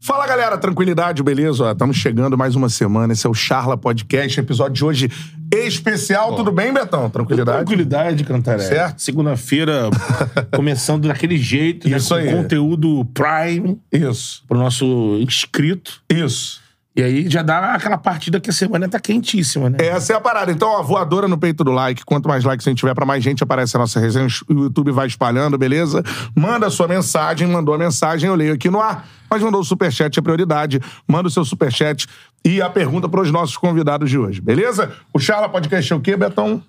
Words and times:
Fala 0.00 0.26
galera, 0.28 0.56
tranquilidade, 0.56 1.22
beleza? 1.24 1.72
Estamos 1.72 1.96
chegando 1.96 2.38
mais 2.38 2.54
uma 2.54 2.68
semana. 2.68 3.12
Esse 3.12 3.26
é 3.26 3.30
o 3.30 3.34
Charla 3.34 3.76
Podcast, 3.76 4.38
episódio 4.38 4.72
de 4.74 4.84
hoje 4.84 5.10
especial. 5.52 6.36
Tudo 6.36 6.52
bem, 6.52 6.72
Betão? 6.72 7.10
Tranquilidade? 7.10 7.58
Tranquilidade, 7.58 8.22
Cantaré. 8.24 8.60
Certo. 8.60 9.02
Segunda-feira, 9.02 9.90
começando 10.54 11.08
daquele 11.08 11.36
jeito, 11.36 11.88
Isso 11.88 12.14
né? 12.14 12.22
aí. 12.22 12.30
Com 12.30 12.42
conteúdo 12.42 13.04
Prime 13.06 13.80
Isso, 13.92 14.44
pro 14.46 14.56
nosso 14.56 15.18
inscrito. 15.20 16.00
isso. 16.08 16.60
E 16.98 17.02
aí 17.02 17.30
já 17.30 17.42
dá 17.42 17.74
aquela 17.74 17.96
partida 17.96 18.40
que 18.40 18.50
a 18.50 18.52
semana 18.52 18.88
tá 18.88 18.98
quentíssima, 18.98 19.70
né? 19.70 19.78
Essa 19.80 20.14
é 20.14 20.16
a 20.16 20.20
parada. 20.20 20.50
Então, 20.50 20.76
a 20.76 20.82
voadora 20.82 21.28
no 21.28 21.38
peito 21.38 21.62
do 21.62 21.70
like. 21.70 22.04
Quanto 22.04 22.28
mais 22.28 22.42
likes 22.42 22.66
a 22.66 22.70
gente 22.70 22.80
tiver, 22.80 22.92
pra 22.92 23.06
mais 23.06 23.22
gente 23.22 23.40
aparece 23.40 23.76
a 23.76 23.78
nossa 23.78 24.00
resenha. 24.00 24.26
O 24.48 24.64
YouTube 24.64 24.90
vai 24.90 25.06
espalhando, 25.06 25.56
beleza? 25.56 26.02
Manda 26.34 26.66
a 26.66 26.70
sua 26.70 26.88
mensagem. 26.88 27.46
Mandou 27.46 27.72
a 27.72 27.78
mensagem, 27.78 28.28
eu 28.28 28.34
leio 28.34 28.52
aqui 28.52 28.68
no 28.68 28.80
ar. 28.80 29.06
Mas 29.30 29.40
mandou 29.40 29.60
o 29.60 29.64
superchat, 29.64 30.18
é 30.18 30.20
prioridade. 30.20 30.80
Manda 31.06 31.28
o 31.28 31.30
seu 31.30 31.44
superchat 31.44 32.08
e 32.44 32.60
a 32.60 32.68
pergunta 32.68 33.08
pros 33.08 33.30
nossos 33.30 33.56
convidados 33.56 34.10
de 34.10 34.18
hoje, 34.18 34.40
beleza? 34.40 34.90
O 35.14 35.20
Charla 35.20 35.48
Podcast 35.48 35.92
é 35.92 35.94
o 35.94 36.00
quê, 36.00 36.16
Betão? 36.16 36.60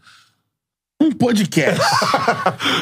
Um 1.01 1.11
podcast. 1.11 1.81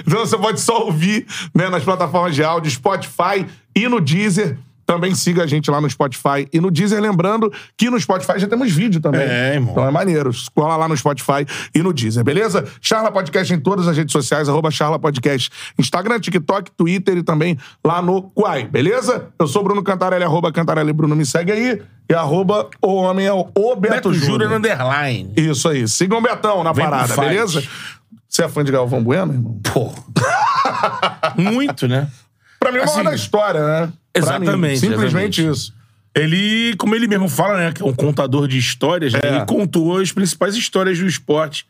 Então 0.05 0.19
você 0.19 0.37
pode 0.37 0.59
só 0.59 0.85
ouvir 0.85 1.25
né, 1.53 1.69
nas 1.69 1.83
plataformas 1.83 2.33
de 2.33 2.43
áudio, 2.43 2.71
Spotify 2.71 3.45
e 3.75 3.87
no 3.87 4.01
Deezer. 4.01 4.57
Também 4.87 5.13
siga 5.13 5.43
a 5.43 5.45
gente 5.45 5.69
lá 5.69 5.81
no 5.81 5.89
Spotify 5.89 6.47
e 6.51 6.61
no 6.61 6.71
Deezer. 6.71 7.01
Lembrando 7.01 7.51
que 7.75 7.89
no 7.89 7.99
Spotify 7.99 8.39
já 8.39 8.47
temos 8.47 8.71
vídeo 8.71 9.01
também. 9.01 9.19
É, 9.19 9.55
irmão. 9.55 9.71
Então 9.71 9.85
é 9.85 9.91
maneiro. 9.91 10.31
Cola 10.55 10.77
lá 10.77 10.87
no 10.87 10.95
Spotify 10.95 11.45
e 11.75 11.83
no 11.83 11.91
Deezer, 11.91 12.23
beleza? 12.23 12.65
Charla 12.79 13.11
Podcast 13.11 13.53
em 13.53 13.59
todas 13.59 13.85
as 13.85 13.97
redes 13.97 14.13
sociais, 14.13 14.47
arroba 14.47 14.71
Charla 14.71 14.97
Podcast. 14.97 15.51
Instagram, 15.77 16.21
TikTok, 16.21 16.71
Twitter 16.71 17.17
e 17.17 17.23
também 17.23 17.57
lá 17.83 18.01
no 18.01 18.31
Quai, 18.31 18.63
beleza? 18.63 19.27
Eu 19.37 19.45
sou 19.45 19.61
Bruno 19.61 19.83
Cantarelli, 19.83 20.23
arroba 20.23 20.53
Cantarelli 20.53 20.93
Bruno, 20.93 21.17
me 21.17 21.25
segue 21.25 21.51
aí. 21.51 21.81
E 22.09 22.13
arroba 22.13 22.69
o 22.81 22.95
homem 22.95 23.25
é 23.25 23.33
o, 23.33 23.49
o 23.53 23.75
Beto, 23.75 23.95
Beto 23.95 24.13
Júnior. 24.13 24.53
Underline. 24.53 25.33
Isso 25.35 25.67
aí. 25.67 25.85
Sigam 25.85 26.19
o 26.19 26.21
Betão 26.21 26.63
na 26.63 26.71
Vem 26.71 26.85
parada, 26.85 27.13
beleza? 27.17 27.61
Você 28.29 28.45
é 28.45 28.47
fã 28.47 28.63
de 28.63 28.71
Galvão 28.71 29.03
Bueno, 29.03 29.33
irmão? 29.33 29.59
Pô. 29.61 29.91
Muito, 31.35 31.89
né? 31.89 32.07
Pra 32.57 32.71
mim 32.71 32.79
é 32.79 32.83
Assim, 32.83 33.03
da 33.03 33.13
história, 33.13 33.65
né? 33.65 33.89
Exatamente, 34.17 34.79
Simplesmente 34.79 35.41
exatamente. 35.41 35.57
isso. 35.59 35.73
Ele, 36.15 36.75
como 36.77 36.95
ele 36.95 37.07
mesmo 37.07 37.29
fala, 37.29 37.57
né? 37.57 37.71
Que 37.71 37.81
é 37.83 37.85
um 37.85 37.93
contador 37.93 38.47
de 38.47 38.57
histórias, 38.57 39.13
né? 39.13 39.19
É. 39.23 39.35
Ele 39.35 39.45
contou 39.45 39.97
as 39.99 40.11
principais 40.11 40.55
histórias 40.55 40.97
do 40.97 41.05
esporte. 41.05 41.65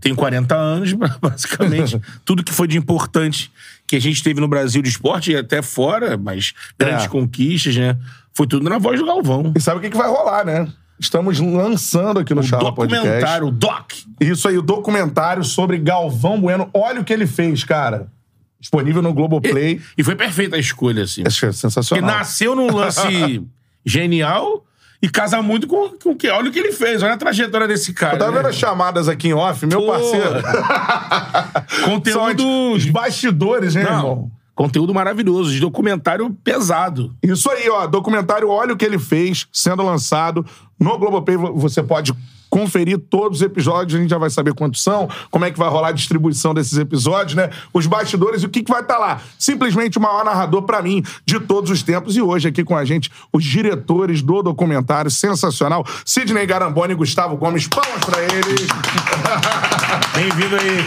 Tem 0.00 0.14
40 0.14 0.54
anos, 0.56 0.92
basicamente. 1.20 2.00
tudo 2.24 2.42
que 2.44 2.52
foi 2.52 2.66
de 2.68 2.76
importante 2.78 3.50
que 3.86 3.96
a 3.96 4.00
gente 4.00 4.22
teve 4.22 4.40
no 4.40 4.48
Brasil 4.48 4.80
de 4.82 4.88
esporte 4.88 5.32
e 5.32 5.36
até 5.36 5.60
fora, 5.62 6.16
mas 6.16 6.52
grandes 6.78 7.04
É. 7.04 7.08
conquistas, 7.08 7.76
né? 7.76 7.96
Foi 8.32 8.46
tudo 8.46 8.68
na 8.68 8.78
voz 8.78 8.98
do 8.98 9.06
Galvão. 9.06 9.52
E 9.56 9.60
sabe 9.60 9.78
o 9.78 9.80
que, 9.80 9.90
que 9.90 9.96
vai 9.96 10.08
rolar, 10.08 10.44
né? 10.44 10.68
Estamos 10.98 11.38
lançando 11.40 12.20
aqui 12.20 12.32
no 12.34 12.42
Charla 12.42 12.72
Podcast. 12.72 13.04
Documentário, 13.04 13.46
o 13.48 13.50
Doc. 13.50 13.92
Isso 14.20 14.48
aí, 14.48 14.56
o 14.56 14.62
documentário 14.62 15.42
sobre 15.44 15.78
Galvão 15.78 16.40
Bueno. 16.40 16.70
Olha 16.72 17.00
o 17.00 17.04
que 17.04 17.12
ele 17.12 17.26
fez, 17.26 17.64
cara. 17.64 18.06
Disponível 18.64 19.02
no 19.02 19.12
Globoplay. 19.12 19.78
E 19.96 20.02
foi 20.02 20.16
perfeita 20.16 20.56
a 20.56 20.58
escolha, 20.58 21.02
assim. 21.02 21.20
É 21.20 21.24
Porque 21.24 21.52
sensacional. 21.52 22.10
nasceu 22.10 22.56
num 22.56 22.74
lance 22.74 23.42
genial 23.84 24.64
e 25.02 25.08
casa 25.10 25.42
muito 25.42 25.66
com, 25.66 25.90
com 25.98 26.12
o 26.12 26.16
que. 26.16 26.30
Olha 26.30 26.48
o 26.48 26.52
que 26.52 26.60
ele 26.60 26.72
fez, 26.72 27.02
olha 27.02 27.12
a 27.12 27.16
trajetória 27.18 27.68
desse 27.68 27.92
cara. 27.92 28.14
Eu 28.14 28.20
tava 28.20 28.30
né? 28.30 28.38
vendo 28.38 28.46
as 28.48 28.56
chamadas 28.56 29.06
aqui 29.06 29.28
em 29.28 29.34
off, 29.34 29.66
meu 29.66 29.82
Pô. 29.82 29.88
parceiro. 29.88 30.42
Conteúdo. 31.84 32.72
os 32.72 32.86
bastidores, 32.86 33.74
né, 33.74 33.82
irmão? 33.82 34.02
Não, 34.02 34.30
conteúdo 34.54 34.94
maravilhoso, 34.94 35.52
de 35.52 35.60
documentário 35.60 36.30
pesado. 36.42 37.14
Isso 37.22 37.50
aí, 37.50 37.68
ó. 37.68 37.86
Documentário 37.86 38.48
Olha 38.48 38.72
o 38.72 38.78
que 38.78 38.84
ele 38.86 38.98
fez, 38.98 39.46
sendo 39.52 39.82
lançado 39.82 40.46
no 40.80 40.96
Globoplay. 40.96 41.36
Você 41.36 41.82
pode 41.82 42.14
conferir 42.54 43.00
todos 43.10 43.38
os 43.38 43.42
episódios, 43.42 43.98
a 43.98 44.00
gente 44.00 44.10
já 44.10 44.16
vai 44.16 44.30
saber 44.30 44.54
quantos 44.54 44.80
são, 44.80 45.08
como 45.28 45.44
é 45.44 45.50
que 45.50 45.58
vai 45.58 45.68
rolar 45.68 45.88
a 45.88 45.92
distribuição 45.92 46.54
desses 46.54 46.78
episódios, 46.78 47.34
né? 47.34 47.50
Os 47.72 47.84
bastidores 47.84 48.44
e 48.44 48.46
o 48.46 48.48
que, 48.48 48.62
que 48.62 48.70
vai 48.70 48.80
estar 48.80 48.96
lá. 48.96 49.20
Simplesmente 49.36 49.98
o 49.98 50.00
maior 50.00 50.24
narrador, 50.24 50.62
pra 50.62 50.80
mim, 50.80 51.02
de 51.26 51.40
todos 51.40 51.68
os 51.68 51.82
tempos. 51.82 52.16
E 52.16 52.22
hoje 52.22 52.46
aqui 52.46 52.62
com 52.62 52.76
a 52.76 52.84
gente, 52.84 53.10
os 53.32 53.42
diretores 53.42 54.22
do 54.22 54.40
documentário, 54.40 55.10
sensacional, 55.10 55.84
Sidney 56.04 56.46
Garamboni 56.46 56.92
e 56.92 56.96
Gustavo 56.96 57.36
Gomes. 57.36 57.66
Palmas 57.66 58.04
pra 58.04 58.22
eles. 58.22 58.68
Bem-vindo 60.14 60.54
aí. 60.54 60.84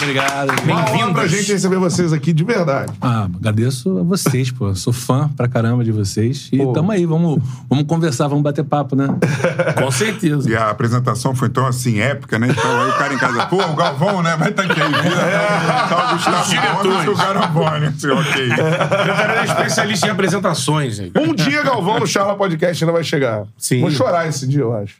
Obrigado. 0.00 0.52
Honra 0.70 1.12
pra 1.12 1.26
gente 1.26 1.52
receber 1.52 1.78
vocês 1.78 2.12
aqui, 2.12 2.32
de 2.32 2.44
verdade. 2.44 2.92
Ah, 3.00 3.24
agradeço 3.24 3.98
a 3.98 4.02
vocês, 4.04 4.52
pô. 4.52 4.72
Sou 4.76 4.92
fã 4.92 5.28
pra 5.36 5.48
caramba 5.48 5.82
de 5.82 5.90
vocês. 5.90 6.48
E 6.52 6.58
Pô. 6.58 6.72
tamo 6.72 6.92
aí, 6.92 7.04
vamos, 7.04 7.42
vamos 7.68 7.86
conversar, 7.86 8.28
vamos 8.28 8.44
bater 8.44 8.62
papo, 8.62 8.94
né? 8.94 9.08
Com 9.82 9.90
certeza. 9.90 10.48
E 10.48 10.54
a 10.54 10.72
apresentação 10.92 11.34
foi 11.34 11.48
tão 11.48 11.66
assim 11.66 12.00
épica, 12.00 12.38
né? 12.38 12.48
Então 12.50 12.80
aí 12.82 12.90
o 12.90 12.92
cara 12.94 13.14
em 13.14 13.18
casa, 13.18 13.46
pô, 13.46 13.56
o 13.56 13.74
Galvão, 13.74 14.22
né? 14.22 14.36
Vai 14.36 14.50
estar 14.50 14.62
aqui 14.64 14.80
aí. 14.80 14.92
Vira, 14.92 15.86
tá 15.88 16.08
o 16.10 16.14
Gustavo 16.14 16.82
Gomes 16.82 17.04
e 17.04 17.08
o 17.08 17.16
Garambone. 17.16 17.86
Assim, 17.86 18.10
ok. 18.10 18.48
Cantarelli 18.48 19.38
é 19.38 19.44
especialista 19.44 20.06
em 20.06 20.10
apresentações. 20.10 20.98
né? 20.98 21.10
Um 21.16 21.34
dia, 21.34 21.62
Galvão, 21.62 21.98
no 22.00 22.06
Charla 22.06 22.34
Podcast 22.36 22.82
ainda 22.82 22.92
vai 22.92 23.04
chegar. 23.04 23.44
Sim. 23.56 23.80
Vou 23.80 23.90
chorar 23.90 24.28
esse 24.28 24.46
dia, 24.46 24.60
eu 24.60 24.74
acho. 24.74 24.96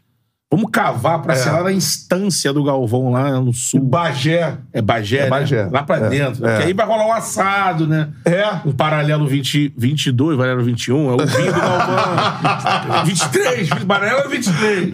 Vamos 0.54 0.70
cavar 0.70 1.22
pra 1.22 1.34
ser 1.34 1.50
lá 1.50 1.62
na 1.62 1.72
instância 1.72 2.52
do 2.52 2.62
Galvão, 2.62 3.10
lá 3.10 3.40
no 3.40 3.54
sul. 3.54 3.80
Bagé. 3.80 4.58
É 4.70 4.82
Bagé, 4.82 5.16
É 5.20 5.22
né? 5.24 5.30
Bagé. 5.30 5.68
Lá 5.72 5.82
pra 5.82 5.96
É, 5.96 6.08
dentro. 6.10 6.46
é. 6.46 6.50
Porque 6.50 6.66
aí 6.68 6.72
vai 6.74 6.86
rolar 6.86 7.06
um 7.06 7.12
assado, 7.12 7.86
né? 7.86 8.10
É. 8.26 8.44
Um 8.66 8.72
paralelo 8.72 9.26
20, 9.26 9.72
22, 9.76 10.36
paralelo 10.36 10.62
21. 10.62 11.10
É 11.10 11.14
o 11.14 11.26
vinho 11.26 11.52
do 11.54 11.58
Galvão. 11.60 13.04
23, 13.06 13.68
paralelo 13.86 14.28
23. 14.28 14.90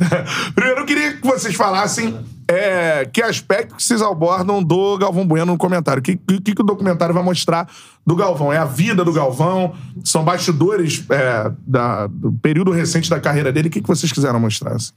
Primeiro, 0.55 0.81
eu 0.81 0.87
queria 0.87 1.13
que 1.15 1.27
vocês 1.27 1.55
falassem 1.57 2.17
é, 2.47 3.05
que 3.13 3.21
aspecto 3.21 3.75
que 3.75 3.83
vocês 3.83 4.01
abordam 4.01 4.63
do 4.63 4.97
Galvão 4.97 5.27
Bueno 5.27 5.53
no 5.53 5.59
comentário. 5.59 6.01
O 6.01 6.03
que, 6.05 6.17
que, 6.17 6.55
que 6.55 6.63
o 6.63 6.65
documentário 6.65 7.13
vai 7.15 7.23
mostrar 7.23 7.69
do 8.07 8.15
Galvão? 8.17 8.53
É 8.53 8.59
a 8.59 8.65
vida 8.65 9.05
do 9.05 9.13
Galvão? 9.13 9.75
São 10.05 10.25
bastidores 10.25 11.05
é, 11.11 11.51
da- 11.67 12.07
do 12.07 12.33
período 12.33 12.71
recente 12.71 13.11
da 13.11 13.19
carreira 13.21 13.53
dele? 13.53 13.69
O 13.69 13.71
que, 13.71 13.81
que 13.83 13.89
vocês 13.89 14.11
quiseram 14.13 14.39
mostrar? 14.41 14.73
assim? 14.75 14.93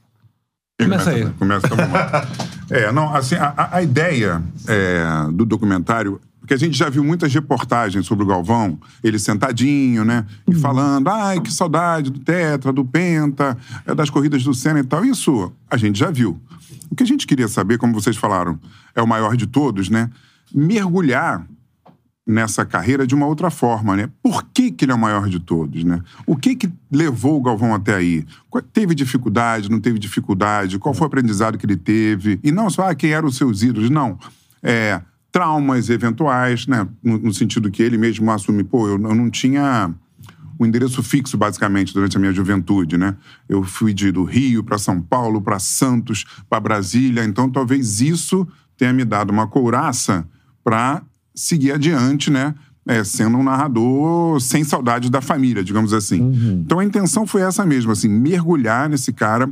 Começa 0.84 1.10
aí. 1.10 1.30
Começa, 1.38 1.68
vamos 1.68 1.92
lá. 1.92 2.28
É, 2.70 2.92
não, 2.92 3.14
assim, 3.14 3.34
a- 3.36 3.52
a, 3.56 3.76
a 3.76 3.82
ideia 3.82 4.42
é, 4.66 5.04
do 5.32 5.44
documentário, 5.44 6.20
porque 6.40 6.54
a 6.54 6.56
gente 6.58 6.76
já 6.76 6.88
viu 6.88 7.04
muitas 7.04 7.32
reportagens 7.32 8.04
sobre 8.06 8.24
o 8.24 8.26
Galvão, 8.26 8.78
ele 9.02 9.18
sentadinho, 9.18 10.04
né? 10.04 10.24
E 10.48 10.54
falando, 10.54 11.08
ai, 11.08 11.40
que 11.40 11.52
saudade 11.52 12.10
do 12.10 12.18
Tetra, 12.18 12.72
do 12.72 12.84
Penta, 12.84 13.56
é, 13.86 13.94
das 13.94 14.10
corridas 14.10 14.42
do 14.42 14.52
Senna 14.54 14.80
e 14.80 14.84
tal. 14.84 15.04
Isso 15.04 15.52
a 15.70 15.76
gente 15.76 15.98
já 15.98 16.10
viu. 16.10 16.40
O 16.90 16.94
que 16.96 17.02
a 17.02 17.06
gente 17.06 17.26
queria 17.26 17.48
saber, 17.48 17.78
como 17.78 17.94
vocês 17.94 18.16
falaram, 18.16 18.58
é 18.94 19.00
o 19.00 19.06
maior 19.06 19.36
de 19.36 19.46
todos, 19.46 19.88
né? 19.88 20.10
Mergulhar 20.54 21.46
nessa 22.26 22.64
carreira 22.64 23.06
de 23.06 23.14
uma 23.14 23.26
outra 23.26 23.50
forma, 23.50 23.96
né? 23.96 24.08
Por 24.22 24.44
que, 24.44 24.70
que 24.70 24.84
ele 24.84 24.92
é 24.92 24.94
o 24.94 24.98
maior 24.98 25.28
de 25.28 25.40
todos, 25.40 25.82
né? 25.82 26.00
O 26.24 26.36
que 26.36 26.54
que 26.54 26.70
levou 26.90 27.38
o 27.38 27.42
Galvão 27.42 27.74
até 27.74 27.94
aí? 27.94 28.24
Teve 28.72 28.94
dificuldade, 28.94 29.70
não 29.70 29.80
teve 29.80 29.98
dificuldade? 29.98 30.78
Qual 30.78 30.94
foi 30.94 31.04
o 31.04 31.08
aprendizado 31.08 31.58
que 31.58 31.66
ele 31.66 31.76
teve? 31.76 32.38
E 32.42 32.52
não 32.52 32.70
só 32.70 32.88
ah, 32.88 32.94
quem 32.94 33.10
eram 33.10 33.28
os 33.28 33.36
seus 33.36 33.62
ídolos, 33.62 33.90
não. 33.90 34.18
É, 34.62 35.00
traumas 35.32 35.90
eventuais, 35.90 36.66
né? 36.66 36.86
No, 37.02 37.18
no 37.18 37.34
sentido 37.34 37.70
que 37.70 37.82
ele 37.82 37.98
mesmo 37.98 38.30
assume, 38.30 38.62
pô, 38.62 38.86
eu, 38.86 38.92
eu 38.92 39.14
não 39.14 39.28
tinha 39.28 39.92
o 40.58 40.66
endereço 40.66 41.02
fixo, 41.02 41.36
basicamente, 41.36 41.92
durante 41.92 42.16
a 42.16 42.20
minha 42.20 42.32
juventude, 42.32 42.96
né? 42.96 43.16
Eu 43.48 43.64
fui 43.64 43.92
de, 43.92 44.12
do 44.12 44.22
Rio 44.22 44.62
para 44.62 44.78
São 44.78 45.00
Paulo, 45.00 45.42
para 45.42 45.58
Santos, 45.58 46.24
para 46.48 46.60
Brasília, 46.60 47.24
então 47.24 47.50
talvez 47.50 48.00
isso 48.00 48.46
tenha 48.76 48.92
me 48.92 49.04
dado 49.04 49.30
uma 49.30 49.48
couraça 49.48 50.24
para 50.62 51.02
seguir 51.34 51.72
adiante, 51.72 52.30
né? 52.30 52.54
É, 52.86 53.04
sendo 53.04 53.38
um 53.38 53.42
narrador 53.44 54.40
sem 54.40 54.64
saudade 54.64 55.08
da 55.08 55.20
família, 55.20 55.62
digamos 55.62 55.92
assim. 55.92 56.20
Então 56.64 56.78
a 56.80 56.84
intenção 56.84 57.26
foi 57.26 57.42
essa 57.42 57.64
mesmo, 57.64 57.92
assim, 57.92 58.08
mergulhar 58.08 58.88
nesse 58.88 59.12
cara. 59.12 59.48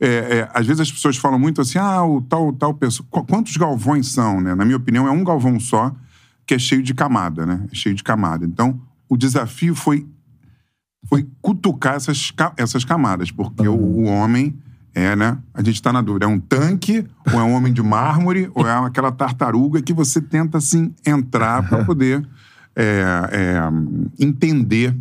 É, 0.00 0.06
é, 0.08 0.50
às 0.52 0.66
vezes 0.66 0.80
as 0.80 0.90
pessoas 0.90 1.16
falam 1.16 1.38
muito 1.38 1.60
assim, 1.60 1.78
ah, 1.78 2.02
o 2.04 2.20
tal, 2.22 2.52
tal 2.52 2.74
pessoa. 2.74 3.06
Qu- 3.08 3.24
Quantos 3.24 3.56
galvões 3.56 4.08
são, 4.08 4.40
né? 4.40 4.54
Na 4.56 4.64
minha 4.64 4.76
opinião, 4.76 5.06
é 5.06 5.10
um 5.12 5.22
galvão 5.22 5.60
só 5.60 5.94
que 6.44 6.54
é 6.54 6.58
cheio 6.58 6.82
de 6.82 6.92
camada, 6.92 7.46
né? 7.46 7.64
É 7.70 7.74
cheio 7.74 7.94
de 7.94 8.02
camada. 8.02 8.44
Então, 8.44 8.80
o 9.08 9.16
desafio 9.16 9.74
foi 9.76 10.04
foi 11.08 11.26
cutucar 11.40 11.94
essas, 11.96 12.32
essas 12.56 12.84
camadas, 12.84 13.30
porque 13.30 13.66
o, 13.66 13.74
o 13.74 14.04
homem 14.04 14.56
é, 14.94 15.16
né? 15.16 15.38
A 15.54 15.62
gente 15.62 15.76
está 15.76 15.92
na 15.92 16.02
dúvida, 16.02 16.26
é 16.26 16.28
um 16.28 16.38
tanque, 16.38 17.06
ou 17.32 17.40
é 17.40 17.42
um 17.42 17.54
homem 17.54 17.72
de 17.72 17.82
mármore, 17.82 18.50
ou 18.54 18.66
é 18.66 18.72
aquela 18.86 19.10
tartaruga 19.10 19.80
que 19.80 19.92
você 19.92 20.20
tenta, 20.20 20.58
assim, 20.58 20.94
entrar 21.06 21.68
para 21.68 21.84
poder 21.86 22.26
é, 22.76 23.02
é, 23.32 24.24
entender 24.24 24.94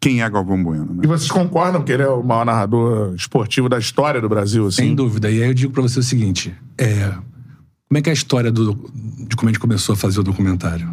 quem 0.00 0.22
é 0.22 0.30
Galvão 0.30 0.62
Bueno, 0.62 0.94
né? 0.94 1.02
E 1.04 1.06
vocês 1.06 1.30
concordam 1.30 1.82
que 1.82 1.92
ele 1.92 2.02
é 2.02 2.08
o 2.08 2.22
maior 2.22 2.46
narrador 2.46 3.14
esportivo 3.14 3.68
da 3.68 3.78
história 3.78 4.20
do 4.20 4.28
Brasil, 4.28 4.66
assim? 4.66 4.84
Sem 4.84 4.94
dúvida. 4.94 5.30
E 5.30 5.42
aí 5.42 5.48
eu 5.48 5.54
digo 5.54 5.72
pra 5.72 5.82
você 5.82 5.98
o 5.98 6.02
seguinte: 6.02 6.54
é, 6.78 7.10
como 7.88 7.98
é 7.98 8.02
que 8.02 8.08
é 8.08 8.12
a 8.12 8.14
história 8.14 8.50
do, 8.50 8.90
de 9.28 9.36
como 9.36 9.48
a 9.48 9.52
gente 9.52 9.60
começou 9.60 9.92
a 9.92 9.96
fazer 9.96 10.20
o 10.20 10.22
documentário? 10.22 10.88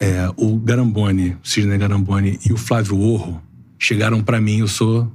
É, 0.00 0.30
o 0.36 0.56
Garamboni, 0.58 1.36
o 1.42 1.48
Sidney 1.48 1.78
Garamboni 1.78 2.38
e 2.44 2.52
o 2.52 2.56
Flávio 2.56 3.00
Orro, 3.00 3.40
chegaram 3.78 4.22
pra 4.22 4.40
mim, 4.40 4.58
eu 4.58 4.68
sou 4.68 5.10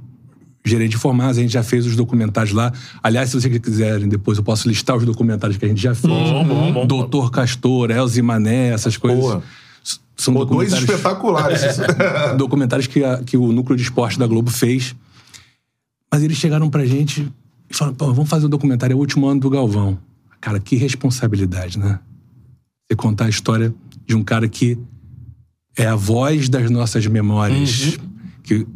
gerente 0.64 0.92
de 0.92 0.96
formados, 0.96 1.36
a 1.38 1.40
gente 1.42 1.52
já 1.52 1.62
fez 1.62 1.84
os 1.86 1.94
documentários 1.94 2.54
lá. 2.54 2.72
Aliás, 3.02 3.28
se 3.30 3.38
vocês 3.40 3.58
quiserem, 3.58 4.08
depois 4.08 4.38
eu 4.38 4.44
posso 4.44 4.66
listar 4.68 4.96
os 4.96 5.04
documentários 5.04 5.58
que 5.58 5.64
a 5.64 5.68
gente 5.68 5.80
já 5.82 5.94
fez. 5.94 6.12
Bom, 6.12 6.44
bom, 6.44 6.72
bom. 6.72 6.86
Doutor 6.86 7.30
Castor, 7.30 7.90
Elze 7.90 8.22
Mané, 8.22 8.68
essas 8.70 8.96
coisas. 8.96 9.20
Boa. 9.20 9.42
São 10.16 10.32
Pô, 10.32 10.44
dois 10.44 10.70
documentários, 10.70 10.90
espetaculares. 10.90 11.60
documentários 12.38 12.86
que, 12.86 13.04
a- 13.04 13.18
que 13.24 13.36
o 13.36 13.52
Núcleo 13.52 13.76
de 13.76 13.82
Esporte 13.82 14.18
da 14.18 14.26
Globo 14.26 14.50
fez. 14.50 14.94
Mas 16.10 16.22
eles 16.22 16.36
chegaram 16.38 16.70
pra 16.70 16.86
gente 16.86 17.30
e 17.68 17.74
falaram, 17.76 17.96
pô, 17.96 18.06
vamos 18.14 18.30
fazer 18.30 18.46
um 18.46 18.48
documentário, 18.48 18.94
é 18.94 18.96
o 18.96 19.00
último 19.00 19.26
ano 19.26 19.40
do 19.40 19.50
Galvão. 19.50 19.98
Cara, 20.40 20.60
que 20.60 20.76
responsabilidade, 20.76 21.78
né? 21.78 21.98
Você 22.88 22.96
contar 22.96 23.24
a 23.26 23.28
história 23.28 23.74
de 24.06 24.14
um 24.14 24.22
cara 24.22 24.48
que 24.48 24.78
é 25.76 25.86
a 25.86 25.96
voz 25.96 26.48
das 26.48 26.70
nossas 26.70 27.06
memórias. 27.06 27.98
Que 28.44 28.66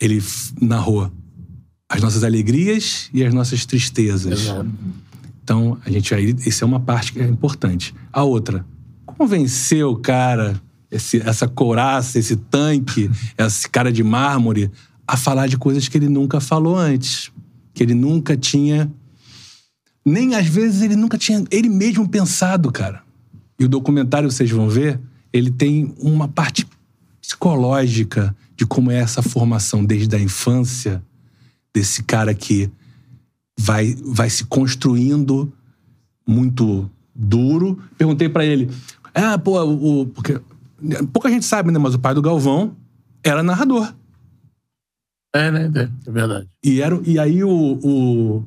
ele 0.00 0.22
narrou 0.60 1.10
as 1.88 2.00
nossas 2.00 2.22
alegrias 2.24 3.10
e 3.12 3.24
as 3.24 3.34
nossas 3.34 3.66
tristezas. 3.66 4.46
Então, 5.42 5.76
a 5.84 5.90
gente 5.90 6.14
aí, 6.14 6.34
isso 6.46 6.62
é 6.62 6.66
uma 6.66 6.80
parte 6.80 7.12
que 7.12 7.20
é 7.20 7.26
importante. 7.26 7.94
A 8.12 8.22
outra, 8.22 8.64
convencer 9.04 9.84
o 9.84 9.96
cara, 9.96 10.60
esse- 10.90 11.20
essa 11.20 11.48
couraça, 11.48 12.18
esse 12.18 12.36
tanque, 12.36 13.10
esse 13.36 13.68
cara 13.68 13.92
de 13.92 14.02
mármore, 14.04 14.70
a 15.06 15.16
falar 15.16 15.48
de 15.48 15.56
coisas 15.58 15.88
que 15.88 15.98
ele 15.98 16.08
nunca 16.08 16.40
falou 16.40 16.76
antes. 16.76 17.30
Que 17.74 17.82
ele 17.82 17.94
nunca 17.94 18.36
tinha. 18.36 18.90
Nem 20.06 20.34
às 20.34 20.46
vezes 20.46 20.82
ele 20.82 20.96
nunca 20.96 21.18
tinha 21.18 21.44
ele 21.50 21.68
mesmo 21.68 22.08
pensado, 22.08 22.70
cara. 22.70 23.02
E 23.58 23.64
o 23.64 23.68
documentário, 23.68 24.30
vocês 24.30 24.50
vão 24.50 24.68
ver, 24.68 25.00
ele 25.32 25.50
tem 25.50 25.92
uma 25.98 26.26
parte 26.28 26.66
psicológica 27.20 28.34
de 28.60 28.66
como 28.66 28.90
é 28.90 28.96
essa 28.96 29.22
formação 29.22 29.82
desde 29.82 30.14
a 30.14 30.20
infância 30.20 31.02
desse 31.72 32.02
cara 32.02 32.34
que 32.34 32.70
vai, 33.58 33.96
vai 34.04 34.28
se 34.28 34.44
construindo 34.44 35.50
muito 36.28 36.90
duro. 37.14 37.82
Perguntei 37.96 38.28
pra 38.28 38.44
ele, 38.44 38.70
ah, 39.14 39.38
pô, 39.38 39.62
o, 39.62 40.06
porque 40.08 40.38
pouca 41.10 41.30
gente 41.30 41.46
sabe, 41.46 41.72
né, 41.72 41.78
mas 41.78 41.94
o 41.94 41.98
pai 41.98 42.12
do 42.12 42.20
Galvão 42.20 42.76
era 43.24 43.42
narrador. 43.42 43.94
É, 45.34 45.50
né? 45.50 45.70
É, 45.74 46.08
é 46.08 46.12
verdade. 46.12 46.46
E, 46.62 46.82
era, 46.82 47.00
e 47.06 47.18
aí 47.18 47.42
o, 47.42 47.48
o, 47.50 48.44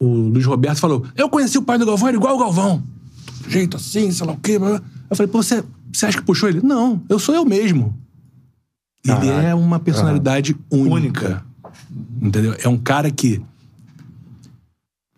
o 0.00 0.06
Luiz 0.06 0.46
Roberto 0.46 0.78
falou: 0.78 1.04
Eu 1.16 1.28
conheci 1.28 1.58
o 1.58 1.62
pai 1.62 1.78
do 1.78 1.86
Galvão, 1.86 2.06
era 2.06 2.16
igual 2.16 2.36
o 2.36 2.38
Galvão. 2.38 2.80
Jeito 3.48 3.76
assim, 3.76 4.12
sei 4.12 4.24
lá 4.24 4.34
o 4.34 4.36
quê. 4.38 4.56
blá, 4.56 4.68
blá. 4.68 4.82
Eu 5.10 5.16
falei: 5.16 5.32
Pô, 5.32 5.42
você, 5.42 5.64
você 5.92 6.06
acha 6.06 6.18
que 6.18 6.24
puxou 6.24 6.48
ele? 6.48 6.60
Não, 6.60 7.02
eu 7.08 7.18
sou 7.18 7.34
eu 7.34 7.44
mesmo. 7.44 7.92
Ele 9.04 9.28
é 9.28 9.54
uma 9.54 9.78
personalidade 9.78 10.56
única. 10.70 10.94
Única. 10.94 11.44
Entendeu? 12.20 12.56
É 12.62 12.68
um 12.68 12.78
cara 12.78 13.10
que. 13.10 13.40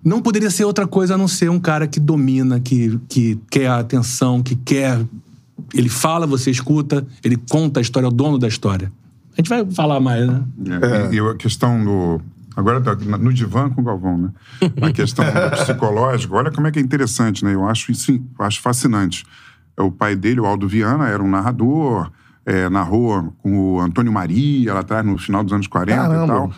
Não 0.03 0.23
poderia 0.23 0.51
ser 0.51 0.65
outra 0.65 0.87
coisa 0.87 1.15
a 1.15 1.19
não 1.19 1.29
ser 1.29 1.51
um 1.51 1.61
cara 1.61 1.87
que 1.87 2.01
domina, 2.01 2.59
que, 2.59 2.99
que 3.09 3.39
quer 3.51 3.67
a 3.67 3.79
atenção, 3.79 4.43
que 4.43 4.55
quer. 4.57 4.99
Ele 5.75 5.89
fala, 5.91 6.27
você 6.27 6.51
escuta, 6.51 7.07
ele 7.23 7.37
conta 7.51 7.81
a 7.81 7.83
história, 7.83 8.07
é 8.07 8.09
o 8.09 8.13
dono 8.13 8.39
da 8.39 8.49
história. 8.49 8.91
A 9.33 9.37
gente 9.37 9.49
vai 9.49 9.65
falar 9.71 10.01
mais, 10.01 10.27
né? 10.27 10.43
É, 10.83 11.13
E, 11.13 11.17
e 11.17 11.21
a 11.21 11.35
questão 11.35 11.85
do. 11.85 12.21
Agora 12.57 12.81
tá 12.81 12.95
no 12.95 13.33
divã 13.33 13.71
com 13.71 13.81
o 13.81 13.85
Galvão, 13.85 14.19
né? 14.19 14.31
A 14.83 14.93
questão 14.93 15.25
do 15.25 15.51
psicológico, 15.57 16.35
olha 16.35 16.51
como 16.51 16.67
é 16.67 16.71
que 16.71 16.79
é 16.79 16.83
interessante, 16.83 17.45
né? 17.45 17.55
Eu 17.55 17.67
acho 17.67 17.93
isso 17.93 18.13
eu 18.13 18.45
acho 18.45 18.61
fascinante. 18.61 19.25
É, 19.77 19.83
O 19.83 19.91
pai 19.91 20.17
dele, 20.17 20.41
o 20.41 20.47
Aldo 20.47 20.67
Viana, 20.67 21.09
era 21.09 21.23
um 21.23 21.31
narrador, 21.31 22.11
é, 22.47 22.69
narrou 22.69 23.33
com 23.43 23.75
o 23.75 23.81
Antônio 23.81 24.13
Maria 24.13 24.75
lá 24.75 24.81
atrás, 24.81 25.05
no 25.05 25.17
final 25.19 25.43
dos 25.45 25.53
anos 25.53 25.67
40 25.67 25.93
e 25.93 25.97
Caramba. 25.97 26.27
tal. 26.27 26.53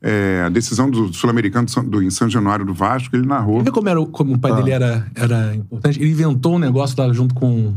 É, 0.00 0.44
a 0.46 0.48
decisão 0.48 0.88
do 0.88 1.12
Sul-Americano 1.12 1.66
do 1.86 2.00
em 2.02 2.10
São 2.10 2.28
Januário 2.30 2.64
do 2.64 2.72
Vasco, 2.72 3.16
ele 3.16 3.26
narrou. 3.26 3.62
Vê 3.64 3.70
como, 3.70 3.88
era, 3.88 4.00
o- 4.00 4.06
como 4.06 4.34
o 4.34 4.38
pai 4.38 4.52
Ah. 4.52 4.54
dele 4.56 4.70
era, 4.70 5.06
era 5.14 5.54
importante. 5.56 6.00
Ele 6.00 6.10
inventou 6.12 6.54
um 6.54 6.58
negócio 6.58 6.94
lá 7.02 7.12
junto 7.12 7.34
com, 7.34 7.74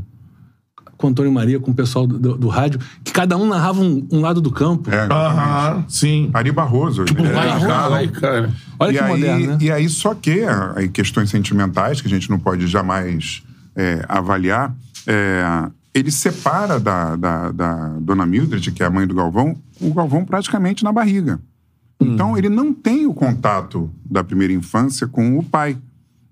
com 0.97 1.07
o 1.07 1.09
Antônio 1.09 1.31
Maria, 1.31 1.59
com 1.59 1.71
o 1.71 1.73
pessoal 1.73 2.05
do, 2.05 2.19
do- 2.19 2.37
do 2.37 2.47
rádio, 2.47 2.79
que 3.03 3.11
cada 3.11 3.35
um 3.37 3.47
narrava 3.47 3.81
um, 3.81 4.07
um 4.11 4.21
lado 4.21 4.39
do 4.39 4.51
campo. 4.51 4.91
É, 4.91 5.07
Aham, 5.11 5.83
sim. 5.87 6.29
Ari 6.31 6.51
Barroso. 6.51 7.05
Tipo, 7.05 7.23
ele- 7.23 7.31
vai, 7.33 7.59
vai, 7.89 8.07
cara. 8.09 8.51
Olha 8.79 8.91
e 8.91 8.93
que 8.93 8.99
aí, 9.03 9.09
moderno, 9.09 9.47
né? 9.47 9.57
E 9.59 9.71
aí, 9.71 9.89
só 9.89 10.13
que 10.13 10.43
aí, 10.75 10.87
questões 10.89 11.31
sentimentais, 11.31 12.01
que 12.01 12.07
a 12.07 12.09
gente 12.11 12.29
não 12.29 12.37
pode 12.37 12.67
jamais 12.67 13.41
é, 13.75 14.05
avaliar, 14.07 14.75
é, 15.07 15.43
ele 15.93 16.11
separa 16.11 16.79
da, 16.79 17.15
da, 17.15 17.51
da 17.51 17.87
dona 17.99 18.25
Mildred, 18.25 18.71
que 18.71 18.81
é 18.81 18.85
a 18.85 18.89
mãe 18.89 19.05
do 19.05 19.13
Galvão, 19.13 19.57
o 19.79 19.93
Galvão 19.93 20.23
praticamente 20.23 20.83
na 20.83 20.91
barriga. 20.91 21.39
Então, 21.99 22.35
ele 22.35 22.49
não 22.49 22.73
tem 22.73 23.05
o 23.05 23.13
contato 23.13 23.91
da 24.03 24.23
primeira 24.23 24.51
infância 24.51 25.05
com 25.05 25.37
o 25.37 25.43
pai. 25.43 25.77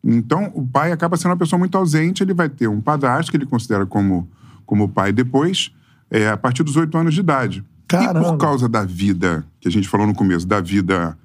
Então, 0.04 0.52
o 0.56 0.66
pai 0.66 0.92
acaba 0.92 1.16
sendo 1.16 1.32
uma 1.32 1.38
pessoa 1.38 1.60
muito 1.60 1.78
ausente, 1.78 2.24
ele 2.24 2.34
vai 2.34 2.50
ter 2.50 2.68
um 2.68 2.82
padrasto 2.82 3.30
que 3.30 3.38
ele 3.38 3.46
considera 3.46 3.86
como, 3.86 4.28
como 4.66 4.90
pai 4.90 5.12
depois, 5.12 5.72
é, 6.10 6.28
a 6.28 6.38
partir 6.38 6.64
dos 6.64 6.76
oito 6.76 6.98
anos 6.98 7.14
de 7.14 7.20
idade. 7.20 7.60
E 7.60 7.88
Caramba. 7.88 8.32
por 8.32 8.38
causa 8.38 8.68
da 8.68 8.84
vida, 8.84 9.46
que 9.60 9.68
a 9.68 9.72
gente 9.72 9.88
falou 9.88 10.08
no 10.08 10.16
começo, 10.16 10.48
da 10.48 10.60
vida 10.60 11.16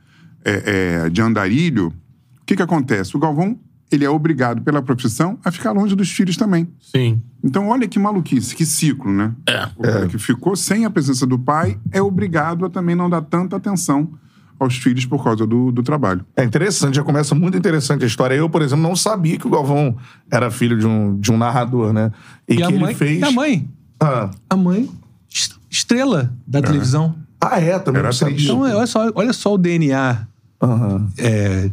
é, 0.45 1.05
é, 1.05 1.09
de 1.09 1.23
andarilho, 1.23 1.89
o 1.89 2.45
que, 2.45 2.57
que 2.57 2.63
acontece? 2.63 3.17
O 3.17 3.21
Galvão, 3.21 3.59
ele 3.95 4.05
é 4.05 4.11
obrigado 4.11 4.63
pela 4.63 4.83
profissão 4.83 5.39
a 5.45 5.51
ficar 5.51 5.73
longe 5.73 5.95
dos 5.95 6.11
filhos 6.11 6.37
também. 6.37 6.69
Sim. 6.81 7.21
Então, 7.43 7.69
olha 7.69 7.87
que 7.89 7.99
maluquice, 7.99 8.55
que 8.55 8.65
ciclo, 8.67 9.13
né? 9.13 9.33
É. 9.49 9.69
O 9.77 9.83
cara 9.83 10.07
que 10.07 10.19
ficou 10.19 10.55
sem 10.57 10.85
a 10.85 10.91
presença 10.91 11.27
do 11.27 11.39
pai 11.39 11.79
é 11.93 12.01
obrigado 12.03 12.65
a 12.65 12.71
também 12.71 12.95
não 12.95 13.09
dar 13.11 13.23
tanta 13.23 13.57
atenção 13.57 14.09
aos 14.59 14.77
filhos 14.77 15.05
por 15.05 15.23
causa 15.23 15.47
do, 15.47 15.73
do 15.73 15.83
trabalho. 15.83 16.25
É 16.37 16.45
interessante, 16.45 16.95
já 16.95 17.03
começa 17.03 17.35
muito 17.35 17.59
interessante 17.59 18.05
a 18.05 18.07
história. 18.07 18.35
Eu, 18.35 18.49
por 18.49 18.63
exemplo, 18.63 18.83
não 18.83 18.95
sabia 18.97 19.37
que 19.39 19.47
o 19.47 19.51
Galvão 19.51 19.97
era 20.31 20.51
filho 20.51 20.79
de 20.79 20.87
um, 20.87 21.19
de 21.19 21.33
um 21.33 21.37
narrador, 21.37 21.93
né? 21.93 22.13
E, 22.49 22.55
E 22.55 22.57
que 22.59 22.63
a 22.63 22.71
mãe, 22.71 22.85
ele 22.85 22.95
fez. 22.95 23.21
e 23.21 23.25
a 23.25 23.31
mãe? 23.33 23.69
Ah, 24.01 24.31
A 24.49 24.57
mãe, 24.57 24.89
est- 25.33 25.57
estrela 25.69 26.33
da 26.47 26.63
televisão. 26.63 27.17
Ah, 27.41 27.61
é, 27.61 27.79
também 27.79 27.99
Era 27.99 28.09
não 28.09 28.13
sabia. 28.13 28.43
Então, 28.45 28.65
é, 28.67 28.75
olha 28.75 28.87
só, 28.87 29.11
olha 29.15 29.33
só 29.33 29.53
o 29.55 29.59
DNA 29.59 30.27
Aham. 30.63 31.09
é, 31.19 31.71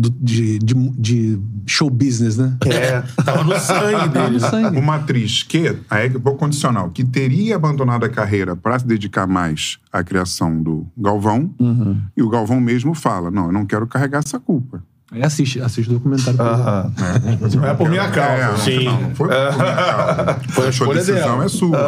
do- 0.00 0.10
de, 0.20 0.58
de, 0.58 0.74
de 0.98 1.38
show 1.66 1.90
business, 1.90 2.36
né? 2.36 2.56
É. 2.66 3.02
Tava 3.22 3.44
no 3.44 3.58
sangue 3.58 4.08
dele. 4.08 4.30
No 4.30 4.40
sangue. 4.40 4.78
Uma 4.78 4.96
atriz 4.96 5.42
que, 5.42 5.76
aí 5.90 6.06
é 6.06 6.10
pouco 6.10 6.38
condicional, 6.38 6.90
que 6.90 7.04
teria 7.04 7.56
abandonado 7.56 8.04
a 8.04 8.08
carreira 8.08 8.56
para 8.56 8.78
se 8.78 8.86
dedicar 8.86 9.26
mais 9.26 9.78
à 9.92 10.02
criação 10.02 10.62
do 10.62 10.86
Galvão, 10.96 11.50
e 12.16 12.22
o 12.22 12.28
Galvão 12.28 12.60
mesmo 12.60 12.94
fala: 12.94 13.30
não, 13.30 13.46
eu 13.46 13.52
não 13.52 13.66
quero 13.66 13.86
carregar 13.86 14.20
essa 14.24 14.38
culpa. 14.40 14.82
Aí 15.12 15.22
assiste, 15.24 15.60
assiste 15.60 15.90
o 15.90 15.94
documentário. 15.94 16.40
Aham. 16.40 16.92
Não 17.56 17.66
é 17.66 17.74
por 17.74 17.88
minha 17.88 18.02
É, 18.02 18.10
causa. 18.10 18.46
não, 18.46 18.56
Sim. 18.58 18.84
não, 18.84 19.00
não 19.02 19.14
foi 19.16 19.26
por 19.28 19.34
minha 19.58 19.74
causa. 19.76 20.40
Foi 20.50 20.66
a 20.66 20.70
escolha 20.70 20.94
decisão 21.00 21.20
dela. 21.32 21.44
é 21.44 21.48
sua. 21.48 21.78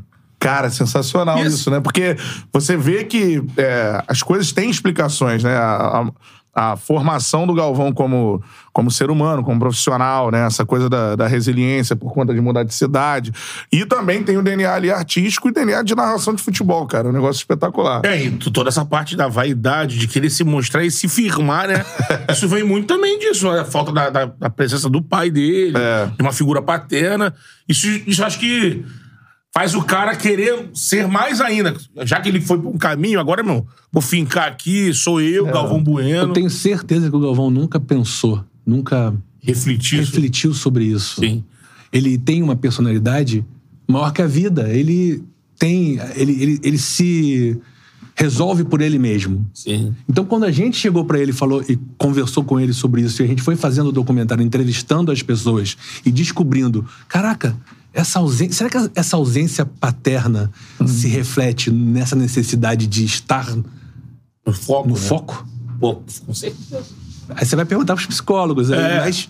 é. 0.00 0.14
Cara, 0.40 0.68
sensacional 0.68 1.38
Isso. 1.38 1.48
isso. 1.56 1.70
né? 1.70 1.80
Porque 1.80 2.16
você 2.52 2.76
vê 2.76 3.04
que 3.04 3.42
é, 3.56 4.02
as 4.08 4.22
coisas 4.22 4.52
têm 4.52 4.68
explicações, 4.68 5.42
né? 5.44 5.56
A, 5.56 6.00
a- 6.02 6.12
a 6.54 6.76
formação 6.76 7.46
do 7.46 7.54
Galvão 7.54 7.92
como, 7.92 8.42
como 8.72 8.90
ser 8.90 9.10
humano, 9.10 9.42
como 9.42 9.58
profissional, 9.58 10.30
né? 10.30 10.46
Essa 10.46 10.64
coisa 10.64 10.88
da, 10.88 11.16
da 11.16 11.26
resiliência 11.26 11.96
por 11.96 12.12
conta 12.14 12.32
de 12.32 12.40
mudar 12.40 12.62
de 12.62 12.72
cidade. 12.72 13.32
E 13.72 13.84
também 13.84 14.22
tem 14.22 14.36
o 14.36 14.42
DNA 14.42 14.72
ali 14.72 14.90
artístico 14.90 15.48
e 15.48 15.52
DNA 15.52 15.82
de 15.82 15.94
narração 15.94 16.34
de 16.34 16.42
futebol, 16.42 16.86
cara. 16.86 17.08
Um 17.08 17.12
negócio 17.12 17.40
espetacular. 17.40 18.02
É, 18.04 18.22
e 18.24 18.30
toda 18.30 18.68
essa 18.68 18.84
parte 18.84 19.16
da 19.16 19.26
vaidade, 19.28 19.98
de 19.98 20.06
querer 20.06 20.30
se 20.30 20.44
mostrar 20.44 20.84
e 20.84 20.90
se 20.90 21.08
firmar, 21.08 21.66
né? 21.68 21.84
Isso 22.30 22.46
vem 22.48 22.62
muito 22.62 22.86
também 22.86 23.18
disso, 23.18 23.48
a 23.50 23.64
falta 23.64 23.90
da, 23.92 24.10
da- 24.10 24.26
da 24.26 24.50
presença 24.50 24.88
do 24.88 25.02
pai 25.02 25.30
dele, 25.30 25.76
É. 25.76 26.06
de 26.06 26.22
uma 26.22 26.32
figura 26.32 26.62
paterna. 26.62 27.34
Isso, 27.68 27.86
isso 28.06 28.24
acho 28.24 28.38
que 28.38 28.84
faz 29.56 29.74
o 29.74 29.82
cara 29.82 30.16
querer 30.16 30.68
ser 30.74 31.06
mais 31.06 31.40
ainda. 31.40 31.76
Já 32.02 32.20
que 32.20 32.28
ele 32.28 32.40
foi 32.40 32.60
por 32.60 32.74
um 32.74 32.76
caminho, 32.76 33.20
agora, 33.20 33.42
meu, 33.42 33.64
vou 33.92 34.02
fincar 34.02 34.48
aqui, 34.48 34.92
sou 34.92 35.20
eu, 35.20 35.46
Galvão 35.46 35.80
Bueno. 35.80 36.10
Eu 36.10 36.32
tenho 36.32 36.50
certeza 36.50 37.08
que 37.08 37.16
o 37.16 37.20
Galvão 37.20 37.50
nunca 37.50 37.78
pensou, 37.78 38.44
nunca 38.66 39.14
Refletir. 39.40 40.00
isso. 40.00 40.10
refletiu 40.10 40.52
sobre 40.52 40.84
isso. 40.86 41.20
Sim. 41.20 41.44
Ele 41.92 42.18
tem 42.18 42.42
uma 42.42 42.56
personalidade 42.56 43.44
maior 43.86 44.12
que 44.12 44.20
a 44.20 44.26
vida. 44.26 44.68
Ele 44.70 45.22
tem. 45.56 46.00
Ele, 46.16 46.42
ele, 46.42 46.60
ele 46.60 46.78
se 46.78 47.56
resolve 48.16 48.64
por 48.64 48.80
ele 48.80 48.98
mesmo. 48.98 49.48
Sim. 49.54 49.94
Então, 50.08 50.24
quando 50.24 50.44
a 50.44 50.50
gente 50.50 50.76
chegou 50.76 51.04
pra 51.04 51.18
ele 51.18 51.32
falou 51.32 51.64
e 51.68 51.78
conversou 51.96 52.42
com 52.42 52.58
ele 52.58 52.72
sobre 52.72 53.02
isso, 53.02 53.22
e 53.22 53.24
a 53.24 53.28
gente 53.28 53.42
foi 53.42 53.54
fazendo 53.54 53.88
o 53.88 53.92
documentário, 53.92 54.42
entrevistando 54.42 55.12
as 55.12 55.22
pessoas 55.22 55.76
e 56.04 56.10
descobrindo, 56.10 56.84
caraca, 57.08 57.56
essa 57.94 58.18
ausência, 58.18 58.52
será 58.54 58.68
que 58.70 58.90
essa 58.98 59.16
ausência 59.16 59.64
paterna 59.64 60.50
se 60.86 61.06
reflete 61.08 61.70
nessa 61.70 62.14
necessidade 62.16 62.86
de 62.86 63.04
estar 63.04 63.48
No 64.44 64.52
foco. 64.52 64.88
no 64.88 64.94
né? 64.94 65.00
foco? 65.00 65.46
Pô, 65.80 66.02
com 66.26 66.34
certeza. 66.34 66.82
Aí 67.30 67.46
você 67.46 67.56
vai 67.56 67.64
perguntar 67.64 67.94
pros 67.94 68.06
psicólogos, 68.06 68.70
aí, 68.70 68.78
É. 68.80 69.00
mas 69.00 69.28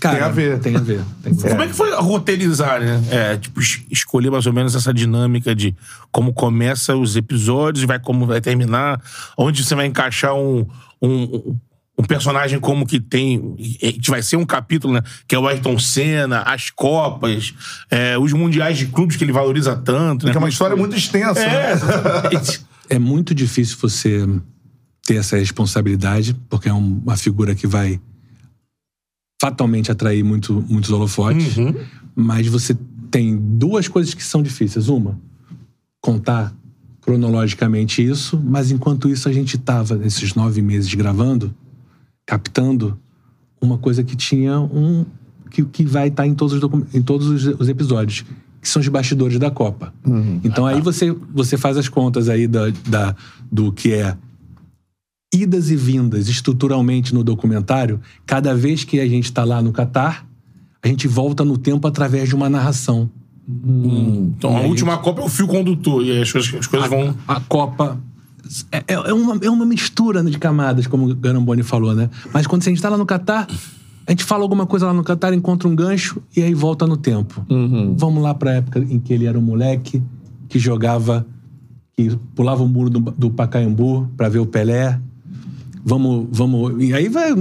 Cara, 0.00 0.14
Tem 0.16 0.24
a 0.24 0.28
ver. 0.30 0.58
Tem 0.60 0.76
a 0.76 0.78
ver. 0.78 1.00
Tem 1.24 1.32
ver. 1.32 1.48
Como 1.50 1.62
é 1.62 1.66
que 1.66 1.72
foi 1.72 1.92
roteirizar, 1.96 2.78
né? 2.78 3.02
É, 3.10 3.36
tipo, 3.36 3.58
es- 3.60 3.82
escolher 3.90 4.30
mais 4.30 4.46
ou 4.46 4.52
menos 4.52 4.76
essa 4.76 4.94
dinâmica 4.94 5.56
de 5.56 5.74
como 6.12 6.32
começa 6.32 6.94
os 6.94 7.16
episódios 7.16 7.82
e 7.82 7.86
vai 7.86 7.98
como 7.98 8.24
vai 8.24 8.40
terminar, 8.40 9.02
onde 9.36 9.64
você 9.64 9.74
vai 9.74 9.86
encaixar 9.86 10.36
um, 10.36 10.64
um, 11.02 11.56
um 11.98 12.04
personagem 12.04 12.60
como 12.60 12.86
que 12.86 13.00
tem. 13.00 13.56
eh, 13.82 13.92
que 13.92 14.08
vai 14.10 14.22
ser 14.22 14.36
um 14.36 14.46
capítulo, 14.46 14.94
né? 14.94 15.02
Que 15.26 15.34
é 15.34 15.38
o 15.38 15.46
Ayrton 15.48 15.78
Senna, 15.78 16.42
as 16.42 16.70
Copas, 16.70 17.52
é, 17.90 18.16
os 18.16 18.32
mundiais 18.32 18.78
de 18.78 18.86
clubes 18.86 19.16
que 19.16 19.24
ele 19.24 19.32
valoriza 19.32 19.74
tanto, 19.76 20.24
né? 20.24 20.30
Que 20.32 20.38
é 20.38 20.40
uma 20.40 20.48
história 20.48 20.76
muito 20.76 20.96
extensa. 20.96 21.40
É, 21.40 21.74
né? 21.74 21.80
É 22.90 22.98
muito 22.98 23.34
difícil 23.34 23.76
você 23.78 24.26
ter 25.04 25.16
essa 25.16 25.36
responsabilidade, 25.36 26.34
porque 26.48 26.70
é 26.70 26.72
um- 26.72 27.02
uma 27.04 27.18
figura 27.18 27.54
que 27.54 27.66
vai 27.66 28.00
fatalmente 29.40 29.90
atrair 29.92 30.22
muito, 30.24 30.64
muitos 30.68 30.90
holofotes. 30.90 31.54
Mas 32.14 32.46
você 32.46 32.76
tem 33.10 33.36
duas 33.36 33.88
coisas 33.88 34.14
que 34.14 34.24
são 34.24 34.42
difíceis. 34.42 34.88
Uma, 34.88 35.20
contar 36.00 36.54
cronologicamente 37.02 38.02
isso, 38.02 38.40
mas 38.42 38.70
enquanto 38.70 39.08
isso 39.08 39.28
a 39.28 39.32
gente 39.32 39.56
estava, 39.56 39.94
nesses 39.96 40.34
nove 40.34 40.60
meses 40.62 40.92
gravando, 40.94 41.54
captando 42.28 42.98
uma 43.58 43.78
coisa 43.78 44.04
que 44.04 44.14
tinha 44.14 44.60
um. 44.60 45.06
que, 45.50 45.64
que 45.64 45.82
vai 45.86 46.08
estar 46.08 46.26
em 46.26 46.34
todos, 46.34 46.52
os, 46.52 46.60
docu- 46.60 46.86
em 46.92 47.00
todos 47.00 47.26
os, 47.26 47.46
os 47.58 47.68
episódios, 47.70 48.22
que 48.60 48.68
são 48.68 48.80
os 48.80 48.88
bastidores 48.88 49.38
da 49.38 49.50
Copa. 49.50 49.94
Então 50.44 50.66
aí 50.66 50.78
você, 50.82 51.10
você 51.32 51.56
faz 51.56 51.78
as 51.78 51.88
contas 51.88 52.28
aí 52.28 52.46
da, 52.46 52.68
da, 52.86 53.16
do 53.50 53.72
que 53.72 53.94
é 53.94 54.14
idas 55.34 55.70
e 55.70 55.76
vindas 55.76 56.28
estruturalmente 56.28 57.14
no 57.14 57.24
documentário, 57.24 57.98
cada 58.26 58.54
vez 58.54 58.84
que 58.84 59.00
a 59.00 59.08
gente 59.08 59.24
está 59.24 59.42
lá 59.42 59.62
no 59.62 59.72
Catar, 59.72 60.26
a 60.82 60.88
gente 60.88 61.08
volta 61.08 61.44
no 61.46 61.56
tempo 61.56 61.88
através 61.88 62.28
de 62.28 62.34
uma 62.34 62.48
narração. 62.50 63.08
Então 63.48 64.54
a 64.54 64.60
última 64.60 64.98
Copa 64.98 65.22
é 65.22 65.24
o 65.24 65.28
fio 65.28 65.46
condutor 65.48 66.04
e 66.04 66.10
aí 66.12 66.20
as 66.22 66.30
coisas, 66.30 66.54
as 66.54 66.66
coisas 66.66 66.88
vão. 66.90 67.16
A 67.26 67.40
Copa 67.40 67.98
é, 68.72 68.78
é- 68.88 69.10
é 69.10 69.12
uma, 69.12 69.38
é 69.42 69.50
uma 69.50 69.64
mistura 69.66 70.22
de 70.22 70.38
camadas, 70.38 70.86
como 70.86 71.10
o 71.10 71.14
Garamboni 71.14 71.62
falou, 71.62 71.94
né? 71.94 72.08
Mas 72.32 72.46
quando 72.46 72.62
a 72.62 72.64
gente 72.66 72.76
está 72.76 72.88
lá 72.88 72.96
no 72.96 73.06
Catar, 73.06 73.46
a 74.06 74.10
gente 74.10 74.24
fala 74.24 74.42
alguma 74.42 74.66
coisa 74.66 74.86
lá 74.86 74.92
no 74.92 75.04
Catar, 75.04 75.32
encontra 75.34 75.68
um 75.68 75.74
gancho 75.76 76.20
e 76.36 76.42
aí 76.42 76.54
volta 76.54 76.86
no 76.86 76.96
tempo. 76.96 77.44
Vamos 77.96 78.22
lá 78.22 78.34
para 78.34 78.50
a 78.50 78.54
época 78.54 78.78
em 78.80 78.98
que 78.98 79.12
ele 79.12 79.26
era 79.26 79.38
um 79.38 79.42
moleque 79.42 80.02
que 80.48 80.58
jogava, 80.58 81.26
que 81.96 82.16
pulava 82.34 82.62
o 82.62 82.68
muro 82.68 82.88
do, 82.90 83.00
do 83.00 83.30
Pacaembu 83.30 84.08
para 84.16 84.28
ver 84.28 84.38
o 84.38 84.46
Pelé. 84.46 84.98
Vamos, 85.84 86.26
vamos. 86.30 86.82
E 86.82 86.92
aí 86.92 87.08
vai, 87.08 87.32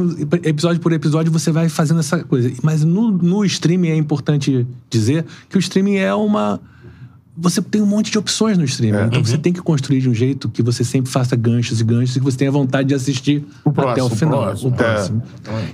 episódio 0.43 0.79
por 0.81 0.93
episódio, 0.93 1.31
você 1.31 1.51
vai 1.51 1.67
fazendo 1.69 1.99
essa 1.99 2.23
coisa. 2.23 2.51
Mas 2.63 2.83
no, 2.83 3.11
no 3.11 3.43
streaming 3.43 3.89
é 3.89 3.95
importante 3.97 4.65
dizer 4.89 5.25
que 5.49 5.57
o 5.57 5.59
streaming 5.59 5.95
é 5.95 6.13
uma. 6.13 6.59
Você 7.39 7.61
tem 7.61 7.81
um 7.81 7.85
monte 7.85 8.09
de 8.11 8.17
opções 8.17 8.57
no 8.57 8.63
streaming. 8.65 9.05
Então 9.07 9.23
você 9.23 9.37
tem 9.37 9.53
que 9.53 9.61
construir 9.61 10.01
de 10.01 10.09
um 10.09 10.13
jeito 10.13 10.49
que 10.49 10.63
você 10.63 10.83
sempre 10.83 11.11
faça 11.11 11.35
ganchos 11.35 11.79
e 11.79 11.83
ganchos 11.83 12.15
e 12.15 12.19
que 12.19 12.25
você 12.25 12.37
tenha 12.37 12.51
vontade 12.51 12.87
de 12.89 12.95
assistir 12.95 13.45
O 13.63 13.69
até 13.69 13.81
próximo, 13.81 14.05
o 14.07 14.09
final. 14.17 14.41
próximo. 14.43 14.69
O 14.69 14.73
próximo. 14.73 15.23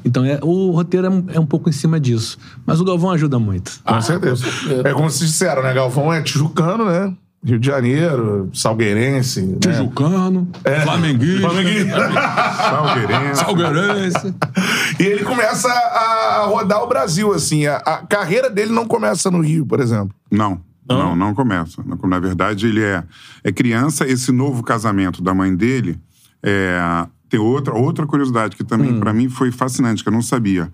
Então 0.04 0.26
é, 0.26 0.40
o 0.42 0.72
roteiro 0.72 1.08
é 1.08 1.10
um, 1.10 1.26
é 1.36 1.40
um 1.40 1.46
pouco 1.46 1.70
em 1.70 1.74
cima 1.74 2.00
disso. 2.00 2.38
Mas 2.66 2.82
o 2.82 2.86
Galvão 2.86 3.12
ajuda 3.12 3.40
muito. 3.40 3.80
Com 3.84 4.02
certeza. 4.02 4.46
É 4.84 4.92
como 4.94 5.10
vocês 5.10 5.30
disseram, 5.32 5.64
né? 5.64 5.74
Galvão 5.74 6.12
é 6.14 6.22
tijucano, 6.22 6.86
né? 6.86 7.14
Rio 7.46 7.60
de 7.60 7.68
Janeiro, 7.68 8.50
salgueirense. 8.54 9.42
Né? 9.42 9.58
Tijucano, 9.60 10.48
flamenguista, 10.84 11.50
Salgueirense. 12.70 13.40
salgueirense. 13.40 14.34
E 15.00 15.04
ele 15.04 15.24
começa 15.24 15.68
a 15.70 16.46
rodar 16.48 16.84
o 16.84 16.88
Brasil, 16.88 17.34
assim. 17.34 17.66
A, 17.68 17.78
a 17.78 17.98
carreira 17.98 18.50
dele 18.50 18.72
não 18.72 18.86
começa 18.86 19.30
no 19.32 19.42
Rio, 19.42 19.66
por 19.66 19.80
exemplo. 19.80 20.12
Não. 20.32 20.62
Não, 20.88 21.16
não 21.16 21.34
começa. 21.34 21.84
Na 21.84 22.20
verdade, 22.20 22.68
ele 22.68 22.82
é, 22.84 23.04
é 23.44 23.52
criança. 23.52 24.08
Esse 24.08 24.32
novo 24.32 24.62
casamento 24.64 25.22
da 25.24 25.34
mãe 25.34 25.56
dele 25.56 26.00
é, 26.42 27.08
tem 27.30 27.40
outra, 27.40 27.74
outra 27.74 28.06
curiosidade 28.06 28.56
que 28.56 28.64
também, 28.64 29.00
pra 29.00 29.14
mim, 29.14 29.30
foi 29.30 29.52
fascinante, 29.52 30.04
que 30.04 30.10
eu 30.10 30.14
não 30.14 30.22
sabia. 30.22 30.72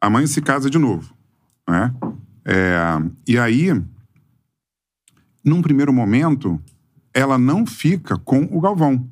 A 0.00 0.08
mãe 0.10 0.26
se 0.26 0.40
casa 0.40 0.68
de 0.70 0.78
novo, 0.78 1.12
né? 1.68 1.94
É, 2.44 2.78
e 3.26 3.38
aí, 3.38 3.72
num 5.44 5.62
primeiro 5.62 5.92
momento, 5.92 6.60
ela 7.14 7.38
não 7.38 7.66
fica 7.66 8.16
com 8.18 8.48
o 8.50 8.60
Galvão, 8.60 9.08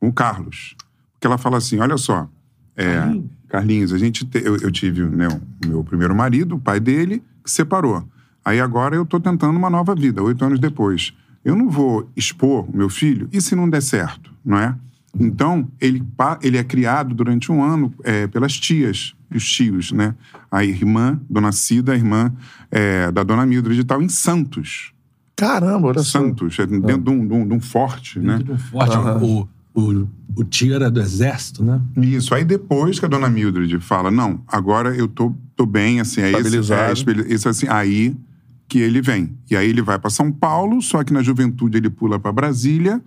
com 0.00 0.08
o 0.08 0.12
Carlos. 0.12 0.74
Porque 1.12 1.26
ela 1.26 1.38
fala 1.38 1.58
assim, 1.58 1.78
olha 1.78 1.96
só, 1.96 2.28
é, 2.76 3.00
Carlinhos, 3.48 3.92
a 3.92 3.98
gente 3.98 4.24
te- 4.24 4.42
eu, 4.44 4.56
eu 4.58 4.70
tive 4.70 5.02
né, 5.04 5.26
o 5.28 5.68
meu 5.68 5.82
primeiro 5.84 6.14
marido, 6.14 6.56
o 6.56 6.60
pai 6.60 6.78
dele, 6.80 7.22
que 7.42 7.50
separou. 7.50 8.06
Aí 8.44 8.60
agora 8.60 8.96
eu 8.96 9.04
tô 9.04 9.20
tentando 9.20 9.56
uma 9.56 9.68
nova 9.70 9.94
vida, 9.94 10.22
oito 10.22 10.44
anos 10.44 10.58
depois. 10.58 11.12
Eu 11.44 11.54
não 11.56 11.68
vou 11.68 12.10
expor 12.16 12.68
o 12.68 12.76
meu 12.76 12.88
filho, 12.88 13.28
e 13.32 13.40
se 13.40 13.54
não 13.54 13.68
der 13.68 13.82
certo, 13.82 14.32
não 14.44 14.58
é? 14.58 14.74
Então, 15.18 15.66
ele, 15.80 16.02
ele 16.42 16.58
é 16.58 16.64
criado 16.64 17.14
durante 17.14 17.50
um 17.50 17.62
ano 17.62 17.92
é, 18.04 18.26
pelas 18.26 18.52
tias 18.58 19.14
e 19.32 19.36
os 19.36 19.48
tios, 19.48 19.90
né? 19.90 20.14
A 20.50 20.64
irmã, 20.64 21.20
Dona 21.28 21.50
Cida, 21.52 21.92
a 21.92 21.96
irmã 21.96 22.32
é, 22.70 23.10
da 23.10 23.22
Dona 23.22 23.44
Mildred 23.46 23.80
e 23.80 23.84
tal, 23.84 24.02
em 24.02 24.08
Santos. 24.08 24.92
Caramba, 25.34 25.88
olha 25.88 26.02
só. 26.02 26.18
Santos, 26.20 26.58
é 26.58 26.66
dentro 26.66 26.98
de, 26.98 27.10
um, 27.10 27.26
de 27.26 27.32
um- 27.34 27.48
de 27.48 27.54
um 27.54 27.60
forte, 27.60 28.18
né? 28.18 28.34
Muito 28.36 28.58
forte. 28.58 28.96
O, 28.96 29.48
o, 29.74 30.08
o 30.36 30.44
tio 30.44 30.74
era 30.74 30.90
do 30.90 31.00
exército, 31.00 31.64
né? 31.64 31.80
Isso. 31.96 32.34
Aí 32.34 32.44
depois 32.44 32.98
que 32.98 33.04
a 33.04 33.08
dona 33.08 33.28
Mildred 33.28 33.78
fala, 33.80 34.10
não, 34.10 34.40
agora 34.46 34.94
eu 34.94 35.08
tô, 35.08 35.34
tô 35.56 35.64
bem, 35.64 36.00
assim, 36.00 36.20
é 36.20 36.30
esse, 36.30 36.36
Estabilizado. 36.38 36.82
é 36.82 36.92
esse, 36.92 37.32
esse, 37.34 37.48
assim, 37.48 37.66
aí 37.68 38.16
que 38.68 38.78
ele 38.78 39.00
vem. 39.00 39.36
E 39.50 39.56
aí 39.56 39.68
ele 39.68 39.80
vai 39.82 39.98
para 39.98 40.10
São 40.10 40.30
Paulo, 40.30 40.82
só 40.82 41.02
que 41.02 41.12
na 41.12 41.22
juventude 41.22 41.78
ele 41.78 41.88
pula 41.90 42.18
para 42.18 42.30
Brasília, 42.30 43.00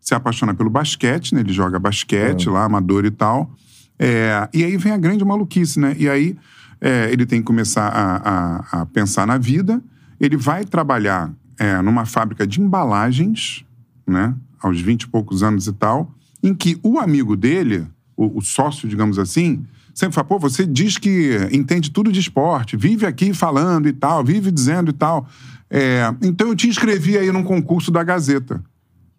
se 0.00 0.14
apaixona 0.14 0.52
pelo 0.52 0.68
basquete, 0.68 1.34
né? 1.34 1.40
Ele 1.40 1.52
joga 1.52 1.78
basquete 1.78 2.48
lá, 2.50 2.64
amador 2.64 3.04
e 3.04 3.10
tal. 3.10 3.50
É, 3.98 4.48
e 4.52 4.64
aí 4.64 4.76
vem 4.76 4.92
a 4.92 4.98
grande 4.98 5.24
maluquice, 5.24 5.78
né? 5.78 5.94
E 5.98 6.08
aí 6.08 6.36
é, 6.80 7.08
ele 7.12 7.24
tem 7.24 7.40
que 7.40 7.46
começar 7.46 7.86
a, 7.88 8.16
a- 8.16 8.80
a 8.82 8.86
pensar 8.86 9.26
na 9.26 9.38
vida. 9.38 9.80
Ele 10.20 10.36
vai 10.36 10.64
trabalhar 10.64 11.32
é, 11.58 11.80
numa 11.80 12.04
fábrica 12.04 12.46
de 12.46 12.60
embalagens, 12.60 13.64
né? 14.06 14.34
Aos 14.60 14.80
20 14.80 15.02
e 15.02 15.08
poucos 15.08 15.42
anos 15.42 15.66
e 15.66 15.72
tal, 15.72 16.12
em 16.42 16.54
que 16.54 16.78
o 16.82 16.98
amigo 16.98 17.36
dele, 17.36 17.86
o, 18.16 18.38
o 18.38 18.42
sócio, 18.42 18.88
digamos 18.88 19.18
assim, 19.18 19.64
sempre 19.94 20.14
fala, 20.14 20.26
pô, 20.26 20.38
você 20.38 20.66
diz 20.66 20.98
que 20.98 21.48
entende 21.52 21.90
tudo 21.90 22.10
de 22.10 22.20
esporte, 22.20 22.76
vive 22.76 23.06
aqui 23.06 23.32
falando 23.32 23.88
e 23.88 23.92
tal, 23.92 24.24
vive 24.24 24.50
dizendo 24.50 24.90
e 24.90 24.92
tal. 24.92 25.26
É, 25.70 26.12
então 26.22 26.48
eu 26.48 26.56
te 26.56 26.68
inscrevi 26.68 27.16
aí 27.16 27.30
num 27.32 27.44
concurso 27.44 27.90
da 27.90 28.02
Gazeta. 28.02 28.62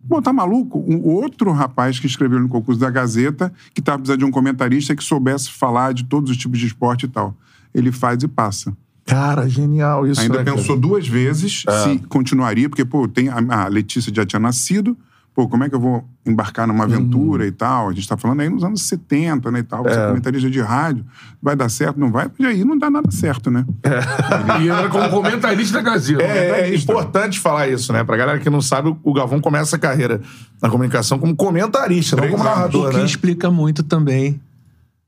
Pô, 0.08 0.22
tá 0.22 0.32
maluco? 0.32 0.84
Um 0.88 1.02
outro 1.02 1.52
rapaz 1.52 2.00
que 2.00 2.06
escreveu 2.06 2.40
no 2.40 2.48
concurso 2.48 2.80
da 2.80 2.92
Gazeta, 2.92 3.52
que 3.74 3.82
tava 3.82 4.00
precisando 4.00 4.20
de 4.20 4.26
um 4.26 4.32
comentarista 4.32 4.96
que 4.96 5.04
soubesse 5.04 5.50
falar 5.50 5.94
de 5.94 6.04
todos 6.04 6.30
os 6.30 6.38
tipos 6.38 6.60
de 6.60 6.68
esporte 6.68 7.06
e 7.06 7.10
tal. 7.10 7.36
Ele 7.74 7.92
faz 7.92 8.22
e 8.22 8.28
passa. 8.28 8.76
Cara, 9.06 9.48
genial 9.48 10.08
isso. 10.08 10.22
Ainda 10.22 10.40
né, 10.40 10.44
cara? 10.44 10.58
pensou 10.58 10.78
duas 10.78 11.08
vezes 11.08 11.64
se 11.84 12.00
continuaria, 12.08 12.70
porque, 12.70 12.86
pô, 12.86 13.08
tem 13.08 13.30
a, 13.30 13.38
a 13.64 13.68
Letícia 13.68 14.12
já 14.14 14.26
tinha 14.26 14.40
nascido. 14.40 14.98
Pô, 15.36 15.50
como 15.50 15.66
é 15.66 15.70
que 15.70 15.76
eu 15.76 15.80
vou 15.82 16.08
embarcar 16.26 16.66
numa 16.66 16.86
aventura 16.86 17.46
e 17.46 17.52
tal? 17.52 17.90
A 17.90 17.94
gente 17.94 18.08
tá 18.08 18.16
falando 18.16 18.40
aí 18.40 18.48
nos 18.48 18.64
anos 18.64 18.82
70, 18.84 19.52
né, 19.52 19.60
e 19.60 19.64
tal. 19.64 19.84
Você 19.84 20.00
é 20.00 20.08
comentarista 20.08 20.50
de 20.50 20.62
rádio, 20.62 21.06
vai 21.44 21.58
dar 21.58 21.68
certo, 21.68 22.00
não 22.00 22.10
vai? 22.10 22.32
E 22.40 22.46
aí 22.46 22.64
não 22.64 22.78
dá 22.78 22.90
nada 22.90 23.12
certo, 23.12 23.52
né? 23.52 23.66
E 24.64 24.70
entra 24.70 24.88
como 24.88 25.10
comentarista 25.10 25.74
da 25.74 25.82
Gazeta. 25.82 26.24
É, 26.24 26.70
é 26.70 26.76
importante 26.76 27.38
falar 27.38 27.68
isso, 27.68 27.92
né? 27.92 28.02
Pra 28.06 28.16
galera 28.16 28.40
que 28.40 28.50
não 28.50 28.62
sabe, 28.62 28.96
o 29.04 29.14
Galvão 29.14 29.42
começa 29.42 29.76
a 29.76 29.80
carreira 29.80 30.22
na 30.62 30.70
comunicação 30.70 31.20
como 31.20 31.36
comentarista, 31.36 32.16
não 32.16 32.30
como 32.30 32.42
anos. 32.42 32.46
narrador, 32.56 32.88
O 32.88 32.92
que 32.92 32.98
né? 33.00 33.04
explica 33.06 33.52
muito 33.52 33.84
também 33.84 34.40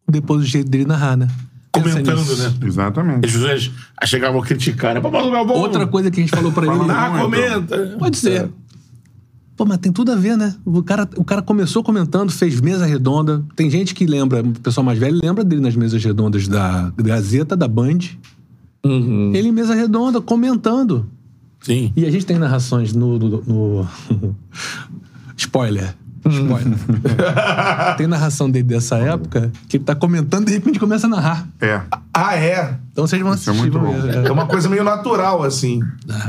depois 0.05 0.41
do 0.41 0.45
jeito 0.45 0.69
dele 0.69 0.85
narrar, 0.85 1.15
né? 1.15 1.29
Comentando, 1.71 2.35
né? 2.35 2.53
Exatamente. 2.65 3.25
As 3.25 3.31
pessoas 3.31 3.71
chegavam 4.03 4.41
a 4.41 4.45
criticar, 4.45 4.93
né? 4.93 4.99
Pô, 4.99 5.09
mas 5.09 5.25
o 5.25 5.31
Galvão... 5.31 5.55
Outra 5.55 5.87
coisa 5.87 6.11
que 6.11 6.19
a 6.19 6.23
gente 6.23 6.35
falou 6.35 6.51
pra 6.51 6.65
ele. 6.65 6.91
Ah, 6.91 7.09
muito. 7.09 7.23
comenta. 7.23 7.95
Pode 7.97 8.17
ser. 8.17 8.49
Pô, 9.57 9.65
mas 9.65 9.79
tem 9.79 9.91
tudo 9.91 10.11
a 10.11 10.15
ver, 10.15 10.37
né? 10.37 10.55
O 10.63 10.83
cara, 10.83 11.09
o 11.17 11.23
cara 11.23 11.41
começou 11.41 11.83
comentando, 11.83 12.31
fez 12.31 12.61
mesa 12.61 12.85
redonda. 12.85 13.43
Tem 13.55 13.69
gente 13.71 13.95
que 13.95 14.05
lembra, 14.05 14.41
o 14.43 14.51
pessoal 14.59 14.85
mais 14.85 14.99
velho 14.99 15.19
lembra 15.21 15.43
dele 15.43 15.61
nas 15.61 15.75
mesas 15.75 16.01
redondas 16.03 16.47
da 16.47 16.93
Gazeta, 16.95 17.57
da 17.57 17.67
Band. 17.67 17.97
Ele 18.85 19.47
em 19.49 19.51
mesa 19.51 19.73
redonda, 19.73 20.21
comentando. 20.21 21.09
Sim. 21.59 21.91
E 21.95 22.05
a 22.05 22.11
gente 22.11 22.25
tem 22.25 22.37
narrações 22.37 22.93
no. 22.93 23.17
no- 23.17 23.41
no- 23.41 23.87
Spoiler. 25.35 25.95
Spoiler. 26.25 26.77
tem 27.97 28.07
narração 28.07 28.49
dele 28.49 28.65
dessa 28.65 28.97
época 28.97 29.51
que 29.67 29.77
ele 29.77 29.83
tá 29.83 29.95
comentando 29.95 30.43
e 30.43 30.45
de 30.47 30.53
repente 30.53 30.79
começa 30.79 31.07
a 31.07 31.09
narrar. 31.09 31.47
É. 31.61 31.81
Ah, 32.13 32.35
é. 32.35 32.77
Então 32.91 33.05
vocês 33.05 33.21
vão 33.21 33.33
Isso 33.33 33.49
é 33.49 33.53
assistir. 33.53 33.71
muito 33.71 33.79
vão 33.79 33.93
bom. 33.93 34.01
ver. 34.01 34.25
É 34.25 34.31
uma 34.31 34.45
coisa 34.45 34.67
meio 34.69 34.83
natural, 34.83 35.43
assim. 35.43 35.81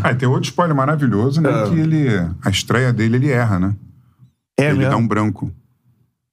Ah, 0.03 0.13
e 0.13 0.15
tem 0.15 0.29
outro 0.29 0.45
spoiler 0.49 0.77
maravilhoso, 0.77 1.41
né? 1.41 1.51
É. 1.51 1.69
Que 1.69 1.75
ele. 1.79 2.09
A 2.45 2.51
estreia 2.51 2.93
dele, 2.93 3.17
ele 3.17 3.31
erra, 3.31 3.59
né? 3.59 3.75
É 4.59 4.67
ele 4.69 4.79
mesmo. 4.79 4.91
dá 4.91 4.97
um 4.97 5.07
branco. 5.07 5.53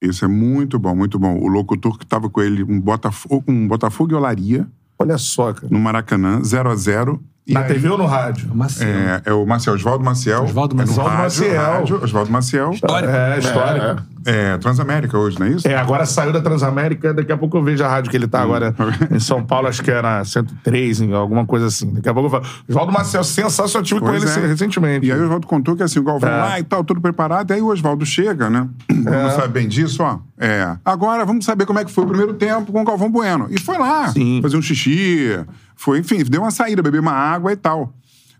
Isso 0.01 0.25
é 0.25 0.27
muito 0.27 0.77
bom, 0.77 0.95
muito 0.95 1.17
bom. 1.17 1.37
O 1.37 1.47
locutor 1.47 1.97
que 1.97 2.05
tava 2.05 2.29
com 2.29 2.41
ele, 2.41 2.63
um 2.63 2.79
Botafogo, 2.79 3.43
um 3.47 3.67
Botafogo 3.67 4.11
e 4.11 4.15
Olaria, 4.15 4.67
Olha 4.99 5.17
só, 5.17 5.53
cara. 5.53 5.67
no 5.69 5.79
Maracanã, 5.79 6.41
0 6.43 6.69
a 6.69 6.75
0 6.75 7.23
E 7.47 7.53
Na 7.53 7.59
aí, 7.59 7.67
TV 7.67 7.87
ou 7.89 7.97
no 7.97 8.07
rádio? 8.07 8.49
Maciel. 8.55 8.89
É, 8.89 9.21
é 9.25 9.33
o 9.33 9.45
Maciel, 9.45 9.75
Oswaldo 9.75 10.03
Maciel. 10.03 10.43
Oswaldo 10.45 10.73
É 10.73 10.77
no 10.83 10.87
Maciel. 10.87 11.05
rádio, 11.07 11.23
Maciel. 11.23 11.99
Oswaldo 12.03 12.31
Maciel. 12.31 12.71
É, 12.73 13.37
histórico. 13.39 14.01
É, 14.25 14.57
Transamérica 14.57 15.15
hoje, 15.15 15.39
não 15.39 15.45
é 15.45 15.49
isso? 15.51 15.67
É, 15.67 15.75
agora 15.75 16.03
saiu 16.07 16.33
da 16.33 16.41
Transamérica, 16.41 17.13
daqui 17.13 17.31
a 17.31 17.37
pouco 17.37 17.55
eu 17.57 17.63
vejo 17.63 17.83
a 17.83 17.87
rádio 17.87 18.09
que 18.09 18.17
ele 18.17 18.27
tá 18.27 18.41
agora 18.41 18.73
em 19.11 19.19
São 19.19 19.45
Paulo, 19.45 19.67
acho 19.67 19.83
que 19.83 19.91
era 19.91 20.25
103, 20.25 21.01
em 21.01 21.13
alguma 21.13 21.45
coisa 21.45 21.67
assim. 21.67 21.93
Daqui 21.93 22.09
a 22.09 22.13
pouco 22.15 22.25
eu 22.35 22.41
falo. 22.41 22.43
Oswaldo 22.67 22.91
Marcel, 22.91 23.23
sensacional, 23.23 23.81
eu 23.81 23.85
tive 23.85 23.99
com 23.99 24.07
Pois 24.07 24.23
ele 24.35 24.45
é. 24.45 24.47
recentemente. 24.49 25.05
E 25.05 25.11
aí 25.11 25.19
o 25.19 25.23
Oswaldo 25.25 25.45
contou 25.45 25.75
que 25.75 25.83
assim, 25.83 25.99
o 25.99 26.03
Galvão 26.03 26.27
É. 26.27 26.37
lá 26.41 26.59
e 26.59 26.63
tal, 26.63 26.83
tudo 26.83 26.99
preparado. 26.99 27.51
E 27.51 27.53
aí 27.53 27.61
o 27.61 27.67
Oswaldo 27.67 28.03
chega, 28.03 28.49
né? 28.49 28.67
Não 28.91 29.29
sabe 29.29 29.49
bem 29.49 29.67
disso, 29.67 30.01
ó. 30.01 30.17
É. 30.39 30.75
Agora 30.83 31.23
vamos 31.23 31.45
saber 31.45 31.67
como 31.67 31.77
é 31.77 31.85
que 31.85 31.91
foi 31.91 32.03
o 32.03 32.07
primeiro 32.07 32.33
tempo 32.33 32.71
com 32.71 32.81
o 32.81 32.83
Galvão 32.83 33.11
Bueno. 33.11 33.45
E 33.51 33.59
foi 33.59 33.77
lá, 33.77 34.07
Sim. 34.07 34.39
fazer 34.41 34.57
um 34.57 34.61
xixi. 34.63 35.39
Foi, 35.75 35.99
enfim, 35.99 36.23
deu 36.23 36.41
uma 36.41 36.51
saída, 36.51 36.81
beber 36.81 37.01
uma 37.01 37.11
água 37.11 37.51
e 37.51 37.55
tal. 37.55 37.93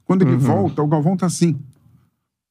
Quando 0.05 0.21
Uhum. 0.23 0.29
ele 0.29 0.37
volta, 0.37 0.81
o 0.81 0.87
Galvão 0.87 1.17
tá 1.17 1.25
assim. 1.25 1.57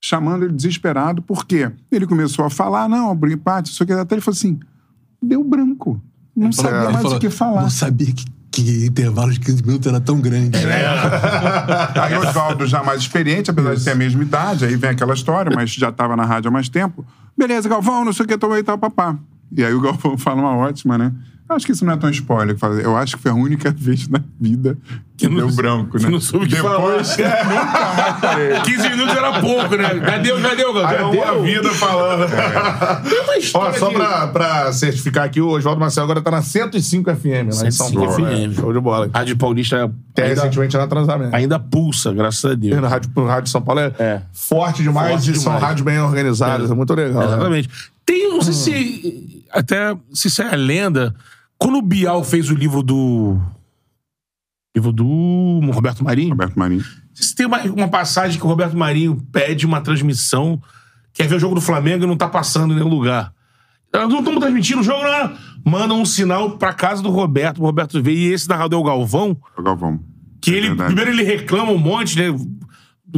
Chamando 0.02 0.44
ele 0.44 0.52
desesperado, 0.52 1.22
por 1.22 1.46
quê? 1.46 1.70
Ele 1.90 2.06
começou 2.06 2.44
a 2.44 2.50
falar, 2.50 2.88
não, 2.88 3.18
empate, 3.26 3.70
isso 3.70 3.82
aqui, 3.82 3.92
até 3.92 4.14
ele 4.14 4.20
falou 4.22 4.36
assim: 4.36 4.60
deu 5.22 5.42
branco. 5.42 6.00
Não 6.36 6.52
sabia 6.52 6.70
Ele 6.78 6.84
mais 6.88 7.02
falou, 7.02 7.16
o 7.16 7.20
que 7.20 7.30
falar. 7.30 7.62
Não 7.62 7.70
sabia 7.70 8.12
que, 8.12 8.24
que 8.50 8.86
intervalo 8.86 9.32
de 9.32 9.40
15 9.40 9.62
minutos 9.64 9.86
era 9.86 10.00
tão 10.00 10.20
grande. 10.20 10.58
Aí 12.02 12.14
o 12.16 12.20
Oswaldo 12.28 12.66
já 12.66 12.82
mais 12.82 13.00
experiente, 13.00 13.50
apesar 13.50 13.74
de 13.74 13.84
ter 13.84 13.92
a 13.92 13.94
mesma 13.94 14.22
idade, 14.22 14.64
aí 14.64 14.76
vem 14.76 14.90
aquela 14.90 15.14
história, 15.14 15.50
mas 15.54 15.72
já 15.72 15.88
estava 15.88 16.16
na 16.16 16.24
rádio 16.24 16.48
há 16.48 16.52
mais 16.52 16.68
tempo. 16.68 17.04
Beleza, 17.38 17.68
Galvão, 17.68 18.04
não 18.04 18.12
sei 18.12 18.24
o 18.24 18.28
que, 18.28 18.36
tomei 18.36 18.62
tal, 18.62 18.76
papá. 18.76 19.16
E 19.56 19.64
aí 19.64 19.72
o 19.72 19.80
Galvão 19.80 20.16
fala 20.18 20.40
uma 20.40 20.56
ótima, 20.56 20.98
né? 20.98 21.12
Acho 21.46 21.66
que 21.66 21.72
isso 21.72 21.84
não 21.84 21.92
é 21.92 21.96
tão 21.96 22.08
spoiler. 22.10 22.56
Eu 22.82 22.96
acho 22.96 23.16
que 23.16 23.22
foi 23.22 23.30
a 23.30 23.34
única 23.34 23.70
vez 23.76 24.08
na 24.08 24.20
vida 24.40 24.78
que, 25.16 25.28
não- 25.28 25.36
deu 25.36 25.50
branco, 25.52 25.98
né? 26.02 26.08
não 26.08 26.18
soube 26.20 26.46
Depois, 26.48 26.72
nunca 26.72 26.88
mais 26.88 27.16
falei. 28.20 28.60
15 28.62 28.88
minutos 28.88 29.14
era 29.14 29.40
pouco, 29.40 29.76
né? 29.76 29.88
Cadê, 30.00 30.32
cadê 30.40 30.64
o 30.64 30.78
é 30.78 31.02
uma 31.04 31.42
vida 31.42 31.70
falando. 31.74 32.26
Tem 33.08 33.20
uma 33.20 33.32
Ó, 33.32 33.36
história 33.36 33.78
só 33.78 33.88
que- 33.90 33.94
pra, 33.94 34.26
pra 34.28 34.72
certificar 34.72 35.24
aqui, 35.24 35.40
o 35.40 35.48
Oswaldo 35.48 35.80
Marcel 35.80 36.02
agora 36.04 36.22
tá 36.22 36.30
na 36.30 36.40
105 36.42 37.14
FM, 37.14 37.24
lá 37.60 37.68
em 37.68 37.70
São 37.70 37.88
105 37.88 38.06
Paulo. 38.06 38.18
né? 38.24 38.48
FM. 38.48 38.54
Show 38.60 38.72
de 38.72 38.80
bola. 38.80 39.10
Rádio 39.14 39.36
Paulista 39.36 39.84
Até 40.12 40.26
recentemente 40.28 40.76
na 40.76 40.86
Transamérica. 40.86 41.36
ainda 41.36 41.58
pulsa, 41.60 42.12
graças 42.12 42.44
a 42.50 42.54
Deus. 42.54 42.80
Na 42.80 42.88
rádio, 42.88 43.10
o 43.14 43.24
rádio 43.26 43.44
de 43.44 43.50
São 43.50 43.60
Paulo 43.62 43.80
é, 43.82 43.92
É. 43.98 44.22
forte 44.32 44.82
demais 44.82 45.12
Forte 45.12 45.30
e 45.30 45.34
são 45.34 45.52
demais. 45.52 45.62
rádios 45.62 45.84
bem 45.84 46.00
organizadas. 46.00 46.70
É, 46.70 46.74
muito 46.74 46.94
legal. 46.94 47.20
né? 47.20 47.26
Exatamente. 47.34 47.68
Tem, 48.06 48.30
não 48.30 48.40
sei 48.42 48.52
se. 48.54 49.44
Até 49.52 49.94
se 50.12 50.26
isso 50.28 50.42
é 50.42 50.52
a 50.52 50.56
lenda. 50.56 51.14
Quando 51.58 51.78
o 51.78 51.82
Bial 51.82 52.22
fez 52.24 52.50
o 52.50 52.54
livro 52.54 52.82
do. 52.82 53.38
Livro 54.76 54.92
do 54.92 55.60
Roberto 55.72 56.02
Marinho. 56.04 56.30
Roberto 56.30 56.58
Marinho. 56.58 56.84
Se 57.14 57.34
tem 57.34 57.46
uma, 57.46 57.62
uma 57.62 57.88
passagem 57.88 58.38
que 58.38 58.44
o 58.44 58.48
Roberto 58.48 58.76
Marinho 58.76 59.16
pede 59.30 59.64
uma 59.64 59.80
transmissão, 59.80 60.60
quer 61.12 61.28
ver 61.28 61.36
o 61.36 61.38
jogo 61.38 61.54
do 61.54 61.60
Flamengo 61.60 62.02
e 62.04 62.06
não 62.06 62.16
tá 62.16 62.28
passando 62.28 62.72
em 62.72 62.76
nenhum 62.76 62.88
lugar. 62.88 63.32
Nós 63.92 64.08
não 64.08 64.18
estamos 64.18 64.40
transmitindo 64.40 64.80
o 64.80 64.84
jogo, 64.84 65.02
não. 65.04 65.36
Manda 65.64 65.94
um 65.94 66.04
sinal 66.04 66.58
pra 66.58 66.72
casa 66.72 67.00
do 67.00 67.10
Roberto, 67.10 67.58
o 67.62 67.64
Roberto 67.64 68.02
vê, 68.02 68.12
e 68.12 68.32
esse 68.32 68.48
narrador 68.48 68.80
é 68.80 68.82
o 68.82 68.84
Galvão, 68.84 69.36
O 69.56 69.62
Galvão. 69.62 70.00
que 70.40 70.50
É 70.50 70.54
ele, 70.56 70.66
verdade. 70.68 70.92
primeiro 70.92 71.10
ele 71.12 71.22
reclama 71.22 71.70
um 71.70 71.78
monte, 71.78 72.18
né? 72.18 72.36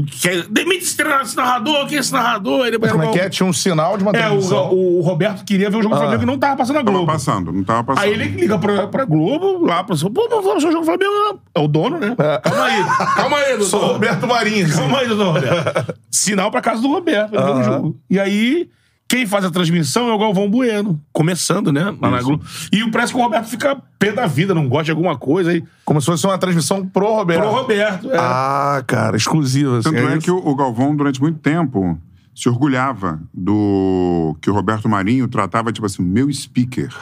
Do 0.01 0.03
Que 0.03 0.29
é, 0.29 0.43
Demite 0.43 0.85
esse 0.85 1.37
narrador, 1.37 1.87
quem 1.87 1.97
é 1.97 2.01
esse 2.01 2.13
narrador? 2.13 2.67
Ele, 2.67 2.79
Como 2.79 3.03
é 3.03 3.09
que 3.13 3.19
é? 3.19 3.29
Tinha 3.31 3.49
um 3.49 3.53
sinal 3.53 3.97
de 3.97 4.03
uma 4.05 4.13
É, 4.13 4.23
transmissão. 4.27 4.71
o, 4.71 4.99
o 4.99 5.01
Roberto 5.01 5.45
queria 5.45 5.71
ver 5.71 5.79
o 5.79 5.83
jogo 5.83 5.95
do 5.95 5.99
Ah. 5.99 6.03
Flamengo 6.05 6.23
e 6.23 6.27
não 6.27 6.39
tava 6.39 6.57
passando 6.57 6.77
a 6.77 6.81
Tava 6.85 6.91
Globo. 6.97 7.11
passando, 7.13 7.53
não 7.53 7.65
tava 7.65 7.85
passando. 7.85 8.05
Aí 8.05 8.13
ele 8.13 8.25
liga 8.29 8.59
pra, 8.59 8.87
pra 8.89 9.05
Globo, 9.05 9.65
lá 9.65 9.83
pra 9.83 9.97
pô, 9.97 10.29
mas 10.31 10.45
vamos 10.45 10.57
o 10.65 10.71
jogo 10.71 10.81
do 10.81 10.85
Flamengo. 10.85 11.41
É 11.55 11.61
o 11.61 11.67
dono, 11.67 11.99
né? 11.99 12.15
Calma 12.43 12.65
aí, 12.65 12.85
calma 13.15 13.37
aí, 13.39 13.49
doutor. 13.57 13.65
Sou 13.67 13.81
Roberto 13.87 14.27
Marinho. 14.27 14.69
Calma 14.73 14.99
aí, 14.99 15.09
doutor 15.09 15.35
Roberto. 15.35 15.95
Sinal 16.11 16.51
pra 16.51 16.61
casa 16.61 16.83
do 16.83 16.89
Roberto, 16.89 17.35
ele 17.35 17.43
vê 17.45 17.51
o 17.51 17.63
jogo. 17.63 17.97
E 18.11 18.21
aí, 18.21 18.69
quem 19.09 19.25
faz 19.25 19.45
a 19.45 19.51
transmissão 19.51 20.09
é 20.09 20.13
o 20.13 20.19
Galvão 20.19 20.51
Bueno. 20.51 21.01
Começando, 21.13 21.73
né? 21.73 21.95
Lá 22.01 22.11
na 22.11 22.23
Globo. 22.23 22.45
E 22.73 22.91
parece 22.91 23.13
que 23.13 23.19
o 23.19 23.23
Roberto 23.23 23.47
fica 23.47 23.77
pé 23.99 24.13
da 24.13 24.27
vida, 24.27 24.53
não 24.53 24.69
gosta 24.69 24.87
de 24.87 24.91
alguma 24.91 25.17
coisa. 25.17 25.51
Aí, 25.51 25.63
Como 25.85 26.01
se 26.01 26.07
fosse 26.07 26.27
uma 26.27 26.37
transmissão 26.39 26.85
pro 26.85 27.15
Roberto. 27.15 27.43
pro 27.43 27.51
Roberto. 27.51 28.11
É. 28.11 28.17
Ah, 28.19 28.83
cara, 28.85 29.17
exclusiva. 29.17 29.79
assim, 29.79 29.91
Tanto 29.91 30.09
é, 30.09 30.17
isso? 30.17 30.21
que 30.23 30.31
o, 30.31 30.55
Galvão, 30.57 30.97
durante 30.97 31.21
muito 31.21 31.39
tempo, 31.39 31.97
se 32.35 32.49
orgulhava 32.49 33.21
do 33.33 34.37
que 34.41 34.51
o 34.51 34.53
Roberto 34.53 34.89
Marinho 34.89 35.29
tratava, 35.29 35.73
tipo 35.73 35.87
assim, 35.87 36.03
meu 36.03 36.33
speaker. 36.33 36.93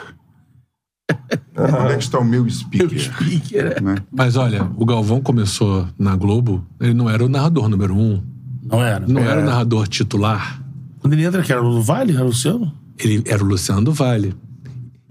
Onde 1.56 1.92
é 1.92 1.96
que 1.96 2.04
está 2.04 2.18
o 2.18 2.24
meu 2.24 2.48
speaker? 2.50 3.00
Speaker, 3.00 3.76
é. 3.78 3.80
Né? 3.80 3.96
Mas 4.12 4.36
olha, 4.36 4.68
o 4.76 4.84
Galvão 4.84 5.22
começou 5.22 5.88
na 5.98 6.14
Globo, 6.16 6.66
ele 6.78 6.92
não 6.92 7.08
era 7.08 7.24
o 7.24 7.28
narrador 7.30 7.68
número 7.68 7.96
um. 7.96 8.22
Não 8.62 8.82
era. 8.82 9.06
Não 9.06 9.22
era 9.22 9.40
o 9.40 9.44
narrador 9.44 9.88
titular. 9.88 10.63
Quando 11.04 11.12
ele 11.12 11.24
entra, 11.26 11.42
que 11.42 11.52
era 11.52 11.62
o 11.62 11.82
Vale, 11.82 12.12
era 12.14 12.22
o 12.22 12.28
Luciano? 12.28 12.72
Ele 12.98 13.22
era 13.26 13.44
o 13.44 13.46
Luciano 13.46 13.82
do 13.82 13.92
Vale. 13.92 14.34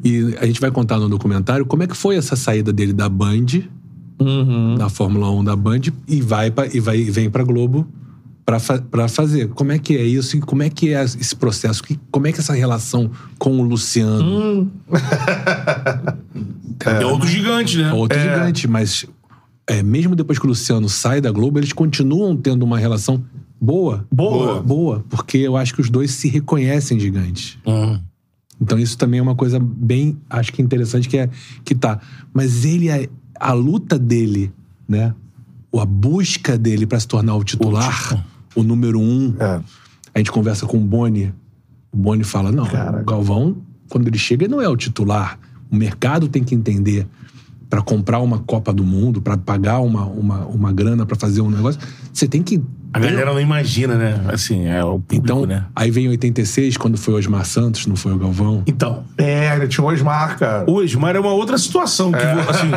E 0.04 0.36
a 0.42 0.46
gente 0.48 0.60
vai 0.60 0.72
contar 0.72 0.98
no 0.98 1.08
documentário 1.08 1.68
como 1.68 1.84
é 1.84 1.88
que 1.88 1.96
foi 1.96 2.16
essa 2.16 2.36
saída 2.36 2.74
dele 2.74 2.94
da 2.94 3.08
Band, 3.08 3.46
da 4.80 4.90
Fórmula 4.90 5.30
1 5.30 5.44
da 5.44 5.56
Band, 5.56 5.82
e 6.08 6.20
vai 6.20 6.50
pra, 6.50 6.66
e 6.66 6.80
vai 6.80 6.98
e 6.98 7.12
vem 7.12 7.30
pra 7.30 7.44
Globo 7.44 7.88
pra, 8.44 8.60
fa 8.60 8.80
pra 8.80 9.08
fazer. 9.08 9.50
Como 9.50 9.72
é 9.72 9.78
que 9.78 9.96
é 9.96 10.04
isso 10.04 10.36
e 10.36 10.42
como 10.42 10.64
é 10.64 10.70
que 10.72 10.92
é 10.96 11.04
esse 11.04 11.36
processo? 11.36 11.84
Que- 11.84 12.00
Como 12.10 12.26
é 12.26 12.32
que 12.32 12.40
é 12.40 12.42
essa 12.42 12.54
relação 12.54 13.12
com 13.38 13.60
o 13.60 13.62
Luciano? 13.62 14.72
É, 16.86 17.06
outro 17.06 17.28
gigante, 17.30 17.78
né? 17.78 17.90
É 17.90 17.94
outro 17.94 18.20
gigante, 18.20 18.68
mas 18.68 19.06
é, 19.70 19.82
mesmo 19.82 20.16
depois 20.18 20.38
que 20.38 20.46
o 20.46 20.50
Luciano 20.50 20.90
sai 20.90 21.22
da 21.22 21.32
Globo, 21.32 21.58
eles 21.60 21.72
continuam 21.72 22.36
tendo 22.36 22.64
uma 22.64 22.78
relação 22.78 23.24
boa. 23.66 24.08
Boa. 24.12 24.62
Boa, 24.62 25.06
porque 25.10 25.38
eu 25.38 25.56
acho 25.56 25.74
que 25.74 25.82
os 25.82 25.90
dois 25.90 26.12
se 26.12 26.28
reconhecem 26.28 27.00
gigantes. 27.00 27.58
Hum. 27.66 28.00
Então 28.60 28.80
isso 28.80 28.98
também 28.98 29.20
é 29.20 29.24
uma 29.24 29.36
coisa 29.36 29.60
bem, 29.60 30.18
acho 30.30 30.54
que 30.54 30.62
interessante 30.62 31.10
que 31.10 31.18
é 31.18 31.30
que 31.66 31.76
tá. 31.76 32.00
Mas 32.34 32.66
ele 32.66 32.90
a, 32.90 33.08
a 33.40 33.54
luta 33.54 34.00
dele, 34.00 34.52
né? 34.88 35.14
Ou 35.72 35.82
a 35.82 35.86
busca 35.86 36.58
dele 36.58 36.86
pra 36.86 37.00
se 37.00 37.08
tornar 37.08 37.36
o 37.36 37.44
titular, 37.44 38.26
o, 38.56 38.64
número 38.64 39.00
um. 39.00 39.36
É. 39.40 39.62
A 40.14 40.20
gente 40.20 40.32
conversa 40.32 40.66
com 40.66 40.78
o 40.78 40.82
Boni. 40.82 41.34
O 41.92 41.98
Boni 41.98 42.24
fala: 42.24 42.52
não, 42.52 42.66
o 42.66 43.04
Galvão, 43.04 43.58
quando 43.90 44.08
ele 44.08 44.18
chega, 44.18 44.46
ele 44.46 44.52
não 44.52 44.62
é 44.62 44.70
o 44.70 44.78
titular. 44.78 45.40
O 45.72 45.76
mercado 45.76 46.28
tem 46.28 46.44
que 46.44 46.54
entender 46.54 47.08
para 47.70 47.82
comprar 47.82 48.20
uma 48.20 48.38
Copa 48.38 48.72
do 48.72 48.84
Mundo, 48.84 49.20
para 49.20 49.36
pagar 49.36 49.80
uma, 49.80 50.06
uma, 50.06 50.46
uma 50.46 50.72
grana 50.72 51.08
para 51.08 51.16
fazer 51.16 51.42
um 51.42 51.50
negócio. 51.50 51.82
Você 52.14 52.28
tem 52.28 52.44
que. 52.44 52.62
A 52.94 53.00
galera 53.00 53.34
não 53.34 53.42
imagina, 53.42 53.96
né? 53.96 54.22
Assim, 54.32 54.68
é 54.68 54.84
o 54.84 55.00
público, 55.00 55.16
Então, 55.26 55.46
né? 55.46 55.66
aí 55.76 55.90
vem 55.90 56.08
86, 56.10 56.78
quando 56.78 56.98
foi 56.98 57.16
o 57.16 57.18
Osmar 57.18 57.44
Santos, 57.46 57.88
não 57.88 57.96
foi 57.96 58.14
o 58.14 58.18
Galvão. 58.18 58.64
Então, 58.68 59.04
É, 59.18 59.66
tinha 59.68 59.84
um 59.84 59.88
Osmar, 59.92 60.38
cara. 60.38 60.70
O 60.70 60.76
Osmar 60.76 61.16
é 61.16 61.20
uma 61.20 61.32
outra 61.34 61.58
situação. 61.58 62.12
Que, 62.12 62.18
assim, 62.18 62.70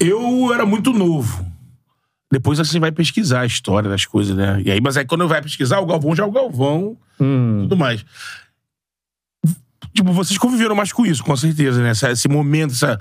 eu 0.00 0.52
era 0.52 0.64
muito 0.64 0.92
novo. 0.92 1.44
Depois 2.32 2.58
assim 2.58 2.80
vai 2.80 2.90
pesquisar 2.90 3.40
a 3.42 3.46
história 3.46 3.88
das 3.88 4.06
coisas, 4.06 4.34
né? 4.36 4.60
E 4.64 4.70
aí, 4.70 4.80
mas 4.80 4.96
aí 4.96 5.04
quando 5.04 5.28
vai 5.28 5.40
pesquisar, 5.40 5.78
o 5.78 5.86
Galvão 5.86 6.16
já 6.16 6.24
é 6.24 6.26
o 6.26 6.32
Galvão, 6.32 6.96
tudo 7.16 7.76
mais. 7.76 8.04
Tipo, 9.94 10.12
vocês 10.12 10.36
conviveram 10.38 10.74
mais 10.74 10.92
com 10.92 11.06
isso, 11.06 11.22
com 11.22 11.36
certeza, 11.36 11.80
né? 11.82 11.90
Essa- 11.90 12.10
esse 12.10 12.28
momento, 12.28 12.72
essa. 12.72 12.98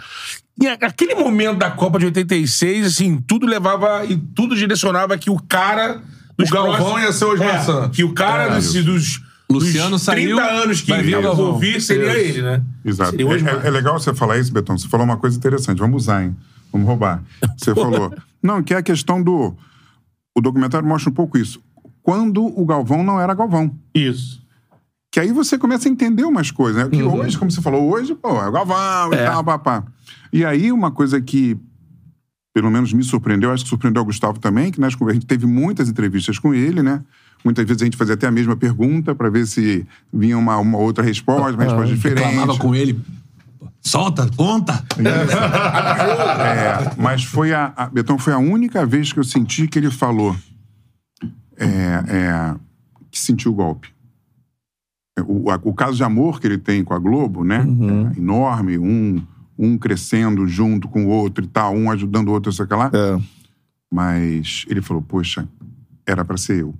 E 0.62 0.68
aquele 0.68 1.16
momento 1.16 1.58
da 1.58 1.72
Copa 1.72 1.98
de 1.98 2.06
86, 2.06 2.86
assim, 2.86 3.20
tudo 3.20 3.48
levava 3.48 4.06
e 4.06 4.16
tudo 4.16 4.56
direcionava 4.56 5.18
que 5.18 5.30
o 5.30 5.38
cara. 5.42 6.02
Dos 6.38 6.50
O 6.50 6.54
Galvão 6.54 6.76
próximos- 6.78 7.02
ia 7.04 7.12
ser 7.14 7.26
o 7.26 7.32
Osmar 7.34 7.48
É, 7.56 7.60
Santos. 7.60 7.96
Que 7.96 8.04
o 8.04 8.12
cara 8.14 8.44
É, 8.44 8.56
dos, 8.56 8.74
dos, 8.74 9.22
Luciano 9.50 9.92
dos 9.92 10.06
30 10.06 10.36
saiu, 10.36 10.40
anos 10.64 10.82
que 10.82 10.90
vai 10.90 11.04
vir 11.04 11.12
ia 11.12 11.32
ouvir 11.32 11.80
seria 11.80 12.18
ele, 12.18 12.42
né? 12.42 12.64
Exato. 12.84 13.16
É, 13.16 13.22
é- 13.22 13.68
é 13.68 13.70
legal 13.70 14.00
você 14.00 14.14
falar 14.16 14.40
isso, 14.40 14.52
Betão. 14.52 14.76
Você 14.78 14.88
falou 14.88 15.06
uma 15.06 15.18
coisa 15.18 15.38
interessante. 15.38 15.78
Vamos 15.78 16.04
usar, 16.04 16.24
hein? 16.24 16.36
Vamos 16.72 16.88
roubar. 16.88 17.22
Você 17.56 17.76
falou. 17.76 18.12
Não, 18.42 18.64
que 18.64 18.74
é 18.74 18.78
a 18.78 18.82
questão 18.84 19.22
do. 19.22 19.56
O 20.36 20.42
documentário 20.42 20.88
mostra 20.88 21.12
um 21.12 21.14
pouco 21.14 21.38
isso. 21.38 21.62
Quando 22.02 22.44
o 22.44 22.66
Galvão 22.66 23.04
não 23.04 23.22
era 23.22 23.34
Galvão. 23.36 23.72
Isso. 23.94 24.42
Que 25.14 25.20
aí 25.20 25.32
você 25.32 25.60
começa 25.60 25.88
a 25.88 25.92
entender 25.92 26.24
umas 26.24 26.50
coisas, 26.50 26.84
né? 26.84 26.90
Que 26.90 27.04
hoje, 27.04 27.38
como 27.38 27.52
você 27.52 27.62
falou, 27.62 27.88
hoje, 27.88 28.16
pô, 28.16 28.30
é 28.42 28.48
o 28.50 28.52
Galvão 28.52 29.14
e 29.14 29.16
É. 29.16 29.26
tal, 29.26 29.44
papá. 29.44 29.84
E 30.34 30.44
aí, 30.44 30.72
uma 30.72 30.90
coisa 30.90 31.22
que, 31.22 31.56
pelo 32.52 32.72
menos 32.72 32.92
me 32.92 33.04
surpreendeu, 33.04 33.52
acho 33.52 33.64
que 33.64 33.70
surpreendeu 33.70 34.02
o 34.02 34.06
Gustavo 34.06 34.40
também, 34.40 34.72
que 34.72 34.82
nós, 34.82 34.98
a 35.00 35.14
gente 35.14 35.28
teve 35.28 35.46
muitas 35.46 35.88
entrevistas 35.88 36.40
com 36.40 36.52
ele, 36.52 36.82
né? 36.82 37.04
Muitas 37.46 37.64
vezes 37.64 37.84
a 37.84 37.86
gente 37.86 37.96
fazia 37.96 38.16
até 38.16 38.26
a 38.26 38.32
mesma 38.32 38.56
pergunta 38.56 39.14
para 39.14 39.30
ver 39.30 39.46
se 39.46 39.86
vinha 40.12 40.36
uma, 40.36 40.58
uma 40.58 40.80
outra 40.80 41.04
resposta, 41.04 41.52
uma 41.52 41.64
resposta 41.64 41.94
diferente. 41.94 42.24
Reclamava 42.24 42.58
com 42.58 42.74
ele. 42.74 43.00
Solta, 43.82 44.28
conta. 44.36 44.84
É, 44.98 46.96
mas 46.98 47.24
foi 47.24 47.54
a, 47.54 47.72
a- 47.76 47.86
Betão 47.88 48.18
foi 48.18 48.34
a 48.34 48.40
única 48.40 48.84
vez 48.84 49.14
que 49.14 49.20
eu 49.20 49.24
senti 49.24 49.68
que 49.68 49.78
ele 49.78 49.92
falou 49.92 50.36
é, 51.58 51.68
é, 52.08 52.56
que 53.12 53.20
sentiu 53.20 53.52
o 53.52 53.56
golpe. 53.56 53.93
É, 55.18 55.22
O, 55.22 55.46
o 55.70 55.74
caso 55.74 55.98
de 55.98 56.04
amor 56.04 56.40
que 56.40 56.48
ele 56.48 56.58
tem 56.58 56.84
com 56.84 56.94
a 56.94 57.00
Globo, 57.00 57.44
né? 57.44 57.66
É 58.16 58.20
enorme, 58.20 58.78
um, 58.78 59.22
um 59.58 59.78
crescendo 59.78 60.48
junto 60.48 60.88
com 60.88 61.06
o 61.06 61.10
outro 61.10 61.44
e 61.44 61.48
tal, 61.48 61.76
um 61.76 61.92
ajudando 61.92 62.30
o 62.30 62.32
outro, 62.32 62.52
sei 62.52 62.66
lá. 62.72 62.90
É. 62.94 63.22
Mas 63.92 64.66
ele 64.68 64.82
falou, 64.82 65.02
poxa, 65.04 65.48
era 66.06 66.26
pra 66.26 66.38
ser 66.38 66.62
eu. 66.62 66.74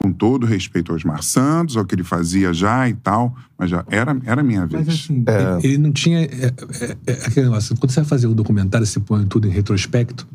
Com 0.00 0.12
todo 0.12 0.46
respeito 0.46 0.90
ao 0.90 0.96
Osmar 0.96 1.22
Santos, 1.22 1.76
ao 1.76 1.84
que 1.84 1.94
ele 1.94 2.02
fazia 2.02 2.52
já 2.52 2.88
e 2.88 2.94
tal, 2.94 3.36
mas 3.56 3.70
já 3.70 3.84
era, 3.88 4.16
era 4.24 4.40
a 4.40 4.44
minha 4.44 4.66
vez. 4.66 4.84
Mas 4.86 4.94
assim, 4.96 5.24
ele, 5.58 5.66
ele 5.74 5.78
não 5.78 5.92
tinha. 5.92 6.20
É, 6.22 6.46
é- 6.80 6.96
é 7.06 7.12
aquele 7.26 7.46
negócio, 7.46 7.76
quando 7.76 7.90
você 7.92 8.00
vai 8.00 8.08
fazer 8.08 8.26
o 8.26 8.34
documentário, 8.34 8.84
você 8.86 8.98
põe 8.98 9.24
tudo 9.26 9.46
em 9.46 9.50
retrospecto, 9.52 10.26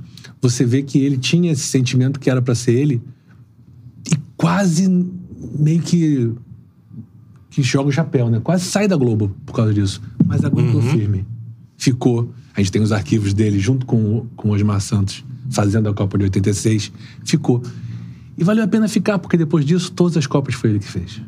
você 0.41 0.63
vê 0.65 0.83
que 0.83 0.99
ele 0.99 1.17
tinha 1.17 1.51
esse 1.51 1.63
sentimento 1.63 2.17
que 2.17 2.29
era 2.29 2.41
pra 2.41 2.55
ser 2.55 2.73
ele 2.73 3.01
e 4.09 4.15
quase 4.37 4.87
meio 5.59 5.81
que. 5.81 6.33
Que 7.61 7.63
joga 7.63 7.89
o 7.89 7.91
chapéu, 7.91 8.29
né? 8.29 8.39
Quase 8.39 8.65
sai 8.65 8.87
da 8.87 8.95
Globo 8.95 9.35
por 9.45 9.53
causa 9.53 9.73
disso. 9.73 9.99
Mas 10.25 10.43
aguentou 10.43 10.79
firme. 10.81 11.25
Ficou. 11.75 12.31
A 12.55 12.59
gente 12.61 12.71
tem 12.71 12.81
os 12.81 12.91
arquivos 12.91 13.33
dele 13.33 13.59
junto 13.59 13.85
com, 13.85 14.17
o- 14.17 14.27
com 14.35 14.49
o 14.49 14.51
Osmar 14.51 14.79
Santos 14.79 15.23
fazendo 15.49 15.89
a 15.89 15.93
Copa 15.93 16.17
de 16.17 16.25
86. 16.25 16.91
Ficou. 17.25 17.63
E 18.37 18.43
valeu 18.43 18.63
a 18.63 18.67
pena 18.67 18.87
ficar, 18.87 19.17
porque 19.17 19.37
depois 19.37 19.65
disso, 19.65 19.91
todas 19.91 20.15
as 20.17 20.27
Copas 20.27 20.53
foi 20.55 20.69
ele 20.71 20.79
que 20.79 20.87
fez. 20.87 21.19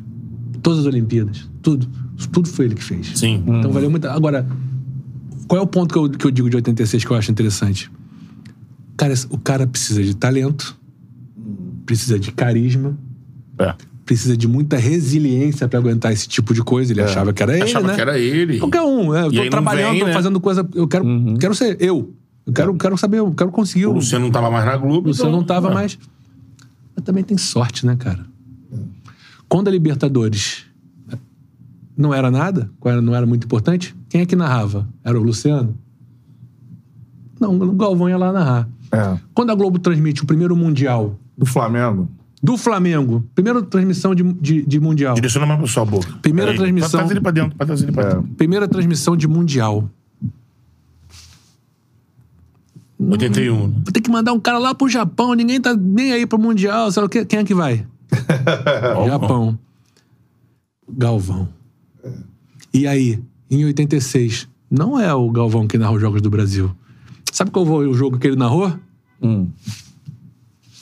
Todas 0.62 0.80
as 0.80 0.86
Olimpíadas. 0.86 1.48
Tudo. 1.62 1.88
Tudo 2.30 2.48
foi 2.48 2.66
ele 2.66 2.74
que 2.76 2.84
fez. 2.84 3.12
Sim. 3.18 3.42
Então 3.46 3.72
valeu 3.72 3.90
muito. 3.90 4.06
Agora, 4.06 4.46
qual 5.48 5.60
é 5.60 5.64
o 5.64 5.66
ponto 5.66 5.92
que 5.92 5.98
eu, 5.98 6.08
que 6.10 6.24
eu 6.26 6.30
digo 6.30 6.48
de 6.48 6.56
86 6.56 7.04
que 7.04 7.10
eu 7.10 7.16
acho 7.16 7.30
interessante? 7.32 7.90
Cara, 8.96 9.14
o 9.30 9.38
cara 9.38 9.66
precisa 9.66 10.02
de 10.02 10.14
talento, 10.14 10.78
precisa 11.86 12.18
de 12.18 12.30
carisma, 12.30 12.96
É. 13.58 13.74
precisa 14.10 14.36
de 14.36 14.48
muita 14.48 14.76
resiliência 14.76 15.68
pra 15.68 15.78
aguentar 15.78 16.12
esse 16.12 16.26
tipo 16.26 16.52
de 16.52 16.64
coisa. 16.64 16.92
Ele 16.92 17.00
achava 17.00 17.32
que 17.32 17.40
era 17.44 17.54
ele, 17.54 17.62
Achava 17.62 17.86
né? 17.86 17.94
que 17.94 18.00
era 18.00 18.18
ele. 18.18 18.58
Qualquer 18.58 18.82
um, 18.82 19.12
né? 19.12 19.26
Eu 19.26 19.44
tô 19.44 19.50
trabalhando, 19.50 19.92
vem, 19.92 20.00
tô 20.00 20.06
né? 20.06 20.12
fazendo 20.12 20.40
coisa. 20.40 20.68
Eu 20.74 20.88
quero, 20.88 21.04
quero 21.38 21.54
ser 21.54 21.76
eu. 21.80 22.12
Eu 22.44 22.52
quero, 22.52 22.74
quero 22.74 22.98
saber, 22.98 23.18
eu 23.18 23.32
quero 23.32 23.52
conseguir. 23.52 23.86
O 23.86 23.92
Luciano 23.92 24.24
não 24.24 24.32
tava 24.32 24.50
mais 24.50 24.64
na 24.64 24.76
Globo. 24.76 25.06
o 25.06 25.10
Luciano 25.10 25.30
então, 25.30 25.38
não 25.38 25.46
tava 25.46 25.70
é. 25.70 25.74
mais. 25.74 25.96
Mas 26.96 27.04
também 27.04 27.22
tem 27.22 27.38
sorte, 27.38 27.86
né, 27.86 27.94
cara? 27.94 28.26
Quando 29.48 29.68
a 29.68 29.70
Libertadores 29.70 30.64
não 31.96 32.12
era 32.12 32.32
nada, 32.32 32.68
não 33.04 33.14
era 33.14 33.24
muito 33.24 33.44
importante, 33.44 33.94
quem 34.08 34.22
é 34.22 34.26
que 34.26 34.34
narrava? 34.34 34.88
Era 35.04 35.20
o 35.20 35.22
Luciano? 35.22 35.78
Não, 37.38 37.54
o 37.54 37.72
Galvão 37.74 38.08
ia 38.08 38.18
lá 38.18 38.32
narrar. 38.32 38.68
É. 38.90 39.16
Quando 39.32 39.50
a 39.50 39.54
Globo 39.54 39.78
transmite 39.78 40.24
o 40.24 40.26
primeiro 40.26 40.56
Mundial 40.56 41.16
Do 41.38 41.46
Flamengo. 41.46 42.08
Do 42.42 42.56
Flamengo, 42.56 43.22
primeira 43.34 43.60
transmissão 43.62 44.14
de, 44.14 44.22
de, 44.22 44.62
de 44.64 44.80
Mundial, 44.80 45.14
Direciona 45.14 45.46
mais 45.46 45.58
pra 45.58 45.68
sua 45.68 45.84
boca. 45.84 46.10
Primeira 46.22 46.52
Aí, 46.52 46.56
transmissão. 46.56 46.90
Traz 47.00 47.10
ele 47.10 47.20
pra 47.20 47.30
dentro, 47.30 47.56
pra 47.56 47.66
trazer 47.66 47.84
ele 47.84 47.92
pra 47.92 48.02
É. 48.04 48.14
dentro. 48.14 48.22
primeira 48.36 48.66
transmissão 48.66 49.16
de 49.16 49.28
Mundial. 49.28 49.88
81. 52.98 53.66
né? 53.68 53.74
Vou 53.84 53.92
ter 53.92 54.00
que 54.00 54.10
mandar 54.10 54.32
um 54.32 54.40
cara 54.40 54.58
lá 54.58 54.74
pro 54.74 54.88
Japão, 54.88 55.34
ninguém 55.34 55.60
tá 55.60 55.74
nem 55.74 56.12
aí 56.12 56.26
pro 56.26 56.38
Mundial, 56.38 56.90
sei 56.92 57.02
lá. 57.02 57.08
Quem 57.08 57.38
é 57.40 57.44
que 57.44 57.54
vai? 57.54 57.86
Japão. 59.06 59.58
Galvão. 60.88 61.48
E 62.72 62.86
aí, 62.86 63.18
em 63.50 63.64
86, 63.64 64.48
não 64.70 64.98
é 64.98 65.12
o 65.14 65.30
Galvão 65.30 65.66
que 65.66 65.78
narra 65.78 65.92
os 65.92 66.00
Jogos 66.00 66.20
do 66.20 66.30
Brasil. 66.30 66.70
Sabe 67.32 67.50
qual 67.50 67.64
foi 67.64 67.86
o 67.86 67.94
jogo 67.94 68.18
que 68.18 68.26
ele 68.26 68.36
narrou? 68.36 68.72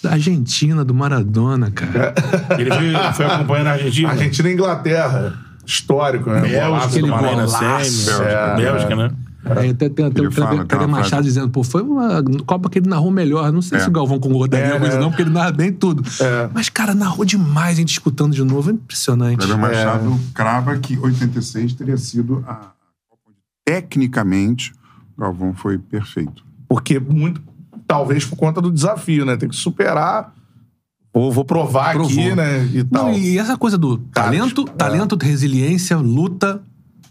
Da 0.03 0.13
Argentina, 0.13 0.85
do 0.85 0.95
Maradona, 0.95 1.71
cara. 1.71 2.15
Ele 2.59 2.71
foi, 2.71 3.13
foi 3.15 3.27
acompanhando 3.27 3.67
a 3.67 3.73
Argentina. 3.73 4.09
Argentina 4.11 4.49
e 4.49 4.53
Inglaterra. 4.53 5.35
Histórico, 5.67 6.31
né? 6.31 6.41
Bélgica, 6.41 7.01
do 7.01 7.07
Mané 7.09 7.37
na 7.37 7.47
Maradona. 7.47 7.85
semi. 7.85 8.11
É, 8.25 8.57
Bélgica, 8.57 8.97
né? 8.97 9.11
Aí 9.45 9.71
até 9.71 9.89
tem, 9.89 10.05
Ele 10.07 10.27
o 10.27 10.67
Kleber 10.67 10.89
Machado 10.89 11.23
dizendo, 11.23 11.49
pô, 11.49 11.63
foi 11.63 11.81
uma 11.83 12.23
Copa 12.45 12.69
que 12.69 12.79
ele 12.81 12.89
narrou 12.89 13.11
melhor. 13.11 13.51
Não 13.53 13.63
sei 13.63 13.79
É. 13.79 13.81
se 13.83 13.89
o 13.89 13.91
Galvão 13.93 14.19
concordaria 14.19 14.75
É, 14.75 14.79
com 14.79 14.85
isso, 14.87 14.97
né? 14.97 15.01
não, 15.01 15.11
porque 15.11 15.23
ele 15.23 15.31
narra 15.31 15.53
bem 15.53 15.73
tudo. 15.73 16.03
É. 16.21 16.49
Mas, 16.53 16.69
cara, 16.69 16.95
narrou 16.95 17.25
demais, 17.25 17.77
a 17.77 17.81
gente 17.81 17.93
escutando 17.93 18.35
de 18.35 18.43
novo. 18.45 18.71
É 18.71 18.73
impressionante. 18.75 19.39
Kleber 19.39 19.59
Machado 19.59 20.21
crava 20.35 20.77
que 20.79 20.99
86 20.99 21.73
teria 21.75 21.97
sido 21.97 22.45
a 22.47 22.55
Copa 23.09 23.23
onde, 23.29 23.37
tecnicamente, 23.65 24.73
o 25.17 25.21
Galvão 25.23 25.55
foi 25.55 25.79
perfeito. 25.79 26.45
Porque 26.69 26.99
muito. 26.99 27.41
Talvez 27.89 28.25
por 28.25 28.37
conta 28.37 28.61
do 28.61 28.71
desafio, 28.71 29.25
né? 29.25 29.37
Tem 29.37 29.49
que 29.49 29.57
superar. 29.57 30.33
Vou, 31.13 31.33
vou 31.33 31.45
provar 31.45 31.95
Provou. 31.95 32.11
aqui, 32.13 32.35
né? 32.37 32.69
E 32.73 32.85
tal. 32.85 33.07
Não, 33.07 33.15
e 33.19 33.39
essa 33.39 33.57
coisa 33.57 33.77
do 33.77 33.99
Cara, 34.13 34.27
talento, 34.27 34.65
é. 34.69 34.73
talento, 34.77 35.17
resiliência, 35.21 35.97
luta 35.97 36.61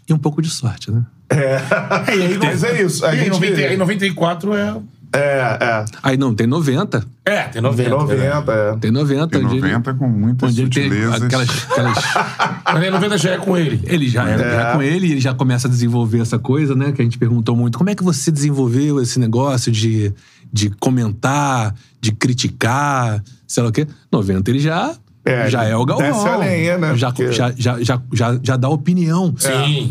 e 0.08 0.14
um 0.14 0.18
pouco 0.18 0.40
de 0.40 0.48
sorte, 0.48 0.90
né? 0.90 1.04
Mas 2.42 2.64
é 2.64 2.82
isso. 2.82 3.04
A 3.04 3.08
E 3.14 3.18
aí, 3.18 3.24
gente... 3.24 3.30
90, 3.34 3.60
aí 3.60 3.76
94 3.76 4.54
é. 4.54 4.76
É, 5.10 5.18
é. 5.60 5.84
Aí 6.02 6.16
não, 6.18 6.34
tem 6.34 6.46
90. 6.46 7.02
É, 7.24 7.42
tem 7.44 7.62
90. 7.62 7.88
Tem 7.88 7.98
90, 7.98 8.52
é. 8.52 8.76
Tem 8.76 8.90
90. 8.90 9.28
Tem 9.28 9.44
onde 9.46 9.56
ele- 9.56 9.60
90 9.72 9.94
com 9.94 10.06
muitas 10.08 10.54
tem 10.54 10.64
sutilezas. 10.66 11.22
aquelas, 11.22 11.48
aquelas 11.70 11.98
Mas 12.66 12.82
aí 12.82 12.90
90 12.90 13.18
já 13.18 13.30
é 13.30 13.38
com 13.38 13.56
ele. 13.56 13.80
Ele 13.84 14.06
já 14.08 14.28
era 14.28 14.50
já 14.50 14.72
com 14.74 14.82
ele, 14.82 15.10
ele 15.12 15.20
já 15.20 15.32
começa 15.34 15.66
a 15.66 15.70
desenvolver 15.70 16.20
essa 16.20 16.38
coisa, 16.38 16.74
né? 16.74 16.92
Que 16.92 17.00
a 17.00 17.04
gente 17.04 17.16
perguntou 17.18 17.56
muito. 17.56 17.78
Como 17.78 17.88
é 17.88 17.94
que 17.94 18.02
você 18.04 18.30
desenvolveu 18.30 19.00
esse 19.00 19.18
negócio 19.18 19.72
de, 19.72 20.12
de 20.52 20.70
comentar, 20.70 21.74
de 22.00 22.12
criticar, 22.12 23.22
sei 23.46 23.62
lá 23.62 23.68
o 23.68 23.72
quê? 23.72 23.86
90 24.12 24.50
ele 24.50 24.58
já. 24.60 24.96
É, 25.24 25.50
já 25.50 25.64
é 25.64 25.76
o 25.76 25.84
Galvão. 25.84 26.10
desce 26.10 26.26
a 26.28 26.36
lenha, 26.36 26.78
né? 26.78 26.96
Já, 26.96 27.12
Porque- 27.12 27.32
já, 27.32 27.52
já, 27.56 27.82
já, 27.82 28.02
já, 28.12 28.40
já 28.42 28.56
dá 28.56 28.68
opinião. 28.68 29.34
Sim. 29.36 29.90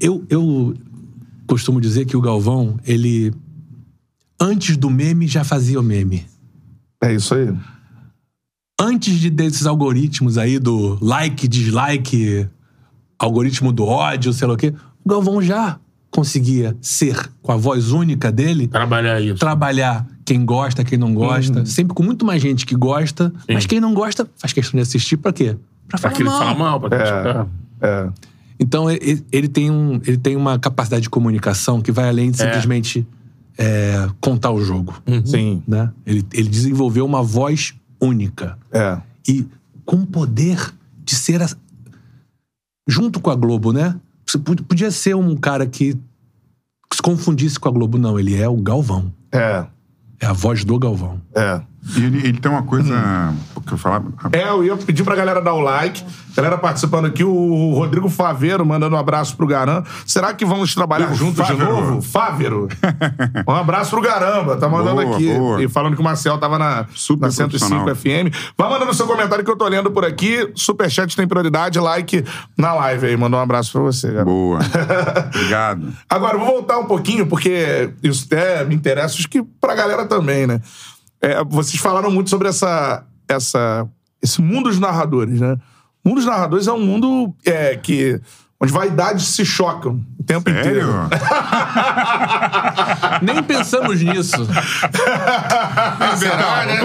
Eu, 0.00 0.24
eu 0.28 0.74
costumo 1.46 1.80
dizer 1.80 2.06
que 2.06 2.16
o 2.16 2.20
Galvão, 2.20 2.76
ele. 2.84 3.32
Antes 4.40 4.76
do 4.76 4.90
meme, 4.90 5.28
já 5.28 5.44
fazia 5.44 5.78
o 5.78 5.82
meme. 5.82 6.26
É 7.02 7.14
isso 7.14 7.34
aí. 7.34 7.54
antes 8.80 9.18
de 9.20 9.30
desses 9.30 9.66
algoritmos 9.66 10.36
aí 10.38 10.58
do 10.58 10.98
like, 11.00 11.46
dislike, 11.46 12.48
algoritmo 13.18 13.72
do 13.72 13.84
ódio, 13.84 14.32
sei 14.32 14.48
lá 14.48 14.54
o 14.54 14.56
quê, 14.56 14.74
o 15.04 15.08
Galvão 15.08 15.40
já 15.40 15.78
conseguia 16.14 16.76
ser, 16.80 17.28
com 17.42 17.50
a 17.50 17.56
voz 17.56 17.90
única 17.90 18.30
dele, 18.30 18.68
Trabalhar 18.68 19.20
isso. 19.20 19.36
trabalhar 19.38 20.06
quem 20.24 20.44
gosta, 20.44 20.84
quem 20.84 20.96
não 20.96 21.12
gosta, 21.12 21.66
sempre 21.66 21.92
com 21.94 22.02
muito 22.04 22.24
mais 22.24 22.40
gente 22.40 22.64
que 22.64 22.74
gosta, 22.76 23.32
mas 23.48 23.66
quem 23.66 23.80
não 23.80 23.92
gosta 23.92 24.28
faz 24.36 24.52
questão 24.52 24.78
de 24.78 24.82
assistir 24.82 25.16
pra 25.16 25.32
quê? 25.32 25.56
Pra 25.88 25.98
Pra 25.98 25.98
falar 25.98 26.14
aquele 26.14 26.28
mal. 26.28 26.38
que 26.38 26.44
fala 26.46 26.58
mal, 26.58 26.80
pra 26.80 26.88
criticar. 26.90 27.46
É. 27.80 28.08
Então 28.60 28.88
ele, 28.90 29.24
ele 29.32 29.48
tem 29.48 29.70
um, 29.70 30.00
ele 30.06 30.16
tem 30.16 30.36
uma 30.36 30.56
capacidade 30.58 31.02
de 31.02 31.10
comunicação 31.10 31.80
que 31.82 31.90
vai 31.90 32.08
além 32.08 32.30
de 32.30 32.38
simplesmente 32.38 33.04
é, 33.58 34.08
contar 34.20 34.52
o 34.52 34.62
jogo. 34.64 34.94
Sim. 35.24 35.62
Né? 35.66 35.90
Ele, 36.06 36.24
ele 36.32 36.48
desenvolveu 36.48 37.04
uma 37.04 37.22
voz 37.22 37.74
única. 38.00 38.56
É. 38.72 38.98
e 39.28 39.44
com 39.84 39.96
o 39.96 40.06
poder 40.06 40.72
de 41.04 41.14
ser 41.16 41.42
a- 41.42 41.48
junto 42.88 43.20
com 43.20 43.30
a 43.30 43.34
Globo, 43.34 43.72
né? 43.72 43.94
Podia 44.38 44.90
ser 44.90 45.14
um 45.14 45.36
cara 45.36 45.66
que 45.66 45.96
se 46.92 47.02
confundisse 47.02 47.58
com 47.58 47.68
a 47.68 47.72
Globo, 47.72 47.98
não. 47.98 48.18
Ele 48.18 48.40
é 48.40 48.48
o 48.48 48.56
Galvão. 48.56 49.12
É. 49.32 49.66
É 50.20 50.26
a 50.26 50.32
voz 50.32 50.64
do 50.64 50.78
Galvão. 50.78 51.20
É. 51.34 51.60
E 51.96 52.04
ele, 52.04 52.18
ele 52.28 52.38
tem 52.40 52.50
uma 52.50 52.62
coisa. 52.62 53.34
Que 53.66 53.72
eu 53.72 53.78
falava. 53.78 54.06
É, 54.32 54.48
eu 54.48 54.64
ia 54.64 54.76
pedir 54.76 55.04
pra 55.04 55.14
galera 55.14 55.40
dar 55.40 55.54
o 55.54 55.60
like. 55.60 56.04
Galera 56.36 56.58
participando 56.58 57.04
aqui, 57.06 57.22
o 57.22 57.72
Rodrigo 57.74 58.08
Faveiro 58.08 58.66
mandando 58.66 58.96
um 58.96 58.98
abraço 58.98 59.36
pro 59.36 59.46
Garan. 59.46 59.84
Será 60.04 60.34
que 60.34 60.44
vamos 60.44 60.74
trabalhar 60.74 61.12
O 61.12 61.14
juntos 61.14 61.46
de 61.46 61.54
novo? 61.54 62.02
Fávero. 62.02 62.68
um 63.46 63.52
abraço 63.52 63.90
pro 63.90 64.00
Garamba, 64.00 64.56
tá 64.56 64.68
mandando 64.68 65.02
Boa, 65.02 65.14
aqui. 65.14 65.32
boa. 65.32 65.62
E 65.62 65.68
falando 65.68 65.94
que 65.94 66.00
o 66.00 66.04
Marcel 66.04 66.36
tava 66.38 66.58
na, 66.58 66.86
Super 66.92 67.26
na 67.26 67.30
105 67.30 67.84
profissional. 67.84 67.94
FM. 67.94 68.34
Vai 68.58 68.68
mandando 68.68 68.92
seu 68.92 69.06
comentário 69.06 69.44
que 69.44 69.50
eu 69.50 69.56
tô 69.56 69.68
lendo 69.68 69.90
por 69.92 70.04
aqui. 70.04 70.50
Superchat 70.56 71.14
tem 71.16 71.26
prioridade, 71.28 71.78
like 71.78 72.24
na 72.58 72.74
live 72.74 73.06
aí. 73.06 73.16
Mandou 73.16 73.38
um 73.38 73.42
abraço 73.42 73.70
pra 73.70 73.82
você, 73.82 74.10
Garan. 74.10 74.24
Boa. 74.24 74.58
Obrigado. 75.32 75.92
Agora, 76.10 76.36
vou 76.36 76.46
voltar 76.48 76.78
um 76.78 76.86
pouquinho, 76.86 77.26
porque 77.26 77.90
isso 78.02 78.26
até 78.26 78.64
me 78.64 78.74
interessa, 78.74 79.14
acho 79.16 79.28
que 79.28 79.42
pra 79.60 79.74
galera 79.74 80.04
também, 80.04 80.46
né? 80.48 80.60
É, 81.24 81.42
vocês 81.44 81.80
falaram 81.80 82.10
muito 82.10 82.28
sobre 82.28 82.48
essa, 82.48 83.02
essa, 83.28 83.88
esse 84.22 84.42
mundo 84.42 84.68
dos 84.68 84.78
narradores, 84.78 85.40
né? 85.40 85.56
O 86.04 86.08
mundo 86.10 86.18
dos 86.18 86.26
narradores 86.26 86.66
é 86.66 86.72
um 86.72 86.84
mundo 86.84 87.34
é, 87.46 87.76
que, 87.76 88.20
onde 88.60 88.70
vaidades 88.72 89.26
se 89.28 89.42
chocam 89.44 90.04
o 90.20 90.22
tempo 90.22 90.50
Sério? 90.50 90.70
inteiro. 90.70 90.92
Nem 93.22 93.42
pensamos 93.42 94.00
nisso. 94.02 94.46
Será, 96.18 96.66
né? 96.66 96.78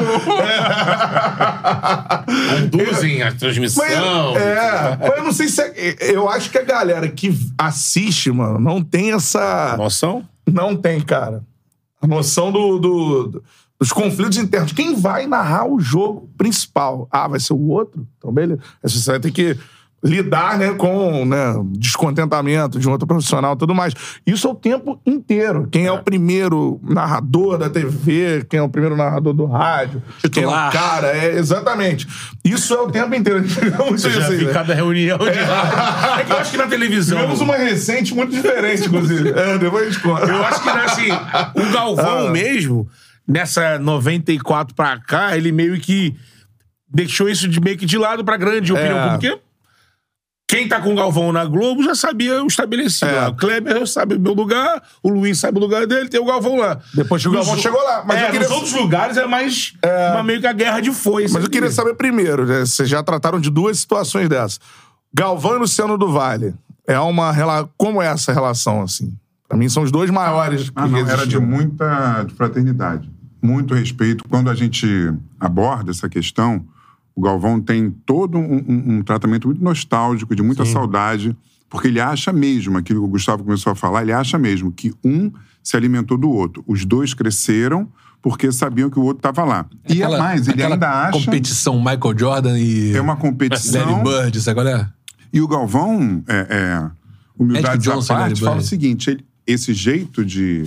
Conduzem 2.71 3.21
a 3.21 3.25
Mas, 3.25 3.33
transmissão. 3.35 4.37
é, 4.37 4.97
mas 4.99 5.17
eu 5.17 5.23
não 5.23 5.31
sei 5.33 5.47
se 5.47 5.61
é, 5.61 5.95
Eu 6.13 6.29
acho 6.29 6.49
que 6.49 6.57
a 6.57 6.63
galera 6.63 7.07
que 7.09 7.37
assiste, 7.57 8.31
mano, 8.31 8.59
não 8.59 8.83
tem 8.83 9.11
essa. 9.11 9.75
Noção? 9.77 10.23
Não 10.47 10.75
tem, 10.75 10.99
cara. 11.01 11.43
A 12.01 12.07
noção 12.07 12.51
do, 12.51 12.79
do- 12.79 13.27
do- 13.27 13.43
dos 13.79 13.91
conflitos 13.93 14.37
internos. 14.37 14.73
Quem 14.73 14.95
vai 14.95 15.25
narrar 15.25 15.65
o 15.65 15.79
jogo 15.79 16.29
principal? 16.37 17.07
Ah, 17.11 17.27
vai 17.27 17.39
ser 17.39 17.53
o 17.53 17.67
outro? 17.69 18.05
Então, 18.17 18.31
beleza. 18.31 18.61
Você 18.83 19.11
vai 19.11 19.19
ter 19.19 19.31
que 19.31 19.57
lidar 20.01 20.57
né, 20.57 20.73
com 20.73 21.25
né, 21.25 21.53
descontentamento 21.73 22.79
de 22.79 22.87
um 22.87 22.91
outro 22.91 23.05
profissional 23.05 23.53
e 23.53 23.57
tudo 23.57 23.75
mais. 23.75 23.93
Isso 24.25 24.47
é 24.47 24.49
o 24.51 24.55
tempo 24.55 24.99
inteiro. 25.05 25.67
Quem 25.69 25.87
é. 25.87 25.91
o 25.91 26.01
primeiro 26.01 26.79
narrador 26.83 27.57
da 27.57 27.69
TV, 27.69 28.45
quem 28.49 28.59
é 28.59 28.63
o 28.63 28.69
primeiro 28.69 28.95
narrador 28.95 29.33
do 29.33 29.45
rádio, 29.45 30.01
quem 30.31 30.43
é 30.43 30.47
o 30.47 30.49
Titular. 30.51 30.71
cara, 30.71 31.07
é 31.17 31.37
exatamente. 31.37 32.07
Isso 32.45 32.73
é 32.73 32.79
o 32.79 32.89
tempo 32.89 33.13
inteiro. 33.13 33.43
Tivemos 33.47 34.01
Você 34.01 34.09
já 34.09 34.25
assim, 34.25 34.37
vi 34.37 34.45
né? 34.45 34.53
cada 34.53 34.73
reunião 34.73 35.17
de 35.17 35.25
rádio. 35.39 36.21
É 36.21 36.23
que 36.25 36.31
eu 36.31 36.37
acho 36.37 36.51
que 36.51 36.57
na 36.57 36.67
televisão. 36.67 37.17
Tivemos 37.17 37.41
uma 37.41 37.57
recente 37.57 38.15
muito 38.15 38.31
diferente, 38.31 38.85
inclusive. 38.87 39.29
É, 39.39 39.57
depois 39.57 39.83
a 39.87 39.89
gente 39.91 40.01
conta. 40.01 40.25
Eu 40.25 40.43
acho 40.45 40.63
que, 40.63 40.69
assim, 40.69 41.11
o 41.55 41.73
Galvão 41.73 42.27
Ah. 42.27 42.31
mesmo, 42.31 42.87
nessa 43.29 43.77
94 43.79 44.73
pra 44.75 44.99
cá, 44.99 45.37
ele 45.37 45.51
meio 45.51 45.79
que 45.79 46.15
deixou 46.91 47.29
isso 47.29 47.47
de 47.47 47.61
meio 47.61 47.77
que 47.77 47.85
de 47.85 47.97
lado 47.97 48.25
pra 48.25 48.35
grande 48.35 48.73
opinião 48.73 48.97
É. 48.97 49.09
pública. 49.11 49.39
Quem 50.47 50.67
tá 50.67 50.81
com 50.81 50.91
o 50.91 50.95
Galvão 50.95 51.31
na 51.31 51.45
Globo 51.45 51.83
já 51.83 51.93
sabia 51.93 52.43
o 52.43 52.47
estabelecido. 52.47 53.11
É. 53.11 53.27
O 53.27 53.35
Kleber 53.35 53.85
sabe 53.85 54.15
o 54.15 54.19
meu 54.19 54.33
lugar, 54.33 54.81
o 55.03 55.09
Luiz 55.09 55.37
sabe 55.37 55.59
o 55.59 55.61
lugar 55.61 55.85
dele, 55.85 56.09
tem 56.09 56.19
o 56.19 56.25
Galvão 56.25 56.55
lá. 56.57 56.79
Depois 56.91 57.21
que 57.21 57.27
o 57.29 57.31
Galvão 57.31 57.55
chegou 57.55 57.79
lá. 57.83 58.03
Mas 58.03 58.17
é, 58.19 58.25
eu 58.27 58.31
queria- 58.31 58.47
nos 58.47 58.55
outros 58.57 58.73
lugares 58.73 59.15
é 59.15 59.27
mais 59.27 59.73
uma, 60.11 60.23
meio 60.23 60.41
que 60.41 60.47
a 60.47 60.53
guerra 60.53 60.79
de 60.79 60.91
foice. 60.91 61.31
Mas 61.35 61.43
eu 61.43 61.49
queria 61.51 61.69
saber 61.69 61.93
primeiro, 61.93 62.47
né, 62.47 62.61
vocês 62.61 62.89
já 62.89 63.03
trataram 63.03 63.39
de 63.39 63.51
duas 63.51 63.77
situações 63.79 64.27
dessas. 64.27 64.59
Galvão 65.13 65.55
e 65.55 65.59
Luciano 65.59 65.99
do 65.99 66.11
Vale. 66.11 66.55
É 66.87 66.99
uma 66.99 67.31
relação. 67.31 67.69
Como 67.77 68.01
é 68.01 68.07
essa 68.07 68.33
relação, 68.33 68.81
assim? 68.81 69.15
Pra 69.47 69.55
mim 69.55 69.69
são 69.69 69.83
os 69.83 69.91
dois 69.91 70.09
maiores. 70.09 70.71
Ah, 70.75 70.85
que 70.85 70.89
não, 70.89 70.97
era 71.07 71.27
de 71.27 71.37
muita 71.39 72.23
de 72.23 72.33
fraternidade, 72.33 73.07
muito 73.41 73.73
respeito. 73.73 74.23
Quando 74.27 74.49
a 74.49 74.55
gente 74.55 74.87
aborda 75.39 75.91
essa 75.91 76.07
questão, 76.09 76.65
o 77.15 77.21
Galvão 77.21 77.59
tem 77.59 77.89
todo 78.05 78.37
um, 78.37 78.55
um- 78.67 78.97
um 78.97 79.01
tratamento 79.03 79.47
muito 79.47 79.63
nostálgico, 79.63 80.35
de 80.35 80.41
muita 80.41 80.65
saudade, 80.65 81.35
porque 81.69 81.87
ele 81.87 81.99
acha 81.99 82.31
mesmo, 82.33 82.77
aquilo 82.77 83.01
que 83.01 83.05
o 83.05 83.09
Gustavo 83.09 83.43
começou 83.43 83.71
a 83.71 83.75
falar, 83.75 84.01
ele 84.01 84.13
acha 84.13 84.37
mesmo 84.37 84.71
que 84.71 84.93
um 85.03 85.31
se 85.61 85.75
alimentou 85.77 86.17
do 86.17 86.29
outro. 86.29 86.63
Os 86.67 86.83
dois 86.85 87.13
cresceram 87.13 87.87
porque 88.21 88.51
sabiam 88.51 88.89
que 88.89 88.99
o 88.99 89.03
outro 89.03 89.19
estava 89.19 89.43
lá. 89.45 89.65
E 89.87 89.93
Aquela- 90.01 90.17
é 90.17 90.19
mais, 90.19 90.47
ele 90.47 90.61
ainda 90.63 90.89
acha... 91.07 91.11
competição 91.25 91.77
Michael 91.79 92.17
Jordan 92.17 92.59
e 92.59 92.93
É 92.95 92.99
uma 93.01 93.15
competição... 93.15 94.03
Larry 94.03 94.03
Bird, 94.03 94.41
sabe 94.41 94.55
qual 94.55 94.67
é? 94.67 94.89
E 95.31 95.39
o 95.41 95.47
Galvão, 95.47 96.23
é, 96.27 96.47
é, 96.49 96.91
humildade 97.37 97.67
Magic 97.77 97.89
à 97.89 97.93
Johnson, 97.93 98.13
parte, 98.13 98.29
Larry 98.31 98.39
fala 98.41 98.57
o 98.57 98.61
seguinte: 98.63 99.09
ele- 99.11 99.25
esse 99.47 99.73
jeito 99.73 100.25
de 100.25 100.63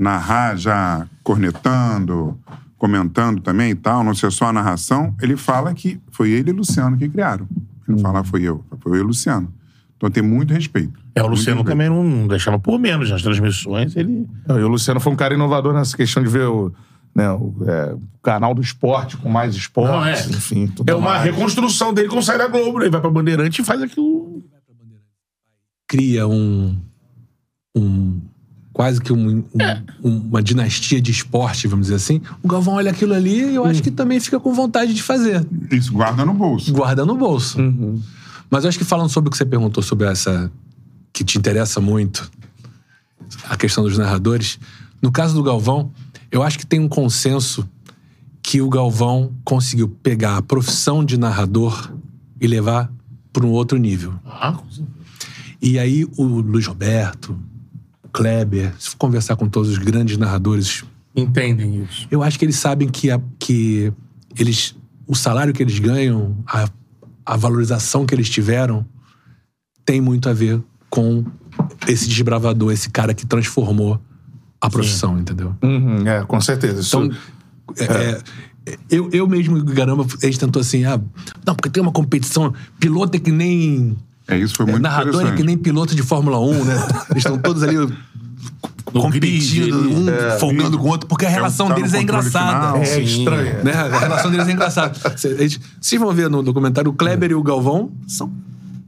narrar 0.00 0.56
já 0.56 1.06
cornetando, 1.22 2.38
comentando 2.78 3.40
também 3.42 3.70
e 3.72 3.74
tal, 3.74 4.02
não 4.02 4.14
ser 4.14 4.32
só 4.32 4.46
a 4.46 4.52
narração, 4.52 5.14
ele 5.20 5.36
fala 5.36 5.74
que 5.74 6.00
foi 6.10 6.30
ele 6.30 6.50
e 6.50 6.52
o 6.54 6.56
Luciano 6.56 6.96
que 6.96 7.08
criaram. 7.08 7.46
Ele 7.86 7.88
não 7.88 7.96
Hum. 7.96 7.98
fala 8.00 8.24
foi 8.24 8.42
eu, 8.42 8.64
foi 8.80 8.92
eu 8.92 8.96
e 8.96 9.00
o 9.02 9.06
Luciano. 9.08 9.52
Então 9.96 10.10
tem 10.10 10.22
muito 10.22 10.54
respeito. 10.54 10.98
É, 11.14 11.22
o 11.22 11.26
Luciano 11.26 11.62
também 11.62 11.90
não, 11.90 12.02
não 12.02 12.26
deixava 12.26 12.58
por 12.58 12.78
menos 12.78 13.10
nas 13.10 13.20
transmissões. 13.20 13.94
Ele. 13.94 14.26
Não, 14.48 14.58
E 14.58 14.62
o 14.64 14.68
Luciano 14.68 14.98
foi 14.98 15.12
um 15.12 15.16
cara 15.16 15.34
inovador 15.34 15.74
nessa 15.74 15.94
questão 15.94 16.22
de 16.22 16.30
ver 16.30 16.46
o, 16.46 16.72
né, 17.14 17.30
o, 17.32 17.54
é, 17.66 17.92
o 17.92 18.00
canal 18.22 18.54
do 18.54 18.62
esporte 18.62 19.18
com 19.18 19.28
mais 19.28 19.54
esporte, 19.54 19.90
Não, 19.92 20.04
é. 20.06 20.18
enfim. 20.30 20.66
Tudo 20.68 20.88
É 20.90 20.94
uma 20.94 21.10
mais. 21.10 21.24
reconstrução 21.24 21.92
dele 21.92 22.08
quando 22.08 22.22
sai 22.22 22.38
da 22.38 22.48
Globo. 22.48 22.78
né? 22.78 22.84
Ele 22.84 22.90
vai 22.92 23.00
pra 23.02 23.10
Bandeirante 23.10 23.60
e 23.60 23.64
faz 23.64 23.82
aquilo. 23.82 24.42
Cria 25.86 26.26
um. 26.26 26.78
um 27.76 28.20
quase 28.80 28.98
que 28.98 29.12
um- 29.12 29.44
um- 30.02 30.16
uma 30.30 30.42
dinastia 30.42 31.02
de 31.02 31.10
esporte, 31.10 31.68
vamos 31.68 31.86
dizer 31.88 31.96
assim. 31.96 32.22
O 32.42 32.48
Galvão 32.48 32.74
olha 32.76 32.90
aquilo 32.90 33.12
ali 33.12 33.50
e 33.50 33.54
eu 33.54 33.66
acho 33.66 33.82
que 33.82 33.90
também 33.90 34.18
fica 34.18 34.40
com 34.40 34.54
vontade 34.54 34.94
de 34.94 35.02
fazer. 35.02 35.46
Isso, 35.70 35.92
guarda 35.92 36.24
no 36.24 36.32
bolso. 36.32 36.72
Guarda 36.72 37.04
no 37.04 37.14
bolso. 37.14 37.58
Mas 38.50 38.64
eu 38.64 38.68
acho 38.70 38.78
que 38.78 38.84
falando 38.84 39.10
sobre 39.10 39.28
o 39.28 39.30
que 39.30 39.36
você 39.36 39.44
perguntou 39.44 39.82
sobre 39.82 40.06
essa. 40.06 40.50
que 41.12 41.22
te 41.24 41.36
interessa 41.36 41.78
muito, 41.78 42.30
a 43.50 43.54
questão 43.56 43.84
dos 43.84 43.98
narradores. 43.98 44.58
No 45.02 45.12
caso 45.12 45.34
do 45.34 45.42
Galvão, 45.42 45.90
eu 46.32 46.42
acho 46.42 46.56
que 46.58 46.64
tem 46.64 46.80
um 46.80 46.88
consenso 46.88 47.68
que 48.42 48.62
o 48.62 48.68
Galvão 48.70 49.30
conseguiu 49.44 49.88
pegar 49.88 50.38
a 50.38 50.42
profissão 50.42 51.04
de 51.04 51.18
narrador 51.18 51.92
e 52.40 52.46
levar 52.46 52.90
para 53.30 53.44
um 53.44 53.50
outro 53.50 53.76
nível. 53.76 54.14
Ah, 54.24 54.56
E 55.60 55.78
aí 55.78 56.06
o 56.16 56.24
Luiz 56.24 56.66
Roberto, 56.66 57.36
Kleber, 58.12 58.72
se 58.78 58.90
for 58.90 58.96
conversar 58.96 59.36
com 59.36 59.48
todos 59.48 59.70
os 59.70 59.78
grandes 59.78 60.16
narradores, 60.16 60.84
entendem 61.14 61.82
isso. 61.84 62.06
eu 62.10 62.22
acho 62.22 62.38
que 62.38 62.44
eles 62.44 62.56
sabem 62.56 62.88
que, 62.88 63.10
a- 63.10 63.20
que 63.38 63.92
eles, 64.38 64.74
o 65.06 65.14
salário 65.14 65.52
que 65.52 65.62
eles 65.62 65.78
ganham, 65.78 66.36
a, 66.46 66.68
a 67.24 67.36
valorização 67.36 68.04
que 68.06 68.14
eles 68.14 68.28
tiveram, 68.30 68.84
tem 69.84 70.00
muito 70.00 70.28
a 70.28 70.32
ver 70.32 70.60
com 70.88 71.24
esse 71.88 72.08
desbravador, 72.08 72.72
esse 72.72 72.90
cara 72.90 73.12
que 73.14 73.26
transformou 73.26 74.00
a 74.60 74.68
profissão, 74.70 75.18
entendeu? 75.18 75.54
Uhum, 75.62 76.06
é, 76.06 76.24
com 76.24 76.40
certeza. 76.40 76.80
Isso, 76.80 76.96
Então, 77.02 77.16
é, 77.78 78.22
é, 78.66 78.76
eu, 78.90 79.08
eu 79.12 79.26
mesmo, 79.26 79.64
caramba, 79.74 80.04
a 80.22 80.26
gente 80.26 80.38
tentou 80.38 80.60
assim, 80.60 80.84
ah, 80.84 81.00
não, 81.46 81.54
porque 81.54 81.70
tem 81.70 81.82
uma 81.82 81.92
competição, 81.92 82.52
piloto 82.78 83.16
é 83.16 83.20
que 83.20 83.32
nem. 83.32 83.96
É, 84.30 84.38
isso 84.38 84.54
foi 84.54 84.66
é, 84.66 84.70
muito 84.70 84.82
narrador 84.82 85.26
é 85.26 85.32
que 85.32 85.42
nem 85.42 85.56
piloto 85.56 85.94
de 85.94 86.02
Fórmula 86.02 86.38
1, 86.40 86.64
né? 86.64 86.74
Eles 87.10 87.24
estão 87.24 87.38
todos 87.38 87.62
ali 87.62 87.76
competindo, 88.92 89.76
um 89.76 90.06
folgando 90.38 90.78
com 90.78 90.84
o 90.86 90.88
outro, 90.88 91.06
porque 91.08 91.26
a 91.26 91.28
relação 91.28 91.68
tá 91.68 91.74
no 91.74 91.80
deles 91.80 91.94
é 91.94 92.02
engraçada. 92.02 92.56
final. 92.56 92.76
é 92.78 92.84
Sim. 92.84 93.02
estranho. 93.02 93.64
Né? 93.64 93.72
A 93.72 93.98
relação 93.98 94.30
deles 94.30 94.48
é 94.48 94.52
engraçada. 94.52 94.94
Cê- 95.16 95.36
a 95.38 95.42
gente- 95.42 95.60
Vocês 95.80 96.00
vão 96.00 96.12
ver 96.12 96.28
no 96.28 96.42
documentário, 96.42 96.90
o 96.90 96.94
Kleber 96.94 97.30
e 97.30 97.34
o 97.34 97.42
Galvão 97.42 97.92
são 98.06 98.32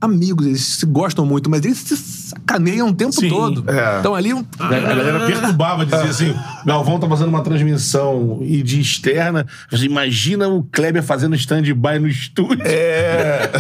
amigos, 0.03 0.47
eles 0.47 0.61
se 0.63 0.85
gostam 0.87 1.25
muito, 1.25 1.49
mas 1.49 1.65
eles 1.65 1.79
se 1.79 1.97
sacaneiam 1.97 2.89
o 2.89 2.93
tempo 2.93 3.13
Sim. 3.13 3.29
todo. 3.29 3.65
É. 3.71 3.99
Então 4.01 4.15
ali... 4.15 4.35
um- 4.35 4.45
A 4.59 4.69
galera 4.69 5.27
perturbava, 5.27 5.85
dizia 5.87 6.03
assim: 6.11 6.35
Galvão 6.67 6.99
tá 6.99 7.09
fazendo 7.09 7.29
uma 7.29 7.43
transmissão 7.43 8.39
e 8.43 8.63
de 8.63 8.81
externa. 8.81 9.47
Você 9.71 9.87
imagina 9.87 10.49
o 10.49 10.63
Kleber 10.65 11.03
fazendo 11.03 11.35
stand-by 11.37 11.99
no 12.01 12.09
estúdio. 12.09 12.63
É. 12.67 13.51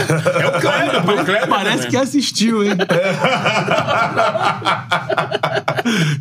É 0.41 0.47
o 0.49 0.61
Kleber, 0.61 1.01
o 1.21 1.25
Kleber. 1.25 1.49
Parece 1.49 1.87
que 1.89 1.97
assistiu, 1.97 2.63
hein? 2.65 2.73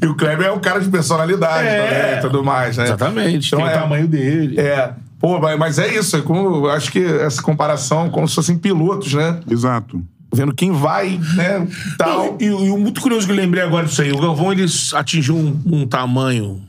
E 0.01 0.05
o 0.07 0.15
Kleber 0.15 0.47
é 0.47 0.51
um 0.51 0.60
cara 0.60 0.79
de 0.79 0.89
personalidade 0.89 1.67
É. 1.67 1.86
também 1.88 2.17
e 2.17 2.21
tudo 2.21 2.43
mais, 2.43 2.77
né? 2.77 2.86
Exatamente, 2.86 3.47
Então 3.47 3.60
tem 3.60 3.67
é- 3.69 3.77
o 3.77 3.79
tamanho 3.81 4.07
dele. 4.07 4.60
É. 4.60 4.91
Pô, 5.21 5.39
mas- 5.57 5.77
é 5.79 5.93
isso. 5.95 6.17
É 6.17 6.21
como, 6.21 6.67
acho 6.67 6.91
que 6.91 6.99
essa 7.03 7.41
comparação 7.41 8.10
como 8.10 8.27
se 8.27 8.36
fossem 8.36 8.57
pilotos, 8.57 9.13
né? 9.13 9.39
Exato. 9.49 10.03
Vendo 10.34 10.53
quem 10.53 10.71
vai, 10.71 11.19
né? 11.36 11.67
Tal. 11.97 12.38
E, 12.39 12.45
e 12.45 12.69
o 12.71 12.77
muito 12.77 12.99
curioso 13.01 13.25
que 13.27 13.31
eu 13.31 13.36
lembrei 13.36 13.62
agora 13.63 13.86
disso 13.86 14.01
aí, 14.01 14.12
o 14.12 14.19
Galvão 14.19 14.51
ele 14.51 14.65
atingiu 14.95 15.36
um, 15.38 15.62
um 15.65 15.86
tamanho. 15.88 16.62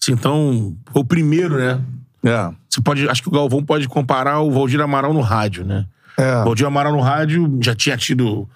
Assim, 0.00 0.12
então, 0.12 0.76
foi 0.92 1.02
o 1.02 1.04
primeiro, 1.04 1.56
né? 1.58 1.80
É. 2.24 2.50
Você 2.68 2.80
pode, 2.80 3.08
acho 3.08 3.22
que 3.22 3.28
o 3.28 3.32
Galvão 3.32 3.64
pode 3.64 3.88
comparar 3.88 4.40
o 4.40 4.50
Valdir 4.50 4.80
Amaral 4.80 5.12
no 5.14 5.20
rádio, 5.20 5.64
né? 5.64 5.86
É. 6.18 6.40
O 6.42 6.44
Valdir 6.44 6.66
Amaral 6.66 6.92
no 6.92 7.00
rádio 7.00 7.58
já 7.62 7.74
tinha 7.74 7.96
tido. 7.96 8.48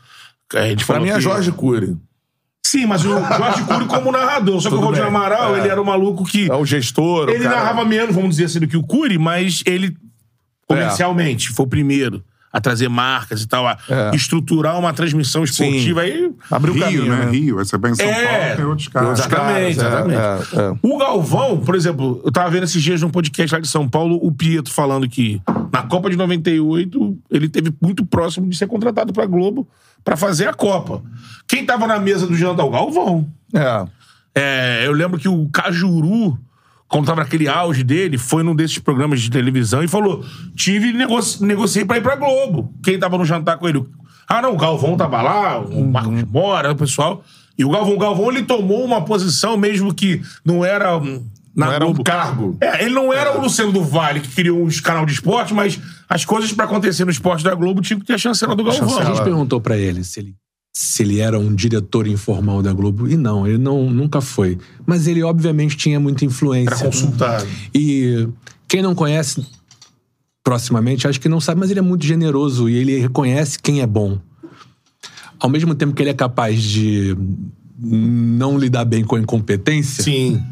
Gente 0.53 0.85
Pra 0.85 1.01
mim 1.01 1.09
é 1.09 1.15
que- 1.15 1.21
Jorge 1.21 1.51
Cury. 1.51 1.97
Sim, 2.73 2.87
mas 2.87 3.05
o 3.05 3.09
Jorge 3.11 3.65
Cury 3.65 3.85
como 3.87 4.11
narrador. 4.11 4.61
Só 4.61 4.69
que 4.71 4.75
o 4.77 4.81
Valdir 4.81 5.01
bem. 5.03 5.09
Amaral, 5.09 5.55
É. 5.55 5.59
ele 5.61 5.69
era 5.69 5.81
um 5.81 5.85
maluco 5.85 6.25
que. 6.25 6.51
É 6.51 6.55
o 6.55 6.65
gestor. 6.65 7.29
o 7.29 7.31
Ele 7.31 7.45
cara- 7.45 7.57
narrava 7.57 7.85
menos, 7.85 8.15
vamos 8.15 8.31
dizer 8.31 8.45
assim, 8.47 8.61
do 8.61 8.67
que 8.67 8.77
o 8.79 8.83
Cury, 8.83 9.19
mas 9.19 9.63
ele, 9.67 9.95
comercialmente, 10.67 11.51
foi 11.51 11.67
o 11.67 11.69
primeiro 11.69 12.23
a 12.53 12.61
trazer 12.61 12.87
marcas 12.89 13.41
e 13.43 13.49
tal, 13.49 13.67
a 13.67 13.79
É. 13.89 14.15
estruturar 14.15 14.79
uma 14.79 14.93
transmissão 14.93 15.43
esportiva 15.43 16.03
aí. 16.03 16.31
Abriu 16.51 16.75
o 16.75 16.77
Rio, 16.77 16.85
caminho, 16.85 17.07
né? 17.07 17.25
né? 17.25 17.31
Rio. 17.31 17.61
Essa 17.61 17.79
vai 17.79 17.93
em 17.93 17.95
São 17.95 18.05
É. 18.07 18.27
Paulo, 18.41 18.57
tem 18.57 18.65
outros 18.67 18.89
caras. 18.89 19.19
Exatamente, 19.19 19.45
caras, 19.47 19.63
é, 19.63 19.71
exatamente. 19.71 20.57
é, 20.57 20.59
é. 20.61 20.75
O 20.83 20.99
Galvão, 20.99 21.59
por 21.61 21.75
exemplo, 21.75 22.21
eu 22.25 22.31
tava 22.31 22.51
vendo 22.51 22.65
esses 22.65 22.83
dias 22.83 23.01
num 23.01 23.09
podcast 23.09 23.55
lá 23.55 23.59
de 23.61 23.69
São 23.69 23.89
Paulo, 23.89 24.19
o 24.23 24.31
Pietro 24.31 24.71
falando 24.73 25.09
que 25.09 25.41
na 25.73 25.83
Copa 25.85 26.11
de 26.11 26.17
98 26.17 27.17
ele 27.31 27.49
teve 27.49 27.73
muito 27.81 28.05
próximo 28.05 28.47
de 28.47 28.55
ser 28.57 28.67
contratado 28.67 29.15
pra 29.15 29.25
Globo 29.25 29.67
pra 30.05 30.17
fazer 30.17 30.49
a 30.49 30.55
Copa. 30.55 31.03
Quem 31.47 31.65
tava 31.65 31.87
na 31.87 31.99
mesa 31.99 32.27
do 32.27 32.35
jantar? 32.35 32.65
O 32.65 32.71
Galvão. 32.71 33.29
É. 33.55 33.87
É, 34.35 34.87
eu 34.87 34.93
lembro 34.93 35.19
que 35.19 35.29
o 35.29 35.49
Cajuru, 35.51 36.39
quando 36.89 37.07
tava 37.07 37.23
naquele 37.23 37.49
auge 37.49 37.83
dele, 37.83 38.17
foi 38.17 38.43
num 38.43 38.55
desses 38.55 38.79
programas 38.79 39.21
de 39.21 39.31
televisão 39.31 39.83
e 39.83 39.89
falou: 39.89 40.25
tive 40.57 40.89
e 40.89 40.93
negoci 40.93 41.45
negociei 41.45 41.85
pra 41.85 41.99
ir 41.99 42.03
pra 42.03 42.17
Globo. 42.17 42.73
Quem 42.83 42.99
tava 42.99 43.19
no 43.19 43.25
jantar 43.25 43.59
com 43.59 43.69
ele? 43.69 43.85
Ah, 44.27 44.41
não, 44.41 44.55
o 44.55 44.57
Galvão 44.57 44.97
tava 44.97 45.21
lá, 45.21 45.59
o 45.59 45.85
Marcos 45.85 46.25
Mora, 46.25 46.73
o 46.73 46.77
pessoal. 46.77 47.23
E 47.59 47.65
o 47.65 47.71
Galvão, 47.71 47.95
o 47.95 47.99
Galvão, 47.99 48.31
ele 48.31 48.45
tomou 48.45 48.83
uma 48.85 49.05
posição, 49.05 49.57
mesmo 49.59 49.93
que 49.93 50.23
não 50.45 50.65
era. 50.65 50.99
Na 51.55 51.67
Não 51.67 51.73
era 51.73 51.85
um 51.85 51.89
Globo. 51.89 52.05
cargo. 52.05 52.57
É, 52.61 52.85
ele 52.85 52.95
não 52.95 53.13
era 53.13 53.37
o 53.37 53.43
Luciano 53.43 53.73
do 53.73 53.83
Vale, 53.85 54.21
que 54.21 54.29
criou 54.29 54.65
os 54.65 54.81
canal 54.81 55.05
de 55.05 55.13
esporte, 55.13 55.53
mas 55.53 55.79
as 56.09 56.25
coisas 56.25 56.51
pra 56.53 56.65
acontecer 56.65 57.05
no 57.05 57.11
esporte 57.11 57.45
da 57.45 57.55
Globo 57.55 57.83
tinham 57.83 58.01
que 58.01 58.07
ter 58.07 58.15
a 58.15 58.19
chancela 58.19 58.57
do 58.57 58.65
Galvão. 58.65 58.99
A 58.99 59.05
gente 59.05 59.23
perguntou 59.23 59.61
pra 59.61 59.77
ele 59.77 60.03
se 60.03 60.21
ele 60.21 60.35
se 60.75 61.03
ele 61.03 61.21
era 61.21 61.39
um 61.39 61.55
diretor 61.55 62.07
informal 62.07 62.63
da 62.63 62.73
Globo 62.73 63.07
e 63.07 63.15
não, 63.15 63.47
ele 63.47 63.59
não 63.59 63.91
nunca 63.91 64.23
foi. 64.23 64.59
Mas 64.87 65.07
ele 65.07 65.23
obviamente 65.23 65.77
tinha 65.77 66.01
muita 66.01 66.25
influência. 66.25 66.75
Era 66.75 66.85
consultado. 66.85 67.47
E 67.75 68.27
quem 68.67 68.81
não 68.81 68.95
conhece 68.95 69.47
proximamente, 70.43 71.07
acho 71.07 71.21
que 71.21 71.29
não 71.29 71.41
sabe, 71.41 71.61
mas 71.61 71.71
ele 71.71 71.81
é 71.81 71.83
muito 71.83 72.07
generoso 72.07 72.69
e 72.69 72.77
ele 72.77 72.99
reconhece 72.99 73.59
quem 73.59 73.83
é 73.83 73.87
bom. 73.87 74.19
Ao 75.39 75.51
mesmo 75.51 75.75
tempo 75.75 75.93
que 75.93 76.03
ele 76.03 76.11
é 76.11 76.15
capaz 76.15 76.63
de 76.63 77.17
não 77.85 78.57
lidar 78.59 78.85
bem 78.85 79.03
com 79.05 79.17
a 79.17 79.21
incompetência, 79.21 80.05
Sim. 80.05 80.43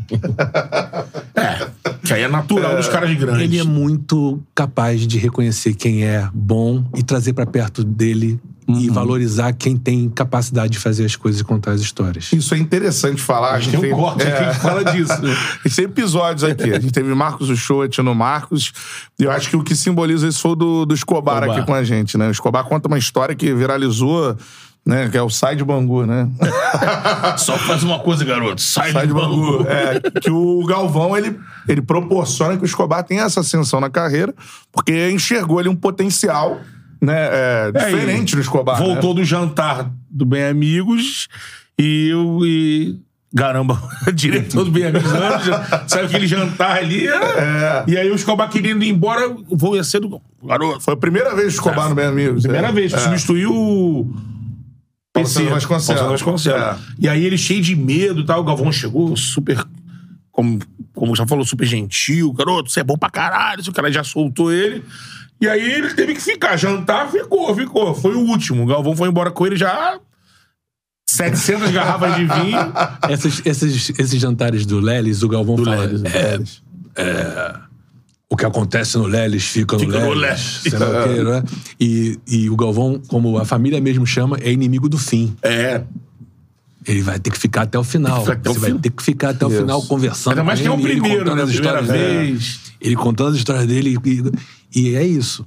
é. 1.34 1.68
Que 2.04 2.14
aí 2.14 2.22
é 2.22 2.28
natural 2.28 2.76
dos 2.76 2.88
caras 2.88 3.14
grandes. 3.16 3.42
ele 3.42 3.58
é 3.58 3.64
muito 3.64 4.40
capaz 4.54 5.06
de 5.06 5.18
reconhecer 5.18 5.74
quem 5.74 6.04
é 6.04 6.28
bom 6.34 6.84
e 6.96 7.02
trazer 7.02 7.32
pra 7.32 7.46
perto 7.46 7.84
dele 7.84 8.40
e 8.78 8.88
valorizar 8.88 9.52
quem 9.52 9.76
tem 9.76 10.08
capacidade 10.08 10.72
de 10.72 10.78
fazer 10.78 11.04
as 11.04 11.16
coisas 11.16 11.40
e 11.40 11.44
contar 11.44 11.72
as 11.72 11.80
histórias. 11.80 12.32
Isso 12.32 12.54
é 12.54 12.58
interessante 12.58 13.20
falar. 13.20 13.54
A 13.54 13.60
gente 13.60 13.80
Tem 13.80 13.92
um 13.92 13.96
corte 13.96 14.22
aqui 14.22 14.54
que 14.54 14.60
fala 14.60 14.84
disso. 14.84 15.20
né? 15.22 15.32
A 15.32 15.62
gente 15.68 15.76
tem 15.76 15.84
episódios 15.86 16.44
aqui. 16.44 16.70
A 16.70 16.78
gente 16.78 16.92
teve 16.92 17.12
Marcos 17.12 17.48
Uchoa, 17.48 17.88
no 18.04 18.14
Marcos. 18.14 18.72
E 19.18 19.24
eu 19.24 19.30
acho 19.32 19.50
que 19.50 19.56
o 19.56 19.64
que 19.64 19.74
simboliza 19.74 20.28
isso 20.28 20.40
foi 20.40 20.52
o 20.52 20.54
do, 20.54 20.86
do 20.86 20.94
Escobar, 20.94 21.38
Escobar. 21.42 21.56
aqui 21.58 21.66
com 21.66 21.74
a 21.74 21.82
gente, 21.82 22.16
né? 22.16 22.28
O 22.28 22.30
Escobar 22.30 22.62
conta 22.64 22.86
uma 22.86 22.98
história 22.98 23.34
que 23.34 23.52
viralizou, 23.52 24.36
né? 24.84 25.08
Que 25.08 25.16
é 25.18 25.22
o 25.22 25.30
Sai 25.30 25.56
de 25.56 25.64
Bangu, 25.64 26.04
né? 26.06 26.28
Só 27.38 27.56
faz 27.58 27.82
uma 27.82 27.98
coisa, 27.98 28.24
garoto. 28.24 28.60
Sai, 28.60 28.92
Sai 28.92 29.02
de 29.02 29.08
de 29.08 29.14
bangu. 29.14 29.58
Bangu. 29.58 29.68
É, 29.68 30.00
que 30.20 30.30
o 30.30 30.64
Galvão, 30.66 31.16
ele, 31.16 31.38
ele 31.68 31.82
proporciona 31.82 32.56
que 32.56 32.62
o 32.62 32.66
Escobar 32.66 33.02
tenha 33.04 33.22
essa 33.22 33.40
ascensão 33.40 33.80
na 33.80 33.90
carreira, 33.90 34.34
porque 34.72 35.10
enxergou 35.10 35.58
ali 35.58 35.68
um 35.68 35.76
potencial 35.76 36.60
né, 37.00 37.28
é, 37.30 37.72
diferente 37.72 38.34
no 38.34 38.40
Escobar. 38.42 38.78
né? 38.80 38.86
Voltou 38.86 39.14
do 39.14 39.24
jantar 39.24 39.90
do 40.10 40.24
Bem 40.26 40.44
Amigos 40.44 41.28
e 41.78 42.08
eu. 42.10 42.40
E... 42.44 42.98
Caramba, 43.36 43.80
diretor 44.12 44.64
do 44.64 44.72
Bem 44.72 44.86
Amigos, 44.86 45.12
anos, 45.12 45.44
já- 45.44 45.84
sabe 45.86 46.06
aquele 46.06 46.26
jantar 46.26 46.78
ali? 46.78 47.06
é. 47.06 47.84
E 47.86 47.96
aí 47.96 48.10
o 48.10 48.14
Escobar 48.16 48.50
querendo 48.50 48.82
ir 48.82 48.88
embora, 48.88 49.32
vou 49.48 49.76
ia 49.76 49.84
ser 49.84 50.00
do. 50.00 50.20
Garoto, 50.44 50.80
Foi 50.80 50.94
a 50.94 50.96
primeira 50.96 51.30
vez 51.34 51.52
que 51.54 51.60
o 51.60 51.70
Escobar 51.70 51.88
no 51.88 51.94
Bem 51.94 52.06
Amigos. 52.06 52.42
primeira 52.42 52.68
é. 52.68 52.72
vez, 52.72 52.92
É. 52.92 52.98
substituiu 52.98 53.52
o. 53.54 54.12
PC, 55.12 55.44
Vasconcelos. 55.44 56.02
Vasconcelos. 56.02 56.62
É. 56.62 56.76
E 56.98 57.08
aí 57.08 57.24
ele 57.24 57.36
cheio 57.36 57.60
de 57.60 57.74
medo 57.74 58.20
e 58.20 58.24
tal. 58.26 58.40
O 58.40 58.44
Galvão 58.44 58.70
chegou 58.70 59.16
super. 59.16 59.64
Como, 60.30 60.60
como 60.94 61.16
já 61.16 61.26
falou, 61.26 61.44
super 61.44 61.66
gentil. 61.66 62.32
Garoto, 62.32 62.70
você 62.70 62.80
é 62.80 62.84
bom 62.84 62.96
pra 62.96 63.10
caralho. 63.10 63.62
O 63.66 63.72
cara 63.72 63.90
já 63.90 64.04
soltou 64.04 64.52
ele. 64.52 64.84
E 65.40 65.48
aí 65.48 65.72
ele 65.72 65.94
teve 65.94 66.14
que 66.14 66.20
ficar. 66.20 66.56
Jantar, 66.56 67.10
ficou, 67.10 67.54
ficou. 67.54 67.94
Foi 67.94 68.14
o 68.14 68.20
último. 68.20 68.62
O 68.62 68.66
Galvão 68.66 68.94
foi 68.94 69.08
embora 69.08 69.30
com 69.30 69.46
ele 69.46 69.56
já. 69.56 69.98
700 71.08 71.72
garrafas 71.72 72.14
de 72.14 72.24
vinho. 72.24 72.58
Esses, 73.10 73.42
esses, 73.44 73.90
esses 73.98 74.20
jantares 74.20 74.64
do 74.64 74.78
Lelis, 74.78 75.24
o 75.24 75.28
Galvão 75.28 75.56
Do 75.56 75.64
fala. 75.64 75.84
Lelis, 75.84 76.02
do 76.02 76.06
é, 76.06 76.38
é, 76.96 77.56
o 77.66 77.69
que 78.40 78.46
acontece 78.46 78.96
no 78.96 79.06
Lelis 79.06 79.44
fica 79.44 79.76
no 79.76 79.80
Fica 79.80 79.98
no 80.00 80.38
sei 80.38 80.78
lá 80.78 80.88
o 80.88 81.04
quê, 81.04 81.22
né? 81.22 81.42
E, 81.78 82.18
e 82.26 82.50
o 82.50 82.56
Galvão, 82.56 83.00
como 83.06 83.36
a 83.36 83.44
família 83.44 83.78
mesmo 83.80 84.06
chama, 84.06 84.38
é 84.40 84.50
inimigo 84.50 84.88
do 84.88 84.96
fim. 84.96 85.36
É. 85.42 85.82
Ele 86.86 87.02
vai 87.02 87.20
ter 87.20 87.30
que 87.30 87.38
ficar 87.38 87.62
até 87.62 87.78
o 87.78 87.84
final. 87.84 88.26
Até 88.26 88.48
o 88.48 88.54
Você 88.54 88.60
vai 88.60 88.70
fim. 88.70 88.78
ter 88.78 88.90
que 88.90 89.02
ficar 89.02 89.30
até 89.30 89.44
o 89.44 89.50
Isso. 89.50 89.60
final 89.60 89.82
conversando. 89.82 90.32
Ainda 90.32 90.44
mais 90.44 90.58
com 90.58 90.62
que 90.64 90.68
é 90.68 90.70
o 90.70 90.74
ele, 90.74 90.84
ele 90.84 91.00
primeiro, 91.00 91.18
contando 91.24 91.36
né? 91.36 91.42
as 91.42 91.50
histórias 91.50 91.86
dele. 91.86 92.32
vez. 92.32 92.60
Ele 92.80 92.96
contando 92.96 93.28
as 93.28 93.36
histórias 93.36 93.66
dele. 93.66 93.98
E, 94.72 94.80
e 94.80 94.94
é 94.94 95.04
isso. 95.04 95.46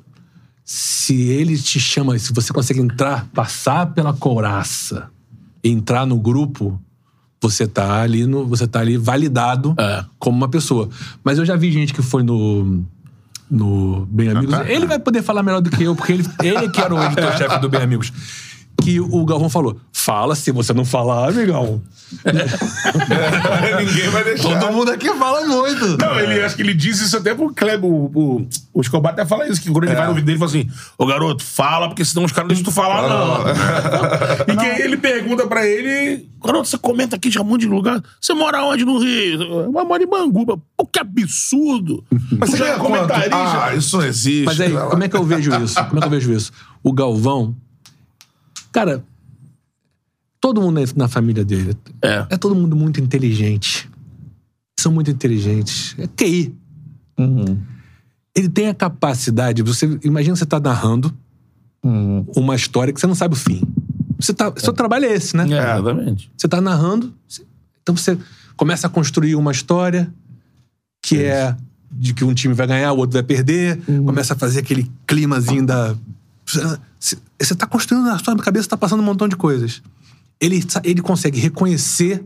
Se 0.64 1.20
ele 1.20 1.58
te 1.58 1.80
chama, 1.80 2.18
se 2.20 2.32
você 2.32 2.54
consegue 2.54 2.80
entrar, 2.80 3.28
passar 3.34 3.88
pela 3.88 4.14
couraça, 4.14 5.10
entrar 5.64 6.06
no 6.06 6.20
grupo, 6.20 6.80
você 7.44 7.68
tá 7.68 8.02
ali 8.02 8.26
no, 8.26 8.46
você 8.48 8.66
tá 8.66 8.80
ali 8.80 8.98
validado 8.98 9.76
É. 9.78 10.04
como 10.18 10.38
uma 10.38 10.50
pessoa. 10.50 10.90
Mas 11.24 11.38
eu 11.38 11.46
já 11.46 11.56
vi 11.56 11.72
gente 11.72 11.94
que 11.94 12.02
foi 12.02 12.24
no 12.24 12.84
no 13.52 14.08
Bem 14.10 14.30
Amigos. 14.30 14.56
Ele 14.68 14.88
vai 14.88 14.98
poder 14.98 15.22
falar 15.22 15.44
melhor 15.44 15.62
do 15.62 15.70
que 15.70 15.84
eu, 15.84 15.96
porque 15.96 16.14
ele, 16.14 16.26
ele 16.42 16.70
que 16.70 16.82
era 16.82 16.96
o 16.96 17.04
editor-chefe 17.04 17.60
do 17.60 17.70
Bem 17.70 17.82
Amigos. 17.84 18.12
Que 18.82 19.00
o 19.00 19.26
Galvão 19.26 19.50
falou: 19.50 19.80
fala, 19.92 20.36
se 20.36 20.52
você 20.52 20.74
não 20.74 20.84
falar, 20.84 21.30
amigão. 21.30 21.82
Ninguém 23.80 24.10
vai 24.10 24.24
deixar. 24.24 24.60
Todo 24.60 24.74
mundo 24.74 24.92
aqui 24.92 25.10
fala 25.14 25.46
muito. 25.46 25.98
Não, 25.98 26.20
ele 26.20 26.42
acho 26.42 26.56
que 26.56 26.62
ele 26.62 26.74
disse 26.74 27.06
isso 27.06 27.18
até 27.18 27.34
pro 27.34 27.54
Kleber. 27.54 27.90
O, 27.90 28.12
o, 28.14 28.48
o 28.74 28.82
Escobar 28.82 29.14
até 29.14 29.26
fala 29.26 29.48
isso, 29.48 29.62
que 29.62 29.72
quando 29.72 29.86
ele 29.86 29.96
vai 29.96 30.08
no 30.08 30.14
vídeo 30.14 30.26
dele, 30.26 30.38
ele 30.38 30.40
fala 30.40 30.52
assim: 30.52 30.70
Ô 30.98 31.06
garoto, 31.06 31.44
fala, 31.44 31.88
porque 31.88 32.04
senão 32.04 32.26
os 32.26 32.32
caras 32.32 32.50
não 32.50 32.56
deixam 32.56 32.66
tu 32.66 32.72
falar, 32.76 33.08
não. 33.08 33.44
e 34.54 34.58
que 34.58 34.66
aí 34.66 34.82
ele 34.82 34.98
pergunta 34.98 35.48
pra 35.48 35.66
ele: 35.66 36.28
Garoto, 36.44 36.68
você 36.68 36.78
comenta 36.78 37.16
aqui 37.16 37.30
de 37.30 37.40
um 37.40 37.44
monte 37.44 37.62
de 37.62 37.68
lugar. 37.68 38.02
Você 38.20 38.34
mora 38.34 38.64
onde 38.66 38.84
no 38.84 39.00
Rio? 39.00 39.42
Eu 39.42 39.72
moro 39.72 40.04
em 40.04 40.08
Bangu. 40.08 40.46
Pô, 40.76 40.86
que 40.86 41.00
absurdo. 41.00 42.04
Mas 42.12 42.50
Tu 42.50 42.58
você 42.58 42.58
já 42.58 42.68
é 42.70 42.78
comentarista. 42.78 43.64
Ah, 43.64 43.76
isso 43.76 43.98
não 43.98 44.06
existe. 44.06 44.46
Mas 44.46 44.60
aí, 44.60 44.72
como 44.72 45.04
é 45.04 45.08
que 45.10 45.16
eu 45.16 45.24
vejo 45.24 45.56
isso? 45.64 45.76
Como 45.86 45.98
é 45.98 46.02
que 46.02 46.08
eu 46.08 46.12
vejo 46.12 46.34
isso? 46.34 46.52
O 46.84 46.92
Galvão. 46.92 47.56
Cara, 48.74 49.06
todo 50.42 50.62
mundo 50.62 50.82
é 50.82 50.84
na 50.96 51.08
família 51.08 51.46
dele. 51.46 51.78
É. 52.02 52.28
É 52.32 52.38
todo 52.38 52.54
mundo 52.54 52.76
muito 52.76 53.00
inteligente. 53.00 53.90
São 54.78 54.92
muito 54.92 55.10
inteligentes. 55.10 55.96
É 55.98 56.08
QI. 56.08 56.54
Ele 58.36 58.50
tem 58.50 58.68
a 58.68 58.74
capacidade. 58.74 59.62
Você 59.62 59.98
imagina 60.04 60.36
você 60.36 60.46
tá 60.46 60.60
narrando 60.60 61.14
uma 62.36 62.56
história 62.56 62.92
que 62.92 63.00
você 63.00 63.08
não 63.08 63.16
sabe 63.16 63.36
o 63.36 63.38
fim. 63.38 63.62
Você 64.20 64.34
tá, 64.34 64.52
Seu 64.58 64.74
trabalho 64.74 65.06
é 65.06 65.14
esse, 65.14 65.36
né? 65.38 65.44
É, 65.44 65.80
exatamente. 65.80 66.32
Você 66.36 66.48
tá 66.48 66.60
narrando, 66.60 67.14
então 67.82 67.96
você 67.96 68.18
começa 68.56 68.88
a 68.88 68.90
construir 68.90 69.36
uma 69.36 69.52
história 69.52 70.12
que 71.02 71.22
é 71.22 71.56
de 71.92 72.14
que 72.14 72.24
um 72.24 72.34
time 72.34 72.54
vai 72.54 72.66
ganhar, 72.66 72.94
o 72.94 72.98
outro 72.98 73.14
vai 73.14 73.24
perder, 73.24 73.80
começa 74.06 74.34
a 74.34 74.38
fazer 74.38 74.62
aquele 74.62 74.90
climazinho 75.06 75.66
da. 75.66 75.96
Você 77.44 77.50
você 77.54 77.56
tá 77.56 77.66
construindo 77.68 78.06
na 78.06 78.18
sua 78.20 78.36
cabeça, 78.38 78.70
tá 78.70 78.78
passando 78.78 79.02
um 79.02 79.06
montão 79.06 79.28
de 79.28 79.36
coisas. 79.36 79.82
Ele, 80.40 80.64
ele 80.84 81.02
consegue 81.02 81.40
reconhecer 81.40 82.26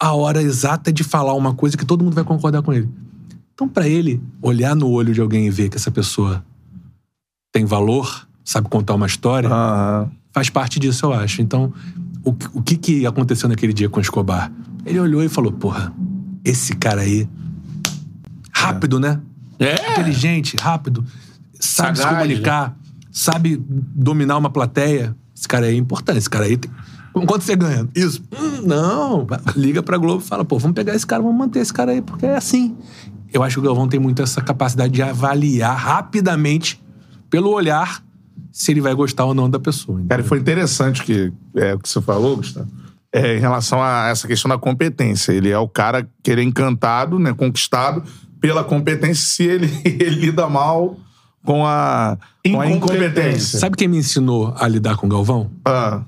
a 0.00 0.12
hora 0.14 0.42
exata 0.42 0.92
de 0.92 1.02
falar 1.04 1.34
uma 1.34 1.54
coisa 1.54 1.76
que 1.76 1.84
todo 1.84 2.04
mundo 2.04 2.14
vai 2.14 2.24
concordar 2.24 2.62
com 2.62 2.72
ele. 2.72 2.88
Então, 3.52 3.68
pra 3.68 3.88
ele, 3.88 4.22
olhar 4.40 4.74
no 4.76 4.88
olho 4.88 5.12
de 5.12 5.20
alguém 5.20 5.46
e 5.46 5.50
ver 5.50 5.68
que 5.68 5.76
essa 5.76 5.90
pessoa 5.90 6.44
tem 7.52 7.64
valor, 7.64 8.26
sabe 8.44 8.68
contar 8.68 8.94
uma 8.94 9.06
história, 9.06 9.48
Aham. 9.48 10.10
faz 10.32 10.48
parte 10.48 10.78
disso, 10.78 11.06
eu 11.06 11.12
acho. 11.12 11.42
Então, 11.42 11.72
o, 12.24 12.32
que- 12.32 12.48
o 12.54 12.62
que, 12.62 12.76
que 12.76 13.06
aconteceu 13.06 13.48
naquele 13.48 13.72
dia 13.72 13.88
com 13.88 13.98
o 13.98 14.02
Escobar? 14.02 14.52
Ele 14.86 15.00
olhou 15.00 15.22
e 15.24 15.28
falou: 15.28 15.50
porra, 15.52 15.92
esse 16.44 16.74
cara 16.76 17.00
aí. 17.02 17.28
Rápido, 18.52 18.98
né? 19.00 19.20
É. 19.58 19.92
Inteligente, 19.92 20.56
rápido. 20.60 21.04
Sabe 21.58 21.98
se 21.98 22.06
comunicar, 22.06 22.76
sabe 23.18 23.60
dominar 23.66 24.36
uma 24.38 24.50
plateia. 24.50 25.14
Esse 25.36 25.48
cara 25.48 25.66
aí 25.66 25.74
é 25.74 25.78
importante. 25.78 26.18
Esse 26.18 26.30
cara 26.30 26.44
aí. 26.44 26.56
Tem... 26.56 26.70
Quanto 27.12 27.42
você 27.42 27.56
ganha? 27.56 27.88
Isso. 27.94 28.22
Hum, 28.32 28.62
não. 28.64 29.26
Liga 29.56 29.82
pra 29.82 29.98
Globo 29.98 30.22
e 30.22 30.26
fala: 30.26 30.44
pô, 30.44 30.58
vamos 30.58 30.74
pegar 30.74 30.94
esse 30.94 31.06
cara, 31.06 31.22
vamos 31.22 31.36
manter 31.36 31.60
esse 31.60 31.72
cara 31.72 31.92
aí, 31.92 32.00
porque 32.00 32.26
é 32.26 32.36
assim. 32.36 32.76
Eu 33.32 33.42
acho 33.42 33.56
que 33.56 33.60
o 33.60 33.62
Galvão 33.62 33.88
tem 33.88 34.00
muito 34.00 34.22
essa 34.22 34.40
capacidade 34.40 34.92
de 34.92 35.02
avaliar 35.02 35.76
rapidamente, 35.76 36.82
pelo 37.28 37.50
olhar, 37.50 38.02
se 38.50 38.72
ele 38.72 38.80
vai 38.80 38.94
gostar 38.94 39.26
ou 39.26 39.34
não 39.34 39.50
da 39.50 39.58
pessoa. 39.58 40.00
Cara, 40.08 40.22
e 40.22 40.24
foi 40.24 40.38
interessante 40.38 41.02
que, 41.02 41.30
é, 41.54 41.74
o 41.74 41.78
que 41.78 41.88
você 41.88 42.00
falou, 42.00 42.36
Gustavo. 42.36 42.68
É, 43.12 43.36
em 43.36 43.40
relação 43.40 43.82
a 43.82 44.08
essa 44.08 44.26
questão 44.26 44.48
da 44.48 44.56
competência. 44.56 45.32
Ele 45.32 45.50
é 45.50 45.58
o 45.58 45.68
cara 45.68 46.08
que 46.22 46.30
ele 46.30 46.40
é 46.40 46.44
encantado, 46.44 47.18
né, 47.18 47.34
conquistado 47.34 48.02
pela 48.40 48.64
competência 48.64 49.26
se 49.26 49.42
ele, 49.42 49.70
ele 49.84 50.10
lida 50.10 50.48
mal 50.48 50.96
com 51.44 51.66
a, 51.66 52.18
com 52.50 52.60
a 52.60 52.70
Incompetência. 52.70 53.58
Sabe 53.58 53.76
quem 53.76 53.88
me 53.88 53.98
ensinou 53.98 54.54
a 54.56 54.68
lidar 54.68 54.96
com 54.96 55.06
o 55.06 55.08
Galvão? 55.08 55.50
Ah, 55.64 56.02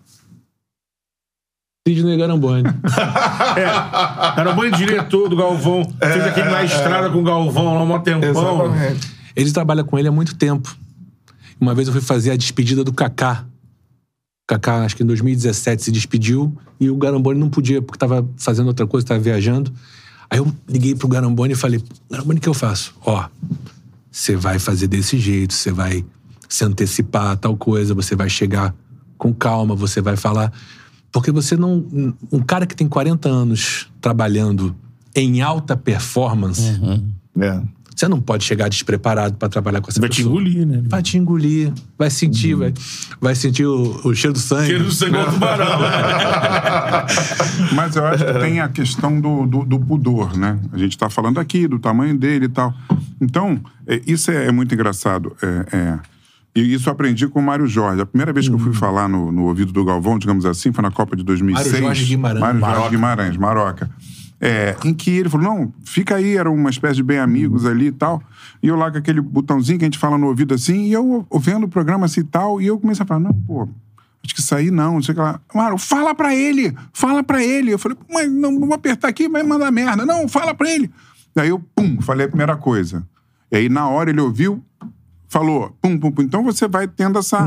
Sidney 1.88 2.16
Garamboni. 2.16 2.62
O 2.68 4.54
bom 4.54 4.70
diretor 4.70 5.28
do 5.28 5.36
Galvão. 5.36 5.82
Fez 5.98 6.24
aquele 6.24 6.50
na 6.50 6.64
estrada 6.64 7.10
com 7.10 7.20
o 7.20 7.24
Galvão 7.24 7.74
lá 7.74 7.82
um 7.82 8.00
tempão. 8.00 8.30
exatamente. 8.30 9.10
Ele 9.34 9.52
trabalha 9.52 9.82
com 9.82 9.98
ele 9.98 10.08
há 10.08 10.12
muito 10.12 10.34
tempo. 10.36 10.76
Uma 11.60 11.74
vez 11.74 11.88
eu 11.88 11.92
fui 11.92 12.02
fazer 12.02 12.30
a 12.30 12.36
despedida 12.36 12.84
do 12.84 12.92
Kaká. 12.92 13.46
O 14.44 14.46
Kaká, 14.46 14.84
acho 14.84 14.96
que 14.96 15.02
em 15.02 15.06
2017, 15.06 15.82
se 15.84 15.90
despediu 15.90 16.56
e 16.78 16.90
o 16.90 16.96
Garamboni 16.96 17.38
não 17.38 17.48
podia, 17.48 17.80
porque 17.80 17.96
estava 17.96 18.26
fazendo 18.36 18.68
outra 18.68 18.86
coisa, 18.86 19.04
estava 19.04 19.20
viajando. 19.20 19.72
Aí 20.28 20.38
eu 20.38 20.52
liguei 20.68 20.94
pro 20.94 21.08
Garamboni 21.08 21.54
e 21.54 21.56
falei: 21.56 21.82
Garamboni, 22.10 22.38
o 22.38 22.42
que 22.42 22.48
eu 22.48 22.54
faço? 22.54 22.94
Ó, 23.04 23.24
você 24.10 24.36
vai 24.36 24.58
fazer 24.58 24.86
desse 24.88 25.18
jeito, 25.18 25.54
você 25.54 25.70
vai 25.70 26.04
se 26.48 26.64
antecipar 26.64 27.32
a 27.32 27.36
tal 27.36 27.56
coisa, 27.56 27.94
você 27.94 28.16
vai 28.16 28.28
chegar 28.28 28.74
com 29.16 29.32
calma, 29.32 29.74
você 29.74 30.00
vai 30.00 30.16
falar. 30.16 30.52
Porque 31.12 31.30
você 31.30 31.56
não. 31.56 32.14
Um 32.30 32.40
cara 32.40 32.66
que 32.66 32.74
tem 32.74 32.88
40 32.88 33.28
anos 33.28 33.90
trabalhando 34.00 34.74
em 35.14 35.40
alta 35.40 35.76
performance 35.76 36.62
É. 37.38 37.62
Você 38.00 38.08
não 38.08 38.18
pode 38.18 38.44
chegar 38.44 38.70
despreparado 38.70 39.36
pra 39.36 39.46
trabalhar 39.46 39.82
com 39.82 39.90
essa 39.90 40.00
Vai 40.00 40.08
te 40.08 40.22
pessoa. 40.22 40.32
engolir, 40.32 40.66
né? 40.66 40.82
Vai 40.86 41.02
te 41.02 41.18
engolir, 41.18 41.70
vai 41.98 42.08
sentir, 42.08 42.54
vai, 42.54 42.72
vai 43.20 43.34
sentir 43.34 43.66
o, 43.66 44.00
o 44.02 44.14
cheiro 44.14 44.32
do 44.32 44.38
sangue. 44.38 44.68
Cheiro 44.68 44.84
do 44.84 44.90
sangue 44.90 45.18
do 45.18 45.32
tubarão. 45.32 45.66
Mas 47.76 47.96
eu 47.96 48.06
acho 48.06 48.24
que 48.24 48.32
tem 48.38 48.58
a 48.58 48.70
questão 48.70 49.20
do, 49.20 49.44
do, 49.44 49.66
do 49.66 49.78
pudor, 49.78 50.34
né? 50.34 50.58
A 50.72 50.78
gente 50.78 50.96
tá 50.96 51.10
falando 51.10 51.38
aqui 51.38 51.68
do 51.68 51.78
tamanho 51.78 52.16
dele 52.16 52.46
e 52.46 52.48
tal. 52.48 52.72
Então, 53.20 53.60
é, 53.86 54.00
isso 54.06 54.30
é, 54.30 54.46
é 54.46 54.50
muito 54.50 54.74
engraçado. 54.74 55.36
É, 55.42 55.76
é. 55.76 55.98
E 56.56 56.72
isso 56.72 56.88
eu 56.88 56.94
aprendi 56.94 57.28
com 57.28 57.38
o 57.38 57.42
Mário 57.42 57.66
Jorge. 57.66 58.00
A 58.00 58.06
primeira 58.06 58.32
vez 58.32 58.48
que 58.48 58.54
eu 58.54 58.58
fui 58.58 58.72
falar 58.72 59.10
no, 59.10 59.30
no 59.30 59.42
ouvido 59.42 59.74
do 59.74 59.84
Galvão, 59.84 60.18
digamos 60.18 60.46
assim, 60.46 60.72
foi 60.72 60.80
na 60.80 60.90
Copa 60.90 61.14
de 61.14 61.22
2006. 61.22 61.70
Mário 61.70 61.84
Jorge 61.84 62.04
Guimarães. 62.06 62.40
Mário 62.40 62.60
Jorge 62.60 62.72
Maroca. 62.72 62.90
Guimarães, 62.90 63.36
Maroca. 63.36 63.90
É, 64.40 64.74
em 64.84 64.94
que 64.94 65.10
ele 65.10 65.28
falou, 65.28 65.54
não, 65.54 65.72
fica 65.84 66.16
aí, 66.16 66.36
era 66.36 66.50
uma 66.50 66.70
espécie 66.70 66.96
de 66.96 67.02
bem 67.02 67.18
amigos 67.18 67.66
ali 67.66 67.88
e 67.88 67.92
tal. 67.92 68.22
E 68.62 68.68
eu 68.68 68.76
lá 68.76 68.90
com 68.90 68.96
aquele 68.96 69.20
botãozinho 69.20 69.78
que 69.78 69.84
a 69.84 69.86
gente 69.86 69.98
fala 69.98 70.16
no 70.16 70.28
ouvido 70.28 70.54
assim, 70.54 70.86
e 70.86 70.92
eu 70.92 71.26
vendo 71.40 71.64
o 71.64 71.68
programa 71.68 72.06
assim 72.06 72.20
e 72.20 72.24
tal, 72.24 72.60
e 72.60 72.66
eu 72.66 72.78
comecei 72.78 73.02
a 73.02 73.06
falar, 73.06 73.20
não, 73.20 73.34
pô, 73.34 73.68
acho 74.24 74.34
que 74.34 74.40
isso 74.40 74.54
aí 74.54 74.70
não, 74.70 74.94
não 74.94 75.02
sei 75.02 75.12
o 75.12 75.16
que 75.16 75.20
lá. 75.20 75.40
Mário, 75.54 75.76
fala 75.76 76.14
pra 76.14 76.34
ele, 76.34 76.74
fala 76.92 77.22
pra 77.22 77.44
ele. 77.44 77.72
Eu 77.72 77.78
falei, 77.78 77.98
mas 78.10 78.30
não, 78.32 78.58
vou 78.58 78.72
apertar 78.72 79.08
aqui, 79.08 79.28
vai 79.28 79.42
mandar 79.42 79.70
merda. 79.70 80.06
Não, 80.06 80.26
fala 80.26 80.54
pra 80.54 80.70
ele. 80.70 80.90
Daí 81.34 81.48
eu, 81.50 81.58
pum, 81.74 82.00
falei 82.00 82.26
a 82.26 82.28
primeira 82.28 82.56
coisa. 82.56 83.06
E 83.52 83.56
aí 83.56 83.68
na 83.68 83.88
hora 83.88 84.10
ele 84.10 84.20
ouviu, 84.20 84.64
falou, 85.30 85.74
pum, 85.80 85.96
pum, 85.96 86.10
pum. 86.10 86.22
Então 86.22 86.42
você 86.44 86.66
vai 86.68 86.86
tendo 86.88 87.18
essa... 87.18 87.46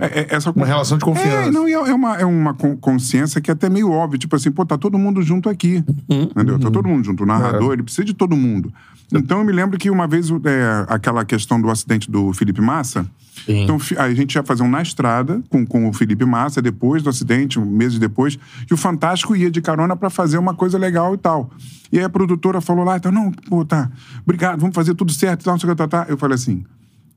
é- 0.00 0.20
é- 0.20 0.26
essa 0.34 0.50
Uma 0.50 0.66
relação 0.66 0.98
de 0.98 1.04
confiança. 1.04 1.48
É, 1.48 1.50
não, 1.50 1.66
e 1.68 1.72
é 1.72 1.76
é 1.76 1.94
uma, 1.94 2.16
é 2.16 2.24
uma 2.26 2.52
con- 2.52 2.76
consciência 2.76 3.40
que 3.40 3.50
é 3.50 3.54
até 3.54 3.70
meio 3.70 3.90
óbvio. 3.90 4.18
Tipo 4.18 4.34
assim, 4.36 4.50
pô, 4.50 4.66
tá 4.66 4.76
todo 4.76 4.98
mundo 4.98 5.22
junto 5.22 5.48
aqui. 5.48 5.82
Entendeu? 6.08 6.58
Tá 6.58 6.70
todo 6.70 6.86
mundo 6.88 7.04
junto. 7.04 7.22
O 7.22 7.26
narrador, 7.26 7.72
ele 7.72 7.84
precisa 7.84 8.04
de 8.04 8.12
todo 8.14 8.36
mundo. 8.36 8.72
Então 9.14 9.38
eu 9.38 9.44
me 9.44 9.52
lembro 9.52 9.78
que 9.78 9.90
uma 9.90 10.06
vez, 10.06 10.28
é, 10.30 10.84
aquela 10.88 11.24
questão 11.24 11.60
do 11.60 11.70
acidente 11.70 12.08
do 12.10 12.32
Felipe 12.32 12.60
Massa, 12.60 13.04
Sim. 13.44 13.62
então 13.64 13.76
a 13.98 14.12
gente 14.14 14.34
ia 14.36 14.42
fazer 14.44 14.62
um 14.62 14.68
na 14.68 14.82
estrada 14.82 15.42
com, 15.48 15.66
com 15.66 15.88
o 15.88 15.92
Felipe 15.92 16.24
Massa, 16.24 16.62
depois 16.62 17.02
do 17.02 17.10
acidente, 17.10 17.58
um 17.58 17.64
meses 17.64 17.98
depois, 17.98 18.38
e 18.70 18.72
o 18.74 18.76
Fantástico 18.76 19.34
ia 19.34 19.50
de 19.50 19.60
carona 19.60 19.96
pra 19.96 20.10
fazer 20.10 20.38
uma 20.38 20.54
coisa 20.54 20.78
legal 20.78 21.12
e 21.14 21.18
tal. 21.18 21.50
E 21.90 21.98
aí 21.98 22.04
a 22.04 22.08
produtora 22.08 22.60
falou 22.60 22.84
lá, 22.84 22.98
então, 22.98 23.10
não, 23.10 23.32
pô, 23.32 23.64
tá, 23.64 23.90
obrigado, 24.22 24.60
vamos 24.60 24.74
fazer 24.76 24.94
tudo 24.94 25.12
certo 25.12 25.40
e 25.40 25.44
tal, 25.44 25.54
não 25.54 25.58
sei 25.60 25.68
o 25.68 25.72
que, 25.72 25.78
tá, 25.78 25.88
tá. 25.88 26.06
Eu 26.08 26.16
falei 26.16 26.36
assim, 26.36 26.64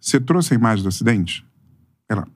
você 0.03 0.19
trouxe 0.19 0.53
a 0.53 0.57
imagem 0.57 0.83
do 0.83 0.89
acidente? 0.89 1.45
Ela, 2.09 2.27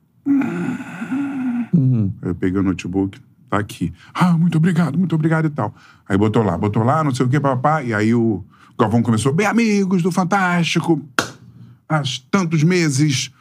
Aí 2.21 2.29
eu 2.29 2.35
peguei 2.35 2.59
o 2.59 2.63
notebook, 2.63 3.19
tá 3.49 3.57
aqui. 3.57 3.93
Ah, 4.13 4.37
muito 4.37 4.57
obrigado, 4.57 4.97
muito 4.97 5.13
obrigado 5.13 5.45
e 5.45 5.49
tal. 5.49 5.75
Aí 6.07 6.17
botou 6.17 6.43
lá, 6.43 6.57
botou 6.57 6.81
lá, 6.81 7.03
não 7.03 7.13
sei 7.13 7.25
o 7.25 7.29
que, 7.29 7.39
papá. 7.39 7.83
E 7.83 7.93
aí 7.93 8.13
o 8.13 8.43
Galvão 8.79 9.03
começou, 9.03 9.33
bem 9.33 9.45
amigos 9.45 10.01
do 10.01 10.11
Fantástico, 10.11 11.01
há 11.89 12.01
tantos 12.31 12.63
meses, 12.63 13.31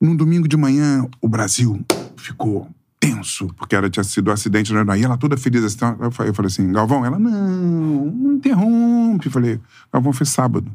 num 0.00 0.16
domingo 0.16 0.48
de 0.48 0.56
manhã, 0.56 1.06
o 1.20 1.28
Brasil 1.28 1.84
ficou 2.16 2.66
tenso, 2.98 3.46
porque 3.56 3.76
era, 3.76 3.90
tinha 3.90 4.04
sido 4.04 4.30
um 4.30 4.32
acidente, 4.32 4.72
né? 4.72 4.84
Aí 4.88 5.02
ela 5.02 5.18
toda 5.18 5.36
feliz 5.36 5.64
assim. 5.64 5.78
Eu 6.00 6.10
falei, 6.10 6.30
eu 6.30 6.34
falei 6.34 6.46
assim, 6.48 6.72
Galvão, 6.72 7.04
ela, 7.04 7.18
não, 7.18 8.06
não 8.06 8.32
interrompe. 8.32 9.26
Eu 9.26 9.32
falei, 9.32 9.60
Galvão, 9.92 10.12
foi 10.12 10.26
sábado. 10.26 10.70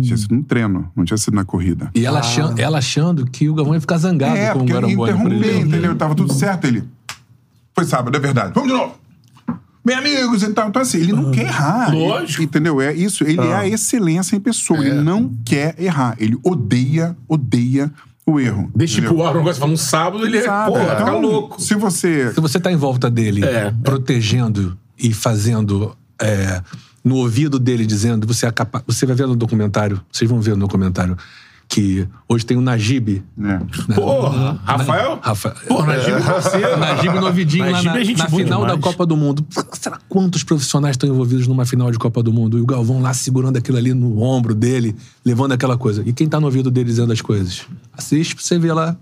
Tinha 0.00 0.16
sido 0.16 0.34
no 0.34 0.42
treino, 0.42 0.90
não 0.96 1.04
tinha 1.04 1.16
sido 1.16 1.34
na 1.34 1.44
corrida. 1.44 1.90
E 1.94 2.04
ela, 2.04 2.18
achando, 2.18 2.60
ela 2.60 2.78
achando 2.78 3.24
que 3.26 3.48
o 3.48 3.54
Galvão 3.54 3.74
ia 3.74 3.80
ficar 3.80 3.96
zangado 3.98 4.36
É, 4.36 4.50
com 4.50 4.56
o 4.56 4.58
porque 4.60 4.72
eu 4.72 4.76
ia 4.76 4.80
Garamboni. 4.80 5.10
interromper, 5.12 5.48
exemplo. 5.48 5.68
entendeu? 5.68 5.94
Tava 5.96 6.14
tudo 6.16 6.32
certo. 6.32 6.64
Ele. 6.66 6.82
Foi 7.74 7.84
sábado, 7.84 8.16
é 8.16 8.20
verdade. 8.20 8.52
Vamos 8.54 8.70
de 8.70 8.76
novo. 8.76 8.94
Bem, 9.84 9.96
amigos, 9.96 10.42
então, 10.42 10.68
então 10.68 10.82
assim, 10.82 10.98
ele 10.98 11.12
não 11.12 11.30
quer 11.30 11.42
errar. 11.46 11.94
Lógico. 11.94 12.40
Ele- 12.40 12.46
entendeu? 12.46 12.80
É 12.80 12.92
isso. 12.92 13.22
Ele 13.22 13.40
é 13.40 13.54
a 13.54 13.68
excelência 13.68 14.34
em 14.34 14.40
pessoa. 14.40 14.80
Ele 14.80 14.94
não 14.94 15.30
quer 15.44 15.76
errar. 15.78 16.16
Ele 16.18 16.36
odeia, 16.42 17.16
odeia 17.28 17.92
o 18.26 18.40
erro. 18.40 18.70
Deixa 18.74 18.94
entendeu? 18.98 19.14
pro 19.14 19.26
ar 19.26 19.34
um 19.36 19.38
negócio, 19.40 19.60
fala 19.60 19.72
um 19.72 19.76
sábado, 19.76 20.26
ele 20.26 20.38
é, 20.38 20.42
Sabe? 20.42 20.72
porra, 20.72 20.86
tá 20.96 21.02
Então, 21.02 21.20
louco. 21.20 21.60
Se 21.62 21.74
você. 21.74 22.32
Se 22.32 22.40
você 22.40 22.58
tá 22.58 22.72
em 22.72 22.76
volta 22.76 23.08
dele, 23.10 23.44
É. 23.44 23.72
protegendo 23.82 24.76
e 24.98 25.12
fazendo 25.12 25.94
é, 26.20 26.62
no 27.04 27.16
ouvido 27.16 27.58
dele, 27.58 27.84
dizendo, 27.84 28.26
você 28.26 28.46
é 28.46 28.50
capaz. 28.50 28.82
Você 28.86 29.04
vai 29.06 29.14
ver 29.14 29.26
no 29.26 29.36
documentário, 29.36 30.00
vocês 30.10 30.28
vão 30.28 30.40
ver 30.40 30.52
no 30.52 30.60
documentário, 30.60 31.16
que 31.68 32.06
hoje 32.28 32.44
tem 32.46 32.56
o 32.56 32.60
Najib. 32.60 33.22
né? 33.36 33.60
né? 33.88 33.94
Porra, 33.94 34.60
Rafael? 34.64 35.18
Rafa, 35.22 35.50
Porra, 35.66 35.96
Najib 35.96 36.22
parceiro. 36.24 36.76
Najib 36.78 37.14
no 37.18 37.26
ouvidinho 37.26 37.64
lá 37.64 37.70
Najib 37.72 37.86
na, 37.94 38.00
é 38.00 38.04
gente 38.04 38.18
na 38.18 38.28
final 38.28 38.60
da 38.62 38.66
demais. 38.74 38.80
Copa 38.84 39.06
do 39.06 39.16
Mundo. 39.16 39.44
Será 39.72 39.98
quantos 40.08 40.42
profissionais 40.44 40.94
estão 40.94 41.08
envolvidos 41.08 41.46
numa 41.46 41.64
final 41.64 41.90
de 41.90 41.98
Copa 41.98 42.22
do 42.22 42.32
Mundo? 42.32 42.58
E 42.58 42.60
o 42.60 42.66
Galvão 42.66 43.00
lá 43.00 43.12
segurando 43.14 43.56
aquilo 43.56 43.78
ali 43.78 43.92
no 43.94 44.20
ombro 44.22 44.54
dele, 44.54 44.94
levando 45.24 45.52
aquela 45.52 45.76
coisa. 45.76 46.02
E 46.06 46.12
quem 46.12 46.28
tá 46.28 46.38
no 46.38 46.46
ouvido 46.46 46.70
dele 46.70 46.86
dizendo 46.86 47.12
as 47.12 47.20
coisas? 47.22 47.62
Assiste 47.96 48.34
pra 48.34 48.44
você 48.44 48.58
ver 48.58 48.72
lá. 48.74 48.96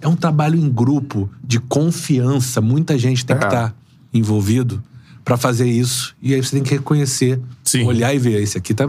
É 0.00 0.06
um 0.08 0.16
trabalho 0.16 0.56
em 0.58 0.68
grupo, 0.70 1.28
de 1.44 1.58
confiança. 1.58 2.60
Muita 2.60 2.96
gente 2.96 3.26
tem 3.26 3.36
que 3.36 3.44
É. 3.44 3.48
estar 3.48 3.74
envolvido 4.14 4.82
pra 5.28 5.36
fazer 5.36 5.66
isso. 5.68 6.16
E 6.22 6.34
aí 6.34 6.42
você 6.42 6.52
tem 6.56 6.62
que 6.62 6.70
reconhecer, 6.70 7.38
Sim. 7.62 7.84
olhar 7.84 8.14
e 8.14 8.18
ver. 8.18 8.42
Esse 8.42 8.56
aqui 8.56 8.72
tá. 8.72 8.88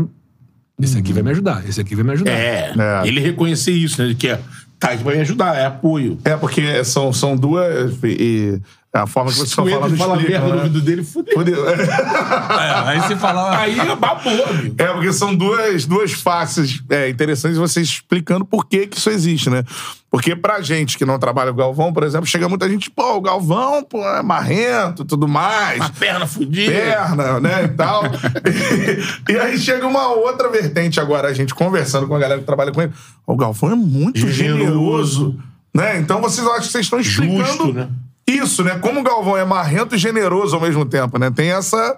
Esse 0.81 0.97
aqui 0.97 1.11
vai 1.11 1.21
me 1.21 1.31
ajudar, 1.31 1.67
esse 1.67 1.81
aqui 1.81 1.93
vai 1.93 2.05
me 2.05 2.13
ajudar. 2.13 2.31
É, 2.31 2.73
É. 3.03 3.05
ele 3.07 3.19
reconhecer 3.19 3.73
isso, 3.73 4.01
né? 4.01 4.07
Ele 4.07 4.15
quer, 4.15 4.39
tá, 4.79 4.93
isso 4.95 5.03
vai 5.03 5.15
me 5.15 5.21
ajudar, 5.21 5.57
é 5.57 5.65
apoio. 5.65 6.17
É, 6.23 6.37
porque 6.37 6.81
são, 6.85 7.11
são 7.11 7.35
duas. 7.35 7.93
E, 8.01 8.61
a 8.91 9.05
forma 9.05 9.31
que 9.31 9.37
você 9.37 9.61
Eder 9.61 9.73
fala 9.73 9.87
explica, 9.87 10.17
merda 10.17 10.47
no 10.47 10.55
né? 10.55 10.61
ouvido 10.63 10.81
dele, 10.81 11.03
fudeu. 11.03 11.33
Fudeu. 11.35 11.65
É, 11.69 12.89
aí 12.89 12.99
você 13.01 13.15
fala. 13.15 13.57
Aí 13.57 13.75
babou, 13.95 14.45
amigo. 14.45 14.75
É, 14.77 14.87
porque 14.87 15.13
são 15.13 15.35
duas, 15.35 15.85
duas 15.85 16.11
faces 16.11 16.81
é, 16.89 17.07
interessantes 17.07 17.57
você 17.57 17.81
explicando 17.81 18.43
por 18.43 18.65
que, 18.65 18.87
que 18.87 18.97
isso 18.97 19.09
existe, 19.09 19.49
né? 19.49 19.63
Porque 20.09 20.35
pra 20.35 20.59
gente 20.61 20.97
que 20.97 21.05
não 21.05 21.19
trabalha 21.19 21.51
com 21.51 21.55
o 21.55 21.59
Galvão, 21.59 21.93
por 21.93 22.03
exemplo, 22.03 22.25
chega 22.25 22.49
muita 22.49 22.67
gente, 22.67 22.89
pô, 22.89 23.17
o 23.17 23.21
Galvão, 23.21 23.83
pô, 23.83 24.03
é 24.03 24.23
marrento 24.23 25.05
tudo 25.05 25.27
mais. 25.27 25.81
A 25.81 25.89
perna 25.89 26.25
fudida. 26.25 26.71
perna, 26.71 27.39
né, 27.39 27.65
e 27.65 27.67
tal. 27.69 28.03
e, 29.29 29.37
aí 29.37 29.57
chega 29.57 29.85
uma 29.85 30.07
outra 30.07 30.49
vertente 30.49 30.99
agora, 30.99 31.27
a 31.27 31.33
gente 31.33 31.53
conversando 31.53 32.07
com 32.07 32.15
a 32.15 32.19
galera 32.19 32.39
que 32.39 32.45
trabalha 32.45 32.71
com 32.71 32.81
ele. 32.81 32.93
O 33.25 33.35
Galvão 33.35 33.71
é 33.71 33.75
muito 33.75 34.27
Generoso. 34.27 34.35
generoso, 34.35 35.39
né? 35.73 35.99
Então 35.99 36.19
vocês 36.21 36.45
acham 36.47 36.61
que 36.61 36.67
vocês 36.67 36.85
estão 36.85 36.99
explicando 36.99 37.45
Justo, 37.45 37.73
né? 37.73 37.89
Isso, 38.31 38.63
né? 38.63 38.77
Como 38.79 38.99
o 38.99 39.03
Galvão 39.03 39.35
é 39.37 39.45
marrento 39.45 39.95
e 39.95 39.97
generoso 39.97 40.55
ao 40.55 40.61
mesmo 40.61 40.85
tempo, 40.85 41.17
né? 41.17 41.29
Tem 41.31 41.51
essa 41.51 41.97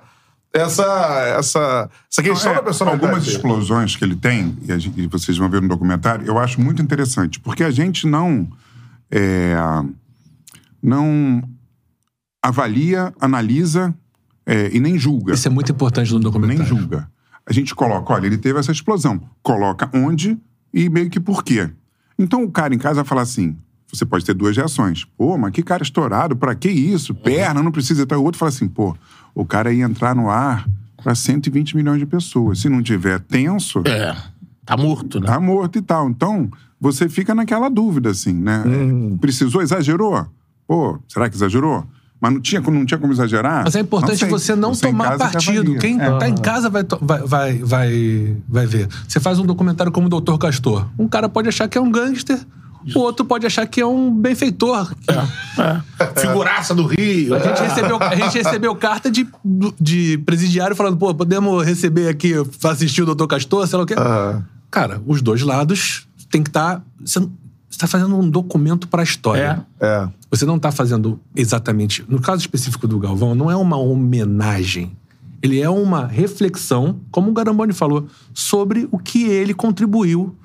essa 0.54 0.84
essa 1.40 1.90
essa 2.12 2.22
questão 2.24 2.52
É, 2.52 2.56
da 2.56 2.62
personalidade. 2.64 3.06
algumas 3.06 3.28
explosões 3.28 3.96
que 3.96 4.04
ele 4.04 4.16
tem, 4.18 4.58
e, 4.64 4.72
a 4.72 4.78
gente- 4.78 5.00
e 5.00 5.08
vocês 5.08 5.38
vão 5.38 5.50
ver 5.50 5.62
no 5.62 5.68
documentário, 5.70 6.26
eu 6.28 6.38
acho 6.38 6.60
muito 6.60 6.82
interessante, 6.82 7.40
porque 7.40 7.64
a 7.64 7.72
gente 7.72 8.06
não 8.06 8.50
é, 9.10 9.56
não 10.82 11.42
avalia, 12.42 13.14
analisa 13.20 13.94
é, 14.46 14.70
e 14.76 14.80
nem 14.80 14.98
julga. 14.98 15.34
Isso 15.34 15.48
é 15.48 15.52
muito 15.52 15.72
importante 15.72 16.10
no 16.12 16.16
nem 16.20 16.24
documentário. 16.24 16.66
julga. 16.66 17.10
A 17.46 17.54
gente 17.54 17.74
coloca, 17.76 18.14
olha, 18.14 18.26
ele 18.26 18.38
teve 18.38 18.60
essa 18.60 18.72
explosão. 18.72 19.22
Coloca 19.42 19.90
onde 19.94 20.38
e 20.74 20.90
meio 20.90 21.10
que 21.10 21.20
por 21.20 21.44
quê. 21.44 21.70
Então 22.18 22.44
o 22.44 22.52
cara 22.52 22.74
em 22.74 22.78
casa 22.78 22.96
vai 22.96 23.06
falar 23.06 23.22
assim: 23.22 23.58
você 23.92 24.06
pode 24.06 24.26
ter 24.26 24.34
duas 24.34 24.56
reações. 24.56 25.06
Pô, 25.18 25.38
mas 25.38 25.52
que 25.52 25.62
cara 25.64 25.84
estourado, 25.84 26.36
pra 26.36 26.56
que 26.56 26.70
isso? 26.70 27.14
Perna, 27.14 27.62
não 27.62 27.72
precisa. 27.72 28.04
Então 28.04 28.20
o 28.20 28.24
outro 28.24 28.40
fala 28.40 28.50
assim: 28.50 28.68
pô, 28.68 28.96
o 29.36 29.46
cara 29.46 29.72
ia 29.74 29.84
entrar 29.86 30.16
no 30.16 30.30
ar 30.30 30.68
pra 31.04 31.16
120 31.16 31.76
milhões 31.76 32.00
de 32.00 32.06
pessoas. 32.06 32.60
Se 32.60 32.70
não 32.70 32.82
tiver 32.82 33.20
tenso, 33.20 33.82
É, 33.86 34.16
tá 34.66 34.78
morto, 34.78 35.20
né? 35.20 35.28
tá 35.28 35.40
morto 35.40 35.78
e 35.78 35.82
tal. 35.82 36.10
Então 36.10 36.50
você 36.80 37.08
fica 37.10 37.34
naquela 37.36 37.70
dúvida, 37.70 38.10
assim, 38.10 38.34
né? 38.34 38.64
Precisou, 39.20 39.62
exagerou? 39.62 40.26
Pô, 40.68 41.00
será 41.08 41.30
que 41.30 41.36
exagerou? 41.36 41.86
Mas 42.20 42.34
não 42.34 42.40
tinha, 42.40 42.62
não 42.62 42.86
tinha 42.86 43.00
como 43.00 43.12
exagerar? 43.12 43.64
Mas 43.66 43.76
é 43.76 43.80
importante 43.80 44.20
sei. 44.20 44.30
você 44.30 44.56
não 44.56 44.76
Você 44.76 44.86
tomar 44.88 45.18
partido. 45.18 45.76
Quem 45.80 46.00
É. 46.00 46.18
tá 46.20 46.30
em 46.30 46.36
casa 46.36 46.70
vai, 46.70 46.84
vai, 47.26 47.58
vai, 47.58 48.38
vai 48.48 48.68
ver. 48.68 48.88
Você 49.08 49.20
faz 49.20 49.40
um 49.40 49.46
documentário 49.46 49.92
como 49.92 50.06
o 50.06 50.10
Doutor 50.10 50.38
Castor. 50.38 50.88
Um 51.00 51.08
cara 51.08 51.28
pode 51.28 51.50
achar 51.50 51.68
que 51.68 51.80
é 51.80 51.82
um 51.82 51.92
gangster, 51.92 52.40
o 52.96 53.00
outro 53.00 53.26
pode 53.26 53.46
achar 53.46 53.66
que 53.68 53.82
é 53.82 53.86
um 53.86 54.14
benfeitor. 54.14 54.94
É. 55.08 56.20
Figuraça 56.20 56.74
do 56.74 56.86
Rio. 56.86 57.36
A 57.36 57.40
gente, 57.40 57.62
recebeu, 57.62 57.98
a 58.02 58.16
gente 58.16 58.38
recebeu 58.38 58.76
carta 58.76 59.12
de, 59.12 59.28
de 59.80 60.18
presidiário 60.20 60.76
falando, 60.76 60.98
pô, 60.98 61.14
podemos 61.14 61.66
receber 61.66 62.08
aqui, 62.08 62.34
assistir 62.64 63.02
o 63.04 63.06
Doutor 63.06 63.28
Castor, 63.28 63.68
sei 63.68 63.78
lá 63.78 63.84
o 63.84 63.88
quê. 63.88 63.96
Ah, 63.98 64.42
Cara, 64.72 65.02
os 65.06 65.22
dois 65.22 65.42
lados 65.42 66.08
tem 66.32 66.42
que 66.42 66.50
estar. 66.50 66.82
você 67.04 67.20
está 67.70 67.88
fazendo 67.88 68.18
um 68.18 68.30
documento 68.30 68.88
para 68.88 69.02
a 69.02 69.04
história. 69.04 69.66
É. 69.80 69.86
é. 69.86 70.10
Você 70.30 70.46
não 70.46 70.56
está 70.56 70.72
fazendo 70.72 71.20
exatamente. 71.36 72.06
No 72.08 72.22
caso 72.22 72.40
específico 72.40 72.88
do 72.88 72.98
Galvão, 72.98 73.36
não 73.36 73.52
é 73.52 73.56
uma 73.56 73.78
homenagem. 73.78 74.98
Ele 75.42 75.60
é 75.60 75.70
uma 75.70 76.06
reflexão, 76.06 77.00
como 77.12 77.32
o 77.32 77.34
Garamboni 77.34 77.74
falou, 77.74 78.08
sobre 78.34 78.88
o 78.92 78.98
que 78.98 79.26
ele 79.26 79.54
contribuiu 79.54 80.36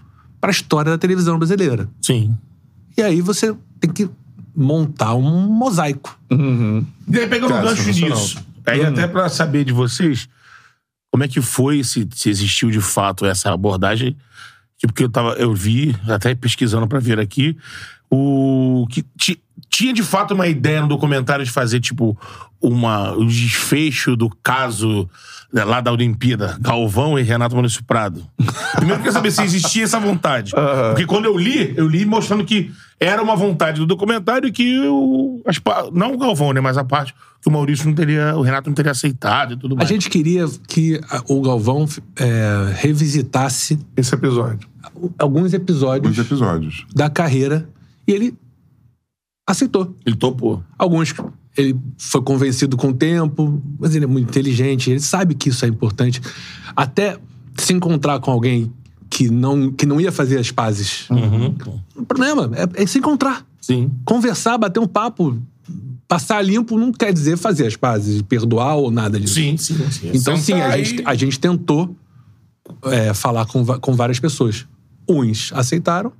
para 0.47 0.53
a 0.53 0.55
história 0.55 0.93
da 0.93 0.97
televisão 0.99 1.37
brasileira. 1.37 1.89
Sim. 2.01 2.37
E 2.97 3.03
aí 3.03 3.21
você 3.21 3.53
tem 3.81 3.91
que 3.93 4.09
montar 4.55 5.15
um 5.17 5.49
mosaico. 5.49 6.17
E 6.31 7.19
aí, 7.19 7.27
pegando 7.27 7.53
um 7.53 7.63
gancho 7.63 7.91
nisso, 7.91 8.39
aí 8.65 8.85
até 8.85 9.09
pra 9.09 9.29
saber 9.29 9.65
de 9.65 9.73
vocês, 9.73 10.29
como 11.11 11.25
é 11.25 11.29
que 11.29 11.41
foi, 11.41 11.83
se, 11.83 12.09
se 12.15 12.31
existiu 12.31 12.71
de 12.71 12.81
fato 12.81 13.27
essa 13.27 13.53
abordagem. 13.53 14.17
Tipo, 14.79 14.93
que 14.93 15.03
eu, 15.03 15.09
tava, 15.09 15.31
eu 15.33 15.53
vi, 15.53 15.97
até 16.07 16.33
pesquisando 16.35 16.87
pra 16.87 17.01
vir 17.01 17.19
aqui, 17.19 17.57
o 18.09 18.87
que 18.89 19.03
ti- 19.19 19.43
tinha 19.69 19.93
de 19.93 20.03
fato 20.05 20.33
uma 20.33 20.47
ideia 20.47 20.81
no 20.81 20.87
documentário 20.87 21.45
de 21.45 21.51
fazer, 21.51 21.81
tipo, 21.81 22.17
uma, 22.61 23.13
um 23.13 23.27
desfecho 23.27 24.15
do 24.15 24.31
caso 24.43 25.11
lá 25.53 25.81
da 25.81 25.93
Olimpíada, 25.93 26.57
Galvão 26.61 27.19
e 27.19 27.23
Renato 27.23 27.55
Maurício 27.55 27.83
Prado. 27.85 28.27
Primeiro 28.75 28.95
eu 28.95 28.99
queria 28.99 29.13
saber 29.13 29.31
se 29.31 29.43
existia 29.43 29.85
essa 29.85 29.99
vontade. 30.01 30.53
Porque 30.91 31.07
quando 31.07 31.25
eu 31.27 31.37
li, 31.37 31.73
eu 31.77 31.87
li 31.89 32.05
mostrando 32.05 32.45
que 32.45 32.71
era 32.99 33.23
uma 33.23 33.37
vontade 33.37 33.79
do 33.79 33.87
documentário 33.87 34.49
e 34.49 34.53
que 34.53 34.79
o, 34.89 35.41
as 35.47 35.61
não 35.93 36.15
o 36.15 36.19
Galvão, 36.19 36.53
né, 36.53 36.61
mas 36.61 36.77
a 36.79 36.85
parte 36.85 37.15
que 37.43 37.49
o 37.49 37.53
Maurício 37.53 37.87
não 37.87 37.95
teria, 37.95 38.35
o 38.37 38.41
Renato 38.43 38.69
não 38.69 38.75
teria 38.75 38.91
aceitado 38.93 39.53
e 39.55 39.57
tudo 39.57 39.75
A 39.75 39.79
mais. 39.79 39.89
gente 39.89 40.09
queria 40.11 40.47
que 40.67 40.99
a- 41.11 41.23
o 41.29 41.41
Galvão 41.43 41.87
é, 42.19 42.73
revisitasse 42.77 43.79
Esse 43.97 44.15
episódio. 44.15 44.69
alguns 45.19 45.53
episódios 45.55 46.07
Alguns 46.07 46.19
episódios. 46.19 46.87
da 46.95 47.09
carreira 47.11 47.69
e 48.09 48.13
ele 48.13 48.35
aceitou. 49.49 49.95
Ele 50.05 50.17
topou. 50.17 50.63
Alguns 50.79 51.15
ele 51.57 51.77
foi 51.97 52.23
convencido 52.23 52.77
com 52.77 52.89
o 52.89 52.95
tempo, 52.95 53.63
mas 53.79 53.95
ele 53.95 54.05
é 54.05 54.09
muito 54.09 54.29
inteligente, 54.29 54.91
ele 54.91 55.01
sabe 55.01 55.35
que 55.35 55.49
isso 55.49 55.65
é 55.65 55.69
importante. 55.69 56.21
Até 56.75 57.19
se 57.57 57.73
encontrar 57.73 58.21
com 58.21 58.31
alguém 58.31 58.71
que 59.09 59.31
não, 59.31 59.73
que 59.73 59.87
não 59.87 60.01
ia 60.01 60.13
fazer 60.13 60.39
as 60.39 60.51
pazes. 60.51 61.09
O 61.95 62.05
problema 62.05 62.51
é, 62.55 62.83
é 62.83 62.87
se 62.87 62.99
encontrar. 62.99 63.47
Sim. 63.61 63.91
Conversar, 64.05 64.59
bater 64.59 64.81
um 64.81 64.87
papo, 64.87 65.41
passar 66.07 66.43
limpo 66.43 66.79
não 66.79 66.93
quer 66.93 67.13
dizer 67.13 67.37
fazer 67.37 67.67
as 67.67 67.77
pazes, 67.77 68.23
perdoar 68.23 68.77
ou 68.77 68.91
nada 68.91 69.19
disso. 69.19 69.35
Sim, 69.35 69.57
sim, 69.57 69.91
sim. 69.91 70.11
Então, 70.13 70.37
sim, 70.37 70.53
a 70.55 70.77
gente, 70.77 71.03
a 71.05 71.15
gente 71.15 71.41
tentou 71.41 71.97
é, 72.85 73.15
falar 73.15 73.47
com, 73.47 73.65
com 73.65 73.95
várias 73.95 74.21
pessoas. 74.21 74.67
Uns 75.09 75.53
aceitaram, 75.55 76.13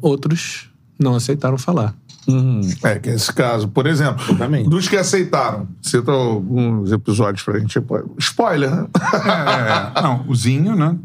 outros 0.00 0.70
não 0.98 1.14
aceitaram 1.14 1.58
falar. 1.58 1.94
É, 2.82 2.98
que 2.98 3.08
é 3.08 3.14
esse 3.14 3.32
caso. 3.32 3.68
Por 3.68 3.86
exemplo, 3.86 4.22
Exatamente. 4.24 4.68
dos 4.68 4.86
que 4.86 4.96
aceitaram, 4.96 5.66
cita 5.80 6.12
alguns 6.12 6.92
episódios 6.92 7.42
pra 7.42 7.58
gente. 7.58 7.70
tipo, 7.70 8.14
Spoiler, 8.18 8.70
né? 8.70 8.86
É, 9.96 10.02
não, 10.02 10.24
o 10.28 10.34
Zinho, 10.34 10.76
né? 10.76 10.96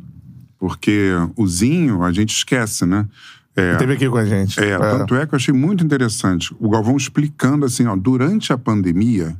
Porque 0.60 1.12
o 1.36 1.48
Zinho 1.48 2.04
a 2.04 2.12
gente 2.12 2.36
esquece, 2.36 2.86
né? 2.86 3.08
É, 3.56 3.76
Teve 3.76 3.94
aqui 3.94 4.10
com 4.10 4.18
a 4.18 4.26
gente. 4.26 4.60
É, 4.60 4.78
tanto 4.78 5.16
é 5.16 5.26
que 5.26 5.34
eu 5.34 5.38
achei 5.38 5.54
muito 5.54 5.84
interessante 5.84 6.56
o 6.60 6.70
Galvão 6.70 6.98
explicando 6.98 7.66
assim, 7.66 7.86
ó, 7.86 7.96
durante 7.96 8.52
a 8.52 8.58
pandemia, 8.58 9.36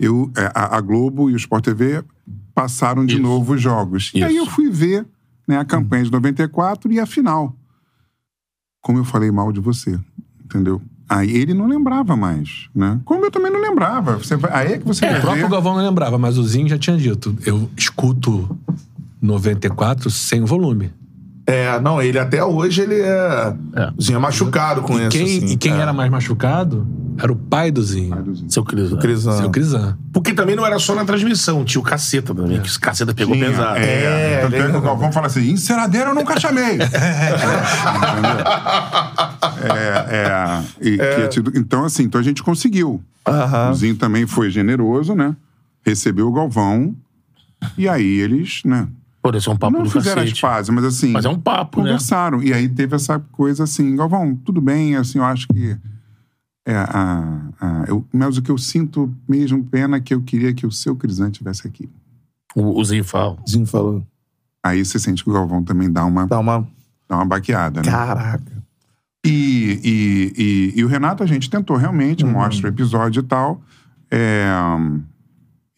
eu, 0.00 0.30
é, 0.36 0.50
a, 0.54 0.76
a 0.76 0.80
Globo 0.80 1.30
e 1.30 1.34
o 1.34 1.36
Sport 1.36 1.64
TV 1.64 2.02
passaram 2.54 3.04
de 3.04 3.14
Isso. 3.14 3.22
novo 3.22 3.54
os 3.54 3.60
jogos. 3.60 4.10
E 4.14 4.24
aí 4.24 4.36
Isso. 4.36 4.46
eu 4.46 4.50
fui 4.50 4.70
ver 4.70 5.06
né, 5.46 5.58
a 5.58 5.64
campanha 5.64 6.04
de 6.04 6.10
94 6.10 6.90
e 6.90 6.98
a 6.98 7.06
final. 7.06 7.54
Como 8.80 8.98
eu 8.98 9.04
falei 9.04 9.30
mal 9.30 9.52
de 9.52 9.60
você, 9.60 9.98
entendeu? 10.44 10.80
Aí 11.08 11.30
ele 11.36 11.54
não 11.54 11.66
lembrava 11.66 12.16
mais, 12.16 12.68
né? 12.74 12.98
Como 13.04 13.24
eu 13.24 13.30
também 13.30 13.50
não 13.50 13.60
lembrava. 13.60 14.16
Você, 14.16 14.36
aí 14.50 14.72
é 14.72 14.78
que 14.78 14.86
você 14.86 15.06
O 15.06 15.10
vai 15.10 15.20
próprio. 15.20 15.48
Galvão 15.48 15.76
não 15.76 15.84
lembrava, 15.84 16.18
mas 16.18 16.36
o 16.36 16.42
Zinho 16.42 16.68
já 16.68 16.76
tinha 16.76 16.96
dito. 16.96 17.36
Eu 17.46 17.70
escuto 17.76 18.58
94 19.22 20.10
sem 20.10 20.44
volume. 20.44 20.90
É, 21.46 21.78
não, 21.78 22.02
ele 22.02 22.18
até 22.18 22.44
hoje 22.44 22.82
ele 22.82 23.00
é. 23.00 23.54
É. 23.74 23.92
Zinho 24.02 24.16
é 24.16 24.20
machucado 24.20 24.82
com 24.82 24.98
isso. 24.98 25.10
Quem, 25.10 25.22
assim, 25.22 25.46
e 25.46 25.56
quem 25.56 25.74
é. 25.74 25.78
era 25.78 25.92
mais 25.92 26.10
machucado 26.10 26.84
era 27.18 27.32
o 27.32 27.36
pai 27.36 27.70
do 27.70 27.82
Zinho, 27.82 28.34
Seu 28.48 28.64
Cris. 28.64 28.90
né? 28.92 28.98
Crisan. 29.00 29.38
seu 29.38 29.50
Crisan. 29.50 29.96
Porque 30.12 30.32
também 30.34 30.54
não 30.56 30.64
era 30.66 30.78
só 30.78 30.94
na 30.94 31.04
transmissão, 31.04 31.64
tinha 31.64 31.80
o 31.80 31.84
caceta 31.84 32.34
também, 32.34 32.60
que 32.60 32.68
o 32.70 32.80
caceta 32.80 33.14
pegou 33.14 33.34
Tinha, 33.34 33.48
pesado. 33.50 33.76
É, 33.78 33.82
É, 34.34 34.40
tanto 34.42 34.54
é 34.56 34.70
que 34.70 34.76
o 34.76 34.80
Galvão 34.80 35.10
fala 35.12 35.26
assim: 35.26 35.50
enceradeira 35.50 36.10
eu 36.10 36.14
nunca 36.14 36.38
chamei. 36.40 36.78
é, 39.62 40.16
é, 40.26 40.62
e 40.80 40.96
que 40.96 41.02
é 41.02 41.28
tido- 41.28 41.52
então, 41.54 41.84
assim, 41.84 42.04
então 42.04 42.20
a 42.20 42.24
gente 42.24 42.42
conseguiu. 42.42 43.02
Aham. 43.26 43.70
O 43.70 43.74
Zinho 43.74 43.96
também 43.96 44.26
foi 44.26 44.50
generoso, 44.50 45.14
né? 45.14 45.34
Recebeu 45.84 46.28
o 46.28 46.32
Galvão. 46.32 46.94
E 47.76 47.88
aí 47.88 48.04
eles, 48.20 48.62
né? 48.64 48.86
Pô, 49.22 49.30
esse 49.36 49.48
é 49.48 49.52
um 49.52 49.56
papo 49.56 49.76
não 49.78 49.82
do 49.84 49.90
fizeram 49.90 50.22
as 50.22 50.28
cacete. 50.28 50.40
pazes, 50.42 50.70
mas 50.70 50.84
assim. 50.84 51.08
Mas 51.10 51.24
é 51.24 51.28
um 51.28 51.38
papo, 51.38 51.78
né? 51.80 51.86
Conversaram. 51.86 52.42
E 52.42 52.52
aí 52.52 52.68
teve 52.68 52.94
essa 52.94 53.18
coisa 53.32 53.64
assim: 53.64 53.96
Galvão, 53.96 54.36
tudo 54.44 54.60
bem, 54.60 54.94
assim, 54.96 55.18
eu 55.18 55.24
acho 55.24 55.48
que. 55.48 55.76
É, 56.66 56.74
a, 56.76 57.42
a- 57.60 57.84
eu, 57.86 58.04
mas 58.12 58.36
o 58.36 58.42
que 58.42 58.50
eu 58.50 58.58
sinto 58.58 59.14
mesmo 59.28 59.62
pena 59.64 59.98
é 59.98 60.00
que 60.00 60.12
eu 60.12 60.20
queria 60.20 60.52
que 60.52 60.66
o 60.66 60.72
seu 60.72 60.96
Crisan 60.96 61.28
estivesse 61.30 61.66
aqui. 61.66 61.88
O, 62.56 62.80
o 62.80 62.84
Zinho 62.84 63.04
falou. 63.04 63.38
Aí 64.64 64.84
você 64.84 64.98
sente 64.98 65.22
que 65.22 65.30
o 65.30 65.32
Galvão 65.32 65.62
também 65.62 65.88
dá 65.90 66.04
uma, 66.04 66.26
Dá 66.26 66.40
uma. 66.40 66.66
dá 67.08 67.16
uma 67.16 67.24
baqueada, 67.24 67.82
né? 67.82 67.88
Caraca. 67.90 68.52
E, 69.24 69.80
e, 69.84 70.32
e, 70.76 70.80
e 70.80 70.84
o 70.84 70.88
Renato 70.88 71.22
a 71.22 71.26
gente 71.26 71.48
tentou 71.48 71.76
realmente, 71.76 72.24
Uhum. 72.24 72.32
mostra 72.32 72.66
o 72.66 72.72
episódio 72.72 73.20
e 73.20 73.22
tal. 73.22 73.60
É, 74.10 74.46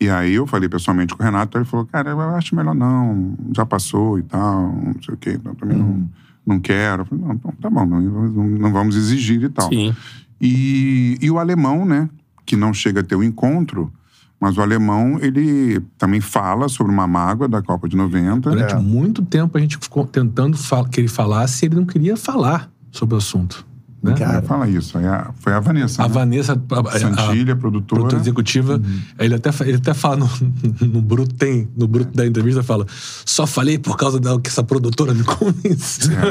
e 0.01 0.09
aí 0.09 0.35
eu 0.35 0.47
falei 0.47 0.69
pessoalmente 0.69 1.15
com 1.15 1.23
o 1.23 1.25
Renato, 1.27 1.59
ele 1.59 1.65
falou, 1.65 1.85
cara, 1.85 2.11
eu 2.11 2.21
acho 2.21 2.55
melhor 2.55 2.75
não, 2.75 3.37
já 3.55 3.67
passou 3.67 4.19
e 4.19 4.23
tal, 4.23 4.73
não 4.73 4.95
sei 5.03 5.15
o 5.15 5.17
quê, 5.19 5.33
então 5.35 5.55
também 5.55 5.77
Uhum. 5.77 6.09
não, 6.47 6.55
não 6.55 6.61
quero. 6.61 7.03
Eu 7.03 7.07
falei, 7.07 7.25
não, 7.25 7.35
então 7.35 7.53
tá 7.61 7.69
bom, 7.69 7.85
não, 7.85 8.01
não, 8.01 8.45
não 8.49 8.73
vamos 8.73 8.97
exigir 8.97 9.43
e 9.43 9.49
tal. 9.51 9.69
Sim. 9.69 9.95
E, 10.41 11.19
e 11.21 11.31
o 11.31 11.39
alemão, 11.39 11.85
né, 11.85 12.09
que 12.47 12.57
não 12.57 12.73
chega 12.73 13.01
a 13.01 13.03
ter 13.05 13.17
o 13.17 13.23
encontro, 13.23 13.93
mas 14.41 14.57
o 14.57 14.63
alemão, 14.63 15.19
ele 15.21 15.81
também 15.99 16.21
fala 16.21 16.69
sobre 16.69 16.93
uma 16.93 17.07
mágoa 17.09 17.49
da 17.49 17.61
Copa 17.61 17.89
de 17.89 17.97
90. 17.97 18.51
Durante 18.51 18.75
É. 18.75 18.79
muito 18.79 19.23
tempo 19.23 19.59
a 19.59 19.61
gente 19.61 19.77
ficou 19.79 20.07
tentando 20.07 20.57
que 20.91 21.01
ele 21.01 21.09
falasse 21.09 21.65
e 21.65 21.69
ele 21.69 21.75
não 21.77 21.85
queria 21.85 22.17
falar 22.17 22.71
sobre 22.93 23.17
o 23.17 23.19
assunto. 23.19 23.67
Né? 24.01 24.15
Ele 24.17 24.43
fala 24.43 24.69
isso, 24.69 24.97
aí 24.97 25.05
a- 25.05 25.33
foi 25.41 25.53
a 25.53 25.59
Vanessa, 25.59 26.05
A 26.05 26.07
né? 26.07 26.15
Vanessa, 26.15 26.53
a, 26.53 26.77
a- 26.77 26.81
a 26.95 26.99
Santilha, 27.01 27.57
produtora. 27.57 27.99
produtora 28.03 28.23
executiva, 28.23 28.81
ele, 29.19 29.35
até, 29.35 29.51
ele 29.63 29.79
até 29.79 29.93
fala 29.93 30.15
no, 30.19 30.29
no 30.87 31.03
bruto, 31.03 31.35
tem, 31.35 31.69
no 31.77 31.89
bruto 31.89 32.17
da 32.17 32.25
entrevista, 32.25 32.63
fala, 32.63 32.87
só 33.27 33.45
falei 33.45 33.77
por 33.77 33.97
causa 33.97 34.21
da 34.21 34.39
que 34.39 34.49
essa 34.49 34.63
produtora 34.63 35.13
me 35.13 35.25
convenceu. 35.25 36.15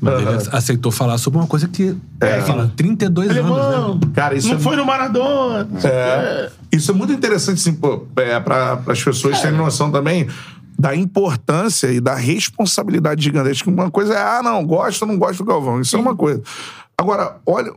Mas 0.00 0.20
ele 0.20 0.48
aceitou 0.52 0.92
falar 0.92 1.18
sobre 1.18 1.38
uma 1.38 1.46
coisa 1.46 1.66
que 1.68 1.96
é, 2.20 2.40
fala 2.42 2.70
32 2.76 3.30
anos, 3.36 4.00
né? 4.00 4.10
Cara, 4.14 4.34
isso 4.34 4.48
não 4.48 4.56
é 4.56 4.58
foi 4.58 4.76
no 4.76 4.84
Maradona. 4.84 5.68
É. 5.82 6.50
Isso 6.72 6.90
é 6.90 6.94
muito 6.94 7.12
interessante, 7.12 7.58
assim, 7.58 7.78
para 8.44 8.80
as 8.86 9.02
pessoas 9.02 9.40
terem 9.40 9.56
noção 9.56 9.90
também 9.90 10.28
da 10.78 10.94
importância 10.94 11.86
e 11.92 12.00
da 12.00 12.14
responsabilidade 12.14 13.22
gigantesca. 13.22 13.70
Uma 13.70 13.90
coisa 13.90 14.14
é, 14.14 14.18
ah, 14.18 14.42
não, 14.42 14.64
gosto 14.66 15.02
ou 15.02 15.08
não 15.08 15.18
gosto 15.18 15.38
do 15.38 15.44
Galvão. 15.44 15.80
Isso 15.80 15.96
é 15.96 15.98
uma 15.98 16.16
coisa. 16.16 16.42
Agora, 16.98 17.36
olha, 17.46 17.72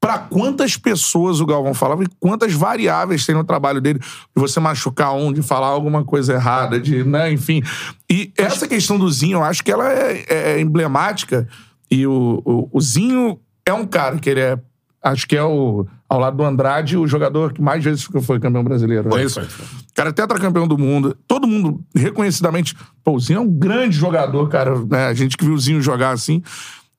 para 0.00 0.18
quantas 0.18 0.78
pessoas 0.78 1.40
o 1.40 1.46
Galvão 1.46 1.74
falava 1.74 2.02
e 2.02 2.08
quantas 2.18 2.54
variáveis 2.54 3.26
tem 3.26 3.34
no 3.34 3.44
trabalho 3.44 3.82
dele 3.82 3.98
de 3.98 4.06
você 4.34 4.58
machucar 4.58 5.14
um, 5.14 5.30
de 5.30 5.42
falar 5.42 5.66
alguma 5.66 6.02
coisa 6.02 6.32
errada, 6.32 6.80
de, 6.80 7.04
né, 7.04 7.30
enfim. 7.30 7.62
E 8.10 8.32
essa 8.36 8.66
questão 8.66 8.98
do 8.98 9.10
Zinho, 9.10 9.38
eu 9.38 9.44
acho 9.44 9.62
que 9.62 9.70
ela 9.70 9.92
é, 9.92 10.24
é 10.28 10.60
emblemática. 10.60 11.46
E 11.90 12.06
o, 12.06 12.40
o, 12.44 12.68
o 12.72 12.80
Zinho 12.80 13.38
é 13.66 13.74
um 13.74 13.86
cara 13.86 14.18
que 14.18 14.30
ele 14.30 14.40
é, 14.40 14.58
acho 15.02 15.26
que 15.26 15.36
é 15.36 15.44
o, 15.44 15.86
ao 16.08 16.18
lado 16.18 16.38
do 16.38 16.44
Andrade, 16.44 16.96
o 16.96 17.06
jogador 17.06 17.52
que 17.52 17.60
mais 17.60 17.84
vezes 17.84 18.02
foi 18.22 18.40
campeão 18.40 18.64
brasileiro. 18.64 19.08
é 19.08 19.12
Foi, 19.12 19.22
isso? 19.22 19.34
foi, 19.34 19.44
foi. 19.44 19.66
O 19.66 19.94
cara 19.94 20.08
é 20.08 20.12
tetracampeão 20.12 20.66
do 20.66 20.78
mundo. 20.78 21.14
Todo 21.28 21.46
mundo, 21.46 21.84
reconhecidamente, 21.94 22.74
pô, 23.04 23.12
o 23.12 23.20
Zinho 23.20 23.36
é 23.36 23.40
um 23.40 23.50
grande 23.50 23.96
jogador, 23.96 24.48
cara. 24.48 24.74
Né? 24.86 25.08
A 25.08 25.14
gente 25.14 25.36
que 25.36 25.44
viu 25.44 25.52
o 25.52 25.58
Zinho 25.60 25.82
jogar 25.82 26.12
assim. 26.12 26.42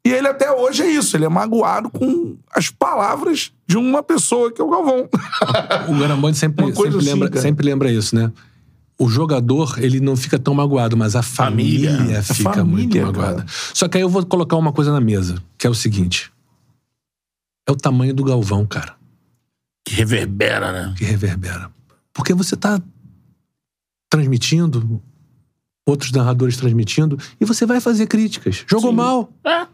E 0.06 0.10
ele 0.10 0.28
até 0.28 0.52
hoje 0.52 0.82
é 0.82 0.88
isso, 0.90 1.16
ele 1.16 1.26
é 1.26 1.30
magoado 1.30 1.90
com 1.90 2.36
as 2.56 2.70
palavras 2.72 3.52
de 3.68 3.78
uma 3.78 4.02
pessoa 4.02 4.52
que 4.52 4.60
é 4.62 4.64
o 4.64 4.70
Galvão. 4.70 5.08
O 5.90 6.00
Garamboni 6.00 6.34
sempre, 6.36 6.66
sempre, 6.74 6.88
assim, 6.98 7.06
lembra, 7.06 7.30
cara. 7.30 7.42
sempre 7.42 7.66
lembra 7.66 7.92
isso, 7.92 8.16
né? 8.16 8.32
O 8.98 9.10
jogador, 9.10 9.76
ele 9.80 10.00
não 10.00 10.16
fica 10.16 10.38
tão 10.40 10.54
magoado, 10.54 10.96
mas 10.98 11.16
a 11.16 11.22
família, 11.24 11.96
Família. 11.98 12.24
fica 12.24 12.50
A 12.50 12.54
família, 12.54 12.66
muito 12.66 12.94
cara. 12.94 13.06
magoada. 13.08 13.46
Só 13.74 13.88
que 13.88 13.98
aí 13.98 14.04
eu 14.04 14.10
vou 14.10 14.26
colocar 14.26 14.56
uma 14.58 14.72
coisa 14.72 14.92
na 14.92 15.02
mesa, 15.02 15.42
que 15.58 15.66
é 15.66 15.70
o 15.70 15.74
seguinte. 15.76 16.32
É 17.68 17.72
o 17.72 17.76
tamanho 17.76 18.14
do 18.14 18.24
Galvão, 18.24 18.66
cara, 18.66 18.96
Que 19.86 19.94
reverbera, 19.96 20.72
né? 20.72 20.94
que 20.98 21.04
reverbera. 21.06 21.72
Porque 22.14 22.34
você 22.34 22.56
tá 22.56 22.82
transmitindo, 24.10 25.02
outros 25.86 26.12
narradores 26.12 26.58
transmitindo, 26.58 27.18
e 27.40 27.46
você 27.46 27.66
vai 27.66 27.80
fazer 27.80 28.08
críticas. 28.08 28.64
Jogou 28.68 28.90
Sim. 28.92 28.98
mal. 28.98 29.30
É. 29.46 29.68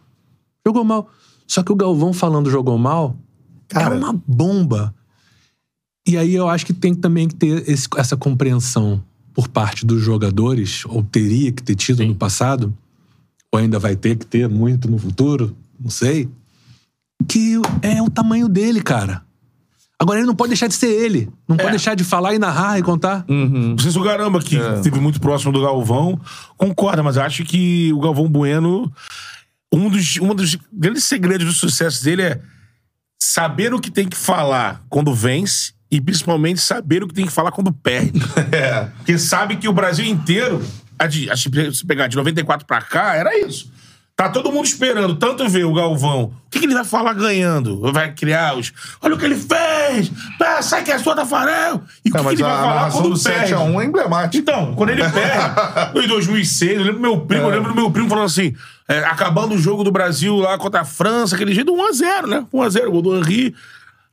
Jogou 0.67 0.83
mal. 0.83 1.09
Só 1.47 1.63
que 1.63 1.71
o 1.71 1.75
Galvão 1.75 2.11
falando 2.11 2.51
jogou 2.51 2.77
mal 2.77 3.15
Cara. 3.69 3.95
é 3.95 3.97
uma 3.97 4.13
bomba. 4.27 4.93
E 6.05 6.17
aí 6.17 6.35
eu 6.35 6.49
acho 6.49 6.65
que 6.65 6.73
tem 6.73 6.93
também 6.93 7.27
que 7.29 7.35
ter 7.35 7.69
esse- 7.69 7.87
essa 7.95 8.17
compreensão 8.17 9.01
por 9.33 9.47
parte 9.47 9.85
dos 9.85 10.01
jogadores, 10.01 10.83
ou 10.85 11.01
teria 11.03 11.51
que 11.53 11.63
ter 11.63 11.75
tido 11.75 12.05
no 12.05 12.15
passado, 12.15 12.73
ou 13.51 13.59
ainda 13.59 13.79
vai 13.79 13.95
ter 13.95 14.17
que 14.17 14.25
ter 14.25 14.49
muito 14.49 14.89
no 14.91 14.97
futuro, 14.97 15.55
não 15.79 15.89
sei, 15.89 16.27
que 17.29 17.53
é 17.81 18.01
o 18.01 18.09
tamanho 18.09 18.49
dele, 18.49 18.81
cara. 18.81 19.21
Agora 19.99 20.19
ele 20.19 20.27
não 20.27 20.35
pode 20.35 20.49
deixar 20.49 20.67
de 20.67 20.73
ser 20.75 20.87
ele. 20.89 21.29
Não 21.47 21.55
É. 21.55 21.59
pode 21.59 21.71
deixar 21.71 21.95
de 21.95 22.03
falar 22.03 22.33
e 22.35 22.39
narrar 22.39 22.77
e 22.77 22.83
contar. 22.83 23.23
Não 23.27 23.77
sei 23.79 23.91
se 23.91 23.97
o 23.97 24.03
Garamba, 24.03 24.39
que 24.41 24.55
esteve 24.57 24.99
muito 24.99 25.19
próximo 25.21 25.51
do 25.53 25.61
Galvão, 25.61 26.19
concorda, 26.57 27.01
mas 27.01 27.15
eu 27.15 27.23
acho 27.23 27.43
que 27.45 27.91
o 27.93 27.99
Galvão 27.99 28.29
Bueno, 28.29 28.91
um 29.71 29.89
dos, 29.89 30.17
um 30.17 30.33
dos 30.33 30.57
grandes 30.71 31.03
segredos 31.03 31.45
do 31.45 31.53
sucesso 31.53 32.03
dele 32.03 32.21
é 32.23 32.39
saber 33.19 33.73
o 33.73 33.79
que 33.79 33.91
tem 33.91 34.07
que 34.07 34.17
falar 34.17 34.81
quando 34.89 35.13
vence 35.13 35.73
e 35.91 35.99
principalmente 36.01 36.59
saber 36.59 37.03
o 37.03 37.07
que 37.07 37.13
tem 37.13 37.25
que 37.25 37.31
falar 37.31 37.51
quando 37.51 37.71
perde. 37.71 38.19
É. 38.51 38.85
Porque 38.97 39.17
sabe 39.17 39.57
que 39.57 39.67
o 39.67 39.73
Brasil 39.73 40.05
inteiro, 40.05 40.63
acho 41.31 41.49
que 41.49 41.71
se 41.73 41.85
pegar 41.85 42.07
de 42.07 42.15
94 42.15 42.65
pra 42.65 42.81
cá, 42.81 43.15
era 43.15 43.37
isso. 43.39 43.71
Tá 44.15 44.29
todo 44.29 44.51
mundo 44.51 44.65
esperando 44.65 45.15
tanto 45.15 45.47
ver 45.47 45.63
o 45.63 45.73
Galvão. 45.73 46.33
O 46.47 46.49
que, 46.49 46.57
que 46.57 46.65
ele 46.65 46.73
vai 46.73 46.83
falar 46.83 47.13
ganhando? 47.13 47.91
Vai 47.93 48.11
criar 48.13 48.57
os. 48.57 48.73
Olha 48.99 49.13
o 49.13 49.17
que 49.17 49.25
ele 49.25 49.35
fez! 49.35 50.11
Ah, 50.41 50.59
sai 50.59 50.83
que 50.83 50.91
é 50.91 50.97
sua, 50.97 51.15
Tafarel! 51.15 51.83
E 52.03 52.09
o 52.09 52.11
que, 52.11 52.17
É, 52.17 52.23
que 52.23 52.27
ele 52.29 52.41
vai 52.41 52.51
a 52.51 52.55
falar 52.55 52.75
narração 52.75 53.01
quando 53.03 53.13
do 53.15 53.23
perde? 53.23 53.53
7x1 53.53 53.81
é 53.81 53.85
emblemática. 53.85 54.37
Então, 54.37 54.73
quando 54.73 54.89
ele 54.89 55.03
perde, 55.11 56.03
em 56.03 56.07
2006, 56.07 56.71
eu 56.71 56.77
lembro 56.79 56.93
do 56.95 56.99
meu 56.99 57.21
primo, 57.21 57.43
eu 57.43 57.49
lembro 57.49 57.69
do 57.69 57.75
meu 57.75 57.91
primo 57.91 58.09
falando 58.09 58.25
assim, 58.25 58.55
é, 58.87 58.99
acabando 58.99 59.55
o 59.55 59.57
jogo 59.57 59.83
do 59.83 59.91
Brasil 59.91 60.37
lá 60.37 60.57
contra 60.57 60.81
a 60.81 60.85
França, 60.85 61.35
aquele 61.35 61.53
jeito, 61.53 61.73
1x0, 61.73 62.27
né? 62.27 62.47
1x0, 62.53 62.89
gol 62.89 63.01
do 63.01 63.17
Henry. 63.17 63.53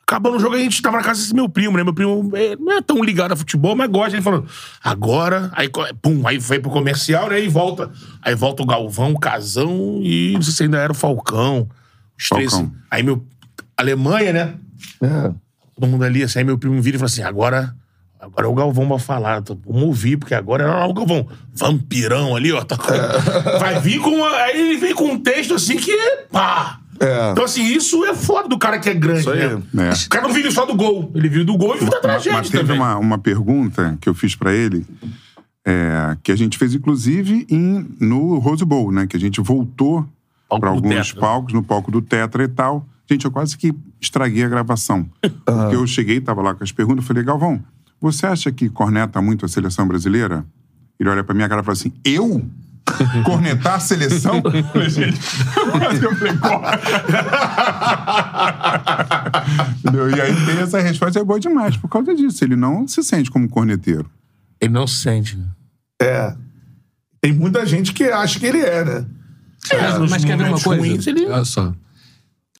Acabando 0.06 0.36
o 0.36 0.40
jogo, 0.40 0.54
a 0.54 0.58
gente 0.58 0.82
tava 0.82 0.98
na 0.98 1.02
casa 1.02 1.20
desse 1.20 1.34
meu 1.34 1.48
primo, 1.48 1.78
né? 1.78 1.84
Meu 1.84 1.94
primo 1.94 2.30
é, 2.34 2.56
não 2.56 2.72
é 2.72 2.82
tão 2.82 3.02
ligado 3.02 3.32
a 3.32 3.36
futebol, 3.36 3.74
mas 3.74 3.88
gosta. 3.88 4.14
Ele 4.14 4.22
falando, 4.22 4.46
agora, 4.82 5.50
aí, 5.54 5.70
pum, 6.02 6.26
aí 6.26 6.38
foi 6.40 6.58
pro 6.58 6.70
comercial, 6.70 7.30
né? 7.30 7.40
E 7.40 7.48
volta. 7.48 7.90
Aí 8.20 8.34
volta 8.34 8.62
o 8.62 8.66
Galvão, 8.66 9.12
o 9.12 9.18
Casão 9.18 10.00
e 10.02 10.32
não 10.34 10.42
sei 10.42 10.52
se 10.52 10.62
ainda 10.64 10.78
era 10.78 10.92
o 10.92 10.96
Falcão. 10.96 11.68
Os 12.18 12.28
três. 12.28 12.52
Falcão. 12.52 12.72
Aí 12.90 13.02
meu. 13.02 13.26
Alemanha, 13.76 14.32
né? 14.32 14.54
É. 15.00 15.32
todo 15.74 15.88
mundo 15.88 16.04
ali, 16.04 16.22
assim, 16.22 16.40
aí 16.40 16.44
meu 16.44 16.58
primo 16.58 16.80
vira 16.82 16.96
e 16.96 16.98
fala 16.98 17.08
assim, 17.08 17.22
agora, 17.22 17.74
agora 18.24 18.48
o 18.48 18.54
Galvão 18.54 18.88
vai 18.88 18.98
falar, 18.98 19.42
tô- 19.42 19.56
vamos 19.66 19.82
ouvir, 19.84 20.16
porque 20.16 20.34
agora 20.34 20.64
era 20.64 20.86
o 20.86 20.92
Galvão, 20.94 21.26
vampirão 21.54 22.34
ali, 22.36 22.52
ó, 22.52 22.62
tá 22.64 22.76
com- 22.76 22.84
vai 23.60 23.80
vir 23.80 24.00
com, 24.00 24.10
uma- 24.10 24.30
aí 24.36 24.60
ele 24.60 24.78
vem 24.78 24.94
com 24.94 25.04
um 25.12 25.18
texto 25.18 25.54
assim 25.54 25.76
que, 25.76 25.96
pá! 26.32 26.80
É. 27.00 27.32
Então 27.32 27.44
assim, 27.44 27.64
isso 27.64 28.04
é 28.04 28.14
foda 28.14 28.48
do 28.48 28.56
cara 28.56 28.78
que 28.78 28.88
é 28.88 28.94
grande, 28.94 29.20
Isso 29.20 29.30
aí. 29.30 29.40
né? 29.72 29.88
É. 29.90 30.06
O 30.06 30.08
cara 30.08 30.28
não 30.28 30.34
vive 30.34 30.50
só 30.52 30.64
do 30.64 30.74
gol, 30.76 31.10
ele 31.14 31.28
vive 31.28 31.44
do 31.44 31.56
gol 31.56 31.74
e 31.74 31.78
vive 31.80 31.90
da 31.90 32.00
tragédia 32.00 32.32
mas 32.38 32.48
teve 32.48 32.62
também. 32.62 32.78
uma, 32.78 32.96
uma 32.98 33.18
pergunta 33.18 33.98
que 34.00 34.08
eu 34.08 34.14
fiz 34.14 34.36
pra 34.36 34.52
ele, 34.54 34.86
é, 35.66 36.16
que 36.22 36.30
a 36.30 36.36
gente 36.36 36.56
fez 36.58 36.74
inclusive 36.74 37.46
em, 37.50 37.86
no 38.00 38.38
Rose 38.38 38.64
Bowl, 38.64 38.92
né? 38.92 39.06
Que 39.06 39.16
a 39.16 39.20
gente 39.20 39.40
voltou 39.40 40.06
Palco 40.48 40.60
para 40.60 40.70
do 40.70 40.76
alguns 40.76 41.06
Tetra. 41.08 41.20
palcos, 41.20 41.52
no 41.52 41.62
palco 41.62 41.90
do 41.90 42.00
Tetra 42.00 42.44
e 42.44 42.48
tal. 42.48 42.86
Gente, 43.10 43.24
eu 43.24 43.30
quase 43.30 43.56
que 43.58 43.74
estraguei 44.00 44.44
a 44.44 44.48
gravação. 44.48 45.06
Porque 45.44 45.76
eu 45.76 45.86
cheguei, 45.86 46.20
tava 46.20 46.42
lá 46.42 46.54
com 46.54 46.62
as 46.64 46.70
perguntas, 46.72 47.04
falei, 47.04 47.22
Galvão, 47.22 47.60
você 48.12 48.26
acha 48.26 48.52
que 48.52 48.68
corneta 48.68 49.20
muito 49.22 49.44
a 49.44 49.48
seleção 49.48 49.86
brasileira? 49.88 50.44
Ele 50.98 51.08
olha 51.08 51.24
pra 51.24 51.34
minha 51.34 51.48
cara 51.48 51.60
e 51.62 51.64
fala 51.64 51.76
assim, 51.76 51.92
eu? 52.04 52.44
Cornetar 53.24 53.74
a 53.76 53.80
seleção? 53.80 54.42
Eu 54.44 54.64
falei, 54.64 54.90
gente, 54.90 55.18
eu 56.02 56.14
falei? 56.14 56.32
E 60.16 60.20
aí 60.20 60.46
tem 60.46 60.58
essa 60.58 60.80
resposta, 60.80 61.18
é 61.18 61.24
boa 61.24 61.40
demais, 61.40 61.76
por 61.76 61.88
causa 61.88 62.14
disso. 62.14 62.44
Ele 62.44 62.56
não 62.56 62.86
se 62.86 63.02
sente 63.02 63.30
como 63.30 63.48
corneteiro. 63.48 64.08
Ele 64.60 64.72
não 64.72 64.86
se 64.86 64.96
sente, 64.98 65.36
né? 65.36 65.46
É. 66.00 66.34
Tem 67.20 67.32
muita 67.32 67.64
gente 67.64 67.92
que 67.94 68.04
acha 68.04 68.38
que 68.38 68.46
ele 68.46 68.58
é, 68.60 68.84
né? 68.84 69.06
É, 69.70 69.98
nos 69.98 70.10
Mas 70.10 70.24
quer 70.24 70.36
ver 70.36 70.48
uma 70.48 70.60
coisa? 70.60 70.82
ruins, 70.82 71.06
ele- 71.06 71.24
Olha 71.26 71.44
só. 71.44 71.74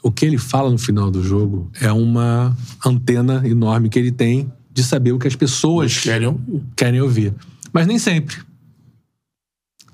O 0.02 0.10
que 0.10 0.24
ele 0.24 0.38
fala 0.38 0.70
no 0.70 0.78
final 0.78 1.10
do 1.10 1.22
jogo 1.22 1.70
é 1.80 1.90
uma 1.92 2.56
antena 2.84 3.46
enorme 3.46 3.88
que 3.88 3.98
ele 3.98 4.12
tem 4.12 4.50
de 4.74 4.82
saber 4.82 5.12
o 5.12 5.18
que 5.20 5.28
as 5.28 5.36
pessoas 5.36 5.96
Querem 6.00 6.26
ouvir. 6.26 6.62
querem 6.76 7.00
ouvir. 7.00 7.34
Mas 7.72 7.86
nem 7.86 7.96
sempre. 7.96 8.36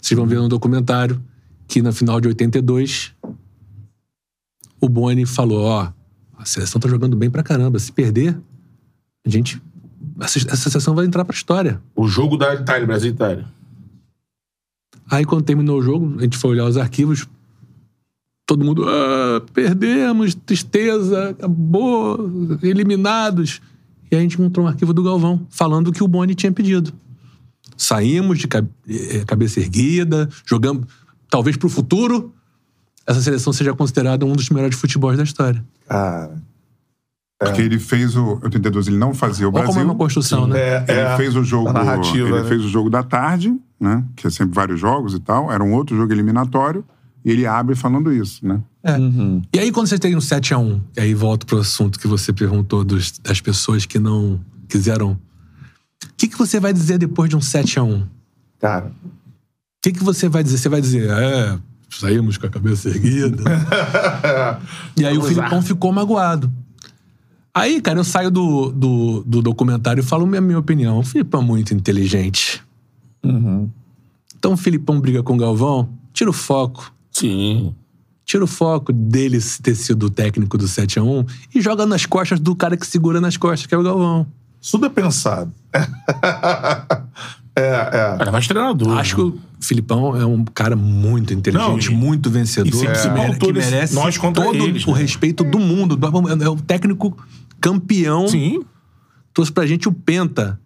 Vocês 0.01 0.19
vão 0.19 0.27
ver 0.27 0.37
no 0.37 0.49
documentário 0.49 1.23
que 1.69 1.83
na 1.83 1.93
final 1.93 2.19
de 2.19 2.29
82 2.29 3.13
o 4.81 4.89
Boni 4.89 5.27
falou, 5.27 5.65
ó, 5.65 5.93
a 6.39 6.45
seleção 6.47 6.81
tá 6.81 6.89
jogando 6.89 7.15
bem 7.15 7.31
pra 7.31 7.43
caramba, 7.43 7.79
se 7.79 7.93
perder, 7.93 8.41
a 9.25 9.29
gente 9.29 9.61
essa, 10.19 10.39
essa 10.39 10.71
seleção 10.71 10.95
vai 10.95 11.05
entrar 11.05 11.27
pra 11.27 11.35
história. 11.35 11.81
O 11.95 12.09
jogo 12.09 12.39
da 12.39 12.55
Itália, 12.55 12.87
Brasil 12.87 13.11
e 13.11 13.15
Itália. 13.15 13.45
Aí 15.11 15.27
quando 15.27 15.45
terminou 15.45 15.79
o 15.79 15.83
jogo, 15.83 16.19
a 16.19 16.23
gente 16.23 16.39
foi 16.39 16.53
olhar 16.53 16.65
os 16.65 16.79
arquivos, 16.79 17.29
todo 18.47 18.65
mundo, 18.65 18.89
ah, 18.89 19.43
perdemos, 19.53 20.35
tristeza, 20.35 21.31
acabou, 21.31 22.31
eliminados. 22.63 23.61
E 24.11 24.17
a 24.17 24.21
gente 24.21 24.35
encontrou 24.41 24.67
um 24.67 24.69
arquivo 24.69 24.93
do 24.93 25.03
Galvão 25.03 25.47
falando 25.51 25.89
o 25.89 25.93
que 25.93 26.03
o 26.03 26.09
Boni 26.09 26.35
tinha 26.35 26.51
pedido. 26.53 26.93
Saímos 27.77 28.39
de 28.39 28.49
cabe- 28.49 28.69
eh, 28.89 29.25
cabeça 29.27 29.61
erguida, 29.61 30.29
jogamos, 30.47 30.87
talvez 31.31 31.57
pro 31.57 31.69
futuro, 31.69 32.33
essa 33.07 33.21
seleção 33.23 33.53
seja 33.53 33.73
considerada 33.73 34.27
um 34.27 34.33
dos 34.33 34.51
melhores 34.51 34.77
futebols 34.79 35.17
da 35.17 35.23
história. 35.23 35.65
Cara. 35.89 36.35
Porque 37.39 37.63
ele 37.63 37.79
fez 37.79 38.17
o 38.17 38.39
82, 38.43 38.89
ele 38.89 38.99
não 38.99 39.15
fazia 39.15 39.47
o 39.47 39.49
Olha 39.49 39.63
Brasil. 39.63 39.69
como 39.69 39.81
é 39.81 39.85
uma 39.85 39.95
construção, 39.95 40.47
né? 40.47 40.59
É, 40.61 40.85
Ele 40.89 41.01
é. 41.01 41.17
fez 41.17 41.35
o 41.35 41.43
jogo. 41.43 41.71
ele 41.71 42.31
né? 42.33 42.45
fez 42.45 42.63
o 42.63 42.69
jogo 42.69 42.91
da 42.91 43.03
tarde, 43.03 43.59
né? 43.81 44.05
Que 44.15 44.27
é 44.27 44.31
sempre 44.31 44.55
vários 44.55 44.79
jogos 44.79 45.15
e 45.15 45.19
tal. 45.21 45.51
Era 45.51 45.65
um 45.65 45.73
outro 45.73 45.97
jogo 45.97 46.13
eliminatório. 46.13 46.85
E 47.25 47.31
ele 47.31 47.47
abre 47.47 47.75
falando 47.75 48.13
isso, 48.13 48.47
né? 48.47 48.61
E 49.53 49.59
aí, 49.59 49.71
quando 49.71 49.87
você 49.89 49.99
tem 49.99 50.17
um 50.17 50.21
7x1, 50.21 50.81
e 50.97 51.01
aí 51.01 51.15
volto 51.15 51.45
pro 51.47 51.59
assunto 51.59 51.99
que 52.01 52.07
você 52.09 52.33
perguntou 52.33 52.83
dos- 52.85 53.19
das 53.19 53.41
pessoas 53.41 53.85
que 53.85 53.99
não 53.99 54.41
quiseram. 54.69 55.13
O 55.13 55.19
que, 56.17 56.29
que 56.29 56.39
você 56.39 56.59
vai 56.59 56.73
dizer 56.73 56.97
depois 56.99 57.29
de 57.29 57.37
um 57.37 57.41
7x1? 57.41 58.03
O 58.03 58.07
Cara. 58.59 58.91
que, 59.83 59.93
que 59.93 60.03
você 60.03 60.29
vai 60.29 60.43
dizer? 60.43 60.57
Você 60.59 60.69
vai 60.71 60.81
dizer, 60.81 61.11
é, 61.11 61.59
saímos 61.91 62.39
com 62.39 62.47
a 62.47 62.51
cabeça 62.51 62.89
erguida. 62.89 63.43
e 64.97 65.05
aí 65.05 65.17
o 65.19 65.23
Filipão 65.23 65.61
ficou 65.63 65.93
magoado. 65.93 66.51
Aí, 67.55 67.81
cara, 67.83 67.99
eu 67.99 68.05
saio 68.05 68.31
do, 68.31 68.71
do, 68.71 69.25
do 69.27 69.43
documentário 69.43 70.01
e 70.01 70.05
falo 70.05 70.27
minha, 70.27 70.41
minha 70.41 70.59
opinião. 70.59 70.99
O 70.99 71.03
Filipão 71.03 71.43
é 71.43 71.45
muito 71.45 71.75
inteligente. 71.75 72.63
Então 74.39 74.53
o 74.53 74.57
Filipão 74.57 75.01
briga 75.01 75.23
com 75.23 75.35
o 75.35 75.37
Galvão, 75.37 75.89
tira 76.15 76.31
o 76.31 76.33
foco. 76.33 76.93
Sim. 77.21 77.75
Tira 78.25 78.45
o 78.45 78.47
foco 78.47 78.93
dele 78.93 79.39
ter 79.63 79.75
sido 79.75 80.07
o 80.07 80.11
técnico 80.11 80.57
do 80.57 80.67
7x1 80.67 81.27
e 81.55 81.61
joga 81.61 81.85
nas 81.85 82.07
costas 82.07 82.39
do 82.39 82.55
cara 82.55 82.77
que 82.77 82.87
segura 82.87 83.21
nas 83.21 83.37
costas, 83.37 83.67
que 83.67 83.75
é 83.75 83.79
o 83.79 83.83
Galvão. 83.83 84.27
Tudo 84.71 84.87
é 84.87 84.89
pensado. 84.89 85.53
é, 87.57 87.63
é. 87.63 88.17
Era 88.21 88.31
mais 88.33 88.47
treinador. 88.47 88.97
Acho 88.99 89.15
que 89.17 89.21
o 89.23 89.39
Filipão 89.61 90.17
é 90.17 90.25
um 90.25 90.45
cara 90.45 90.77
muito 90.77 91.35
inteligente, 91.35 91.89
Não, 91.91 91.95
e- 91.95 91.97
muito 91.97 92.31
vencedor. 92.31 92.69
e 92.69 92.73
sempre 92.73 92.99
se 92.99 93.09
que 93.09 93.15
mere- 93.15 93.39
que 93.39 93.53
merece 93.53 93.95
nós 93.95 94.17
contra 94.17 94.45
todo 94.45 94.57
eles, 94.57 94.87
o 94.87 94.93
né? 94.93 94.99
respeito 95.01 95.43
do 95.45 95.59
mundo. 95.59 95.99
É 96.43 96.49
o 96.49 96.57
técnico 96.57 97.17
campeão. 97.61 98.29
Sim. 98.29 98.63
Trouxe 99.35 99.51
pra 99.53 99.67
gente 99.67 99.89
o 99.89 99.93
Penta. 99.93 100.61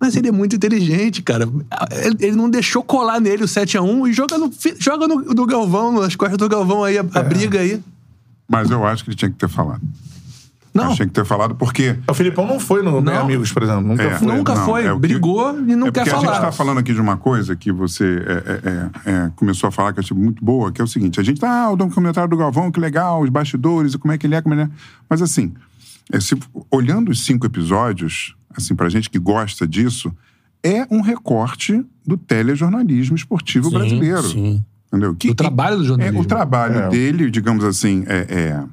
Mas 0.00 0.14
ele 0.16 0.28
é 0.28 0.32
muito 0.32 0.54
inteligente, 0.54 1.22
cara. 1.22 1.48
Ele, 1.90 2.16
ele 2.20 2.36
não 2.36 2.48
deixou 2.48 2.82
colar 2.84 3.20
nele 3.20 3.42
o 3.44 3.48
7x1 3.48 4.08
e 4.08 4.12
joga 4.12 4.38
no, 4.38 4.50
joga 4.78 5.08
no, 5.08 5.16
no 5.22 5.46
Galvão, 5.46 5.92
nas 6.00 6.14
costas 6.14 6.38
do 6.38 6.48
Galvão 6.48 6.84
aí, 6.84 6.96
a, 6.98 7.00
a 7.14 7.22
briga 7.22 7.60
aí. 7.60 7.82
Mas 8.48 8.70
eu 8.70 8.86
acho 8.86 9.02
que 9.04 9.10
ele 9.10 9.16
tinha 9.16 9.30
que 9.30 9.36
ter 9.36 9.48
falado. 9.48 9.82
Não, 10.72 10.94
tinha 10.94 11.08
que 11.08 11.12
ter 11.14 11.24
falado 11.24 11.56
porque. 11.56 11.96
O 12.08 12.14
Filipão 12.14 12.46
não 12.46 12.60
foi 12.60 12.82
no 12.82 13.00
Não. 13.00 13.20
Amigos, 13.22 13.50
por 13.52 13.64
exemplo. 13.64 13.82
Nunca 13.82 14.02
É. 14.04 14.10
foi. 14.18 14.26
nunca 14.28 14.54
não, 14.54 14.64
foi. 14.64 14.84
é 14.86 14.92
o 14.92 14.94
que- 14.94 15.00
brigou 15.00 15.58
e 15.58 15.74
não 15.74 15.88
é 15.88 15.90
quer 15.90 16.00
porque 16.04 16.10
a 16.10 16.14
gente 16.14 16.24
falar. 16.26 16.36
está 16.36 16.52
falando 16.52 16.78
aqui 16.78 16.92
de 16.94 17.00
uma 17.00 17.16
coisa 17.16 17.56
que 17.56 17.72
você 17.72 18.04
é, 18.04 18.32
é, 18.32 19.10
é, 19.10 19.10
é, 19.26 19.30
começou 19.34 19.66
a 19.66 19.72
falar 19.72 19.92
que 19.92 19.98
eu 19.98 20.04
achei 20.04 20.16
muito 20.16 20.44
boa, 20.44 20.70
que 20.70 20.80
é 20.80 20.84
o 20.84 20.86
seguinte: 20.86 21.18
a 21.18 21.24
gente 21.24 21.40
tá, 21.40 21.64
ah, 21.64 21.70
o 21.72 21.76
documentário 21.76 22.30
do 22.30 22.36
Galvão, 22.36 22.70
que 22.70 22.78
legal, 22.78 23.20
os 23.22 23.30
bastidores, 23.30 23.94
e 23.94 23.98
como 23.98 24.12
é 24.12 24.18
que 24.18 24.26
ele 24.28 24.36
é, 24.36 24.42
como 24.42 24.54
ele 24.54 24.62
é. 24.62 24.68
Mas 25.10 25.20
assim, 25.20 25.52
é, 26.12 26.20
se- 26.20 26.38
olhando 26.70 27.10
os 27.10 27.24
cinco 27.24 27.44
episódios, 27.46 28.36
assim, 28.56 28.74
pra 28.74 28.88
gente 28.88 29.08
que 29.10 29.18
gosta 29.18 29.66
disso, 29.66 30.12
é 30.62 30.86
um 30.90 31.00
recorte 31.00 31.84
do 32.06 32.16
telejornalismo 32.16 33.16
esportivo 33.16 33.70
brasileiro. 33.70 34.22
sim. 34.22 34.64
Entendeu? 34.88 35.14
Que, 35.14 35.28
Do 35.28 35.34
trabalho 35.34 35.76
do 35.76 35.84
jornalismo. 35.84 36.18
É, 36.18 36.22
o 36.22 36.24
trabalho 36.24 36.78
É. 36.78 36.88
dele, 36.88 37.30
digamos 37.30 37.62
assim, 37.62 38.04
é, 38.06 38.26
é 38.30 38.64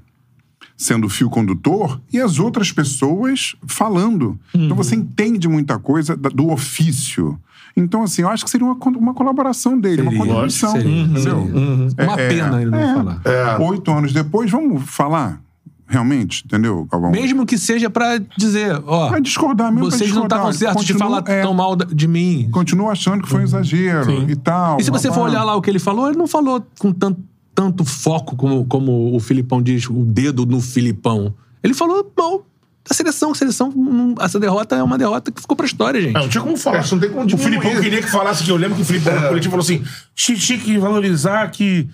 sendo 0.77 1.07
fio 1.09 1.29
condutor 1.29 2.01
e 2.11 2.19
as 2.21 2.39
outras 2.39 2.71
pessoas 2.71 3.55
falando. 3.67 4.39
Uhum. 4.53 4.65
Então 4.65 4.77
você 4.77 4.95
entende 4.95 5.47
muita 5.47 5.77
coisa 5.77 6.15
da- 6.15 6.29
do 6.29 6.49
ofício. 6.51 7.37
Então, 7.77 8.03
assim, 8.03 8.21
eu 8.21 8.29
acho 8.29 8.45
que 8.45 8.49
seria 8.49 8.65
uma, 8.65 8.75
uma 8.97 9.13
colaboração 9.13 9.77
dele, 9.77 10.01
uma 10.01 10.11
Seria, 10.11 10.25
contribuição. 10.25 10.71
lógico 10.71 10.89
que 10.89 10.93
seria, 10.95 11.03
entendeu? 11.03 11.89
seria. 11.89 12.07
Uma 12.07 12.19
É, 12.21 12.29
pena 12.29 12.61
ele 12.61 12.71
não 12.71 12.79
é. 12.79 12.93
falar. 12.93 13.21
É. 13.25 13.57
Oito 13.63 13.91
anos 13.91 14.13
depois, 14.13 14.49
vamos 14.49 14.83
falar 14.89 15.41
realmente, 15.87 16.43
entendeu, 16.45 16.87
Galvão? 16.91 17.11
Mesmo 17.11 17.45
que 17.45 17.57
seja 17.57 17.89
pra 17.89 18.17
dizer, 18.37 18.81
ó, 18.85 19.09
Pra 19.09 19.19
discordar 19.19 19.71
mesmo, 19.71 19.85
vocês 19.91 20.11
não 20.11 20.23
discordar. 20.27 20.37
estavam 20.39 20.53
certos 20.53 20.85
de 20.85 20.93
falar 20.93 21.23
é. 21.27 21.41
tão 21.41 21.53
mal 21.53 21.75
de 21.75 22.07
mim. 22.07 22.49
Continua 22.51 22.91
achando 22.91 23.21
que 23.23 23.29
foi 23.29 23.41
um 23.41 23.43
exagero 23.43 24.29
e 24.29 24.35
tal. 24.35 24.79
E 24.79 24.83
se 24.83 24.91
você 24.91 25.09
for 25.09 25.15
babá. 25.21 25.29
olhar 25.29 25.43
lá 25.43 25.55
o 25.55 25.61
que 25.61 25.69
ele 25.69 25.79
falou, 25.79 26.07
ele 26.07 26.17
não 26.17 26.27
falou 26.27 26.65
com 26.79 26.91
tanto, 26.91 27.19
tanto 27.53 27.85
foco 27.85 28.35
como, 28.35 28.65
como 28.65 29.15
o 29.15 29.19
Filipão 29.19 29.61
diz, 29.61 29.87
o 29.89 30.03
dedo 30.05 30.45
no 30.45 30.59
Filipão. 30.61 31.33
Ele 31.63 31.73
falou 31.73 32.11
mal. 32.17 32.45
da 32.87 32.93
seleção. 32.93 33.31
A 33.31 33.35
seleção, 33.35 33.71
não- 33.75 34.13
essa 34.19 34.39
derrota 34.39 34.75
é 34.75 34.83
uma 34.83 34.95
derrota 34.95 35.31
que 35.31 35.41
ficou 35.41 35.57
pra 35.57 35.65
história, 35.65 35.99
gente. 35.99 36.13
Não, 36.13 36.21
não 36.21 36.29
tinha 36.29 36.43
como 36.43 36.55
falar. 36.55 36.83
Que 36.83 36.91
não 36.91 36.99
tem 36.99 37.09
como 37.09 37.21
o 37.23 37.25
diminuir. 37.25 37.59
Filipão 37.61 37.81
queria 37.81 37.99
que 38.03 38.11
falasse 38.11 38.43
que 38.43 38.51
eu 38.51 38.57
lembro 38.57 38.75
que 38.75 38.83
o 38.83 38.85
Filipão 38.85 39.15
no 39.19 39.27
coletivo 39.29 39.51
falou 39.51 39.63
assim: 39.63 39.83
"Tinha- 40.13 40.37
tinha 40.37 40.59
que 40.59 40.77
valorizar 40.77 41.49
que 41.49 41.87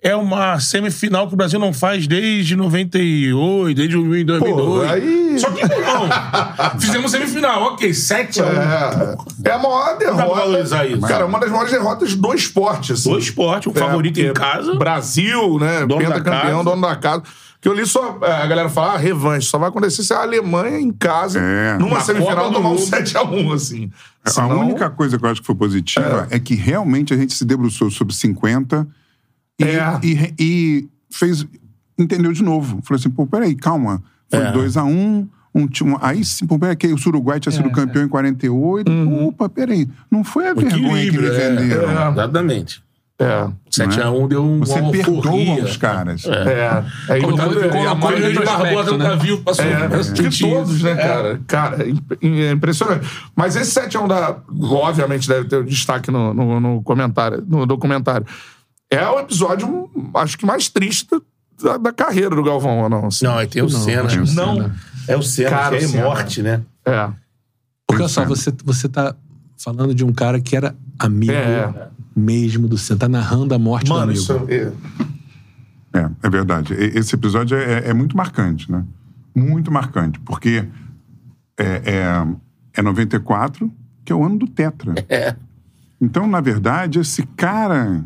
é 0.00 0.14
uma 0.14 0.58
semifinal 0.60 1.26
que 1.26 1.34
o 1.34 1.36
Brasil 1.36 1.58
não 1.58 1.72
faz 1.72 2.06
desde 2.06 2.54
98, 2.56 3.74
desde 3.76 3.94
2002. 3.96 4.90
aí- 4.90 5.38
Só 5.38 5.50
que 5.50 5.62
não. 5.62 6.08
Fizemos 6.80 7.10
semifinal, 7.10 7.62
ok, 7.74 7.92
7 7.92 8.40
a 8.40 8.44
1 8.44 8.48
É, 8.48 9.16
é 9.44 9.52
a 9.52 9.58
maior 9.58 9.98
derrota. 9.98 10.26
valorizar 10.34 10.86
isso. 10.86 11.00
Cara, 11.00 11.26
uma 11.26 11.38
das 11.40 11.50
maiores 11.50 11.72
derrotas 11.72 12.14
do 12.14 12.34
esporte. 12.34 12.92
Assim. 12.92 13.10
Do 13.10 13.18
esporte, 13.18 13.68
o 13.68 13.72
É, 13.74 13.78
favorito 13.78 14.18
em 14.20 14.32
casa. 14.32 14.74
Brasil, 14.76 15.58
né? 15.58 15.86
Dono 15.86 16.02
da 16.02 16.14
Pentacampeão, 16.14 16.50
casa. 16.58 16.64
dono 16.64 16.82
da 16.82 16.96
casa. 16.96 17.22
Que 17.60 17.68
eu 17.68 17.72
li 17.74 17.84
só. 17.86 18.18
é, 18.22 18.30
A 18.42 18.46
galera 18.46 18.68
fala, 18.68 18.94
ah, 18.94 18.96
revanche. 18.98 19.48
Só 19.48 19.58
vai 19.58 19.68
acontecer 19.68 20.02
se 20.04 20.12
a 20.12 20.22
Alemanha 20.22 20.78
em 20.78 20.92
casa, 20.92 21.40
É. 21.40 21.76
numa 21.78 21.96
Na 21.96 22.00
semifinal, 22.00 22.52
tomar 22.52 22.68
um 22.70 22.74
Mundo. 22.74 22.80
7x1, 22.86 23.52
assim. 23.52 23.90
A 24.24 24.30
Senão- 24.30 24.60
única 24.60 24.88
coisa 24.90 25.18
que 25.18 25.24
eu 25.24 25.28
acho 25.28 25.40
que 25.40 25.46
foi 25.46 25.56
positiva 25.56 26.26
é, 26.30 26.38
que 26.38 26.54
realmente 26.54 27.12
a 27.12 27.16
gente 27.16 27.34
se 27.34 27.44
debruçou 27.44 27.90
sobre 27.90 28.14
50 28.14 28.86
e, 29.58 29.64
É. 29.64 30.00
e, 30.02 30.34
e 30.38 30.88
fez. 31.10 31.46
Entendeu 31.98 32.32
de 32.32 32.42
novo. 32.44 32.80
Falou 32.84 32.98
assim, 32.98 33.10
pô, 33.10 33.26
peraí, 33.26 33.54
calma. 33.54 34.02
Foi 34.30 34.40
É. 34.40 34.52
2x1. 34.52 35.26
Um, 35.54 35.66
time- 35.66 35.96
aí 36.00 36.24
sim, 36.24 36.46
pô, 36.46 36.58
peraí, 36.58 36.76
que 36.76 36.86
o 36.86 36.96
Uruguai 37.08 37.40
tinha 37.40 37.50
sido 37.50 37.68
campeão 37.70 38.04
em 38.04 38.08
48. 38.08 38.90
Opa, 39.26 39.48
peraí. 39.48 39.88
Não 40.10 40.22
foi 40.22 40.46
a 40.48 40.54
vergonha 40.54 40.78
que 40.78 41.08
Equilíbrio, 41.08 41.32
é, 41.32 41.50
venderam. 41.56 41.90
é, 41.90 42.10
Exatamente. 42.12 42.82
É. 43.20 43.48
7x1 43.68 44.28
deu 44.28 44.44
um, 44.44 44.60
Você 44.60 44.80
perdoa 44.92 45.64
os 45.64 45.76
caras. 45.76 46.24
É. 46.24 46.84
É, 47.16 47.20
Colocou- 47.20 47.46
e- 47.46 47.68
colocou 47.68 47.80
a 47.80 47.90
ele 47.92 47.94
maioria 48.00 48.28
no 48.28 48.40
de 48.40 48.44
Barbosa 48.46 48.90
né? 48.92 48.98
nunca 48.98 49.16
viu, 49.16 49.38
passou. 49.42 49.64
É, 49.64 49.88
passou 49.88 50.14
de 50.28 50.38
todos, 50.40 50.82
né, 50.82 50.92
É. 50.92 50.94
cara? 50.96 51.40
Cara, 51.48 51.88
imp- 51.88 52.12
é 52.22 52.50
impressionante. 52.52 53.08
Mas 53.34 53.56
esse 53.56 53.72
7x1 53.72 54.06
da. 54.06 54.36
Obviamente 54.60 55.26
deve 55.26 55.48
ter 55.48 55.56
um 55.56 55.64
destaque 55.64 56.12
no, 56.12 56.32
no, 56.32 56.60
no 56.60 56.82
comentário, 56.82 57.42
no 57.48 57.66
documentário. 57.66 58.24
É 58.90 59.06
o 59.08 59.20
episódio, 59.20 59.90
acho 60.14 60.38
que 60.38 60.46
mais 60.46 60.68
triste 60.68 61.08
da, 61.62 61.76
da 61.76 61.92
carreira 61.92 62.34
do 62.34 62.42
Galvão, 62.42 62.78
ou 62.80 62.88
não? 62.88 63.06
assim? 63.06 63.24
Não, 63.24 63.36
aí 63.36 63.46
tem 63.46 63.62
o 63.62 63.68
Senna. 63.68 64.02
acho 64.04 64.22
que 64.22 64.30
o 64.30 64.34
Não, 64.34 64.72
é 65.06 65.16
o 65.16 65.22
Senna, 65.22 65.50
Cara, 65.50 65.78
que 65.78 65.84
é 65.84 65.88
Senna. 65.88 66.04
morte, 66.04 66.42
né? 66.42 66.62
É. 66.86 67.10
Porque 67.86 68.02
olha 68.02 68.08
só, 68.08 68.24
você, 68.24 68.52
você 68.64 68.88
tá 68.88 69.14
falando 69.58 69.94
de 69.94 70.04
um 70.04 70.12
cara 70.12 70.40
que 70.40 70.56
era 70.56 70.74
amigo 70.98 71.32
É. 71.32 71.88
mesmo 72.16 72.66
do 72.68 72.78
Senna. 72.78 73.00
Tá 73.00 73.08
narrando 73.08 73.54
a 73.54 73.58
morte 73.58 73.88
Mano, 73.90 74.00
do 74.00 74.10
amigo. 74.10 74.18
isso 74.20 74.32
é. 74.48 74.72
É, 76.00 76.10
é 76.22 76.30
verdade. 76.30 76.74
Esse 76.74 77.14
episódio 77.14 77.56
é, 77.56 77.88
é 77.88 77.94
muito 77.94 78.16
marcante, 78.16 78.70
né? 78.70 78.84
Muito 79.34 79.70
marcante, 79.70 80.18
porque 80.20 80.66
é, 81.58 81.64
é, 81.64 82.26
é 82.74 82.82
94, 82.82 83.70
que 84.04 84.12
é 84.12 84.16
o 84.16 84.24
ano 84.24 84.38
do 84.38 84.46
Tetra. 84.46 84.94
É. 85.08 85.34
Então, 86.00 86.26
na 86.26 86.40
verdade, 86.40 87.00
esse 87.00 87.22
cara. 87.36 88.02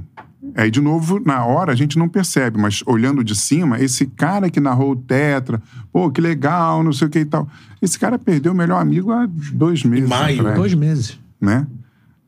Aí, 0.56 0.70
de 0.70 0.80
novo, 0.80 1.20
na 1.24 1.44
hora 1.44 1.72
a 1.72 1.74
gente 1.74 1.96
não 1.96 2.08
percebe, 2.08 2.58
mas 2.58 2.82
olhando 2.84 3.22
de 3.22 3.34
cima, 3.34 3.80
esse 3.80 4.06
cara 4.06 4.50
que 4.50 4.58
narrou 4.58 4.92
o 4.92 4.96
Tetra, 4.96 5.62
pô, 5.92 6.10
que 6.10 6.20
legal, 6.20 6.82
não 6.82 6.92
sei 6.92 7.06
o 7.06 7.10
que 7.10 7.20
e 7.20 7.24
tal. 7.24 7.48
Esse 7.80 7.98
cara 7.98 8.18
perdeu 8.18 8.52
o 8.52 8.54
melhor 8.54 8.80
amigo 8.80 9.12
há 9.12 9.28
dois 9.52 9.84
meses. 9.84 10.08
maio. 10.08 10.40
atrás, 10.40 10.56
Dois 10.56 10.74
meses. 10.74 11.18
Né? 11.40 11.66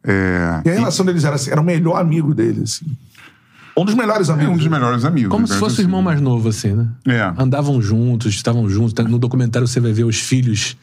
É, 0.03 0.63
E 0.65 0.71
a 0.71 0.75
relação 0.75 1.05
deles 1.05 1.25
era 1.25 1.35
assim, 1.35 1.51
era 1.51 1.61
o 1.61 1.65
melhor 1.65 2.01
amigo 2.01 2.35
dele, 2.35 2.63
assim. 2.63 2.87
Um 3.77 3.85
dos 3.85 3.95
melhores 3.95 4.29
é 4.29 4.33
amigos. 4.33 4.55
um 4.55 4.57
dos 4.57 4.69
melhores 4.69 5.05
amigos. 5.05 5.31
Como 5.31 5.47
né? 5.49 5.53
se 5.53 5.59
fosse 5.59 5.81
o 5.81 5.83
irmão 5.83 6.01
mais 6.01 6.21
novo, 6.21 6.49
assim, 6.49 6.73
né? 6.73 6.89
É. 7.09 7.33
Andavam 7.37 7.83
juntos, 7.83 8.33
estavam 8.33 8.69
juntos. 8.69 8.95
No 9.07 9.19
documentário 9.19 9.67
você 9.67 9.81
vai 9.81 9.93
ver 9.93 10.05
os 10.05 10.21
filhos 10.21 10.77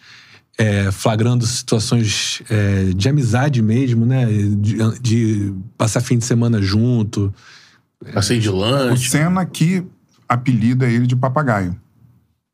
é, 0.61 0.91
flagrando 0.91 1.43
situações 1.47 2.43
é, 2.47 2.91
de 2.95 3.09
amizade 3.09 3.63
mesmo, 3.63 4.05
né? 4.05 4.27
De, 4.27 4.99
de 4.99 5.53
passar 5.75 6.01
fim 6.01 6.19
de 6.19 6.25
semana 6.25 6.61
junto. 6.61 7.33
Passei 8.13 8.37
de 8.39 8.47
O 8.47 8.55
lanche. 8.55 9.09
Senna 9.09 9.43
que 9.43 9.83
apelida 10.29 10.87
ele 10.87 11.07
de 11.07 11.15
papagaio. 11.15 11.75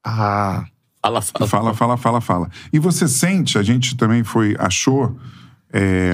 Ah. 0.06 0.66
Fala, 1.02 1.22
fala. 1.22 1.48
Fala, 1.48 1.74
fala, 1.74 1.98
fala, 1.98 2.22
fala. 2.22 2.50
E 2.72 2.80
você 2.80 3.08
sente, 3.10 3.58
a 3.58 3.64
gente 3.64 3.96
também 3.98 4.24
foi, 4.24 4.56
achou 4.58 5.18
é, 5.72 6.14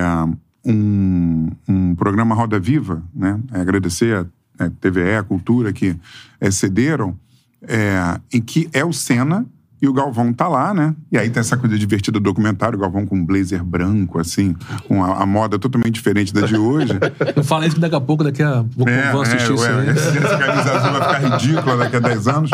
um, 0.66 1.52
um 1.68 1.96
programa 1.96 2.34
Roda 2.34 2.60
Viva, 2.60 3.04
né? 3.14 3.39
É, 3.52 3.62
agradecer 3.62 4.28
a 4.60 4.66
é, 4.66 4.70
TVE, 4.82 5.16
a 5.16 5.24
Cultura, 5.24 5.72
que 5.72 5.96
é, 6.41 6.50
cederam, 6.50 7.18
é, 7.62 8.20
em 8.32 8.41
que 8.41 8.68
é 8.74 8.84
o 8.84 8.91
Senna 8.91 9.46
e 9.84 9.88
o 9.90 9.92
Galvão 9.92 10.32
tá 10.32 10.48
lá, 10.48 10.74
né? 10.74 10.96
E 11.12 11.18
aí 11.18 11.30
tem 11.30 11.42
essa 11.42 11.58
coisa 11.58 11.78
divertida 11.78 12.18
do 12.18 12.24
documentário, 12.24 12.78
o 12.78 12.82
Galvão 12.82 13.06
com 13.06 13.18
um 13.18 13.26
blazer 13.26 13.62
branco, 13.62 14.18
assim, 14.18 14.56
com 14.88 15.04
a, 15.04 15.24
a 15.24 15.26
moda 15.26 15.60
totalmente 15.60 15.94
diferente 15.96 16.34
da 16.34 16.42
de 16.48 16.56
hoje. 16.56 16.94
Não 17.36 17.44
fala 17.44 17.66
isso 17.68 17.76
que 17.76 17.82
daqui 17.82 17.96
a 17.96 18.00
pouco, 18.00 18.24
daqui 18.24 18.42
a 18.42 18.64
pouco 18.78 18.90
vão 19.12 19.22
assistir 19.22 19.54
isso 19.54 19.62
ué, 19.62 19.82
aí. 19.82 19.90
esse- 19.90 20.18
Essa 20.18 20.38
camisa 20.38 20.74
azul 20.74 20.92
vai 20.94 21.02
ficar 21.16 21.38
ridícula 21.38 21.78
daqui 21.78 21.96
a 21.98 22.00
10 22.00 22.28
anos. 22.30 22.52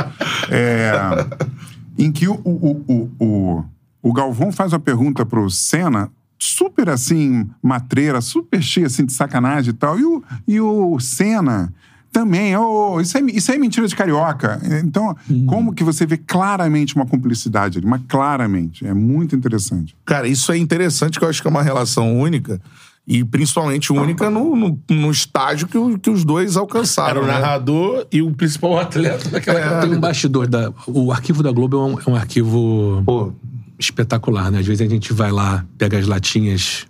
É, 0.49 0.91
em 1.99 2.11
que 2.11 2.27
o, 2.27 2.33
o, 2.43 2.83
o, 2.87 3.11
o, 3.23 3.63
o 4.01 4.13
Galvão 4.13 4.51
faz 4.51 4.73
uma 4.73 4.79
pergunta 4.79 5.23
pro 5.23 5.47
Senna, 5.51 6.09
super 6.39 6.89
assim, 6.89 7.47
matreira, 7.61 8.21
super 8.21 8.59
cheia 8.61 8.87
assim, 8.87 9.05
de 9.05 9.13
sacanagem 9.13 9.69
e 9.69 9.73
tal. 9.73 9.99
E 9.99 10.03
o, 10.03 10.23
e 10.47 10.59
o 10.59 10.99
Senna 10.99 11.71
também, 12.11 12.55
oh, 12.57 12.99
isso, 12.99 13.17
é, 13.17 13.21
isso 13.31 13.51
é 13.51 13.57
mentira 13.57 13.87
de 13.87 13.95
carioca. 13.95 14.59
Então, 14.83 15.15
como 15.47 15.73
que 15.73 15.83
você 15.83 16.05
vê 16.05 16.17
claramente 16.17 16.95
uma 16.95 17.05
cumplicidade 17.05 17.77
ali? 17.77 17.87
Mas 17.87 18.01
claramente. 18.07 18.85
É 18.85 18.93
muito 18.93 19.35
interessante. 19.35 19.95
Cara, 20.05 20.27
isso 20.27 20.51
é 20.51 20.57
interessante, 20.57 21.19
que 21.19 21.25
eu 21.25 21.29
acho 21.29 21.41
que 21.41 21.47
é 21.47 21.51
uma 21.51 21.61
relação 21.63 22.19
única. 22.19 22.59
E 23.07 23.23
principalmente 23.23 23.91
única 23.91 24.29
no, 24.29 24.55
no, 24.55 24.79
no 24.89 25.09
estágio 25.09 25.67
que, 25.67 25.77
o- 25.77 25.97
que 25.97 26.11
os 26.11 26.23
dois 26.23 26.55
alcançaram. 26.55 27.09
Era 27.09 27.21
o 27.21 27.25
né? 27.25 27.33
narrador 27.33 28.05
e 28.11 28.21
o 28.21 28.31
principal 28.31 28.77
atleta 28.79 29.29
daquela 29.29 29.81
Tem 29.81 29.91
um 29.91 29.99
bastidor. 29.99 30.47
Da, 30.47 30.71
o 30.85 31.11
arquivo 31.11 31.41
da 31.41 31.51
Globo 31.51 31.77
é 31.77 31.79
um, 31.81 31.99
é 31.99 32.09
um 32.11 32.15
arquivo 32.15 33.01
Pô, 33.05 33.33
espetacular, 33.79 34.51
né? 34.51 34.59
Às 34.59 34.67
vezes 34.67 34.85
a 34.85 34.89
gente 34.89 35.11
vai 35.11 35.31
lá, 35.31 35.65
pega 35.77 35.97
as 35.97 36.05
latinhas 36.05 36.85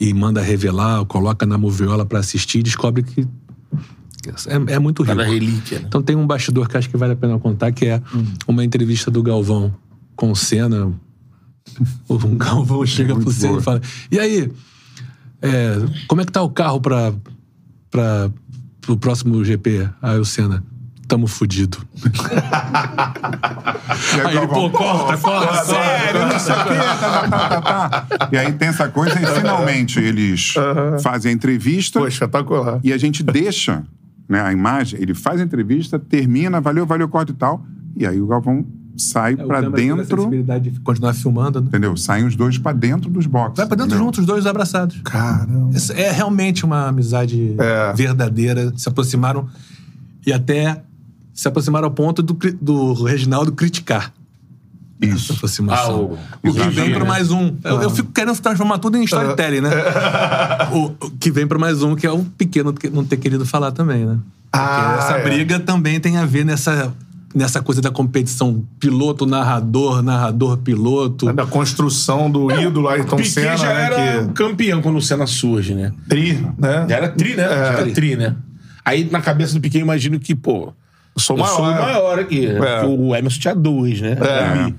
e 0.00 0.14
manda 0.14 0.40
revelar, 0.40 1.00
ou 1.00 1.06
coloca 1.06 1.44
na 1.44 1.58
moviola 1.58 2.06
pra 2.06 2.20
assistir 2.20 2.60
e 2.60 2.62
descobre 2.62 3.02
que 3.02 3.26
é, 4.26 4.74
é 4.74 4.78
muito 4.78 5.02
rico. 5.02 5.16
Cada 5.16 5.28
relíquia, 5.28 5.78
né? 5.78 5.84
Então 5.88 6.02
tem 6.02 6.16
um 6.16 6.26
bastidor 6.26 6.68
que 6.68 6.76
acho 6.76 6.88
que 6.90 6.96
vale 6.96 7.12
a 7.12 7.16
pena 7.16 7.38
contar, 7.38 7.72
que 7.72 7.86
é 7.86 8.02
uma 8.46 8.64
entrevista 8.64 9.10
do 9.10 9.22
Galvão 9.22 9.74
com 10.16 10.30
o 10.30 10.36
Senna. 10.36 10.92
O 12.08 12.16
Galvão 12.34 12.84
chega 12.86 13.14
pro 13.14 13.30
Senna 13.30 13.50
boa. 13.50 13.60
e 13.60 13.62
fala: 13.62 13.80
E 14.10 14.18
aí, 14.18 14.50
é, 15.42 15.76
como 16.08 16.22
é 16.22 16.24
que 16.24 16.32
tá 16.32 16.42
o 16.42 16.48
carro 16.48 16.80
pra, 16.80 17.12
pra, 17.90 18.30
pro 18.80 18.96
próximo 18.96 19.44
GP? 19.44 19.88
Aí 20.00 20.18
o 20.18 20.24
Senna, 20.24 20.64
tamo 21.06 21.26
fudido. 21.26 21.78
E 23.88 24.20
Aí 24.20 24.36
ele, 24.36 24.46
pô, 24.46 24.70
corta, 24.70 25.16
corta, 25.16 25.64
Sério, 25.64 26.26
não 26.28 26.38
sei 26.38 26.54
o 26.54 26.64
quê, 26.64 26.74
tá, 26.74 26.96
tá, 26.96 27.28
tá, 27.28 27.60
tá, 27.60 28.00
tá. 28.18 28.28
E 28.30 28.36
aí 28.36 28.52
tem 28.52 28.68
essa 28.68 28.88
coisa 28.88 29.20
e 29.20 29.26
finalmente 29.26 29.98
eles 29.98 30.54
fazem 31.02 31.32
a 31.32 31.34
entrevista 31.34 32.00
pô, 32.00 32.06
espetacular. 32.06 32.80
e 32.84 32.92
a 32.92 32.98
gente 32.98 33.22
deixa 33.22 33.82
né, 34.28 34.40
a 34.40 34.52
imagem, 34.52 35.00
ele 35.00 35.14
faz 35.14 35.40
a 35.40 35.44
entrevista, 35.44 35.98
termina, 35.98 36.60
valeu, 36.60 36.84
valeu, 36.86 37.08
corta 37.08 37.32
e 37.32 37.34
tal. 37.34 37.64
E 37.96 38.06
aí 38.06 38.20
o 38.20 38.26
Galvão 38.26 38.64
sai 38.96 39.32
É, 39.32 39.34
o 39.34 39.46
pra 39.46 39.56
câmera 39.62 39.72
tem 39.76 39.90
a 39.90 39.94
dentro, 39.96 40.16
sensibilidade 40.16 40.70
de 40.70 40.80
continuar 40.80 41.14
filmando, 41.14 41.60
né? 41.60 41.68
entendeu? 41.68 41.96
Saem 41.96 42.26
os 42.26 42.34
dois 42.36 42.58
pra 42.58 42.72
dentro 42.72 43.08
dos 43.08 43.26
boxes. 43.26 43.56
Vai 43.56 43.66
pra 43.66 43.76
dentro 43.76 43.90
entendeu? 43.92 44.04
juntos, 44.06 44.20
os 44.20 44.26
dois 44.26 44.44
abraçados. 44.46 45.00
Caramba. 45.04 45.76
Isso 45.76 45.92
É 45.92 46.10
realmente 46.10 46.64
uma 46.64 46.88
amizade 46.88 47.54
É. 47.58 47.92
verdadeira. 47.94 48.72
Se 48.76 48.88
aproximaram 48.88 49.46
e 50.26 50.32
até 50.32 50.82
se 51.32 51.46
aproximaram 51.46 51.86
ao 51.86 51.92
ponto 51.94 52.22
do, 52.22 52.36
do 52.60 52.92
Reginaldo 53.04 53.52
criticar 53.52 54.12
essa 55.00 55.14
Isso. 55.14 55.32
aproximação. 55.34 56.18
Ah, 56.42 56.48
o- 56.48 56.50
o 56.50 56.52
que 56.54 56.68
vem 56.70 56.92
para 56.92 57.04
mais 57.04 57.30
um. 57.30 57.54
Eu, 57.64 57.82
eu 57.82 57.90
fico 57.90 58.10
querendo 58.12 58.38
transformar 58.40 58.78
tudo 58.78 58.96
em 58.96 59.04
storytelling, 59.04 59.60
né? 59.60 59.70
o, 60.72 60.84
o 61.06 61.10
que 61.18 61.30
vem 61.30 61.46
para 61.46 61.58
mais 61.58 61.82
um, 61.82 61.94
que 61.94 62.06
é 62.06 62.10
o 62.10 62.24
pequeno 62.24 62.72
que 62.72 62.88
não 62.90 63.04
ter 63.04 63.16
querido 63.16 63.44
falar 63.46 63.70
também, 63.72 64.04
né? 64.04 64.18
Porque 64.50 64.64
Ah, 64.66 64.96
essa 64.98 65.12
é. 65.18 65.22
briga 65.24 65.60
também 65.60 66.00
tem 66.00 66.16
a 66.16 66.24
ver 66.26 66.44
nessa, 66.44 66.92
nessa 67.34 67.60
coisa 67.62 67.80
da 67.82 67.90
competição 67.90 68.64
piloto, 68.80 69.26
narrador, 69.26 70.02
narrador, 70.02 70.56
piloto. 70.58 71.32
Da 71.32 71.46
construção 71.46 72.30
do 72.30 72.50
ídolo 72.50 72.88
Ayrton 72.88 73.16
Piquet 73.16 73.30
Senna, 73.30 73.56
já 73.56 73.68
né? 73.74 73.84
era 73.84 74.24
Que... 74.26 74.32
campeão 74.32 74.80
quando 74.82 74.96
o 74.96 75.02
Senna 75.02 75.26
surge, 75.26 75.74
né? 75.74 75.92
Tri, 76.08 76.44
né? 76.58 76.86
Já 76.88 76.96
era 76.96 77.08
tri, 77.10 77.36
né? 77.36 77.42
Já 77.48 77.54
era 77.54 77.90
tri, 77.92 78.16
né? 78.16 78.34
Aí 78.84 79.08
na 79.10 79.20
cabeça 79.20 79.52
do 79.54 79.60
Piquet 79.60 79.78
eu 79.78 79.82
imagino 79.84 80.18
que, 80.18 80.34
pô, 80.34 80.72
Eu 81.18 81.20
sou 81.20 81.36
eu 81.36 81.42
maior. 81.42 81.56
sou 81.56 81.64
o 81.64 81.72
maior 81.72 82.18
aqui. 82.20 82.46
É. 82.46 82.84
O 82.86 83.14
Emerson 83.14 83.40
tinha 83.40 83.54
dois, 83.54 84.00
né? 84.00 84.14
Tri. 84.14 84.74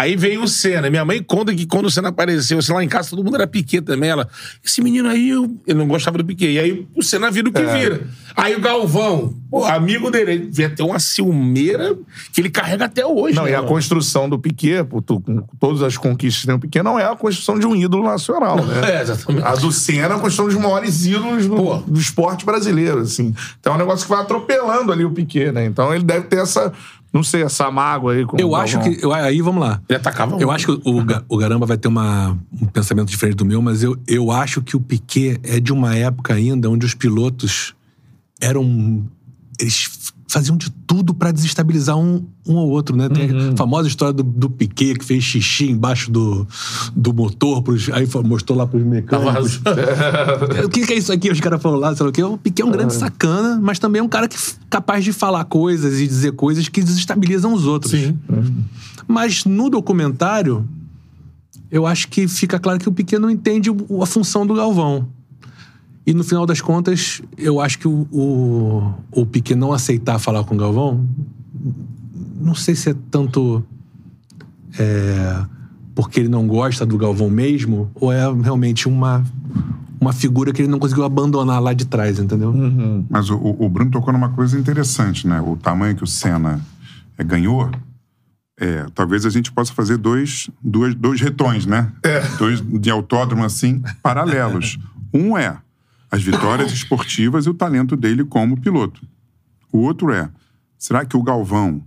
Aí 0.00 0.14
veio 0.14 0.42
o 0.44 0.48
Senna. 0.48 0.88
Minha 0.88 1.04
mãe 1.04 1.20
conta 1.20 1.52
que 1.52 1.66
quando 1.66 1.86
o 1.86 1.90
Senna 1.90 2.10
apareceu, 2.10 2.58
assim, 2.58 2.72
lá 2.72 2.84
em 2.84 2.88
casa 2.88 3.10
todo 3.10 3.24
mundo 3.24 3.34
era 3.34 3.48
Piquet 3.48 3.80
também. 3.80 4.10
Ela, 4.10 4.28
esse 4.64 4.80
menino 4.80 5.08
aí, 5.08 5.30
eu, 5.30 5.50
ele 5.66 5.76
não 5.78 5.88
gostava 5.88 6.18
do 6.18 6.24
Piquet. 6.24 6.52
E 6.52 6.58
aí 6.60 6.86
o 6.94 7.02
Senna 7.02 7.30
vira 7.32 7.48
o 7.48 7.52
que 7.52 7.60
É. 7.60 7.78
vira. 7.78 8.06
Aí 8.36 8.54
o 8.54 8.60
Galvão, 8.60 9.34
pô, 9.50 9.64
amigo 9.64 10.08
dele, 10.12 10.30
ele 10.34 10.46
devia 10.46 10.70
ter 10.70 10.84
uma 10.84 11.00
ciumeira 11.00 11.96
que 12.32 12.40
ele 12.40 12.48
carrega 12.50 12.84
até 12.84 13.04
hoje. 13.04 13.34
Não, 13.34 13.42
né, 13.44 13.50
e 13.50 13.54
a 13.54 13.58
mano? 13.58 13.68
construção 13.68 14.28
do 14.28 14.38
Piquet, 14.38 14.84
pô, 14.84 15.02
tu- 15.02 15.20
com 15.20 15.42
todas 15.58 15.82
as 15.82 15.96
conquistas 15.96 16.42
que 16.42 16.46
tem 16.46 16.54
o 16.54 16.60
Piquet, 16.60 16.82
não 16.84 16.96
é 16.96 17.04
a 17.04 17.16
construção 17.16 17.58
de 17.58 17.66
um 17.66 17.74
ídolo 17.74 18.04
nacional, 18.04 18.64
né? 18.64 18.74
É, 18.98 19.02
exatamente. 19.02 19.44
A 19.44 19.56
do 19.56 19.72
Senna 19.72 20.14
é 20.14 20.16
a 20.16 20.20
construção 20.20 20.46
dos 20.46 20.54
maiores 20.54 21.04
ídolos 21.06 21.46
do, 21.48 21.76
do 21.78 21.98
esporte 21.98 22.46
brasileiro, 22.46 23.00
assim. 23.00 23.34
Então 23.60 23.72
é 23.72 23.76
um 23.76 23.78
negócio 23.80 24.06
que 24.06 24.10
vai 24.12 24.20
atropelando 24.22 24.92
ali 24.92 25.04
o 25.04 25.10
Piquet, 25.10 25.50
né? 25.50 25.64
Então 25.66 25.92
ele 25.92 26.04
deve 26.04 26.26
ter 26.28 26.38
essa, 26.38 26.72
não 27.12 27.22
sei, 27.22 27.42
essa 27.42 27.70
mágoa 27.70 28.12
aí 28.12 28.24
com 28.26 28.36
Eu 28.38 28.50
o 28.50 28.56
acho 28.56 28.78
que. 28.80 28.98
eu- 29.04 29.12
aí 29.12 29.40
vamos 29.40 29.62
lá. 29.62 29.80
Ele 29.88 29.96
atacava 29.98 30.32
Eu 30.32 30.36
muito. 30.38 30.50
acho 30.50 30.66
que 30.78 30.88
o, 30.90 31.04
o 31.28 31.36
Garamba 31.38 31.64
vai 31.66 31.78
ter 31.78 31.88
uma, 31.88 32.36
um 32.60 32.66
pensamento 32.66 33.08
diferente 33.08 33.36
do 33.36 33.44
meu, 33.44 33.60
mas 33.62 33.82
eu, 33.82 33.96
eu 34.06 34.30
acho 34.30 34.60
que 34.62 34.76
o 34.76 34.80
Piquet 34.80 35.40
é 35.42 35.58
de 35.58 35.72
uma 35.72 35.94
época 35.96 36.34
ainda 36.34 36.68
onde 36.70 36.84
os 36.84 36.94
pilotos 36.94 37.74
eram. 38.40 39.04
Eles 39.60 39.74
faziam 40.28 40.56
de 40.58 40.70
tudo 40.86 41.14
pra 41.14 41.32
desestabilizar 41.32 41.96
um, 41.96 42.24
um 42.46 42.58
ao 42.58 42.68
outro, 42.68 42.94
né? 42.94 43.08
Tem 43.08 43.30
Uhum. 43.32 43.52
a 43.52 43.56
famosa 43.56 43.88
história 43.88 44.12
do, 44.12 44.22
do 44.22 44.50
Piquet 44.50 44.94
que 44.98 45.04
fez 45.04 45.24
xixi 45.24 45.70
embaixo 45.70 46.10
do, 46.10 46.46
do 46.94 47.14
motor, 47.14 47.62
pros, 47.62 47.88
aí 47.90 48.06
mostrou 48.24 48.58
lá 48.58 48.66
pros 48.66 48.84
mecânicos. 48.84 49.60
o 50.64 50.68
que, 50.68 50.86
que 50.86 50.92
é 50.92 50.98
isso 50.98 51.10
aqui? 51.12 51.30
Os 51.30 51.40
caras 51.40 51.60
falaram 51.62 51.80
lá, 51.80 51.96
sei 51.96 52.04
lá 52.04 52.10
o 52.10 52.12
quê. 52.12 52.22
O 52.22 52.36
Piquet 52.36 52.62
é 52.62 52.64
um 52.66 52.70
grande 52.70 52.92
sacana, 52.94 53.58
mas 53.60 53.78
também 53.78 54.00
é 54.00 54.02
um 54.02 54.08
cara 54.08 54.28
que 54.28 54.36
capaz 54.68 55.02
de 55.02 55.12
falar 55.12 55.44
coisas 55.44 55.98
e 55.98 56.06
dizer 56.06 56.32
coisas 56.32 56.68
que 56.68 56.82
desestabilizam 56.82 57.54
os 57.54 57.64
outros. 57.64 57.92
Sim. 57.92 58.18
Mas 59.06 59.46
no 59.46 59.70
documentário, 59.70 60.68
eu 61.70 61.86
acho 61.86 62.06
que 62.08 62.28
fica 62.28 62.58
claro 62.58 62.78
que 62.78 62.88
o 62.88 62.92
Piquet 62.92 63.18
não 63.18 63.30
entende 63.30 63.70
a 63.70 64.06
função 64.06 64.46
do 64.46 64.54
Galvão. 64.54 65.08
E 66.08 66.14
no 66.14 66.24
final 66.24 66.46
das 66.46 66.62
contas, 66.62 67.20
eu 67.36 67.60
acho 67.60 67.78
que 67.78 67.86
o, 67.86 68.08
o, 68.10 68.94
o 69.12 69.26
Piquet 69.26 69.54
não 69.54 69.74
aceitar 69.74 70.18
falar 70.18 70.42
com 70.42 70.54
o 70.54 70.58
Galvão, 70.58 71.06
não 72.40 72.54
sei 72.54 72.74
se 72.74 72.88
é 72.88 72.94
tanto 73.10 73.62
é, 74.78 75.44
porque 75.94 76.18
ele 76.20 76.30
não 76.30 76.46
gosta 76.46 76.86
do 76.86 76.96
Galvão 76.96 77.28
mesmo, 77.28 77.90
ou 77.94 78.10
é 78.10 78.22
realmente 78.42 78.88
uma, 78.88 79.22
uma 80.00 80.14
figura 80.14 80.50
que 80.50 80.62
ele 80.62 80.68
não 80.70 80.78
conseguiu 80.78 81.04
abandonar 81.04 81.60
lá 81.60 81.74
de 81.74 81.84
trás, 81.84 82.18
entendeu? 82.18 82.54
Mas 83.10 83.28
o, 83.28 83.36
o- 83.36 83.68
Bruno 83.68 83.90
tocou 83.90 84.10
numa 84.10 84.30
coisa 84.30 84.58
interessante, 84.58 85.28
né? 85.28 85.42
O 85.42 85.56
tamanho 85.58 85.94
que 85.94 86.04
o 86.04 86.06
Senna 86.06 86.58
é, 87.18 87.22
ganhou. 87.22 87.70
É, 88.58 88.86
talvez 88.94 89.26
a 89.26 89.30
gente 89.30 89.52
possa 89.52 89.74
fazer 89.74 89.98
dois, 89.98 90.48
dois, 90.64 90.94
dois 90.94 91.20
retões, 91.20 91.66
né? 91.66 91.92
Dois 92.38 92.62
de 92.62 92.88
autódromo, 92.90 93.44
assim, 93.44 93.82
paralelos. 94.02 94.78
Um 95.12 95.38
é 95.38 95.56
as 96.10 96.22
vitórias 96.22 96.72
esportivas 96.72 97.46
e 97.46 97.50
o 97.50 97.54
talento 97.54 97.96
dele 97.96 98.24
como 98.24 98.60
piloto. 98.60 99.06
O 99.72 99.78
outro 99.78 100.12
é, 100.12 100.30
será 100.78 101.04
que 101.04 101.16
o 101.16 101.22
Galvão, 101.22 101.82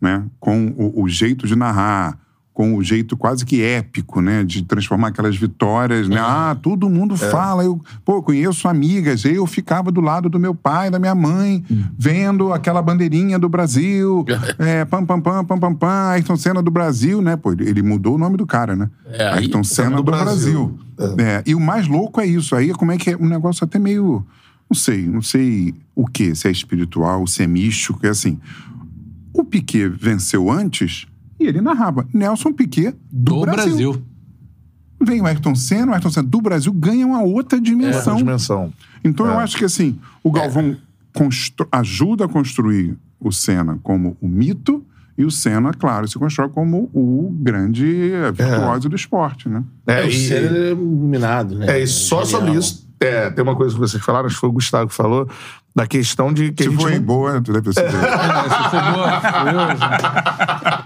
né, 0.00 0.28
com 0.40 0.68
o, 0.76 1.02
o 1.02 1.08
jeito 1.08 1.46
de 1.46 1.54
narrar, 1.54 2.18
com 2.56 2.74
o 2.74 2.82
jeito 2.82 3.18
quase 3.18 3.44
que 3.44 3.62
épico, 3.62 4.22
né, 4.22 4.42
de 4.42 4.62
transformar 4.62 5.08
aquelas 5.08 5.36
vitórias, 5.36 6.08
né? 6.08 6.16
Ah, 6.18 6.56
todo 6.58 6.88
mundo 6.88 7.14
fala, 7.14 7.62
eu, 7.62 7.78
pô, 8.02 8.22
conheço 8.22 8.66
amigas, 8.66 9.26
eu 9.26 9.46
ficava 9.46 9.92
do 9.92 10.00
lado 10.00 10.30
do 10.30 10.40
meu 10.40 10.54
pai, 10.54 10.90
da 10.90 10.98
minha 10.98 11.14
mãe, 11.14 11.62
vendo 11.98 12.54
aquela 12.54 12.80
bandeirinha 12.80 13.38
do 13.38 13.46
Brasil, 13.46 14.24
é, 14.58 14.86
pam, 14.86 15.04
pam, 15.04 15.20
pam, 15.20 15.44
pam, 15.44 15.58
pam, 15.58 15.74
pam, 15.74 16.08
Ayrton 16.12 16.34
Senna 16.34 16.62
do 16.62 16.70
Brasil, 16.70 17.20
né? 17.20 17.36
Pô, 17.36 17.52
ele 17.52 17.82
mudou 17.82 18.14
o 18.14 18.18
nome 18.18 18.38
do 18.38 18.46
cara, 18.46 18.74
né? 18.74 18.88
É, 19.04 19.26
Ayrton 19.34 19.62
Senna 19.62 19.96
do 19.96 19.96
do 19.96 20.04
Brasil. 20.04 20.78
Brasil. 20.96 21.14
É, 21.18 21.42
e 21.44 21.54
o 21.54 21.60
mais 21.60 21.86
louco 21.86 22.22
é 22.22 22.26
isso, 22.26 22.56
aí 22.56 22.72
como 22.72 22.90
é 22.90 22.96
que 22.96 23.10
é 23.10 23.16
um 23.18 23.28
negócio 23.28 23.64
até 23.64 23.78
meio, 23.78 24.26
não 24.70 24.74
sei, 24.74 25.06
não 25.06 25.20
sei 25.20 25.74
o 25.94 26.06
que, 26.06 26.34
se 26.34 26.48
é 26.48 26.50
espiritual, 26.50 27.26
se 27.26 27.42
é 27.42 27.46
místico, 27.46 27.98
é 28.06 28.08
assim, 28.08 28.40
o 29.34 29.44
Piquet 29.44 29.90
venceu 29.90 30.50
antes 30.50 31.06
e 31.38 31.46
ele 31.46 31.60
narrava. 31.60 32.06
Nelson 32.12 32.52
Piquet 32.52 32.94
do, 33.10 33.36
Do 33.36 33.40
Brasil. 33.42 33.92
Brasil. 33.92 34.02
Vem 35.00 35.20
o 35.20 35.26
Ayrton 35.26 35.54
Senna, 35.54 35.92
o 35.92 35.94
Ayrton 35.94 36.10
Senna 36.10 36.26
do 36.28 36.40
Brasil 36.40 36.72
ganha 36.72 37.06
uma 37.06 37.22
outra 37.22 37.60
dimensão. 37.60 38.14
Essa 38.14 38.16
dimensão. 38.16 38.72
Então 39.04 39.26
eu 39.26 39.38
acho 39.38 39.56
que 39.56 39.64
assim, 39.64 39.98
o 40.24 40.32
Galvão 40.32 40.76
constru- 41.14 41.68
ajuda 41.70 42.24
a 42.24 42.28
construir 42.28 42.96
o 43.20 43.30
Senna 43.30 43.78
como 43.82 44.16
o 44.20 44.26
mito 44.28 44.84
e 45.18 45.24
o 45.24 45.30
Senna, 45.30 45.72
claro, 45.72 46.06
se 46.08 46.18
constrói 46.18 46.48
como 46.48 46.90
o 46.92 47.30
grande 47.40 48.10
virtuoso 48.34 48.88
do 48.88 48.96
esporte, 48.96 49.48
né? 49.48 49.62
É, 49.86 50.02
É, 50.02 50.04
o 50.04 50.08
e, 50.08 50.28
Senna 50.28 50.56
é 50.58 50.70
iluminado, 50.72 51.54
né? 51.58 51.78
é, 51.78 51.82
e 51.82 51.86
só 51.86 52.24
Genial. 52.24 52.40
sobre 52.40 52.58
isso, 52.58 52.86
é, 53.00 53.30
tem 53.30 53.42
uma 53.42 53.56
coisa 53.56 53.74
que 53.74 53.80
vocês 53.80 54.02
falaram, 54.02 54.26
acho 54.26 54.34
que 54.36 54.40
foi 54.40 54.48
o 54.48 54.52
Gustavo 54.52 54.88
que 54.88 54.94
falou, 54.94 55.28
da 55.74 55.86
questão 55.86 56.32
de 56.32 56.52
que 56.52 56.62
a 56.62 56.66
Se 56.66 56.72
gente 56.72 56.82
foi 56.82 56.94
não 56.96 57.02
boa, 57.02 57.40
tu 57.40 57.52
deve 57.52 57.72
ter 57.72 57.80
sido. 57.80 57.96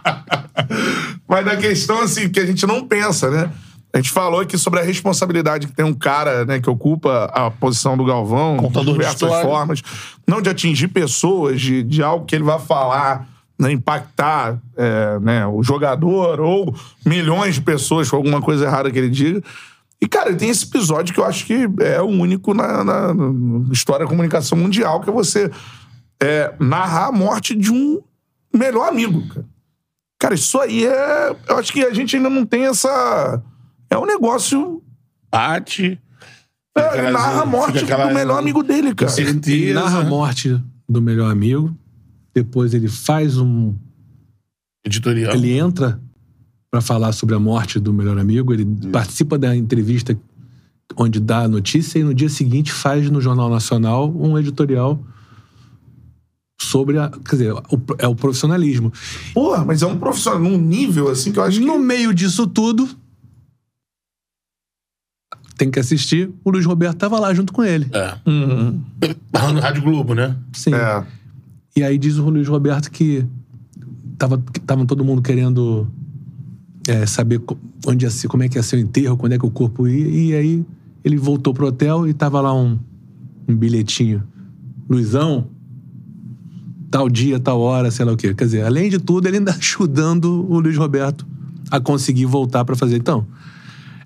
Mas 1.31 1.45
da 1.45 1.57
questão, 1.57 2.01
assim, 2.03 2.29
que 2.29 2.41
a 2.41 2.45
gente 2.45 2.67
não 2.67 2.85
pensa, 2.87 3.31
né? 3.31 3.51
A 3.93 3.99
gente 3.99 4.11
falou 4.11 4.41
aqui 4.41 4.59
sobre 4.59 4.81
a 4.81 4.83
responsabilidade 4.83 5.67
que 5.69 5.73
tem 5.73 5.85
um 5.85 5.95
cara, 5.95 6.45
né, 6.45 6.61
que 6.61 6.69
ocupa 6.71 7.25
a 7.33 7.51
posição 7.51 7.97
do 7.97 8.05
Galvão 8.05 8.57
Contador 8.57 8.85
de 8.87 8.93
diversas 8.93 9.23
história. 9.23 9.45
formas, 9.49 9.83
não 10.27 10.41
de 10.43 10.49
atingir 10.51 10.89
pessoas, 10.89 11.61
de, 11.61 11.83
de 11.83 12.03
algo 12.03 12.25
que 12.25 12.35
ele 12.37 12.45
vai 12.45 12.59
falar, 12.61 13.29
né, 13.59 13.73
impactar 13.73 14.59
é, 14.77 15.19
né, 15.21 15.47
o 15.47 15.61
jogador 15.63 16.41
ou 16.41 16.73
milhões 17.05 17.57
de 17.57 17.63
pessoas 17.63 18.09
com 18.09 18.17
alguma 18.17 18.41
coisa 18.41 18.65
errada 18.65 18.91
que 18.93 18.99
ele 18.99 19.11
diga. 19.11 19.43
E, 20.01 20.07
cara, 20.07 20.35
tem 20.35 20.49
esse 20.49 20.65
episódio 20.67 21.13
que 21.13 21.19
eu 21.21 21.25
acho 21.25 21.45
que 21.45 21.69
é 21.81 22.01
o 22.01 22.07
único 22.07 22.55
na, 22.55 22.85
na- 22.85 23.13
na 23.13 23.73
história 23.73 24.05
da 24.05 24.11
comunicação 24.11 24.57
mundial, 24.57 25.01
que 25.01 25.11
é 25.11 25.13
você 25.13 25.51
é, 26.23 26.55
narrar 26.61 27.07
a 27.09 27.13
morte 27.13 27.57
de 27.57 27.73
um 27.73 28.01
melhor 28.55 28.89
amigo, 28.89 29.27
cara. 29.29 29.47
Cara, 30.21 30.35
isso 30.35 30.61
aí 30.61 30.85
é. 30.87 31.35
Eu 31.49 31.57
acho 31.57 31.73
que 31.73 31.81
a 31.83 31.93
gente 31.93 32.15
ainda 32.15 32.29
não 32.31 32.45
tem 32.47 32.67
essa. 32.67 33.43
É 33.89 33.99
um 33.99 34.05
negócio. 34.07 34.83
Bate. 35.33 35.99
É, 36.77 36.81
aquela- 36.83 37.11
narra 37.11 37.43
a 37.43 37.47
morte 37.47 37.79
aquela- 37.79 38.07
do 38.07 38.15
melhor 38.15 38.39
amigo 38.39 38.63
dele, 38.63 38.95
cara. 38.95 39.11
Sim. 39.11 39.23
Ele 39.23 39.33
Certeza. 39.33 39.81
narra 39.81 40.01
a 40.01 40.05
morte 40.05 40.63
do 40.89 41.01
melhor 41.03 41.31
amigo, 41.33 41.75
depois 42.35 42.75
ele 42.75 42.87
faz 42.89 43.39
um. 43.39 43.75
Editorial. 44.85 45.35
Ele 45.35 45.59
entra 45.59 46.01
pra 46.71 46.81
falar 46.81 47.13
sobre 47.13 47.35
a 47.35 47.39
morte 47.39 47.79
do 47.81 47.93
melhor 47.93 48.19
amigo, 48.19 48.53
ele 48.53 48.65
participa 48.93 49.37
da 49.39 49.55
entrevista 49.57 50.17
onde 50.97 51.19
dá 51.21 51.41
a 51.41 51.49
notícia 51.49 51.99
e 51.99 52.03
no 52.05 52.15
dia 52.15 52.29
seguinte 52.29 52.73
faz 52.73 53.11
no 53.11 53.21
Jornal 53.21 53.49
Nacional 53.51 54.11
um 54.15 54.39
editorial 54.39 55.03
sobre 56.63 56.99
a. 56.99 57.09
Quer 57.11 57.37
dizer, 57.37 57.53
o- 57.53 57.81
é 57.99 58.07
o 58.07 58.15
profissionalismo. 58.15 58.93
Porra, 59.35 59.65
mas 59.65 59.83
é 59.83 59.87
um 59.87 59.99
profissional 59.99 60.39
num 60.41 60.59
nível 60.59 61.09
assim 61.09 61.33
que 61.33 61.39
eu 61.39 61.43
acho 61.43 61.61
No 61.61 61.73
que. 61.75 61.79
meio 61.79 62.13
disso 62.15 62.47
tudo, 62.47 62.89
tem 65.57 65.71
que 65.71 65.79
assistir, 65.79 66.31
o 66.45 66.51
Luiz 66.51 66.65
Roberto 66.65 66.97
tava 66.97 67.19
lá 67.21 67.33
junto 67.35 67.53
com 67.53 67.63
ele. 67.63 67.87
É. 67.93 68.15
Uhum. 68.27 68.81
Barrando 69.31 69.61
Rádio 69.61 69.83
Globo, 69.83 70.15
né? 70.15 70.37
Sim. 70.55 70.73
É. 70.75 71.05
E 71.77 71.83
aí 71.83 71.99
diz 71.99 72.17
o 72.17 72.29
Luiz 72.31 72.49
Roberto 72.49 72.91
que 72.91 73.25
tava, 74.17 74.39
que 74.39 74.59
tava 74.61 74.87
todo 74.87 75.05
mundo 75.05 75.21
querendo 75.21 75.87
é, 76.89 77.05
saber 77.07 77.41
onde 77.87 78.07
ia 78.07 78.11
ser, 78.11 78.27
como 78.29 78.43
é 78.43 78.49
que 78.49 78.57
ia 78.59 78.63
ser 78.63 78.77
o 78.77 78.79
enterro, 78.81 79.17
quando 79.19 79.33
é 79.35 79.39
que 79.39 79.45
o 79.47 79.51
corpo 79.51 79.87
ia. 79.87 80.09
E 80.09 80.35
aí 80.35 80.65
ele 81.05 81.17
voltou 81.19 81.53
pro 81.53 81.67
hotel 81.67 82.09
e 82.09 82.15
tava 82.15 82.41
lá 82.41 82.55
um, 82.55 82.79
um 83.47 83.55
bilhetinho. 83.55 84.23
Luizão, 84.89 85.47
tal 86.91 87.09
dia, 87.09 87.39
tal 87.39 87.61
hora, 87.61 87.91
sei 87.91 88.05
lá 88.05 88.13
o 88.13 88.17
quê. 88.17 88.35
Quer 88.35 88.45
dizer, 88.45 88.65
além 88.65 88.91
de 88.91 88.99
tudo, 88.99 89.27
ele 89.29 89.39
ainda 89.39 89.53
ajudando 89.59 90.47
o 90.51 90.59
Luiz 90.61 90.77
Roberto 90.77 91.27
a 91.71 91.79
conseguir 91.81 92.27
voltar 92.27 92.65
pra 92.65 92.75
fazer. 92.77 92.97
Então, 92.97 93.27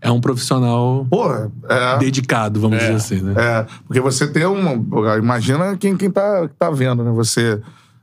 é 0.00 0.10
um 0.10 0.20
profissional 0.20 1.06
Porra, 1.08 1.50
é. 1.68 1.98
dedicado, 1.98 2.60
vamos 2.60 2.78
dizer 2.78 2.92
assim, 2.94 3.20
né? 3.22 3.34
É, 3.36 3.66
porque 3.86 4.00
você 4.00 4.26
tem 4.26 4.44
uma. 4.44 4.72
Imagina 5.16 5.76
quem, 5.78 5.96
quem 5.96 6.10
tá, 6.10 6.48
tá 6.58 6.70
vendo, 6.70 7.02
né? 7.02 7.10
Você 7.12 7.60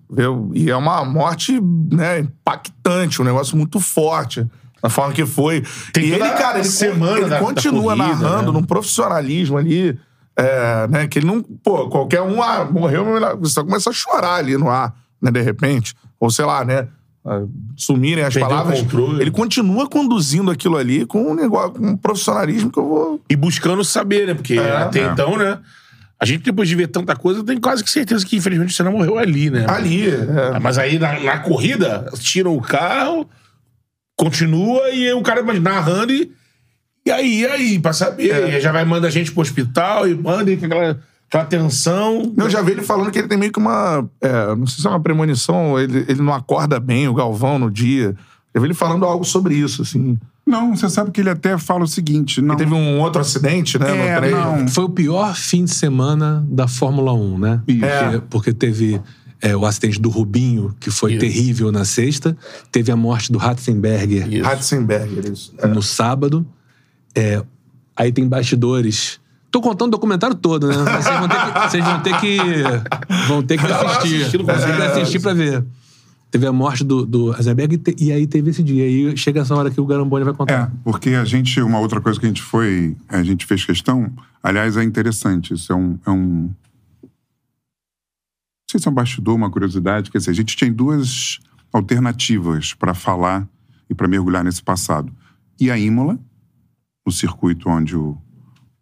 vê. 0.09 0.23
E 0.55 0.69
é 0.71 0.75
uma 0.75 1.05
morte 1.05 1.61
né, 1.91 2.19
impactante, 2.21 3.21
um 3.21 3.25
negócio 3.25 3.55
muito 3.55 3.79
forte. 3.79 4.45
Da 4.82 4.89
forma 4.89 5.13
que 5.13 5.27
foi. 5.27 5.63
Tem 5.93 6.05
e 6.05 6.11
ele, 6.11 6.27
cara, 6.32 6.57
ele, 6.57 6.67
semana 6.67 7.19
ele 7.19 7.29
da- 7.29 7.39
da 7.39 7.39
continua 7.39 7.95
corrida, 7.95 8.07
narrando 8.07 8.51
né? 8.51 8.59
num 8.59 8.63
profissionalismo 8.63 9.55
ali. 9.59 9.95
É, 10.38 10.88
né, 10.88 11.07
que 11.07 11.19
ele 11.19 11.27
não. 11.27 11.41
Pô, 11.41 11.89
qualquer 11.89 12.21
um 12.21 12.41
ah, 12.41 12.65
morreu, 12.65 13.05
você 13.39 13.53
só 13.53 13.63
começa 13.63 13.89
a 13.89 13.93
chorar 13.93 14.36
ali 14.36 14.57
no 14.57 14.69
ar, 14.69 14.93
né, 15.21 15.32
de 15.32 15.41
repente. 15.41 15.93
Ou 16.19 16.29
sei 16.29 16.45
lá, 16.45 16.63
né? 16.63 16.88
ah, 17.25 17.43
Sumirem 17.75 18.23
as 18.23 18.34
Perdeu 18.34 18.49
palavras. 18.49 18.86
Ele 19.19 19.32
continua 19.32 19.88
conduzindo 19.88 20.51
aquilo 20.51 20.77
ali 20.77 21.05
com 21.05 21.32
um 21.32 21.34
negócio, 21.34 21.71
com 21.71 21.88
um 21.88 21.97
profissionalismo 21.97 22.71
que 22.71 22.79
eu 22.79 22.88
vou. 22.88 23.21
E 23.29 23.36
buscando 23.36 23.84
saber, 23.84 24.27
né? 24.27 24.34
Porque 24.34 24.53
É. 24.55 24.77
até 24.77 25.01
É. 25.01 25.05
então, 25.07 25.38
né? 25.38 25.59
A 26.19 26.25
gente, 26.25 26.43
depois 26.43 26.69
de 26.69 26.75
ver 26.75 26.88
tanta 26.88 27.15
coisa, 27.15 27.43
tem 27.43 27.59
quase 27.59 27.84
que 27.84 27.89
certeza 27.89 28.23
que, 28.23 28.36
infelizmente, 28.38 28.69
o 28.69 28.73
Senna 28.73 28.91
morreu 28.91 29.17
ali, 29.17 29.49
né? 29.49 29.65
Ali. 29.67 30.07
é. 30.07 30.59
Mas 30.59 30.77
aí, 30.77 30.99
na, 30.99 31.19
na 31.19 31.39
corrida, 31.39 32.11
tiram 32.19 32.55
o 32.55 32.61
carro, 32.61 33.27
continua 34.15 34.91
e 34.91 35.11
o 35.13 35.21
cara 35.23 35.41
narrando 35.59 36.13
e. 36.13 36.32
E 37.06 37.12
aí, 37.12 37.39
e 37.41 37.45
aí, 37.45 37.80
pra 37.80 37.93
saber. 37.93 38.30
É. 38.32 38.60
Já 38.60 38.72
vai 38.72 38.86
mandar 38.86 39.08
a 39.08 39.12
gente 39.12 39.32
pro 39.32 39.41
hospital 39.41 40.08
e 40.08 40.14
manda 40.16 40.52
e 40.52 40.58
com 40.58 40.66
aquela, 40.68 40.99
aquela 41.28 41.45
tensão. 41.45 42.34
Eu 42.38 42.49
já 42.49 42.62
vi 42.62 42.74
ele 42.74 42.82
falando 42.84 43.10
que 43.12 43.20
ele 43.20 43.28
tem 43.28 43.38
meio 43.38 43.52
que 43.52 43.60
uma. 43.60 44.08
é, 44.22 44.56
não 44.56 44.68
sei 44.68 44.82
se 44.82 44.88
é 44.88 44.89
uma 44.89 44.99
premonição, 44.99 45.80
ele, 45.80 46.06
ele 46.08 46.22
não 46.22 46.34
acorda 46.34 46.80
bem, 46.80 47.08
o 47.08 47.14
Galvão, 47.14 47.58
no 47.58 47.72
dia. 47.72 48.16
Eu 48.54 48.62
vi 48.62 48.68
ele 48.68 48.74
falando 48.74 49.06
algo 49.06 49.24
sobre 49.24 49.56
isso, 49.56 49.82
assim. 49.82 50.18
Não, 50.45 50.76
você 50.76 50.89
sabe 50.89 51.12
que 51.12 51.22
ele 51.22 51.30
até 51.30 51.58
fala 51.58 51.84
o 51.84 51.88
seguinte. 51.88 52.41
Não, 52.41 52.56
Ele 52.56 52.64
teve 52.66 52.74
um 52.74 52.99
outro 52.99 53.22
acidente, 53.22 53.80
né? 53.80 53.89
É, 54.08 54.14
no 54.16 54.20
treino. 54.22 54.38
não. 54.58 54.68
Foi 54.68 54.84
o 54.84 54.89
pior 54.89 55.34
fim 55.36 55.64
de 55.64 55.74
semana 55.74 56.45
da 56.49 56.68
Fórmula 56.68 57.14
1, 57.14 57.38
né? 57.38 57.62
Isso. 57.68 57.80
Porque, 57.80 58.16
É. 58.16 58.22
porque 58.30 58.54
teve 58.54 59.02
é, 59.39 59.56
o 59.56 59.66
acidente 59.66 60.02
do 60.02 60.10
Rubinho, 60.10 60.76
que 60.80 60.91
foi 60.91 61.12
Isso. 61.12 61.20
terrível 61.22 61.72
na 61.72 61.86
sexta. 61.86 62.36
Teve 62.72 62.91
a 62.91 62.95
morte 62.97 63.32
do 63.32 63.38
Ratzenberger 63.38 64.28
Isso. 64.34 64.43
Ratzenberger, 64.43 65.32
isso. 65.32 65.54
É. 65.60 65.68
no 65.68 65.82
sábado. 65.82 66.45
É, 67.16 67.43
aí 67.95 68.12
tem 68.12 68.28
bastidores. 68.28 69.20
Tô 69.49 69.59
contando 69.62 69.89
o 69.89 69.91
documentário 69.91 70.36
todo, 70.36 70.68
né? 70.68 70.76
Vocês 70.76 71.20
vão 71.20 71.28
ter 71.28 71.38
que, 71.38 71.59
vocês 71.70 71.84
vão 71.84 71.99
ter 72.01 72.20
que, 72.22 72.38
vão 73.28 73.43
ter 73.43 73.57
que 73.57 73.68
lá 73.68 73.82
assistir. 73.97 74.20
Vão 74.20 74.30
ter 74.30 74.38
que 74.38 74.43
consegue. 74.45 74.82
assistir 74.84 75.20
pra 75.20 75.34
ver. 75.34 75.66
Teve 76.30 76.47
a 76.47 76.53
morte 76.53 76.86
do, 76.86 77.05
do 77.05 77.34
e, 77.74 77.78
te- 77.78 77.95
e 77.99 78.09
aí 78.14 78.26
teve 78.26 78.51
esse 78.51 78.64
dia. 78.64 78.86
Aí 78.86 79.18
chega 79.18 79.41
essa 79.41 79.53
hora 79.53 79.70
que 79.70 79.82
o 79.82 79.86
Garamboni 79.86 80.24
vai 80.24 80.34
É, 80.34 80.38
contar. 80.38 80.72
porque 80.86 81.09
a 81.09 81.26
gente, 81.26 81.59
uma 81.62 81.80
outra 81.80 81.99
coisa 81.99 82.18
que 82.18 82.26
a 82.26 82.30
gente 82.30 82.41
foi, 82.41 82.95
a 83.09 83.22
gente 83.22 83.45
fez 83.45 83.66
questão, 83.66 84.09
aliás, 84.41 84.78
é 84.78 84.84
interessante, 84.86 85.53
isso 85.53 85.74
é 85.74 85.76
um, 85.76 85.99
é 86.05 86.09
um 86.09 86.43
não 87.03 88.70
sei 88.72 88.80
se 88.80 88.88
é 88.88 88.91
um 88.91 88.93
bastidor, 88.93 89.36
uma 89.36 89.49
curiosidade, 89.51 90.09
quer 90.09 90.20
dizer, 90.20 90.32
a 90.32 90.34
gente 90.34 90.55
tinha 90.55 90.72
duas 90.72 91.39
alternativas 91.74 92.74
para 92.74 92.93
falar 92.93 93.45
e 93.89 93.93
para 93.93 94.07
mergulhar 94.07 94.45
nesse 94.45 94.64
passado. 94.64 95.12
E 95.59 95.70
a 95.70 95.78
Imola, 95.78 96.18
o 97.06 97.12
circuito 97.12 97.70
onde 97.70 97.95
o, 97.95 98.18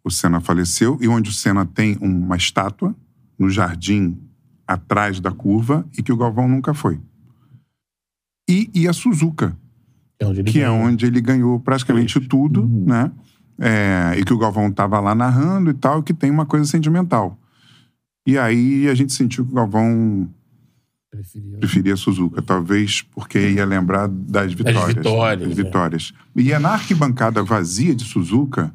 o 0.04 0.10
Senna 0.10 0.40
faleceu 0.40 0.98
e 1.00 1.08
onde 1.08 1.30
o 1.30 1.32
Senna 1.32 1.64
tem 1.66 1.96
uma 2.00 2.36
estátua 2.36 2.94
no 3.38 3.48
jardim 3.50 4.18
atrás 4.66 5.20
da 5.20 5.30
curva 5.32 5.86
e 5.96 6.02
que 6.02 6.12
o 6.12 6.16
Galvão 6.16 6.46
nunca 6.48 6.72
foi. 6.74 7.00
E, 8.48 8.70
e 8.74 8.88
a 8.88 8.92
Suzuka, 8.92 9.56
É 10.20 10.42
que 10.42 10.60
é 10.60 10.64
ganhou. 10.64 10.76
onde 10.76 11.06
ele 11.06 11.20
ganhou 11.20 11.58
praticamente 11.60 12.20
tudo, 12.20 12.66
né? 12.66 13.10
É, 13.58 14.14
e 14.18 14.24
que 14.24 14.32
o 14.32 14.38
Galvão 14.38 14.68
estava 14.68 14.98
lá 15.00 15.14
narrando 15.14 15.70
e 15.70 15.74
tal, 15.74 16.02
que 16.02 16.14
tem 16.14 16.30
uma 16.30 16.46
coisa 16.46 16.64
sentimental. 16.64 17.38
E 18.26 18.38
aí 18.38 18.88
a 18.88 18.94
gente 18.94 19.12
sentiu 19.12 19.44
que 19.44 19.52
o 19.52 19.54
Galvão 19.54 20.28
Preferia. 21.10 21.58
preferia 21.58 21.94
a 21.94 21.96
Suzuka, 21.96 22.40
talvez 22.40 23.02
porque 23.02 23.50
ia 23.50 23.64
lembrar 23.64 24.06
das 24.06 24.52
vitórias. 24.52 24.94
vitórias, 24.94 25.48
das 25.48 25.58
é. 25.58 25.62
vitórias. 25.62 26.12
E 26.36 26.52
é 26.52 26.58
na 26.58 26.70
arquibancada 26.70 27.42
vazia 27.42 27.94
de 27.94 28.04
Suzuka 28.04 28.72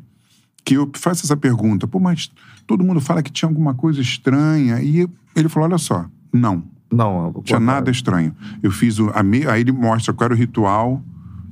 que 0.65 0.73
eu 0.73 0.91
faço 0.95 1.25
essa 1.25 1.37
pergunta. 1.37 1.87
Pô, 1.87 1.99
mas 1.99 2.29
todo 2.67 2.83
mundo 2.83 2.99
fala 2.99 3.23
que 3.23 3.31
tinha 3.31 3.47
alguma 3.47 3.73
coisa 3.73 4.01
estranha. 4.01 4.81
E 4.81 5.07
ele 5.35 5.47
falou, 5.47 5.69
olha 5.69 5.77
só, 5.77 6.07
não. 6.33 6.63
Não, 6.91 7.31
Não 7.31 7.41
tinha 7.41 7.59
nada 7.59 7.89
estranho. 7.89 8.35
Eu 8.61 8.71
fiz 8.71 8.99
o. 8.99 9.09
A 9.13 9.23
me... 9.23 9.47
Aí 9.47 9.61
ele 9.61 9.71
mostra 9.71 10.13
qual 10.13 10.25
era 10.25 10.33
o 10.33 10.37
ritual 10.37 11.01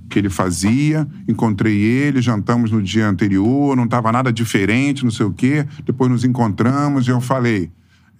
que 0.09 0.19
ele 0.19 0.29
fazia. 0.29 1.07
Encontrei 1.27 1.75
ele, 1.81 2.21
jantamos 2.21 2.71
no 2.71 2.81
dia 2.81 3.07
anterior, 3.07 3.75
não 3.75 3.85
estava 3.85 4.11
nada 4.11 4.31
diferente, 4.31 5.03
não 5.03 5.11
sei 5.11 5.25
o 5.25 5.33
quê. 5.33 5.65
Depois 5.85 6.11
nos 6.11 6.23
encontramos 6.23 7.07
e 7.07 7.11
eu 7.11 7.21
falei. 7.21 7.71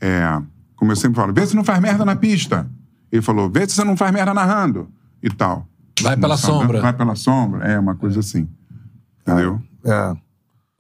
É, 0.01 0.41
como 0.83 0.91
eu 0.91 0.97
sempre 0.97 1.15
falo, 1.15 1.31
vê 1.33 1.47
se 1.47 1.55
não 1.55 1.63
faz 1.63 1.79
merda 1.79 2.03
na 2.03 2.13
pista. 2.13 2.67
Ele 3.09 3.21
falou, 3.21 3.49
vê 3.49 3.61
se 3.65 3.73
você 3.73 3.85
não 3.85 3.95
faz 3.95 4.11
merda 4.11 4.33
narrando. 4.33 4.89
E 5.21 5.29
tal. 5.29 5.65
Vai 6.01 6.17
pela 6.17 6.33
Nossa, 6.33 6.45
sombra. 6.47 6.81
Vai 6.81 6.91
pela 6.91 7.15
sombra. 7.15 7.65
É 7.65 7.79
uma 7.79 7.95
coisa 7.95 8.19
assim. 8.19 8.49
Entendeu? 9.21 9.61
É. 9.85 10.13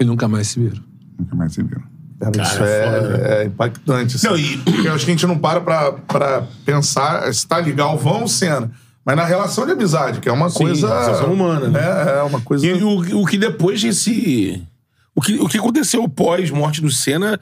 E 0.01 0.03
nunca 0.03 0.27
mais 0.27 0.47
se 0.47 0.59
viram. 0.59 0.83
Nunca 1.17 1.37
mais 1.37 1.53
se 1.53 1.63
viu. 1.63 1.81
Cara, 2.19 2.41
isso 2.41 2.63
é 2.63 3.37
é, 3.39 3.43
é 3.43 3.45
impactante. 3.45 4.17
assim. 4.17 4.27
Não, 4.27 4.37
e- 4.37 4.57
Porque 4.57 4.89
eu 4.89 4.93
acho 4.93 5.05
que 5.05 5.11
a 5.11 5.13
gente 5.13 5.25
não 5.25 5.37
para 5.37 5.61
pra, 5.61 5.93
pra 5.93 6.41
pensar 6.65 7.33
se 7.33 7.47
tá 7.47 7.59
legal 7.59 7.91
Galvão 7.91 8.23
ou 8.23 8.27
Senna. 8.27 8.69
Mas 9.05 9.15
na 9.15 9.23
relação 9.23 9.65
de 9.65 9.71
amizade, 9.71 10.19
que 10.19 10.27
é 10.27 10.33
uma 10.33 10.49
Sim, 10.49 10.65
coisa. 10.65 10.87
relação 10.87 11.31
humana, 11.31 11.69
né? 11.69 11.79
É, 11.79 12.19
é 12.19 12.23
uma 12.23 12.41
coisa. 12.41 12.67
E 12.67 12.83
o, 12.83 13.21
o 13.21 13.25
que 13.25 13.37
depois 13.37 13.81
desse. 13.81 14.67
O 15.15 15.21
que, 15.21 15.35
o 15.39 15.47
que 15.47 15.57
aconteceu 15.59 16.09
pós-morte 16.09 16.81
do 16.81 16.91
Senna 16.91 17.39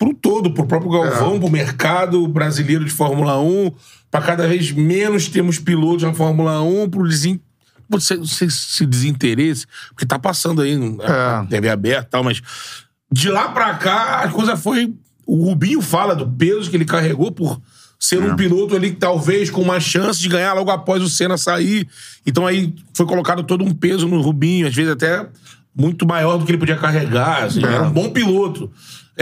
pro 0.00 0.14
todo, 0.14 0.50
pro 0.54 0.66
próprio 0.66 0.90
Galvão, 0.90 1.38
pro 1.38 1.50
mercado 1.50 2.26
brasileiro 2.26 2.86
de 2.86 2.90
Fórmula 2.90 3.38
1, 3.38 3.70
pra 4.10 4.22
cada 4.22 4.48
vez 4.48 4.72
menos 4.72 5.28
termos 5.28 5.58
pilotos 5.58 6.02
na 6.04 6.14
Fórmula 6.14 6.62
1, 6.62 6.88
pro 6.88 7.06
desin... 7.06 7.38
sei 7.98 8.24
se, 8.24 8.50
se 8.50 8.86
desinteresse, 8.86 9.66
porque 9.90 10.06
tá 10.06 10.18
passando 10.18 10.62
aí, 10.62 10.74
a 11.02 11.42
É. 11.44 11.46
TV 11.48 11.68
aberta 11.68 12.06
e 12.06 12.10
tal, 12.10 12.24
mas 12.24 12.40
de 13.12 13.28
lá 13.28 13.48
pra 13.50 13.74
cá 13.74 14.20
a 14.24 14.28
coisa 14.28 14.56
foi. 14.56 14.94
O 15.26 15.44
Rubinho 15.44 15.82
fala 15.82 16.16
do 16.16 16.26
peso 16.26 16.70
que 16.70 16.76
ele 16.76 16.84
carregou 16.86 17.30
por 17.30 17.60
ser 17.98 18.22
um 18.22 18.34
piloto 18.34 18.74
ali 18.74 18.90
que 18.92 18.96
talvez 18.96 19.50
com 19.50 19.60
uma 19.60 19.78
chance 19.78 20.18
de 20.18 20.28
ganhar 20.28 20.54
logo 20.54 20.70
após 20.70 21.02
o 21.02 21.08
Senna 21.10 21.36
sair. 21.36 21.86
Então 22.26 22.46
aí 22.46 22.74
foi 22.94 23.04
colocado 23.04 23.42
todo 23.42 23.62
um 23.62 23.72
peso 23.74 24.08
no 24.08 24.20
Rubinho, 24.22 24.66
às 24.66 24.74
vezes 24.74 24.90
até 24.90 25.28
muito 25.76 26.06
maior 26.06 26.38
do 26.38 26.44
que 26.46 26.50
ele 26.52 26.58
podia 26.58 26.76
carregar. 26.76 27.44
assim, 27.44 27.62
Era 27.62 27.82
um 27.82 27.90
bom 27.90 28.10
piloto. 28.10 28.72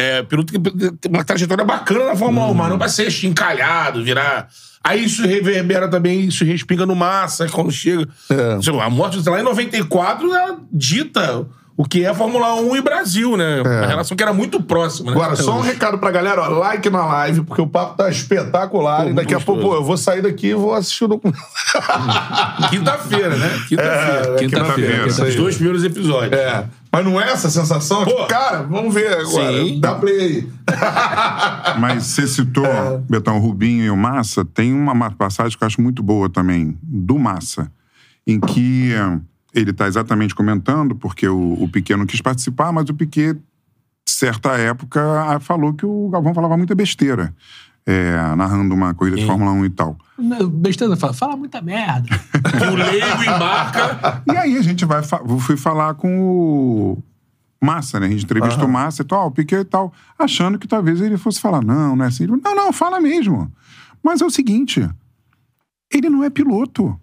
É, 0.00 0.22
piloto 0.22 0.52
que 0.52 0.60
tem 0.60 1.10
uma 1.10 1.24
trajetória 1.24 1.64
bacana 1.64 2.06
na 2.06 2.14
Fórmula 2.14 2.46
1, 2.52 2.54
mas 2.54 2.70
não 2.70 2.78
vai 2.78 2.88
ser 2.88 3.08
encalhado, 3.26 4.04
virar. 4.04 4.48
Aí 4.84 5.02
isso 5.02 5.26
reverbera 5.26 5.88
também, 5.88 6.20
isso 6.20 6.44
respinga 6.44 6.86
no 6.86 6.94
massa 6.94 7.48
quando 7.48 7.72
chega. 7.72 8.08
É. 8.30 8.62
Sei 8.62 8.72
lá, 8.72 8.84
a 8.84 8.90
morte 8.90 9.28
lá 9.28 9.40
em 9.40 9.42
94 9.42 10.32
ela 10.32 10.60
dita 10.72 11.44
o 11.80 11.84
que 11.84 12.04
é 12.04 12.12
Fórmula 12.12 12.56
1 12.56 12.76
e 12.76 12.82
Brasil, 12.82 13.36
né? 13.36 13.62
Uma 13.62 13.86
relação 13.86 14.16
que 14.16 14.22
era 14.22 14.32
muito 14.32 14.60
próxima, 14.60 15.12
né? 15.12 15.16
Agora, 15.16 15.36
só 15.36 15.56
um 15.56 15.60
recado 15.60 15.96
pra 15.96 16.10
galera, 16.10 16.42
ó, 16.42 16.48
like 16.48 16.90
na 16.90 17.06
live, 17.06 17.42
porque 17.42 17.62
o 17.62 17.68
papo 17.68 17.96
tá 17.96 18.10
espetacular. 18.10 19.04
Pô, 19.04 19.10
e 19.10 19.12
daqui 19.14 19.32
a 19.32 19.36
muito 19.36 19.46
pouco, 19.46 19.60
gostoso. 19.60 19.76
pô, 19.76 19.82
eu 19.82 19.86
vou 19.86 19.96
sair 19.96 20.20
daqui 20.20 20.48
e 20.48 20.54
vou 20.54 20.74
assistir 20.74 21.04
o 21.04 21.08
documentário. 21.08 21.46
Quinta-feira, 22.70 23.36
né? 23.36 23.48
Quinta-feira. 23.68 24.34
É, 24.34 24.38
Quinta-feira, 24.38 25.04
aí. 25.04 25.08
Os 25.08 25.34
dois 25.36 25.54
primeiros 25.54 25.84
episódios. 25.84 26.32
É. 26.32 26.64
Mas 26.90 27.04
não 27.04 27.20
é 27.20 27.30
essa 27.30 27.48
sensação? 27.48 28.04
Pô. 28.04 28.10
Tipo, 28.10 28.26
cara, 28.26 28.62
vamos 28.62 28.92
ver 28.92 29.12
agora. 29.16 29.52
Sim. 29.52 29.78
Dá 29.78 29.94
play 29.94 30.18
aí. 30.20 30.48
Mas 31.78 32.02
você 32.04 32.26
citou, 32.26 32.64
Betão, 33.08 33.36
o 33.36 33.40
Rubinho 33.40 33.84
e 33.84 33.90
o 33.90 33.96
Massa, 33.96 34.44
tem 34.44 34.72
uma 34.74 34.94
ma- 34.94 35.10
passagem 35.12 35.56
que 35.56 35.62
eu 35.62 35.66
acho 35.66 35.80
muito 35.80 36.02
boa 36.02 36.28
também, 36.28 36.76
do 36.82 37.18
Massa, 37.18 37.70
em 38.26 38.40
que 38.40 38.92
ele 39.54 39.70
está 39.70 39.86
exatamente 39.86 40.34
comentando, 40.34 40.94
porque 40.94 41.28
o, 41.28 41.54
o 41.62 41.68
Piquet 41.68 41.96
não 41.96 42.06
quis 42.06 42.20
participar, 42.20 42.72
mas 42.72 42.88
o 42.88 42.94
Piquet, 42.94 43.36
certa 44.06 44.50
época, 44.52 45.00
falou 45.40 45.72
que 45.74 45.86
o 45.86 46.08
Galvão 46.08 46.34
falava 46.34 46.56
muita 46.56 46.74
besteira, 46.74 47.34
eh, 47.86 48.34
narrando 48.36 48.74
uma 48.74 48.92
corrida 48.94 49.16
de 49.16 49.26
Fórmula 49.26 49.50
1 49.52 49.64
e 49.64 49.70
tal. 49.70 49.96
Não, 50.18 50.48
Besteira, 50.48 50.96
fala, 50.96 51.14
fala 51.14 51.36
muita 51.36 51.62
merda. 51.62 52.08
Que 52.08 52.64
o 52.66 52.74
leigo 52.74 53.22
embarca. 53.22 54.22
E 54.26 54.36
aí 54.36 54.58
a 54.58 54.62
gente 54.62 54.84
vai 54.84 55.00
fui 55.40 55.56
falar 55.56 55.94
com 55.94 56.20
o 56.20 57.02
Massa, 57.64 57.98
né? 57.98 58.06
A 58.06 58.10
gente 58.10 58.24
entrevistou 58.24 58.66
o 58.66 58.70
Massa 58.70 59.02
e 59.02 59.04
tal, 59.04 59.28
o 59.28 59.30
Piquet 59.30 59.60
e 59.60 59.64
tal, 59.64 59.92
achando 60.18 60.58
que 60.58 60.68
talvez 60.68 61.00
ele 61.00 61.16
fosse 61.16 61.40
falar, 61.40 61.62
não, 61.62 61.96
não 61.96 62.04
é 62.04 62.08
assim. 62.08 62.26
Falou, 62.26 62.40
Não, 62.44 62.54
não, 62.54 62.72
fala 62.72 63.00
mesmo. 63.00 63.50
Mas 64.02 64.20
é 64.20 64.24
o 64.24 64.30
seguinte, 64.30 64.88
ele 65.92 66.10
não 66.10 66.22
é 66.22 66.30
piloto, 66.30 66.98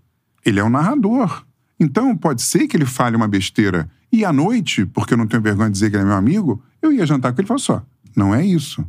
ele 0.45 0.59
é 0.59 0.63
um 0.63 0.69
narrador. 0.69 1.43
Então 1.79 2.15
pode 2.15 2.41
ser 2.41 2.67
que 2.67 2.77
ele 2.77 2.85
fale 2.85 3.15
uma 3.15 3.27
besteira. 3.27 3.89
E 4.11 4.23
à 4.23 4.31
noite, 4.31 4.85
porque 4.85 5.13
eu 5.13 5.17
não 5.17 5.27
tenho 5.27 5.41
vergonha 5.41 5.69
de 5.69 5.73
dizer 5.73 5.89
que 5.89 5.95
ele 5.97 6.03
é 6.03 6.07
meu 6.07 6.15
amigo, 6.15 6.61
eu 6.81 6.93
ia 6.93 7.05
jantar 7.05 7.33
com 7.33 7.41
ele 7.41 7.45
e 7.45 7.47
falou 7.47 7.59
só, 7.59 7.85
não 8.15 8.33
é 8.33 8.45
isso, 8.45 8.85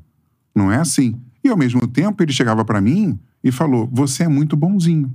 não 0.54 0.70
é 0.70 0.76
assim. 0.76 1.16
E 1.42 1.48
ao 1.48 1.56
mesmo 1.56 1.86
tempo 1.86 2.22
ele 2.22 2.32
chegava 2.32 2.64
pra 2.64 2.80
mim 2.80 3.18
e 3.42 3.50
falou, 3.50 3.88
você 3.92 4.24
é 4.24 4.28
muito 4.28 4.56
bonzinho. 4.56 5.12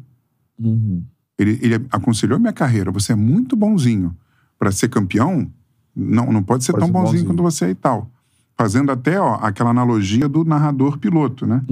Ele, 1.37 1.59
ele 1.61 1.85
aconselhou 1.91 2.39
minha 2.39 2.53
carreira. 2.53 2.91
Você 2.91 3.13
é 3.13 3.15
muito 3.15 3.55
bonzinho. 3.55 4.15
Para 4.59 4.71
ser 4.71 4.89
campeão, 4.89 5.49
não, 5.95 6.31
não 6.31 6.43
pode 6.43 6.63
ser 6.63 6.71
Pode 6.71 6.81
tão 6.81 6.87
ser 6.87 6.93
bonzinho, 6.93 7.11
bonzinho. 7.11 7.25
quanto 7.25 7.41
você 7.43 7.65
é 7.65 7.69
e 7.71 7.75
tal. 7.75 8.09
Fazendo 8.55 8.91
até 8.91 9.19
ó, 9.19 9.35
aquela 9.41 9.71
analogia 9.71 10.29
do 10.29 10.45
narrador-piloto, 10.45 11.47
né? 11.47 11.63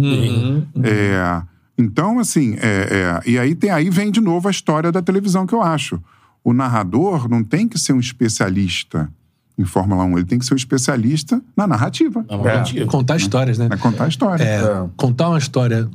É, 0.83 1.43
então, 1.79 2.19
assim, 2.19 2.55
é, 2.55 3.21
é, 3.23 3.29
e 3.29 3.39
aí, 3.39 3.55
tem, 3.55 3.69
aí 3.69 3.89
vem 3.89 4.11
de 4.11 4.19
novo 4.19 4.49
a 4.49 4.51
história 4.51 4.91
da 4.91 5.01
televisão 5.01 5.47
que 5.47 5.55
eu 5.55 5.61
acho. 5.61 5.97
O 6.43 6.51
narrador 6.51 7.29
não 7.29 7.41
tem 7.41 7.69
que 7.69 7.79
ser 7.79 7.93
um 7.93 8.01
especialista 8.01 9.09
em 9.57 9.63
Fórmula 9.63 10.03
1, 10.03 10.17
ele 10.17 10.27
tem 10.27 10.37
que 10.37 10.45
ser 10.45 10.53
um 10.53 10.57
especialista 10.57 11.41
na 11.55 11.65
narrativa, 11.65 12.25
Não, 12.29 12.43
não, 12.43 12.43
mentira. 12.43 12.85
Contar 12.85 13.15
histórias, 13.15 13.57
né? 13.57 13.69
na 13.69 13.77
contar 13.77 14.05
a 14.05 14.07
história. 14.09 14.43
É, 14.43 14.89
contar 14.97 15.29
uma 15.29 15.37
história 15.37 15.89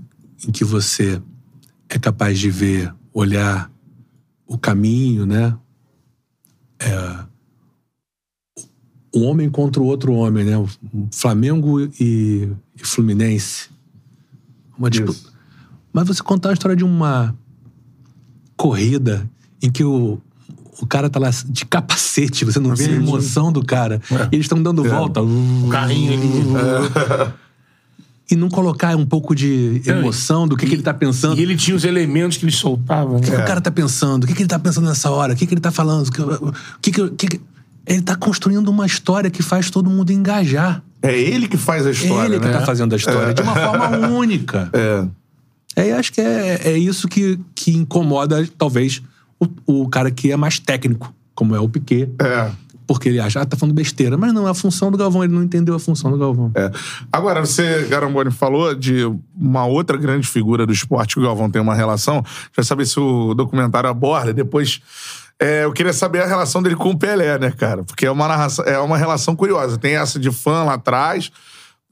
em 0.47 0.51
que 0.51 0.65
você 0.65 1.21
é 1.89 1.99
capaz 1.99 2.39
de 2.39 2.51
ver, 2.51 2.95
olhar 3.13 3.71
o 4.47 4.57
caminho, 4.57 5.27
né? 5.27 5.55
É, 6.79 7.19
um 9.15 9.25
homem 9.25 9.51
contra 9.51 9.83
o 9.83 9.87
outro 9.87 10.15
homem, 10.15 10.45
né? 10.45 10.57
O 10.57 10.69
Flamengo 11.13 11.81
e, 12.01 12.49
e 12.75 12.85
Fluminense. 12.85 13.69
Uma 14.79 14.91
disputa. 14.91 15.34
Mas 15.95 16.07
você 16.09 16.23
contar 16.23 16.51
a 16.51 16.53
história 16.53 16.77
de 16.77 16.85
uma 16.85 17.35
corrida 18.57 19.29
em 19.63 19.71
que 19.71 19.85
o, 19.85 20.19
o 20.81 20.87
cara 20.87 21.09
tá 21.09 21.19
lá 21.21 21.31
de 21.47 21.65
capacete, 21.65 22.45
você 22.45 22.59
não 22.61 22.75
vê 22.75 22.85
a 22.87 22.93
emoção 22.93 23.53
do 23.53 23.65
cara. 23.65 24.01
E 24.31 24.35
eles 24.35 24.45
estão 24.45 24.63
dando 24.63 24.83
volta. 24.85 25.23
O 25.23 25.69
carrinho 25.71 26.13
ali. 26.13 27.35
E 28.31 28.35
não 28.37 28.49
colocar 28.49 28.97
um 28.97 29.05
pouco 29.05 29.35
de 29.35 29.83
emoção 29.85 30.49
do 30.49 30.57
que, 30.57 30.65
que 30.67 30.75
ele 30.75 30.83
tá 30.83 30.95
pensando. 30.95 31.39
E 31.39 31.43
ele 31.43 31.55
tinha 31.57 31.77
os 31.77 31.85
elementos 31.85 32.39
que 32.39 32.47
ele 32.47 32.53
soltava, 32.53 33.17
O 33.19 33.21
que, 33.21 33.31
que 33.31 33.37
né? 33.37 33.45
o 33.45 33.47
cara 33.47 33.61
tá 33.61 33.71
pensando? 33.71 34.25
O 34.25 34.27
que, 34.27 34.33
que 34.33 34.41
ele 34.41 34.49
tá 34.49 34.59
pensando 34.59 34.87
nessa 34.89 35.11
hora? 35.11 35.35
O 35.35 35.37
que, 35.37 35.47
que 35.47 35.53
ele 35.53 35.61
tá 35.61 35.71
falando? 35.71 36.09
O 36.09 36.11
que, 36.81 36.91
que, 36.91 36.91
que- 36.91 37.11
que 37.11 37.27
que- 37.37 37.41
Ele 37.87 38.01
tá 38.01 38.17
construindo 38.17 38.67
uma 38.69 38.87
história 38.87 39.31
que 39.31 39.43
faz 39.43 39.69
todo 39.71 39.91
mundo 39.91 40.11
engajar. 40.11 40.83
É 41.03 41.15
ele 41.21 41.47
que 41.47 41.59
faz 41.59 41.87
a 41.87 41.91
história, 41.91 42.29
ele 42.37 42.41
que 42.41 42.47
né? 42.47 42.53
tá 42.59 42.65
fazendo 42.65 42.95
a 42.95 42.97
história 42.97 43.35
de 43.35 43.43
uma 43.43 43.55
forma 43.55 44.09
única. 44.09 44.71
É. 44.73 45.07
É, 45.77 45.91
eu 45.91 45.97
acho 45.97 46.13
que 46.13 46.21
é, 46.21 46.61
é 46.65 46.79
isso 46.79 47.09
que, 47.09 47.39
que 47.55 47.73
incomoda, 47.73 48.47
talvez, 48.57 49.03
o, 49.41 49.83
o 49.83 49.89
cara 49.89 50.11
que 50.11 50.31
é 50.31 50.37
mais 50.37 50.59
técnico, 50.59 51.13
como 51.35 51.55
é 51.55 51.61
o 51.61 51.69
Piquet. 51.69 52.11
É. 52.21 52.51
Porque 52.87 53.09
ele 53.09 53.19
acha, 53.19 53.41
ah, 53.41 53.47
tá 53.47 53.57
falando 53.57 53.75
besteira. 53.75 54.17
Mas 54.17 54.33
não, 54.33 54.47
é 54.47 54.51
a 54.51 54.55
função 54.55 54.91
do 54.91 54.99
Galvão, 54.99 55.25
ele 55.25 55.33
não 55.33 55.43
entendeu 55.43 55.75
a 55.75 55.79
função 55.79 56.11
do 56.11 56.19
Galvão. 56.19 56.53
É. 56.55 56.71
Agora, 57.11 57.41
você, 57.41 57.87
Garamboni, 57.89 58.31
falou 58.31 58.75
de 58.75 59.11
uma 59.35 59.65
outra 59.65 59.97
grande 59.97 60.27
figura 60.27 60.67
do 60.67 60.73
esporte 60.73 61.15
que 61.15 61.21
o 61.21 61.25
Galvão 61.25 61.51
tem 61.51 61.63
uma 61.63 61.75
relação. 61.75 62.23
Quer 62.53 62.65
saber 62.65 62.85
se 62.87 63.01
o 63.01 63.33
documentário 63.33 63.89
aborda. 63.89 64.35
Depois, 64.35 64.83
é, 65.41 65.65
eu 65.65 65.73
queria 65.73 65.95
saber 65.95 66.23
a 66.23 66.27
relação 66.27 66.63
dele 66.63 66.77
com 66.77 66.91
o 66.91 66.99
Pelé, 66.99 67.39
né, 67.39 67.51
cara? 67.51 67.85
Porque 67.85 68.05
é 68.05 68.11
uma, 68.11 68.29
narração, 68.29 68.65
é 68.67 68.79
uma 68.79 68.99
relação 68.99 69.35
curiosa. 69.35 69.79
Tem 69.79 69.97
essa 69.97 70.19
de 70.19 70.31
fã 70.31 70.65
lá 70.65 70.75
atrás. 70.75 71.33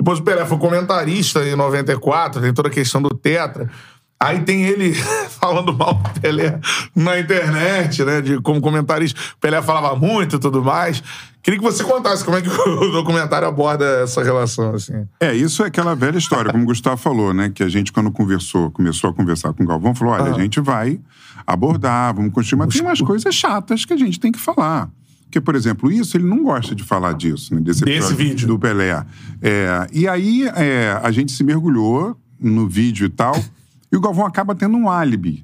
Depois 0.02 0.18
o 0.18 0.22
Pelé 0.24 0.44
foi 0.44 0.58
comentarista 0.58 1.44
em 1.46 1.54
94, 1.54 2.42
tem 2.42 2.52
toda 2.52 2.66
a 2.66 2.72
questão 2.72 3.00
do 3.00 3.10
Tetra. 3.10 3.70
Aí 4.18 4.40
tem 4.40 4.64
ele 4.64 4.94
falando 5.30 5.72
mal 5.72 5.94
do 5.94 6.20
Pelé 6.20 6.58
na 6.94 7.20
internet, 7.20 8.04
né? 8.04 8.20
De, 8.20 8.40
como 8.40 8.60
comentarista. 8.60 9.20
O 9.36 9.38
Pelé 9.38 9.62
falava 9.62 9.94
muito 9.94 10.36
e 10.36 10.38
tudo 10.40 10.60
mais. 10.60 11.00
Queria 11.40 11.60
que 11.60 11.64
você 11.64 11.84
contasse 11.84 12.24
como 12.24 12.36
é 12.36 12.42
que 12.42 12.48
o 12.50 12.90
documentário 12.90 13.46
aborda 13.46 13.84
essa 14.02 14.24
relação, 14.24 14.74
assim. 14.74 15.06
É, 15.20 15.32
isso 15.32 15.62
é 15.62 15.68
aquela 15.68 15.94
velha 15.94 16.18
história, 16.18 16.50
como 16.50 16.64
o 16.64 16.66
Gustavo 16.66 16.96
falou, 16.96 17.32
né? 17.32 17.52
Que 17.54 17.62
a 17.62 17.68
gente, 17.68 17.92
quando 17.92 18.10
conversou, 18.10 18.72
começou 18.72 19.10
a 19.10 19.14
conversar 19.14 19.52
com 19.52 19.62
o 19.62 19.66
Galvão, 19.66 19.94
falou: 19.94 20.14
olha, 20.14 20.34
a 20.34 20.38
gente 20.40 20.60
vai 20.60 20.98
abordar, 21.46 22.12
vamos 22.12 22.32
construir, 22.32 22.58
mas 22.58 22.74
tem 22.74 22.82
umas 22.82 23.00
coisas 23.00 23.32
chatas 23.32 23.84
que 23.84 23.92
a 23.92 23.96
gente 23.96 24.18
tem 24.18 24.32
que 24.32 24.40
falar. 24.40 24.90
Porque, 25.32 25.40
por 25.40 25.54
exemplo, 25.54 25.90
isso, 25.90 26.14
ele 26.14 26.26
não 26.26 26.42
gosta 26.42 26.74
de 26.74 26.84
falar 26.84 27.14
disso, 27.14 27.54
né? 27.54 27.60
Desse, 27.62 27.82
Desse 27.86 28.12
vídeo. 28.12 28.46
Do 28.46 28.58
Pelé. 28.58 29.02
É, 29.40 29.86
e 29.90 30.06
aí 30.06 30.46
é, 30.46 31.00
a 31.02 31.10
gente 31.10 31.32
se 31.32 31.42
mergulhou 31.42 32.14
no 32.38 32.68
vídeo 32.68 33.06
e 33.06 33.08
tal, 33.08 33.42
e 33.90 33.96
o 33.96 34.00
Galvão 34.00 34.26
acaba 34.26 34.54
tendo 34.54 34.76
um 34.76 34.90
álibi. 34.90 35.42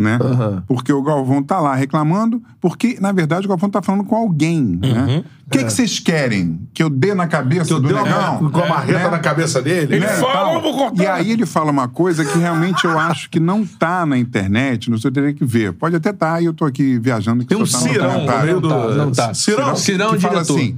Né? 0.00 0.18
Porque 0.66 0.90
o 0.94 1.02
Galvão 1.02 1.42
tá 1.42 1.60
lá 1.60 1.74
reclamando, 1.74 2.42
porque, 2.58 2.96
na 2.98 3.12
verdade, 3.12 3.44
o 3.44 3.50
Galvão 3.50 3.68
tá 3.68 3.82
falando 3.82 4.02
com 4.04 4.16
alguém. 4.16 4.78
Né? 4.80 5.22
O 5.46 5.50
que 5.50 5.62
que 5.62 5.70
vocês 5.70 5.98
querem? 5.98 6.58
Que 6.72 6.82
eu 6.82 6.88
dê 6.88 7.12
na 7.12 7.26
cabeça 7.26 7.66
Que 7.66 7.74
eu 7.74 7.80
do 7.80 7.90
uma, 7.90 8.02
negão? 8.02 8.50
com 8.50 8.62
a 8.62 8.66
marreta 8.66 8.98
Né? 9.04 9.10
na 9.10 9.18
cabeça 9.18 9.60
dele. 9.60 9.96
Ele 9.96 10.06
né? 10.06 10.12
fala, 10.14 10.54
eu 10.54 10.62
vou 10.62 10.74
cortar. 10.74 11.02
E 11.02 11.06
aí 11.06 11.30
ele 11.32 11.44
fala 11.44 11.70
uma 11.70 11.86
coisa 11.86 12.24
que 12.24 12.38
realmente 12.38 12.86
eu 12.86 12.98
acho 12.98 13.28
que 13.28 13.38
não 13.38 13.66
tá 13.66 14.06
na 14.06 14.16
internet, 14.16 14.90
não 14.90 14.96
sei, 14.96 15.10
eu 15.10 15.12
teria 15.12 15.34
que 15.34 15.44
ver. 15.44 15.74
Pode 15.74 15.94
até 15.96 16.08
estar, 16.08 16.40
e 16.40 16.46
eu 16.46 16.54
tô 16.54 16.64
aqui 16.64 16.98
viajando. 16.98 17.42
Que 17.42 17.48
Tem 17.48 17.58
um 17.58 17.66
tá 17.66 17.78
cirão 17.78 18.24
no 18.24 18.38
meio 18.42 18.60
do. 18.60 18.68
Não 18.70 18.78
tá, 18.88 18.94
não 18.94 19.12
tá. 19.12 19.34
Cirão? 19.34 19.76
Cirão, 19.76 20.14
que 20.14 20.20
fala 20.20 20.42
diretor. 20.42 20.56
assim, 20.56 20.74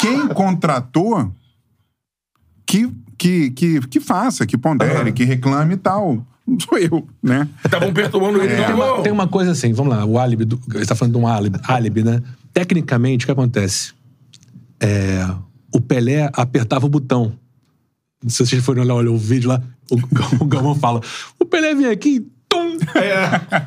quem 0.00 0.26
contratou, 0.26 1.30
que, 2.66 2.90
que, 3.16 3.50
que, 3.52 3.80
que 3.86 4.00
faça, 4.00 4.44
que 4.44 4.58
pondere, 4.58 5.12
que 5.12 5.22
reclame 5.22 5.74
e 5.74 5.76
tal. 5.76 6.26
Sou 6.68 6.78
eu, 6.78 7.06
né? 7.22 7.48
Estavam 7.64 7.92
perturbando 7.92 8.40
ele. 8.42 8.54
Tem, 8.54 8.68
Não, 8.68 8.76
uma, 8.76 9.02
tem 9.02 9.12
uma 9.12 9.28
coisa 9.28 9.50
assim, 9.50 9.72
vamos 9.72 9.96
lá, 9.96 10.04
o 10.04 10.18
álibi, 10.18 10.44
do, 10.44 10.60
ele 10.74 10.86
tá 10.86 10.94
falando 10.94 11.14
de 11.14 11.18
um 11.18 11.26
álibi, 11.26 11.58
álibi, 11.64 12.02
né? 12.02 12.22
Tecnicamente, 12.52 13.24
o 13.24 13.26
que 13.26 13.32
acontece? 13.32 13.92
É, 14.80 15.28
o 15.72 15.80
Pelé 15.80 16.30
apertava 16.32 16.86
o 16.86 16.88
botão. 16.88 17.32
Se 18.26 18.44
vocês 18.44 18.64
forem 18.64 18.82
olhar, 18.82 18.94
olha 18.94 19.10
o 19.10 19.18
vídeo 19.18 19.48
lá, 19.48 19.60
o, 19.90 19.96
o 20.42 20.46
Galvão 20.46 20.74
fala, 20.74 21.00
o 21.38 21.44
Pelé 21.44 21.74
vem 21.74 21.86
aqui, 21.86 22.26
tum! 22.48 22.78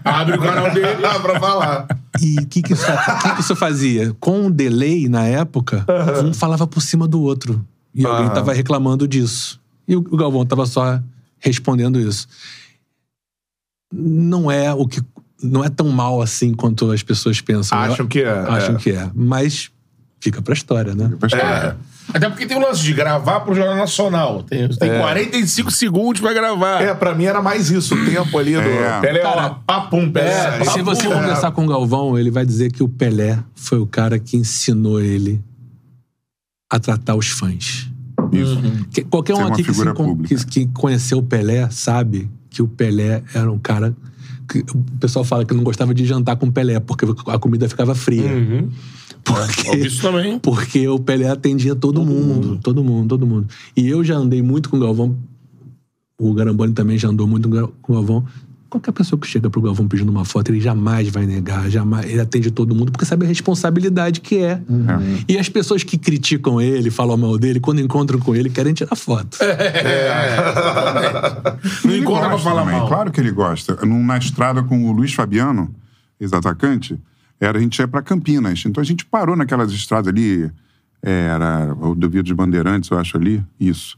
Abre 0.04 0.38
o 0.38 0.42
canal 0.42 0.74
dele. 0.74 0.96
Pra 1.22 1.40
falar. 1.40 1.88
E 2.22 2.40
o 2.40 2.48
que, 2.48 2.62
que, 2.62 2.74
que 2.76 3.36
que 3.36 3.42
isso 3.42 3.56
fazia? 3.56 4.16
Com 4.20 4.48
um 4.48 4.52
delay, 4.52 5.08
na 5.08 5.26
época, 5.26 5.86
um 6.24 6.34
falava 6.34 6.66
por 6.66 6.82
cima 6.82 7.08
do 7.08 7.22
outro. 7.22 7.66
E 7.94 8.06
alguém 8.06 8.26
Aham. 8.26 8.34
tava 8.34 8.54
reclamando 8.54 9.08
disso. 9.08 9.60
E 9.88 9.96
o, 9.96 10.00
o 10.00 10.18
Galvão 10.18 10.46
tava 10.46 10.66
só 10.66 11.02
respondendo 11.40 12.00
isso. 12.00 12.28
Não 13.92 14.50
é 14.52 14.74
o 14.74 14.88
que. 14.88 15.02
Não 15.42 15.64
é 15.64 15.70
tão 15.70 15.88
mal 15.90 16.22
assim 16.22 16.54
quanto 16.54 16.92
as 16.92 17.02
pessoas 17.02 17.40
pensam. 17.42 17.78
Acham 17.78 18.08
que 18.08 18.22
é, 18.22 18.30
Acham 18.30 18.76
é. 18.76 18.78
que 18.78 18.92
é. 18.92 19.10
Mas 19.16 19.72
fica 20.20 20.42
pra 20.42 20.54
história, 20.54 20.94
né? 20.94 21.12
Pra 21.18 21.28
história. 21.28 21.78
Até 22.14 22.28
porque 22.28 22.46
tem 22.46 22.58
o 22.58 22.60
lance 22.60 22.82
de 22.82 22.92
gravar 22.92 23.42
pro 23.42 23.54
Jornal 23.54 23.78
Nacional. 23.78 24.42
Tem, 24.44 24.68
tem 24.68 25.00
45 25.00 25.70
segundos 25.72 26.20
pra 26.22 26.34
gravar. 26.34 26.82
É, 26.82 26.94
pra 26.94 27.14
mim 27.14 27.26
era 27.26 27.42
mais 27.42 27.70
isso, 27.70 27.94
o 27.96 28.06
tempo 28.06 28.38
ali 28.38 28.54
do. 28.54 28.60
É. 28.60 29.00
Pelé, 29.00 29.20
Cara, 29.20 29.46
ó, 29.46 29.50
papum, 29.66 30.12
Pelé. 30.12 30.32
É, 30.32 30.60
se 30.60 30.66
papum, 30.66 30.84
você 30.84 31.08
é. 31.08 31.14
conversar 31.14 31.52
com 31.52 31.66
o 31.66 31.68
Galvão, 31.68 32.18
ele 32.18 32.32
vai 32.32 32.46
dizer 32.46 32.72
que 32.72 32.82
o 32.82 32.90
Pelé 32.90 33.40
foi 33.56 33.78
o 33.80 33.86
cara 33.86 34.18
que 34.18 34.36
ensinou 34.36 35.00
ele 35.00 35.42
a 36.72 36.80
tratar 36.80 37.16
os 37.16 37.28
fãs. 37.28 37.88
Isso. 38.32 38.60
Que- 38.92 39.04
qualquer 39.04 39.36
um 39.36 39.48
aqui 39.48 39.64
que, 39.64 39.74
se 40.38 40.46
que 40.46 40.68
conheceu 40.68 41.20
o 41.20 41.24
Pelé 41.24 41.70
sabe 41.70 42.30
que 42.50 42.62
o 42.62 42.68
Pelé 42.68 43.24
era 43.34 43.52
um 43.52 43.60
cara. 43.60 43.96
Que, 44.48 44.60
o 44.60 44.84
pessoal 45.00 45.24
fala 45.24 45.46
que 45.46 45.54
não 45.54 45.64
gostava 45.64 45.94
de 45.94 46.06
jantar 46.06 46.36
com 46.36 46.48
o 46.48 46.52
Pelé, 46.52 46.80
porque 46.80 47.06
a 47.28 47.38
comida 47.38 47.70
ficava 47.70 47.94
fria. 47.94 48.32
Uhum. 48.32 48.70
Porque, 49.24 49.70
Ouvi 49.70 49.88
Isso 49.88 50.02
também. 50.02 50.40
porque 50.40 50.88
o 50.88 51.00
Pelé 51.00 51.30
atendia 51.30 51.76
todo, 51.76 52.04
mundo, 52.04 52.60
todo 52.62 52.84
mundo, 52.84 53.08
todo 53.10 53.28
mundo. 53.28 53.48
E 53.76 53.88
eu 53.88 54.04
já 54.04 54.16
andei 54.16 54.42
muito 54.42 54.70
com 54.70 54.78
o 54.78 54.80
Galvão. 54.80 55.16
O 56.20 56.34
Garamboni 56.34 56.74
também 56.74 56.98
já 56.98 57.10
andou 57.10 57.28
muito 57.28 57.48
com 57.82 57.94
o 57.94 57.96
Galvão. 57.96 58.26
Qualquer 58.70 58.92
pessoa 58.92 59.20
que 59.20 59.26
chega 59.26 59.50
pro 59.50 59.62
Galvão 59.62 59.88
pedindo 59.88 60.12
uma 60.12 60.24
foto, 60.24 60.52
ele 60.52 60.62
jamais 60.62 61.10
vai 61.10 61.26
negar, 61.26 61.70
jamais, 61.70 62.06
ele 62.06 62.22
atende 62.22 62.52
todo 62.52 62.76
mundo, 62.76 62.92
porque 62.92 63.04
sabe 63.04 63.26
a 63.26 63.28
responsabilidade 63.28 64.22
que 64.22 64.38
é. 64.38 64.62
E 65.28 65.38
as 65.38 65.50
pessoas 65.50 65.84
que 65.84 65.98
criticam 65.98 66.62
ele, 66.62 66.92
falam 66.92 67.18
mal 67.18 67.38
dele, 67.38 67.60
quando 67.60 67.82
encontram 67.82 68.20
com 68.20 68.36
ele, 68.36 68.50
querem 68.50 68.74
tirar 68.74 68.96
foto. 68.96 69.40
Não 71.84 71.92
Ele 71.92 72.02
encontra 72.02 72.30
pra 72.30 72.38
falar 72.38 72.62
também, 72.62 72.80
mal. 72.80 72.88
Claro 72.88 73.12
que 73.12 73.20
ele 73.20 73.32
gosta. 73.32 73.78
Na 73.86 74.18
estrada 74.18 74.62
com 74.62 74.88
o 74.88 74.92
Luiz 74.92 75.14
Fabiano, 75.14 75.74
ex-atacante, 76.20 77.00
era, 77.40 77.58
a 77.58 77.62
gente 77.62 77.80
ia 77.80 77.88
pra 77.88 78.02
Campinas. 78.02 78.64
Então 78.66 78.82
a 78.82 78.86
gente 78.86 79.04
parou 79.06 79.36
naquelas 79.36 79.72
estradas 79.72 80.10
ali, 80.10 80.52
é, 81.02 81.28
era 81.34 81.74
o 81.80 81.96
do 81.96 82.10
Via 82.10 82.22
dos 82.22 82.32
Bandeirantes, 82.34 82.90
eu 82.90 83.00
acho 83.00 83.18
ali, 83.18 83.44
isso. 83.60 83.98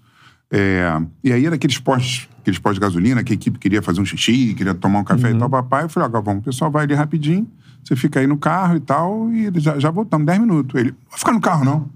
É, 0.49 1.01
e 1.23 1.31
aí 1.31 1.45
era 1.45 1.55
aqueles 1.55 1.77
postos, 1.77 2.27
aqueles 2.41 2.59
postos 2.59 2.75
de 2.75 2.81
gasolina, 2.81 3.23
que 3.23 3.31
a 3.31 3.35
equipe 3.35 3.57
queria 3.57 3.81
fazer 3.81 4.01
um 4.01 4.05
xixi, 4.05 4.53
queria 4.53 4.73
tomar 4.73 4.99
um 4.99 5.03
café 5.03 5.31
e 5.31 5.37
tal, 5.37 5.49
papai. 5.49 5.83
Eu 5.83 5.89
falei, 5.89 6.09
ó, 6.09 6.11
Galvão, 6.11 6.37
o 6.37 6.41
pessoal 6.41 6.69
vai 6.69 6.83
ali 6.83 6.93
rapidinho, 6.93 7.47
você 7.83 7.95
fica 7.95 8.19
aí 8.19 8.27
no 8.27 8.37
carro 8.37 8.75
e 8.75 8.79
tal, 8.79 9.31
e 9.31 9.51
já, 9.59 9.79
já 9.79 9.89
voltamos, 9.89 10.25
10 10.25 10.39
minutos. 10.39 10.79
Ele, 10.79 10.93
vai 11.09 11.19
ficar 11.19 11.31
no 11.31 11.41
carro, 11.41 11.63
não. 11.63 11.89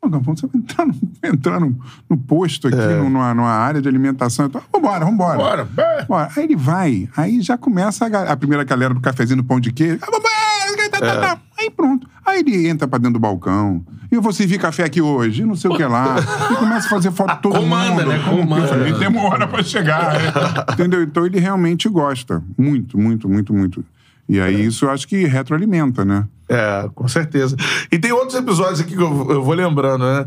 Pô, 0.00 0.08
Galvão, 0.08 0.36
você 0.36 0.46
vai 0.46 0.60
entrar 0.60 0.86
no, 0.86 0.94
entrar 1.24 1.60
no, 1.60 1.76
no 2.10 2.16
posto 2.16 2.68
aqui, 2.68 2.76
numa, 2.76 3.32
numa 3.32 3.50
área 3.50 3.80
de 3.80 3.88
alimentação 3.88 4.46
e 4.46 4.48
tal. 4.50 4.62
Vambora, 4.72 5.04
vambora. 5.04 5.38
Bora. 5.38 5.68
É. 5.76 6.04
Bora. 6.04 6.30
Aí 6.36 6.44
ele 6.44 6.56
vai, 6.56 7.08
aí 7.16 7.40
já 7.40 7.56
começa 7.56 8.06
a, 8.06 8.32
a 8.32 8.36
primeira 8.36 8.64
galera 8.64 8.92
do 8.92 9.00
cafezinho 9.00 9.38
do 9.38 9.44
pão 9.44 9.58
de 9.58 9.72
queijo. 9.72 9.98
Ah, 10.02 10.10
vambora, 10.10 10.83
tá, 11.00 11.14
tá, 11.14 11.20
tá. 11.20 11.40
Aí 11.58 11.70
pronto. 11.70 12.06
Aí 12.24 12.40
ele 12.40 12.68
entra 12.68 12.86
pra 12.88 12.98
dentro 12.98 13.14
do 13.14 13.20
balcão. 13.20 13.84
E 14.10 14.14
eu 14.14 14.22
vou 14.22 14.32
servir 14.32 14.58
café 14.58 14.84
aqui 14.84 15.00
hoje, 15.02 15.44
não 15.44 15.56
sei 15.56 15.70
o 15.70 15.76
que 15.76 15.84
lá. 15.84 16.16
E 16.52 16.56
começa 16.56 16.86
a 16.86 16.90
fazer 16.90 17.10
foto 17.12 17.34
de 17.36 17.42
todo 17.42 17.54
Comanda, 17.58 17.90
mundo. 18.04 18.06
né? 18.06 18.22
Comanda. 18.28 18.68
Falei, 18.68 18.92
demora 18.92 19.46
pra 19.46 19.62
chegar. 19.62 20.14
né? 20.14 20.32
Entendeu? 20.72 21.02
Então 21.02 21.26
ele 21.26 21.38
realmente 21.40 21.88
gosta. 21.88 22.42
Muito, 22.56 22.98
muito, 22.98 23.28
muito, 23.28 23.52
muito. 23.52 23.84
E 24.28 24.40
aí 24.40 24.64
isso 24.64 24.84
eu 24.86 24.90
acho 24.90 25.06
que 25.08 25.24
retroalimenta, 25.26 26.04
né? 26.04 26.24
É, 26.48 26.88
com 26.94 27.06
certeza. 27.08 27.56
E 27.90 27.98
tem 27.98 28.12
outros 28.12 28.34
episódios 28.38 28.80
aqui 28.80 28.94
que 28.96 29.02
eu, 29.02 29.30
eu 29.30 29.42
vou 29.42 29.54
lembrando, 29.54 30.04
né? 30.04 30.26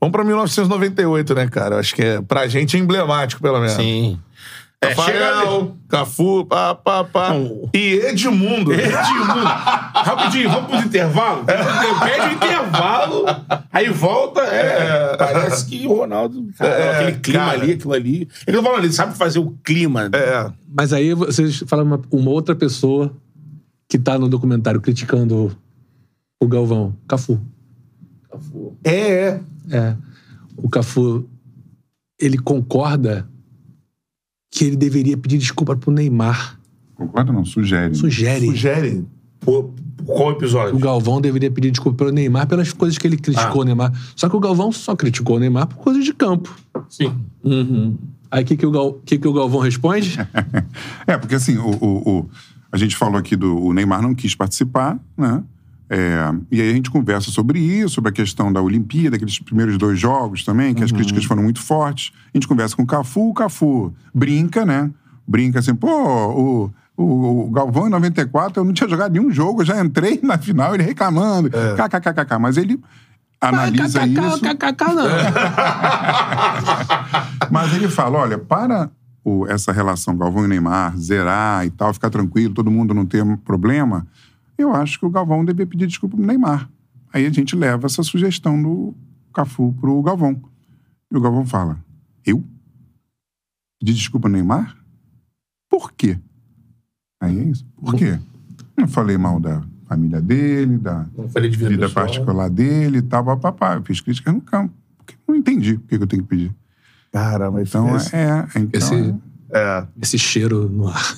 Vamos 0.00 0.12
pra 0.12 0.22
1998, 0.24 1.34
né, 1.34 1.48
cara? 1.48 1.76
Eu 1.76 1.78
Acho 1.80 1.94
que 1.94 2.02
é, 2.02 2.20
pra 2.20 2.46
gente 2.46 2.76
é 2.76 2.80
emblemático, 2.80 3.40
pelo 3.42 3.58
menos. 3.58 3.72
Sim. 3.74 4.18
É. 4.80 4.88
Rafael, 4.88 5.76
Cafu, 5.88 6.46
pá, 6.46 6.72
pá, 6.72 7.02
pá. 7.02 7.30
Não. 7.34 7.68
E 7.74 7.94
Edmundo. 7.94 8.72
Edmundo. 8.72 9.40
Rapidinho, 9.44 10.50
vamos 10.50 10.70
pro 10.70 10.78
intervalo? 10.78 11.44
Pede 11.44 12.28
o 12.28 12.32
intervalo, 12.32 13.24
aí 13.72 13.88
volta. 13.88 14.40
É, 14.42 15.16
parece 15.16 15.66
que 15.66 15.84
o 15.84 15.94
Ronaldo. 15.94 16.48
Cara, 16.56 16.70
É, 16.70 16.90
aquele 16.94 17.18
clima 17.18 17.44
cara. 17.46 17.60
ali, 17.60 17.72
aquilo 17.72 17.92
ali. 17.92 18.28
Ele 18.46 18.56
não 18.56 18.62
fala, 18.62 18.78
ele 18.78 18.92
sabe 18.92 19.16
fazer 19.16 19.40
o 19.40 19.50
clima. 19.64 20.10
É. 20.12 20.52
Mas 20.68 20.92
aí 20.92 21.12
vocês 21.12 21.64
falam 21.66 21.84
uma, 21.84 22.00
uma 22.12 22.30
outra 22.30 22.54
pessoa 22.54 23.12
que 23.88 23.98
tá 23.98 24.16
no 24.16 24.28
documentário 24.28 24.80
criticando 24.80 25.56
o 26.40 26.46
Galvão, 26.46 26.94
Cafu. 27.08 27.40
É, 28.84 28.92
é. 28.92 29.40
É. 29.72 29.96
O 30.56 30.68
Cafu, 30.68 31.28
ele 32.20 32.38
concorda 32.38 33.28
que 34.50 34.64
ele 34.64 34.76
deveria 34.76 35.16
pedir 35.16 35.38
desculpa 35.38 35.76
pro 35.76 35.90
Neymar. 35.90 36.58
Concorda 36.94 37.30
ou 37.30 37.36
não? 37.38 37.44
Sugere. 37.44 37.94
Sugere. 37.94 38.46
Sugere. 38.46 39.04
Por, 39.40 39.70
por 39.98 40.16
qual 40.16 40.30
episódio? 40.32 40.74
O 40.74 40.78
Galvão 40.78 41.20
deveria 41.20 41.50
pedir 41.50 41.70
desculpa 41.70 41.98
pelo 41.98 42.10
Neymar 42.10 42.46
pelas 42.46 42.72
coisas 42.72 42.98
que 42.98 43.06
ele 43.06 43.16
criticou 43.16 43.60
Ah. 43.60 43.62
o 43.62 43.64
Neymar. 43.64 43.92
Só 44.16 44.28
que 44.28 44.36
o 44.36 44.40
Galvão 44.40 44.72
só 44.72 44.96
criticou 44.96 45.36
o 45.36 45.38
Neymar 45.38 45.66
por 45.68 45.76
coisas 45.76 46.04
de 46.04 46.12
campo. 46.12 46.54
Sim. 46.88 47.12
Aí 48.30 48.42
o 48.42 48.46
que, 48.46 48.56
que, 48.56 48.66
o 48.66 48.70
Gal... 48.70 48.94
que, 49.04 49.18
que 49.18 49.28
o 49.28 49.32
Galvão 49.32 49.60
responde? 49.60 50.16
É, 51.06 51.16
porque 51.16 51.34
assim, 51.34 51.56
o, 51.56 51.70
o- 51.70 52.18
o- 52.18 52.30
a 52.70 52.76
gente 52.76 52.96
falou 52.96 53.16
aqui 53.16 53.34
do 53.36 53.56
o 53.58 53.72
Neymar 53.72 54.02
não 54.02 54.14
quis 54.14 54.34
participar, 54.34 54.98
né? 55.16 55.42
É, 55.90 56.30
e 56.50 56.60
aí 56.60 56.70
a 56.70 56.74
gente 56.74 56.90
conversa 56.90 57.30
sobre 57.30 57.58
isso, 57.58 57.94
sobre 57.94 58.10
a 58.10 58.12
questão 58.12 58.52
da 58.52 58.60
Olimpíada, 58.60 59.16
aqueles 59.16 59.38
primeiros 59.38 59.78
dois 59.78 59.98
jogos 59.98 60.44
também, 60.44 60.74
que 60.74 60.84
as 60.84 60.92
críticas 60.92 61.24
foram 61.24 61.42
muito 61.42 61.60
fortes. 61.62 62.12
A 62.34 62.36
gente 62.36 62.46
conversa 62.46 62.76
com 62.76 62.82
o 62.82 62.86
Cafu, 62.86 63.30
o 63.30 63.34
Cafu 63.34 63.94
brinca, 64.14 64.66
né? 64.66 64.90
Brinca 65.26 65.58
assim, 65.60 65.74
pô, 65.74 65.88
o, 65.88 66.70
o, 66.96 67.46
o 67.46 67.50
Galvão 67.50 67.86
em 67.86 67.90
94, 67.90 68.60
eu 68.60 68.64
não 68.64 68.72
tinha 68.72 68.88
jogado 68.88 69.12
nenhum 69.12 69.30
jogo, 69.30 69.62
eu 69.62 69.66
já 69.66 69.82
entrei 69.82 70.20
na 70.22 70.36
final, 70.38 70.74
ele 70.74 70.82
reclamando, 70.82 71.48
kkkk. 71.50 72.38
Mas 72.38 72.56
ele 72.58 72.78
analisa 73.40 74.06
isso. 74.06 74.40
KKK, 74.42 74.84
não. 74.94 75.04
Mas 77.50 77.72
ele 77.74 77.88
fala: 77.88 78.18
olha, 78.18 78.38
para 78.38 78.90
o- 79.24 79.46
essa 79.46 79.72
relação 79.72 80.16
Galvão 80.16 80.44
e 80.44 80.48
Neymar 80.48 80.96
zerar 80.96 81.64
e 81.66 81.70
tal, 81.70 81.92
ficar 81.94 82.10
tranquilo, 82.10 82.54
todo 82.54 82.70
mundo 82.70 82.94
não 82.94 83.04
ter 83.06 83.24
problema, 83.38 84.06
eu 84.58 84.74
acho 84.74 84.98
que 84.98 85.06
o 85.06 85.10
Galvão 85.10 85.44
devia 85.44 85.66
pedir 85.66 85.86
desculpa 85.86 86.16
pro 86.16 86.26
Neymar. 86.26 86.68
Aí 87.12 87.24
a 87.26 87.30
gente 87.30 87.56
leva 87.56 87.86
essa 87.86 88.02
sugestão 88.02 88.60
do 88.60 88.94
Cafu 89.32 89.72
pro 89.80 90.02
Galvão. 90.02 90.40
E 91.10 91.16
o 91.16 91.20
Galvão 91.20 91.46
fala: 91.46 91.78
eu? 92.26 92.44
Pedir 93.80 93.94
desculpa 93.94 94.28
ao 94.28 94.32
Neymar? 94.32 94.76
Por 95.70 95.92
quê? 95.92 96.18
Aí 97.20 97.38
é 97.38 97.44
isso. 97.44 97.66
Por 97.76 97.94
quê? 97.94 98.18
Eu 98.76 98.88
falei 98.88 99.16
mal 99.16 99.40
da 99.40 99.62
família 99.86 100.20
dele, 100.20 100.78
da 100.78 101.06
Não 101.16 101.28
falei 101.28 101.50
de 101.50 101.56
vida, 101.56 101.70
vida 101.70 101.88
particular 101.90 102.48
dele 102.50 102.98
e 102.98 103.02
tal, 103.02 103.24
papapá. 103.24 103.74
Eu 103.76 103.82
fiz 103.84 104.00
críticas 104.00 104.34
no 104.34 104.40
campo. 104.40 104.72
Porque 104.98 105.14
não 105.26 105.34
entendi 105.34 105.74
o 105.74 105.80
que 105.80 105.96
que 105.96 106.02
eu 106.02 106.06
tenho 106.06 106.22
que 106.22 106.28
pedir. 106.28 106.54
Caramba, 107.10 107.62
Então, 107.62 107.96
esse- 107.96 108.14
é. 108.14 108.46
Então, 108.56 108.78
Esse- 108.80 109.14
é. 109.52 109.84
Esse 110.02 110.18
cheiro 110.18 110.68
no 110.68 110.88
ar. 110.88 111.14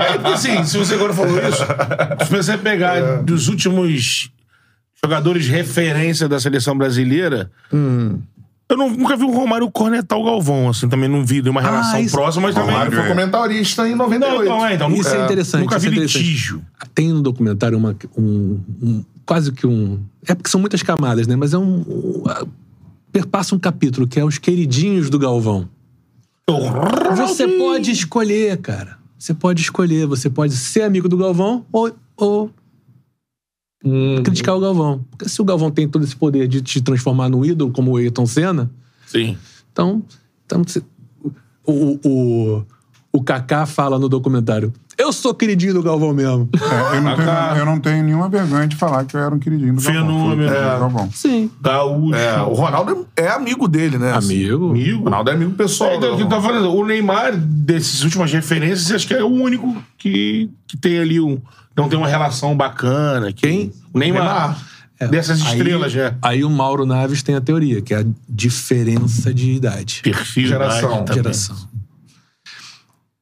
É 0.00 0.12
porque 0.18 0.32
assim, 0.34 0.64
se 0.64 0.76
você 0.78 0.94
agora 0.94 1.12
falou 1.12 1.38
isso, 1.38 1.64
se 2.26 2.30
você 2.30 2.56
pegar 2.58 3.22
dos 3.22 3.48
últimos 3.48 4.30
jogadores 5.02 5.44
de 5.44 5.50
referência 5.50 6.28
da 6.28 6.38
seleção 6.40 6.76
brasileira, 6.76 7.50
eu 7.72 8.76
não- 8.76 8.90
nunca 8.90 9.16
vi 9.16 9.24
o 9.24 9.30
Romário 9.30 9.70
cornetar 9.70 10.18
o 10.18 10.24
Galvão, 10.24 10.68
assim, 10.70 10.88
também 10.88 11.08
não 11.08 11.24
vi 11.24 11.40
de 11.42 11.48
uma 11.50 11.60
relação 11.60 12.00
isso- 12.00 12.14
próxima, 12.16 12.44
mas 12.46 12.54
também. 12.54 12.70
Romário 12.72 12.92
foi 12.92 13.04
é. 13.04 13.08
comentarista 13.08 13.86
em 13.88 13.90
Não, 13.94 14.04
98. 14.08 14.48
não, 14.50 14.66
é, 14.66 14.74
então, 14.74 14.90
Isso 14.92 15.02
nunca, 15.08 15.20
é 15.20 15.24
interessante, 15.24 15.60
Nunca 15.62 15.76
isso 15.76 15.82
vi 15.82 15.88
é 15.88 15.92
interessante. 15.92 16.22
litígio. 16.24 16.62
Tem 16.94 17.08
no 17.12 17.20
documentário 17.22 17.76
uma, 17.78 17.94
um, 18.16 18.60
um- 18.82 19.04
Quase 19.26 19.52
que 19.52 19.66
um. 19.66 20.02
É 20.26 20.34
porque 20.34 20.50
são 20.50 20.60
muitas 20.60 20.82
camadas, 20.82 21.26
né? 21.26 21.34
Mas 21.34 21.54
é 21.54 21.58
um. 21.58 21.78
um 21.80 22.22
perpassa 23.10 23.54
um 23.54 23.58
capítulo 23.58 24.06
que 24.06 24.20
é 24.20 24.24
os 24.24 24.36
queridinhos 24.36 25.08
do 25.08 25.18
Galvão. 25.18 25.66
Você 27.16 27.48
pode 27.48 27.90
escolher, 27.90 28.56
cara. 28.58 28.98
Você 29.18 29.32
pode 29.32 29.62
escolher. 29.62 30.06
Você 30.06 30.28
pode 30.28 30.54
ser 30.56 30.82
amigo 30.82 31.08
do 31.08 31.16
Galvão 31.16 31.64
ou, 31.72 31.92
ou 32.16 32.50
criticar 34.22 34.56
o 34.56 34.60
Galvão. 34.60 35.04
Porque 35.10 35.28
se 35.28 35.40
o 35.40 35.44
Galvão 35.44 35.70
tem 35.70 35.88
todo 35.88 36.04
esse 36.04 36.16
poder 36.16 36.46
de 36.48 36.62
te 36.62 36.80
transformar 36.80 37.28
num 37.28 37.44
ídolo, 37.44 37.70
como 37.70 37.92
o 37.92 37.96
Ayrton 37.96 38.26
Senna, 38.26 38.70
Sim. 39.06 39.36
então. 39.72 40.02
então 40.44 40.62
o, 41.66 41.98
o, 42.04 42.64
o 43.12 43.22
Kaká 43.22 43.66
fala 43.66 43.98
no 43.98 44.08
documentário: 44.08 44.72
Eu 44.96 45.12
sou 45.12 45.34
queridinho 45.34 45.74
do 45.74 45.82
Galvão 45.82 46.12
mesmo. 46.14 46.48
É, 46.54 46.96
eu, 46.96 47.02
não 47.02 47.16
tenho, 47.16 47.28
eu 47.58 47.66
não 47.66 47.80
tenho 47.80 48.04
nenhuma 48.04 48.28
vergonha 48.28 48.66
de 48.66 48.76
falar 48.76 49.04
que 49.04 49.16
eu 49.16 49.20
era 49.20 49.34
um 49.34 49.38
queridinho 49.38 49.74
do 49.74 49.82
Galvão. 49.82 50.02
Fenômeno. 50.02 50.52
É. 50.52 50.60
Galvão. 50.78 51.10
Sim. 51.12 51.50
Gaúcho. 51.60 52.14
É, 52.14 52.40
o 52.42 52.52
Ronaldo 52.54 53.06
é 53.16 53.28
amigo 53.28 53.66
dele, 53.66 53.98
né? 53.98 54.12
Amigo. 54.12 54.66
O 54.68 54.70
Amigo. 54.70 55.04
Ronaldo 55.04 55.30
é 55.30 55.32
amigo 55.34 55.50
pessoal. 55.52 55.90
É, 55.90 55.96
então, 55.96 56.16
o 56.16 56.28
tava 56.28 56.42
falando, 56.42 56.72
o 56.72 56.86
Neymar, 56.86 57.36
dessas 57.36 58.02
últimas 58.04 58.32
referências, 58.32 58.90
acho 58.92 59.06
que 59.06 59.14
é 59.14 59.22
o 59.24 59.28
único 59.28 59.76
que, 59.98 60.48
que 60.66 60.76
tem 60.76 60.98
ali 60.98 61.18
um. 61.20 61.40
Não 61.76 61.88
tem 61.88 61.98
uma 61.98 62.06
relação 62.08 62.56
bacana. 62.56 63.32
que- 63.32 63.46
Quem? 63.48 63.72
O 63.92 63.98
Neymar. 63.98 64.22
Neymar. 64.24 64.58
É, 65.00 65.08
Dessas 65.08 65.42
aí- 65.44 65.58
estrelas, 65.58 65.90
já. 65.90 66.14
Aí 66.22 66.44
o 66.44 66.50
Mauro 66.50 66.86
Naves 66.86 67.20
tem 67.20 67.34
a 67.34 67.40
teoria, 67.40 67.82
que 67.82 67.92
é 67.92 67.98
a 67.98 68.04
diferença 68.28 69.34
de 69.34 69.50
idade. 69.50 70.00
Perfil, 70.04 70.46
Geração. 70.46 71.04
Geração. 71.12 71.56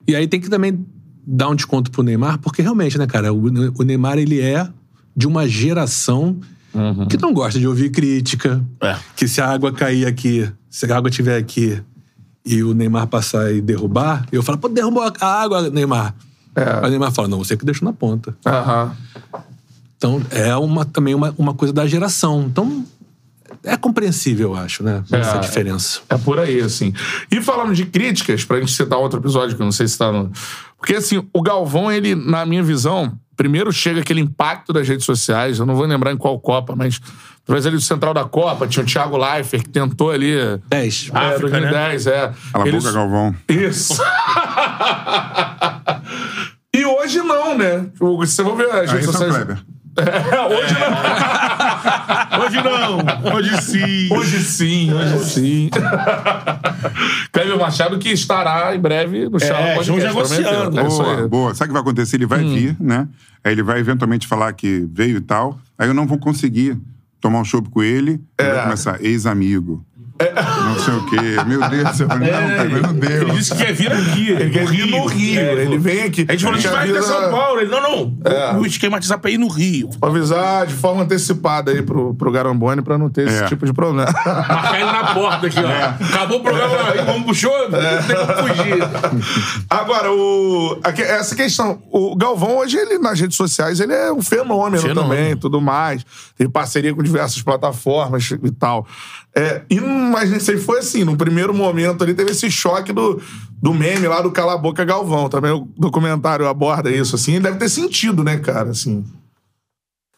E 0.06 0.14
aí 0.14 0.26
tem 0.28 0.38
que 0.40 0.50
também 0.50 0.84
dar 1.26 1.48
um 1.48 1.54
desconto 1.54 1.90
pro 1.90 2.02
Neymar, 2.02 2.38
porque 2.38 2.62
realmente, 2.62 2.98
né, 2.98 3.06
cara, 3.06 3.32
o, 3.32 3.44
o 3.78 3.82
Neymar, 3.82 4.18
ele 4.18 4.40
é 4.40 4.68
de 5.16 5.26
uma 5.26 5.46
geração 5.48 6.36
que 7.10 7.18
não 7.20 7.34
gosta 7.34 7.60
de 7.60 7.66
ouvir 7.66 7.90
crítica, 7.90 8.62
É. 8.80 8.96
que 9.14 9.28
se 9.28 9.40
a 9.40 9.48
água 9.48 9.70
cair 9.72 10.06
aqui, 10.06 10.50
se 10.70 10.90
a 10.90 10.96
água 10.96 11.10
estiver 11.10 11.36
aqui 11.36 11.80
e 12.44 12.62
o 12.62 12.72
Neymar 12.72 13.06
passar 13.08 13.52
e 13.52 13.60
derrubar, 13.60 14.26
eu 14.32 14.42
falo, 14.42 14.56
pô, 14.58 14.68
derrubou 14.68 15.02
a 15.02 15.26
água, 15.42 15.68
Neymar. 15.70 16.14
É. 16.56 16.62
Aí 16.62 16.86
o 16.86 16.90
Neymar 16.90 17.12
fala, 17.12 17.28
não, 17.28 17.38
você 17.38 17.56
que 17.56 17.64
deixou 17.64 17.84
na 17.86 17.92
ponta. 17.92 18.34
Aham. 18.46 18.96
Então, 19.96 20.20
é 20.30 20.56
uma, 20.56 20.84
também 20.84 21.14
uma, 21.14 21.32
uma 21.38 21.54
coisa 21.54 21.72
da 21.72 21.86
geração. 21.86 22.42
Então, 22.50 22.84
é 23.64 23.76
compreensível, 23.76 24.50
eu 24.50 24.56
acho, 24.56 24.82
né? 24.82 25.02
Essa 25.10 25.36
É. 25.36 25.38
diferença. 25.40 26.00
É 26.08 26.16
por 26.16 26.38
aí, 26.38 26.60
assim. 26.60 26.92
E 27.30 27.40
falando 27.40 27.74
de 27.74 27.84
críticas, 27.86 28.44
pra 28.44 28.58
gente 28.60 28.72
citar 28.72 28.98
outro 28.98 29.20
episódio, 29.20 29.54
que 29.56 29.62
eu 29.62 29.66
não 29.66 29.72
sei 29.72 29.86
se 29.88 29.96
tá 29.98 30.10
no. 30.12 30.30
Porque, 30.78 30.94
assim, 30.96 31.24
o 31.32 31.42
Galvão, 31.42 31.90
ele, 31.92 32.14
na 32.14 32.44
minha 32.44 32.62
visão, 32.62 33.12
primeiro 33.36 33.72
chega 33.72 34.00
aquele 34.00 34.20
impacto 34.20 34.72
das 34.72 34.86
redes 34.88 35.04
sociais, 35.06 35.58
eu 35.58 35.66
não 35.66 35.74
vou 35.76 35.86
lembrar 35.86 36.12
em 36.12 36.16
qual 36.16 36.38
Copa, 36.40 36.74
mas 36.76 37.00
talvez 37.46 37.64
ali 37.66 37.76
do 37.76 37.82
Central 37.82 38.12
da 38.12 38.24
Copa, 38.24 38.66
tinha 38.66 38.82
o 38.84 38.86
Thiago 38.86 39.16
Leifert, 39.16 39.62
que 39.62 39.68
tentou 39.70 40.10
ali. 40.10 40.34
10. 40.68 41.10
É, 41.12 41.18
África, 41.18 41.40
2010, 41.50 42.06
é. 42.08 42.32
Cala 42.52 42.64
a 42.64 42.68
Eles- 42.68 42.82
boca, 42.82 42.94
Galvão. 42.94 43.34
Isso. 43.48 43.94
e 46.74 46.84
hoje 46.84 47.18
não, 47.20 47.56
né? 47.56 47.86
Você 47.98 48.42
vai 48.42 48.56
ver 48.56 48.70
as 48.72 48.90
redes 48.92 49.06
sociais. 49.06 49.36
É, 49.36 49.56
hoje 50.50 50.74
não. 50.80 52.40
Hoje 52.44 52.56
não. 52.62 53.34
Hoje 53.34 53.62
sim. 53.62 54.08
Hoje 54.12 54.38
sim, 54.42 54.92
hoje 54.92 55.18
sim. 55.24 55.70
Cleber 57.30 57.58
Machado 57.58 57.98
que 57.98 58.08
estará 58.10 58.74
em 58.74 58.80
breve 58.80 59.28
no 59.28 59.38
Charla 59.38 59.68
É, 59.68 59.74
Podcast. 59.74 60.00
estamos 60.08 60.30
negociando. 60.30 60.80
É 60.80 60.86
isso 60.86 61.02
Boa, 61.02 61.20
aí. 61.20 61.28
boa. 61.28 61.54
Sabe 61.54 61.66
o 61.66 61.68
que 61.68 61.72
vai 61.74 61.82
acontecer? 61.82 62.16
Ele 62.16 62.26
vai 62.26 62.40
vir, 62.42 62.76
né? 62.80 63.06
Aí 63.44 63.52
ele 63.52 63.62
vai 63.62 63.78
eventualmente 63.80 64.26
falar 64.26 64.52
que 64.52 64.86
veio 64.92 65.18
e 65.18 65.20
tal. 65.20 65.58
Aí 65.78 65.88
eu 65.88 65.94
não 65.94 66.06
vou 66.06 66.18
conseguir 66.18 66.78
tomar 67.20 67.40
um 67.40 67.44
chopp 67.44 67.68
com 67.70 67.82
ele. 67.82 68.12
Ele 68.38 68.48
É. 68.48 68.52
vai 68.54 68.62
começar, 68.64 69.02
ex-amigo. 69.04 69.84
Não 70.34 70.78
sei 70.78 70.94
o 70.94 71.06
quê. 71.06 71.44
Meu 71.46 71.68
Deus 71.68 71.90
do 71.90 71.96
céu. 71.96 72.08
Não, 72.08 72.18
cara, 72.18 72.68
não 72.68 72.94
deu. 72.94 73.22
Ele 73.22 73.30
disse 73.32 73.52
que 73.54 73.64
quer 73.64 73.72
vir 73.72 73.92
aqui. 73.92 74.30
Ele 74.30 74.50
quer 74.50 74.66
vir 74.66 74.86
no 74.86 75.06
Rio, 75.06 75.40
É, 75.40 75.52
ele 75.62 75.78
vem 75.78 76.02
aqui. 76.04 76.24
A 76.28 76.32
gente 76.32 76.42
falou, 76.44 76.58
a 76.58 76.60
gente 76.60 76.70
vai 76.72 76.90
até 76.90 77.02
São 77.02 77.30
Paulo. 77.30 77.60
Ele, 77.60 77.70
não, 77.70 77.80
não. 77.82 78.16
É. 78.24 78.54
O 78.56 78.66
esquema 78.66 78.98
de 79.00 79.06
WhatsApp 79.06 79.28
é 79.28 79.34
ir 79.34 79.38
no 79.38 79.48
Rio. 79.48 79.90
Vou 80.00 80.10
avisar 80.10 80.66
de 80.66 80.74
forma 80.74 81.02
antecipada 81.02 81.70
aí 81.70 81.82
pro, 81.82 82.14
pro 82.14 82.30
Garambone 82.30 82.82
pra 82.82 82.96
não 82.98 83.08
ter 83.10 83.26
esse 83.28 83.42
É. 83.42 83.46
tipo 83.46 83.64
de 83.66 83.72
problema. 83.72 84.10
Marcar 84.24 84.74
ele 84.80 84.92
na 84.92 85.14
porta 85.14 85.46
aqui, 85.46 85.58
ó. 85.58 86.04
Acabou 86.06 86.38
o 86.38 86.42
programa, 86.42 86.74
aí, 86.90 87.04
vamos 87.04 87.24
pro 87.24 87.34
show? 87.34 87.52
Não 87.70 87.78
tem 88.06 88.16
como 88.16 88.48
fugir. 88.48 88.82
Agora, 89.68 90.10
o, 90.12 90.78
essa 90.98 91.34
questão. 91.34 91.80
O 91.90 92.14
Galvão, 92.16 92.58
hoje, 92.58 92.76
ele 92.76 92.98
nas 92.98 93.18
redes 93.20 93.36
sociais, 93.36 93.80
ele 93.80 93.92
é 93.92 94.12
um 94.12 94.22
fenômeno, 94.22 94.82
Fenômeno. 94.82 95.02
também, 95.14 95.36
tudo 95.36 95.60
mais. 95.60 96.04
Tem 96.36 96.48
parceria 96.48 96.94
com 96.94 97.02
diversas 97.02 97.40
plataformas 97.42 98.30
e 98.30 98.50
tal. 98.50 98.86
É, 99.34 99.62
e, 99.70 99.80
mas 99.80 100.30
nem 100.30 100.38
sei, 100.38 100.58
foi 100.58 100.80
assim, 100.80 101.04
no 101.04 101.16
primeiro 101.16 101.54
momento 101.54 102.04
ali, 102.04 102.12
teve 102.12 102.32
esse 102.32 102.50
choque 102.50 102.92
do, 102.92 103.20
do 103.62 103.72
meme 103.72 104.06
lá 104.06 104.20
do 104.20 104.30
Cala 104.30 104.54
a 104.54 104.58
Boca 104.58 104.84
Galvão. 104.84 105.28
Também 105.28 105.50
o 105.50 105.66
documentário 105.76 106.46
aborda 106.46 106.90
isso, 106.90 107.16
assim. 107.16 107.32
Ele 107.32 107.44
deve 107.44 107.58
ter 107.58 107.68
sentido, 107.68 108.22
né, 108.22 108.38
cara, 108.38 108.70
assim. 108.70 109.04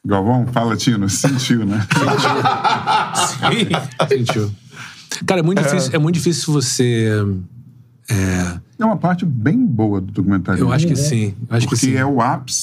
Galvão, 0.05 0.47
fala, 0.49 0.77
Tino. 0.77 1.09
Sentiu, 1.09 1.65
né? 1.65 1.87
Sentiu. 4.09 4.51
Cara, 5.25 5.41
é 5.41 5.43
muito, 5.43 5.63
Difícil, 5.63 5.91
é 5.95 5.99
muito 5.99 6.15
difícil 6.17 6.53
você. 6.53 7.09
É, 8.11 8.59
É 8.79 8.85
uma 8.85 8.97
parte 8.97 9.25
bem 9.25 9.65
boa 9.65 10.01
do 10.01 10.13
documentário. 10.13 10.61
eu 10.61 10.73
acho 10.73 10.87
que 10.87 10.97
sim. 10.97 11.35
eu 11.49 11.57
Acho 11.57 11.67
que 11.67 11.75
Porque 11.75 11.87
sim. 11.87 11.97
é 11.97 12.05
o 12.05 12.21
ápice, 12.21 12.63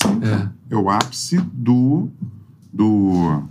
é. 0.69 0.75
o 0.75 0.89
ápice 0.89 1.37
do, 1.53 2.09
do, 2.71 3.43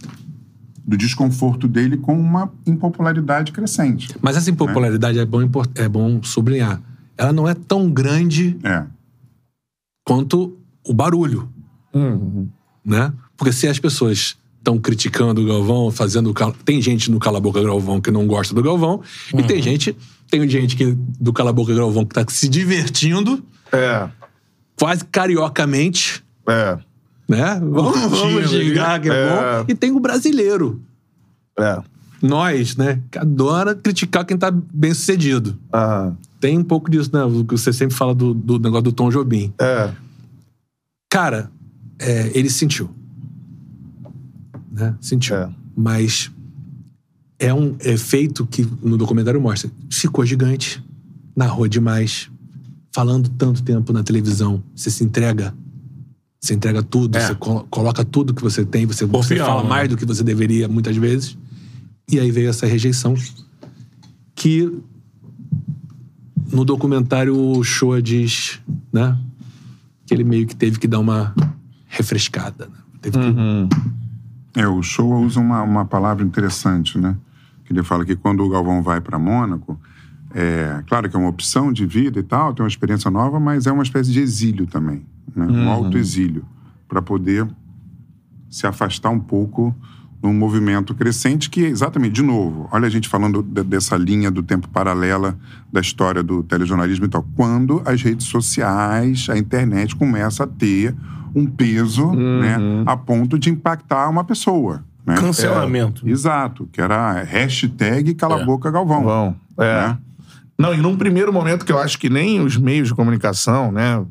do 0.90 0.96
desconforto 0.96 1.68
dele 1.68 1.96
com 1.96 2.18
uma 2.18 2.52
impopularidade 2.66 3.52
crescente. 3.52 4.08
Mas 4.20 4.36
essa 4.36 4.50
impopularidade 4.50 5.20
é 5.20 5.24
bom, 5.24 5.40
é 5.76 5.88
bom 5.88 6.20
sublinhar. 6.20 6.82
Ela 7.16 7.32
não 7.32 7.48
é 7.48 7.54
tão 7.54 7.88
grande 7.88 8.58
É. 8.64 8.84
quanto 10.04 10.58
o 10.84 10.92
barulho. 10.92 11.48
Né? 12.84 13.12
Porque 13.36 13.52
se 13.52 13.68
as 13.68 13.78
pessoas 13.78 14.36
estão 14.58 14.78
criticando 14.78 15.40
o 15.42 15.46
Galvão, 15.46 15.90
fazendo. 15.92 16.30
o 16.30 16.34
cal- 16.34 16.52
Tem 16.64 16.82
gente 16.82 17.08
no 17.10 17.20
Cala 17.20 17.40
Boca 17.40 17.62
Galvão 17.62 18.00
que 18.00 18.10
não 18.10 18.26
gosta 18.26 18.52
do 18.52 18.62
Galvão, 18.62 19.00
e 19.32 19.42
tem 19.44 19.62
gente. 19.62 19.96
Tem 20.28 20.46
gente 20.48 20.74
que, 20.76 20.92
do 21.20 21.32
Cala 21.32 21.52
Boca 21.52 21.72
Galvão 21.74 22.04
que 22.04 22.14
tá 22.14 22.24
se 22.28 22.48
divertindo, 22.48 23.42
É. 23.72 24.08
quase 24.78 25.04
cariocamente, 25.04 26.22
É. 26.48 26.78
né? 27.30 27.58
Vamos, 27.62 27.96
vamos 28.10 28.50
xingar, 28.50 29.00
que 29.00 29.08
é, 29.08 29.12
É. 29.12 29.58
bom. 29.60 29.64
E 29.68 29.74
tem 29.74 29.92
o 29.92 30.00
brasileiro. 30.00 30.82
É. 31.58 31.80
Nós, 32.20 32.76
né? 32.76 33.00
Que 33.10 33.18
adora 33.18 33.74
criticar 33.74 34.24
quem 34.24 34.36
tá 34.36 34.50
bem 34.50 34.92
sucedido. 34.92 35.56
Aham. 35.72 36.16
Tem 36.40 36.58
um 36.58 36.64
pouco 36.64 36.90
disso, 36.90 37.10
né? 37.12 37.22
O 37.22 37.44
que 37.44 37.56
você 37.56 37.72
sempre 37.72 37.94
fala 37.94 38.14
do, 38.14 38.34
do 38.34 38.58
negócio 38.58 38.84
do 38.84 38.92
Tom 38.92 39.10
Jobim. 39.10 39.52
É. 39.60 39.92
Cara, 41.10 41.50
é, 41.98 42.30
ele 42.34 42.50
sentiu. 42.50 42.90
Né? 44.72 44.94
Sentiu. 45.00 45.36
É. 45.36 45.48
Mas 45.76 46.30
é 47.38 47.52
um 47.54 47.76
efeito 47.80 48.46
que 48.46 48.66
no 48.82 48.96
documentário 48.96 49.40
mostra. 49.40 49.70
Ficou 49.90 50.24
gigante, 50.26 50.82
narrou 51.36 51.68
demais, 51.68 52.30
falando 52.92 53.28
tanto 53.30 53.62
tempo 53.62 53.92
na 53.92 54.02
televisão. 54.02 54.62
Você 54.74 54.90
se 54.90 55.04
entrega. 55.04 55.54
Você 56.40 56.54
entrega 56.54 56.82
tudo, 56.82 57.16
É. 57.18 57.20
você 57.26 57.34
colo- 57.34 57.66
coloca 57.70 58.02
tudo 58.04 58.32
que 58.32 58.42
você 58.42 58.64
tem, 58.64 58.86
você, 58.86 59.06
fala 59.06 59.62
né? 59.62 59.68
mais 59.68 59.88
do 59.88 59.96
que 59.96 60.06
você 60.06 60.24
deveria 60.24 60.66
muitas 60.68 60.96
vezes. 60.96 61.36
E 62.10 62.18
aí 62.18 62.30
veio 62.30 62.48
essa 62.48 62.66
rejeição 62.66 63.14
que 64.34 64.80
no 66.50 66.64
documentário 66.64 67.36
o 67.36 67.62
Shoa 67.62 68.00
diz, 68.02 68.58
né? 68.92 69.16
Que 70.06 70.14
ele 70.14 70.24
meio 70.24 70.46
que 70.46 70.56
teve 70.56 70.78
que 70.78 70.88
dar 70.88 70.98
uma 70.98 71.34
refrescada. 71.86 72.66
Né? 72.66 72.72
Teve 73.02 73.18
que 73.18 74.58
É, 74.60 74.66
o 74.66 74.82
show 74.82 75.12
usa 75.22 75.38
uma, 75.38 75.62
uma 75.62 75.84
palavra 75.84 76.24
interessante, 76.24 76.98
né? 76.98 77.16
Que 77.64 77.72
ele 77.72 77.82
fala 77.84 78.04
que 78.04 78.16
quando 78.16 78.42
o 78.42 78.48
Galvão 78.48 78.82
vai 78.82 79.00
para 79.00 79.18
Mônaco, 79.18 79.78
é 80.34 80.82
claro 80.86 81.08
que 81.08 81.16
é 81.16 81.18
uma 81.18 81.28
opção 81.28 81.72
de 81.72 81.84
vida 81.86 82.18
e 82.20 82.22
tal, 82.22 82.52
tem 82.54 82.62
uma 82.62 82.68
experiência 82.68 83.10
nova, 83.10 83.40
mas 83.40 83.66
é 83.66 83.72
uma 83.72 83.82
espécie 83.82 84.12
de 84.12 84.20
exílio 84.20 84.66
também, 84.66 85.04
né? 85.34 85.46
Um 85.46 85.68
autoexílio, 85.68 86.44
para 86.88 87.00
poder 87.02 87.46
se 88.48 88.66
afastar 88.66 89.10
um 89.10 89.20
pouco 89.20 89.74
num 90.22 90.34
movimento 90.34 90.94
crescente 90.94 91.48
que, 91.48 91.62
exatamente, 91.62 92.12
de 92.12 92.22
novo, 92.22 92.68
olha 92.70 92.86
a 92.86 92.90
gente 92.90 93.08
falando 93.08 93.42
de- 93.42 93.62
dessa 93.62 93.96
linha 93.96 94.30
do 94.30 94.42
tempo 94.42 94.68
paralela 94.68 95.38
da 95.72 95.80
história 95.80 96.22
do 96.22 96.42
telejornalismo 96.42 97.06
e 97.06 97.08
tal. 97.08 97.24
Quando 97.34 97.80
as 97.86 98.02
redes 98.02 98.26
sociais, 98.26 99.28
a 99.30 99.38
internet 99.38 99.96
começa 99.96 100.44
a 100.44 100.46
ter 100.46 100.94
um 101.34 101.46
peso, 101.46 102.12
né, 102.12 102.56
a 102.86 102.96
ponto 102.96 103.38
de 103.38 103.48
impactar 103.48 104.08
uma 104.10 104.22
pessoa. 104.24 104.84
Né? 105.06 105.14
Cancelamento. 105.14 106.06
É, 106.06 106.10
exato, 106.10 106.68
que 106.70 106.80
era 106.82 107.22
hashtag 107.22 108.12
Cala 108.14 108.42
a 108.42 108.44
Boca 108.44 108.70
Galvão. 108.70 109.02
Vão. 109.04 109.36
É. 109.56 109.88
Né? 109.88 109.98
Não, 110.60 110.74
e 110.74 110.76
num 110.76 110.94
primeiro 110.94 111.32
momento 111.32 111.64
que 111.64 111.72
eu 111.72 111.78
acho 111.78 111.98
que 111.98 112.10
nem 112.10 112.40
os 112.40 112.58
meios 112.58 112.88
de 112.88 112.94
comunicação, 112.94 113.72
né, 113.72 114.04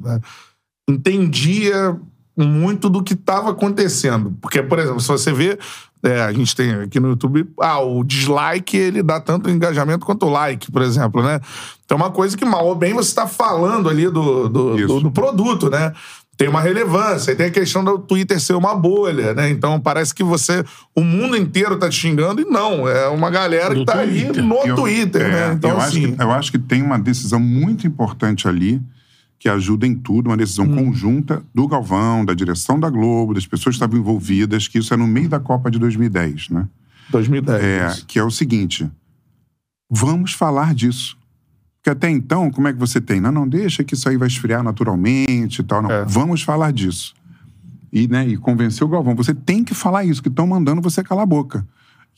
entendia 0.89 1.95
muito 2.35 2.89
do 2.89 3.03
que 3.03 3.13
estava 3.13 3.51
acontecendo. 3.51 4.35
Porque, 4.41 4.63
por 4.63 4.79
exemplo, 4.79 4.99
se 4.99 5.07
você 5.07 5.31
vê, 5.31 5.59
é, 6.01 6.21
a 6.21 6.33
gente 6.33 6.55
tem 6.55 6.73
aqui 6.73 6.99
no 6.99 7.09
YouTube, 7.09 7.47
ah, 7.61 7.79
o 7.79 8.03
dislike 8.03 8.75
ele 8.75 9.03
dá 9.03 9.19
tanto 9.19 9.49
engajamento 9.49 10.05
quanto 10.05 10.25
o 10.25 10.29
like, 10.29 10.71
por 10.71 10.81
exemplo, 10.81 11.21
né? 11.21 11.39
Então 11.85 11.97
é 11.97 12.01
uma 12.01 12.11
coisa 12.11 12.35
que 12.35 12.45
mal 12.45 12.65
ou 12.65 12.73
bem 12.73 12.93
você 12.93 13.09
está 13.09 13.27
falando 13.27 13.87
ali 13.87 14.05
do, 14.05 14.49
do, 14.49 14.75
do, 14.75 14.99
do 15.01 15.11
produto, 15.11 15.69
né? 15.69 15.93
Tem 16.39 16.47
uma 16.47 16.61
relevância, 16.61 17.33
e 17.33 17.35
tem 17.35 17.47
a 17.47 17.51
questão 17.51 17.83
do 17.83 17.99
Twitter 17.99 18.39
ser 18.39 18.53
uma 18.53 18.73
bolha, 18.73 19.33
né? 19.33 19.49
Então 19.49 19.77
parece 19.77 20.13
que 20.15 20.23
você, 20.23 20.63
o 20.95 21.01
mundo 21.01 21.35
inteiro 21.35 21.77
tá 21.77 21.89
te 21.89 21.97
xingando 21.97 22.39
e 22.39 22.45
não, 22.45 22.87
é 22.87 23.09
uma 23.09 23.29
galera 23.29 23.75
que 23.75 23.83
tá 23.83 23.99
ali 23.99 24.21
Twitter. 24.23 24.43
no 24.45 24.55
Eu- 24.65 24.75
Twitter, 24.77 25.21
é, 25.23 25.29
né? 25.49 25.53
Então 25.55 25.71
eu, 25.71 25.77
assim, 25.81 26.05
acho 26.05 26.15
que, 26.15 26.21
eu 26.23 26.31
acho 26.31 26.51
que 26.53 26.57
tem 26.57 26.81
uma 26.81 26.97
decisão 26.97 27.41
muito 27.41 27.85
importante 27.85 28.47
ali 28.47 28.81
que 29.37 29.49
ajuda 29.49 29.85
em 29.85 29.93
tudo, 29.93 30.27
uma 30.27 30.37
decisão 30.37 30.63
Hum. 30.63 30.75
conjunta 30.85 31.43
do 31.53 31.67
Galvão, 31.67 32.23
da 32.23 32.33
direção 32.33 32.79
da 32.79 32.89
Globo, 32.89 33.33
das 33.33 33.45
pessoas 33.45 33.75
que 33.75 33.83
estavam 33.83 33.99
envolvidas, 33.99 34.65
que 34.65 34.77
isso 34.79 34.93
é 34.93 34.97
no 34.97 35.05
meio 35.07 35.27
da 35.27 35.41
Copa 35.41 35.69
de 35.69 35.77
2010, 35.77 36.47
né? 36.49 36.65
2010. 37.09 37.61
É, 37.61 37.93
que 38.07 38.17
é 38.17 38.23
o 38.23 38.31
seguinte: 38.31 38.89
vamos 39.91 40.31
falar 40.31 40.73
disso. 40.73 41.17
Porque 41.79 41.89
até 41.89 42.09
então, 42.09 42.51
como 42.51 42.67
é 42.67 42.73
que 42.73 42.79
você 42.79 42.99
tem? 42.99 43.21
Não, 43.21 43.31
não, 43.31 43.47
deixa 43.47 43.83
que 43.83 43.93
isso 43.93 44.07
aí 44.09 44.17
vai 44.17 44.27
esfriar 44.27 44.61
naturalmente 44.63 45.61
e 45.61 45.63
tal. 45.63 45.81
Não, 45.81 45.89
É. 45.91 46.05
vamos 46.05 46.41
falar 46.41 46.71
disso. 46.73 47.13
E, 47.91 48.07
né, 48.07 48.27
e 48.27 48.37
convencer 48.37 48.83
o 48.83 48.87
Galvão. 48.89 49.15
Você 49.15 49.33
tem 49.33 49.63
que 49.63 49.73
falar 49.73 50.03
isso, 50.03 50.21
que 50.21 50.27
estão 50.29 50.45
mandando 50.45 50.81
você 50.81 51.01
calar 51.01 51.23
a 51.23 51.25
boca. 51.25 51.65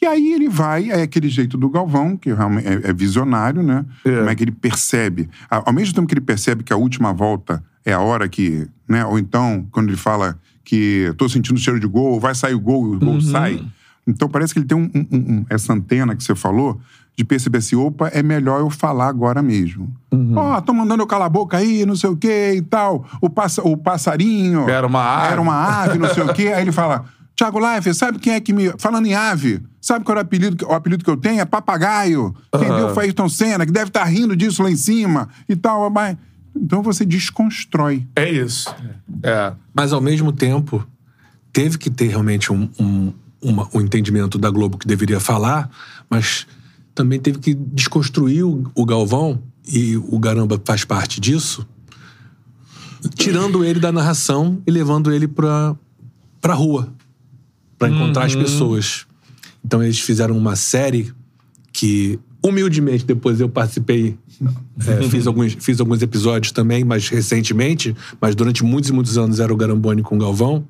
E 0.02 0.06
aí 0.06 0.34
ele 0.34 0.50
vai, 0.50 0.90
é 0.90 1.04
aquele 1.04 1.30
jeito 1.30 1.58
do 1.58 1.70
Galvão, 1.70 2.18
que 2.18 2.34
realmente 2.34 2.68
é, 2.68 2.90
é 2.90 2.94
visionário, 2.94 3.62
né? 3.62 3.86
É. 4.04 4.18
Como 4.18 4.30
é 4.30 4.36
que 4.36 4.44
ele 4.44 4.52
percebe. 4.52 5.30
Ao 5.50 5.72
mesmo 5.72 5.94
tempo 5.94 6.08
que 6.08 6.14
ele 6.16 6.22
percebe 6.22 6.64
que 6.64 6.74
a 6.74 6.78
última 6.78 7.14
volta 7.14 7.64
é 7.86 7.94
a 7.94 8.00
hora 8.00 8.28
que. 8.28 8.68
Né? 8.90 9.06
Ou 9.06 9.20
então, 9.20 9.66
quando 9.72 9.90
ele 9.90 9.98
fala 9.98 10.38
que 10.66 11.14
tô 11.18 11.30
sentindo 11.30 11.60
cheiro 11.60 11.80
de 11.80 11.86
gol, 11.88 12.20
vai 12.20 12.34
sair 12.34 12.56
o 12.56 12.60
gol 12.60 12.94
e 12.94 12.96
o 12.96 13.00
gol 13.00 13.22
sai. 13.22 13.64
Então 14.08 14.28
parece 14.28 14.54
que 14.54 14.60
ele 14.60 14.66
tem 14.66 14.76
um- 14.78 14.90
um- 14.94 15.08
um- 15.12 15.46
essa 15.50 15.72
antena 15.72 16.16
que 16.16 16.24
você 16.24 16.34
falou 16.34 16.82
de 17.18 17.24
perceber 17.26 17.60
assim, 17.60 17.76
opa, 17.76 18.08
é 18.08 18.24
melhor 18.24 18.62
eu 18.62 18.70
falar 18.70 19.08
agora 19.08 19.42
mesmo. 19.42 19.94
Ó, 20.36 20.58
estão 20.58 20.74
mandando 20.74 21.04
eu 21.04 21.08
calar 21.08 21.28
a 21.28 21.30
boca 21.30 21.58
aí, 21.58 21.86
não 21.86 21.96
sei 21.96 22.10
o 22.10 22.18
quê 22.18 22.54
e 22.56 22.62
tal. 22.62 23.06
O, 23.22 23.30
passa, 23.30 23.62
o 23.62 23.78
passarinho... 23.78 24.68
Era 24.70 24.88
uma 24.88 25.04
ave. 25.04 25.32
Era 25.34 25.42
uma 25.42 25.56
ave, 25.84 25.98
não 26.00 26.14
sei 26.14 26.24
o 26.24 26.34
quê. 26.34 26.48
Aí 26.48 26.62
ele 26.64 26.72
fala, 26.72 27.06
Tiago 27.36 27.60
Life, 27.60 27.94
sabe 27.94 28.18
quem 28.18 28.34
é 28.34 28.40
que 28.40 28.54
me... 28.54 28.74
Falando 28.80 29.06
em 29.06 29.14
ave, 29.14 29.62
sabe 29.80 30.04
qual 30.06 30.18
é 30.18 30.22
o 30.22 30.24
apelido, 30.24 30.56
que- 30.56 30.66
o 30.66 30.72
apelido 30.74 31.04
que 31.04 31.10
eu 31.10 31.18
tenho? 31.18 31.42
É 31.42 31.46
papagaio. 31.46 32.34
Quem 32.58 32.74
viu 32.76 32.90
foi 32.94 33.04
Ayrton 33.06 33.30
Senna, 33.30 33.66
que 33.66 33.72
deve 33.72 33.90
estar 33.90 34.04
rindo 34.06 34.36
disso 34.36 34.64
lá 34.64 34.72
em 34.72 34.76
cima 34.78 35.28
e 35.48 35.56
tal. 35.56 35.90
Mas... 35.90 36.18
Então 36.56 36.82
você 36.82 37.06
desconstrói. 37.06 38.08
É 38.16 38.30
isso. 38.30 38.74
É. 39.24 39.54
Mas, 39.74 39.94
ao 39.94 40.02
mesmo 40.02 40.32
tempo, 40.32 40.86
teve 41.54 41.78
que 41.78 41.90
ter 41.90 42.08
realmente 42.08 42.52
um, 42.52 42.70
um, 42.80 43.14
uma- 43.42 43.68
um 43.74 43.80
entendimento 43.82 44.38
da 44.38 44.50
Globo 44.50 44.78
que 44.78 44.88
deveria 44.88 45.20
falar, 45.20 45.70
mas 46.10 46.46
também 46.94 47.20
teve 47.20 47.40
que 47.40 47.54
desconstruir 47.54 48.44
o, 48.44 48.70
o 48.76 48.86
Galvão, 48.86 49.42
e 49.68 49.96
o 49.96 50.18
Garamba 50.20 50.60
faz 50.64 50.84
parte 50.84 51.20
disso, 51.20 51.66
tirando 53.16 53.64
ele 53.64 53.80
da 53.80 53.92
narração 53.92 54.62
e 54.66 54.72
levando 54.72 55.12
ele 55.12 55.28
pra, 55.28 55.76
pra 56.40 56.54
rua, 56.54 56.94
pra 57.78 57.90
encontrar 57.90 58.26
as 58.26 58.36
pessoas. 58.36 59.06
Então, 59.64 59.82
eles 59.82 60.00
fizeram 60.00 60.38
uma 60.38 60.56
série 60.56 61.12
que, 61.72 62.20
humildemente, 62.44 63.06
depois 63.06 63.40
eu 63.40 63.50
participei 63.50 64.18
é, 64.88 65.04
fiz, 65.10 65.28
alguns, 65.28 65.54
fiz 65.60 65.80
alguns 65.80 66.02
episódios 66.02 66.52
também, 66.52 66.84
mais 66.84 67.08
recentemente, 67.10 67.96
mas 68.20 68.36
durante 68.36 68.64
muitos 68.64 68.90
e 68.90 68.94
muitos 68.94 69.18
anos 69.18 69.40
era 69.40 69.54
o 69.54 69.56
Garambone 69.56 70.02
com 70.02 70.16
o 70.16 70.20
Galvão, 70.20 70.66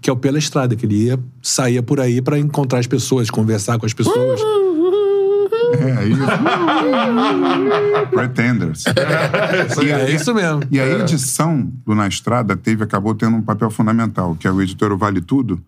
que 0.00 0.08
é 0.08 0.12
o 0.12 0.16
Pela 0.16 0.38
Estrada, 0.38 0.74
que 0.74 0.86
ele 0.86 1.04
ia, 1.04 1.18
saía 1.40 1.82
por 1.82 2.00
aí 2.00 2.20
pra 2.20 2.38
encontrar 2.38 2.78
as 2.78 2.86
pessoas, 2.86 3.30
conversar 3.30 3.78
com 3.78 3.86
as 3.86 3.92
pessoas. 3.92 4.40
É 5.72 6.04
isso. 6.06 6.22
Pretenders. 8.10 8.84
E 9.82 9.90
É 9.90 10.10
isso 10.10 10.34
mesmo. 10.34 10.62
E 10.70 10.80
a 10.80 10.86
edição 11.00 11.70
do 11.86 11.94
Na 11.94 12.06
Estrada 12.06 12.56
teve, 12.56 12.84
acabou 12.84 13.14
tendo 13.14 13.36
um 13.36 13.42
papel 13.42 13.70
fundamental, 13.70 14.36
que 14.36 14.46
é 14.46 14.52
o 14.52 14.60
editor 14.60 14.96
Vale 14.96 15.20
Tudo, 15.20 15.62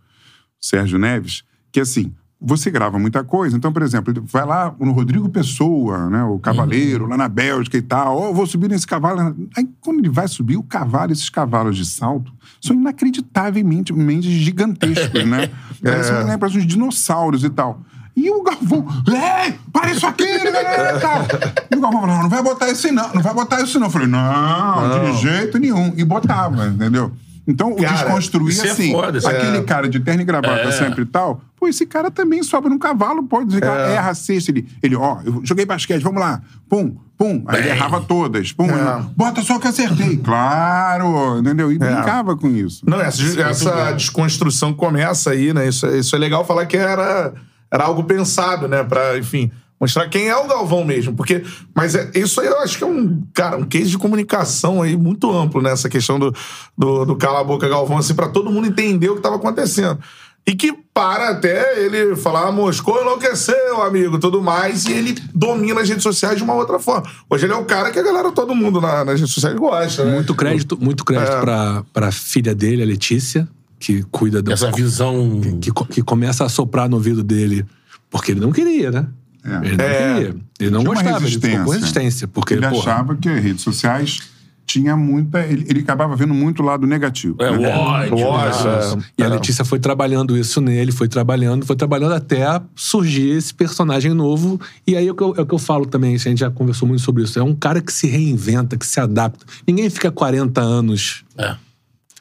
Sérgio 0.61 0.99
Neves, 0.99 1.43
que 1.73 1.81
assim, 1.81 2.13
você 2.41 2.71
grava 2.71 2.99
muita 2.99 3.25
coisa. 3.25 3.57
Então, 3.57 3.73
por 3.73 3.83
exemplo, 3.83 4.13
vai 4.27 4.45
lá 4.45 4.75
no 4.79 4.93
Rodrigo 4.93 5.29
Pessoa, 5.29 6.11
né, 6.11 6.23
o 6.25 6.39
cavaleiro, 6.39 7.07
lá 7.07 7.17
na 7.17 7.29
Bélgica 7.29 7.79
e 7.79 7.83
tal. 7.83 8.17
Ó, 8.17 8.33
vou 8.33 8.47
subir 8.47 8.69
nesse 8.69 8.87
cavalo. 8.87 9.35
Aí, 9.57 9.69
quando 9.81 10.01
ele 10.01 10.11
vai 10.11 10.29
subir, 10.29 10.57
o 10.57 10.63
cavalo, 10.63 11.13
esses 11.13 11.31
cavalos 11.31 11.77
de 11.77 11.87
salto, 11.87 12.33
são 12.61 12.77
inacreditavelmente 12.77 13.93
mente 13.93 14.31
gigantescos, 14.31 15.25
né? 15.25 15.51
Parece, 15.83 16.13
né, 16.25 16.39
parece 16.39 16.59
uns 16.59 16.67
dinossauros 16.67 17.45
e 17.45 17.51
tal. 17.51 17.83
E 18.17 18.31
o 18.31 18.43
Galvão, 18.43 18.87
é, 19.13 19.53
para 19.73 19.91
isso 19.91 20.07
aqui, 20.07 20.25
né, 20.25 20.51
né, 20.51 20.63
né, 20.93 20.99
tal. 21.01 21.23
E 21.71 21.77
o 21.77 21.81
Galvão 21.81 22.01
falou, 22.03 22.17
não, 22.17 22.23
não 22.25 22.31
vai 22.31 22.43
botar 22.43 22.71
isso 22.71 22.93
não, 22.93 23.13
não 23.13 23.23
vai 23.23 23.35
botar 23.35 23.61
isso 23.61 23.79
não. 23.81 23.89
Eu 23.89 23.91
falei, 23.91 24.07
não, 24.09 25.13
de 25.13 25.21
jeito 25.21 25.59
nenhum. 25.59 25.93
E 25.97 26.05
botava, 26.05 26.69
entendeu? 26.69 27.11
Então, 27.47 27.73
o 27.73 27.77
Cara, 27.77 27.93
desconstruir 27.93 28.49
isso 28.55 28.67
é 28.67 28.71
assim, 28.71 28.93
foda, 28.93 29.19
é- 29.19 29.27
aquele 29.27 29.63
cara 29.65 29.87
de 29.89 30.01
terno 30.01 30.23
e 30.23 30.25
gravata 30.25 30.63
É. 30.63 30.71
sempre 30.73 31.03
e 31.03 31.05
tal, 31.05 31.43
pô, 31.61 31.69
esse 31.69 31.85
cara 31.85 32.11
também 32.11 32.43
sobe 32.43 32.71
num 32.71 32.79
cavalo, 32.79 33.23
pode 33.25 33.47
dizer 33.49 33.61
que 33.61 33.67
É. 33.69 33.95
erra 33.97 34.11
a 34.11 34.15
cesta. 34.15 34.51
Ele, 34.51 34.67
ele, 34.83 34.97
ó, 34.97 35.19
eu 35.23 35.41
joguei 35.45 35.67
basquete, 35.67 36.01
vamos 36.03 36.21
lá, 36.23 36.41
pum, 36.71 36.97
pum. 37.19 37.45
Aí 37.47 37.61
ele 37.61 37.69
errava 37.69 38.01
todas, 38.01 38.51
pum, 38.53 38.65
É. 38.71 39.03
bota 39.15 39.43
só 39.43 39.59
que 39.59 39.69
acertei. 39.69 40.17
Claro, 40.25 41.39
entendeu? 41.41 41.71
E 41.71 41.77
brincava 41.79 42.35
com 42.35 42.49
isso. 42.49 42.83
Não, 42.89 42.99
essa, 43.01 43.23
essa 43.43 43.93
desconstrução 43.93 44.73
começa 44.73 45.31
aí, 45.33 45.53
né? 45.53 45.69
Isso, 45.69 45.85
é- 45.85 45.99
isso 45.99 46.17
é 46.17 46.19
legal 46.19 46.47
falar 46.47 46.65
que 46.65 46.79
era, 46.79 47.35
era 47.75 47.85
algo 47.85 48.05
pensado, 48.05 48.69
né? 48.69 48.85
Pra, 48.85 49.19
enfim, 49.19 49.51
mostrar 49.81 50.09
quem 50.09 50.29
é 50.29 50.37
o 50.37 50.47
Galvão 50.47 50.85
mesmo. 50.85 51.13
Porque, 51.15 51.43
mas 51.75 51.97
é- 51.97 52.09
isso 52.15 52.41
aí 52.41 52.47
eu 52.47 52.61
acho 52.61 52.79
que 52.79 52.85
é 52.85 52.87
um, 52.87 53.21
cara, 53.35 53.57
um 53.57 53.65
case 53.65 53.91
de 53.91 53.99
comunicação 53.99 54.81
aí 54.81 54.97
muito 54.97 55.31
amplo, 55.31 55.61
né? 55.61 55.73
Essa 55.73 55.89
questão 55.89 56.19
do, 56.19 56.33
do, 56.79 57.05
do 57.05 57.17
cala-boca 57.17 57.69
Galvão, 57.69 57.99
assim, 57.99 58.15
pra 58.15 58.29
todo 58.29 58.51
mundo 58.51 58.69
entender 58.69 59.11
o 59.11 59.17
que 59.17 59.23
tava 59.23 59.37
acontecendo. 59.37 59.99
E 60.47 60.55
que 60.55 60.73
para 60.93 61.31
até 61.31 61.83
ele 61.85 62.15
falar, 62.17 62.53
Moscou 62.53 63.01
enlouqueceu, 63.01 63.83
amigo, 63.83 64.19
tudo 64.19 64.43
mais, 64.43 64.85
e 64.85 64.93
ele 64.93 65.15
domina 65.35 65.81
as 65.81 65.89
redes 65.89 66.03
sociais 66.03 66.37
de 66.37 66.43
uma 66.45 66.53
outra 66.55 66.79
forma. 66.79 67.11
Hoje 67.31 67.47
ele 67.47 67.55
é 67.55 67.57
o 67.57 67.65
cara 67.65 67.91
que 67.91 67.99
a 67.99 68.03
galera, 68.03 68.31
todo 68.31 68.55
mundo 68.55 68.79
na- 68.79 69.05
nas 69.07 69.19
redes 69.19 69.33
sociais 69.35 69.57
gosta, 69.57 70.05
né? 70.05 70.17
Muito 70.17 70.35
crédito, 70.35 70.79
muito 70.79 71.03
crédito 71.03 71.33
É. 71.33 71.41
pra, 71.41 71.83
pra 71.95 72.13
filha 72.13 72.55
dele, 72.55 72.83
a 72.83 72.87
Letícia, 72.87 73.49
que 73.85 74.03
cuida 74.11 74.41
do. 74.41 74.51
Essa 74.53 74.71
visão. 74.73 75.41
que, 75.61 75.71
co- 75.71 75.85
que 75.87 76.03
começa 76.03 76.45
a 76.45 76.49
soprar 76.49 76.89
no 76.89 76.97
ouvido 76.97 77.23
dele. 77.23 77.65
Porque 78.11 78.33
ele 78.33 78.41
não 78.41 78.51
queria, 78.53 78.91
né? 78.91 79.07
É. 79.45 79.67
Ele 79.67 79.77
não 79.77 79.85
É. 79.85 80.15
queria. 80.15 80.37
Ele 80.61 80.71
não 80.71 80.85
gostava, 80.85 81.27
ele 81.27 81.31
ficou 81.39 81.51
com 81.51 81.57
resistência. 81.57 81.75
resistência. 81.81 82.29
Porque, 82.29 82.55
Ele 82.55 82.69
porra, 82.69 82.81
achava 82.93 83.17
que 83.17 83.29
as 83.29 83.43
redes 83.43 83.63
sociais 83.63 84.21
tinha 84.67 84.97
muita. 84.97 85.41
Ele, 85.41 85.67
ele 85.69 85.81
acabava 85.81 86.17
vendo 86.17 86.33
muito 86.33 86.63
lado 86.63 86.87
negativo. 86.87 87.37
É, 87.41 87.51
né? 87.59 87.69
o 87.77 87.79
ódio. 87.79 88.15
O 88.17 88.21
ódio, 88.23 88.65
né? 88.97 89.05
é. 89.19 89.23
E 89.23 89.23
a 89.25 89.29
Letícia 89.29 89.65
foi 89.65 89.79
trabalhando 89.79 90.35
isso 90.39 90.61
nele, 90.63 90.91
foi 90.93 91.09
trabalhando, 91.09 91.67
foi 91.67 91.77
trabalhando 91.77 92.15
até 92.15 92.47
surgir 92.75 93.29
esse 93.31 93.53
personagem 93.53 94.15
novo. 94.15 94.59
E 94.87 94.97
aí 94.97 95.07
é 95.07 95.11
o 95.11 95.15
que 95.15 95.23
eu, 95.23 95.35
é 95.37 95.43
o 95.43 95.47
que 95.47 95.55
eu 95.55 95.59
falo 95.59 95.85
também, 95.85 96.15
a 96.15 96.19
gente 96.19 96.39
já 96.39 96.51
conversou 96.51 96.89
muito 96.89 97.03
sobre 97.03 97.25
isso. 97.25 97.39
É 97.39 97.43
um 97.43 97.55
cara 97.55 97.83
que 97.83 97.93
se 97.93 98.07
reinventa, 98.07 98.79
que 98.79 98.87
se 98.87 98.99
adapta. 98.99 99.45
Ninguém 99.67 99.91
fica 99.91 100.11
40 100.11 100.61
anos 100.63 101.23
É. 101.37 101.57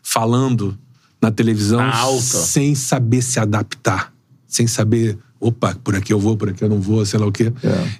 falando 0.02 0.78
na 1.24 1.32
televisão 1.32 1.80
Na 1.80 1.96
alta. 1.96 2.22
sem 2.22 2.76
saber 2.76 3.22
se 3.22 3.40
adaptar, 3.40 4.14
sem 4.46 4.68
saber, 4.68 5.18
opa, 5.40 5.74
por 5.82 5.96
aqui 5.96 6.12
eu 6.12 6.20
vou, 6.20 6.36
por 6.36 6.50
aqui 6.50 6.62
eu 6.62 6.68
não 6.68 6.82
vou, 6.82 7.06
sei 7.06 7.18
lá 7.18 7.26
o 7.26 7.32
quê. 7.32 7.52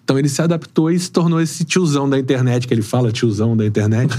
Então 0.04 0.20
ele 0.20 0.28
se 0.28 0.42
adaptou 0.42 0.92
e 0.92 1.00
se 1.00 1.10
tornou 1.10 1.40
esse 1.40 1.64
tiozão 1.64 2.10
da 2.10 2.20
internet, 2.20 2.68
que 2.68 2.74
ele 2.74 2.82
fala 2.82 3.14
tiozão 3.14 3.56
da 3.56 3.66
internet, 3.66 4.14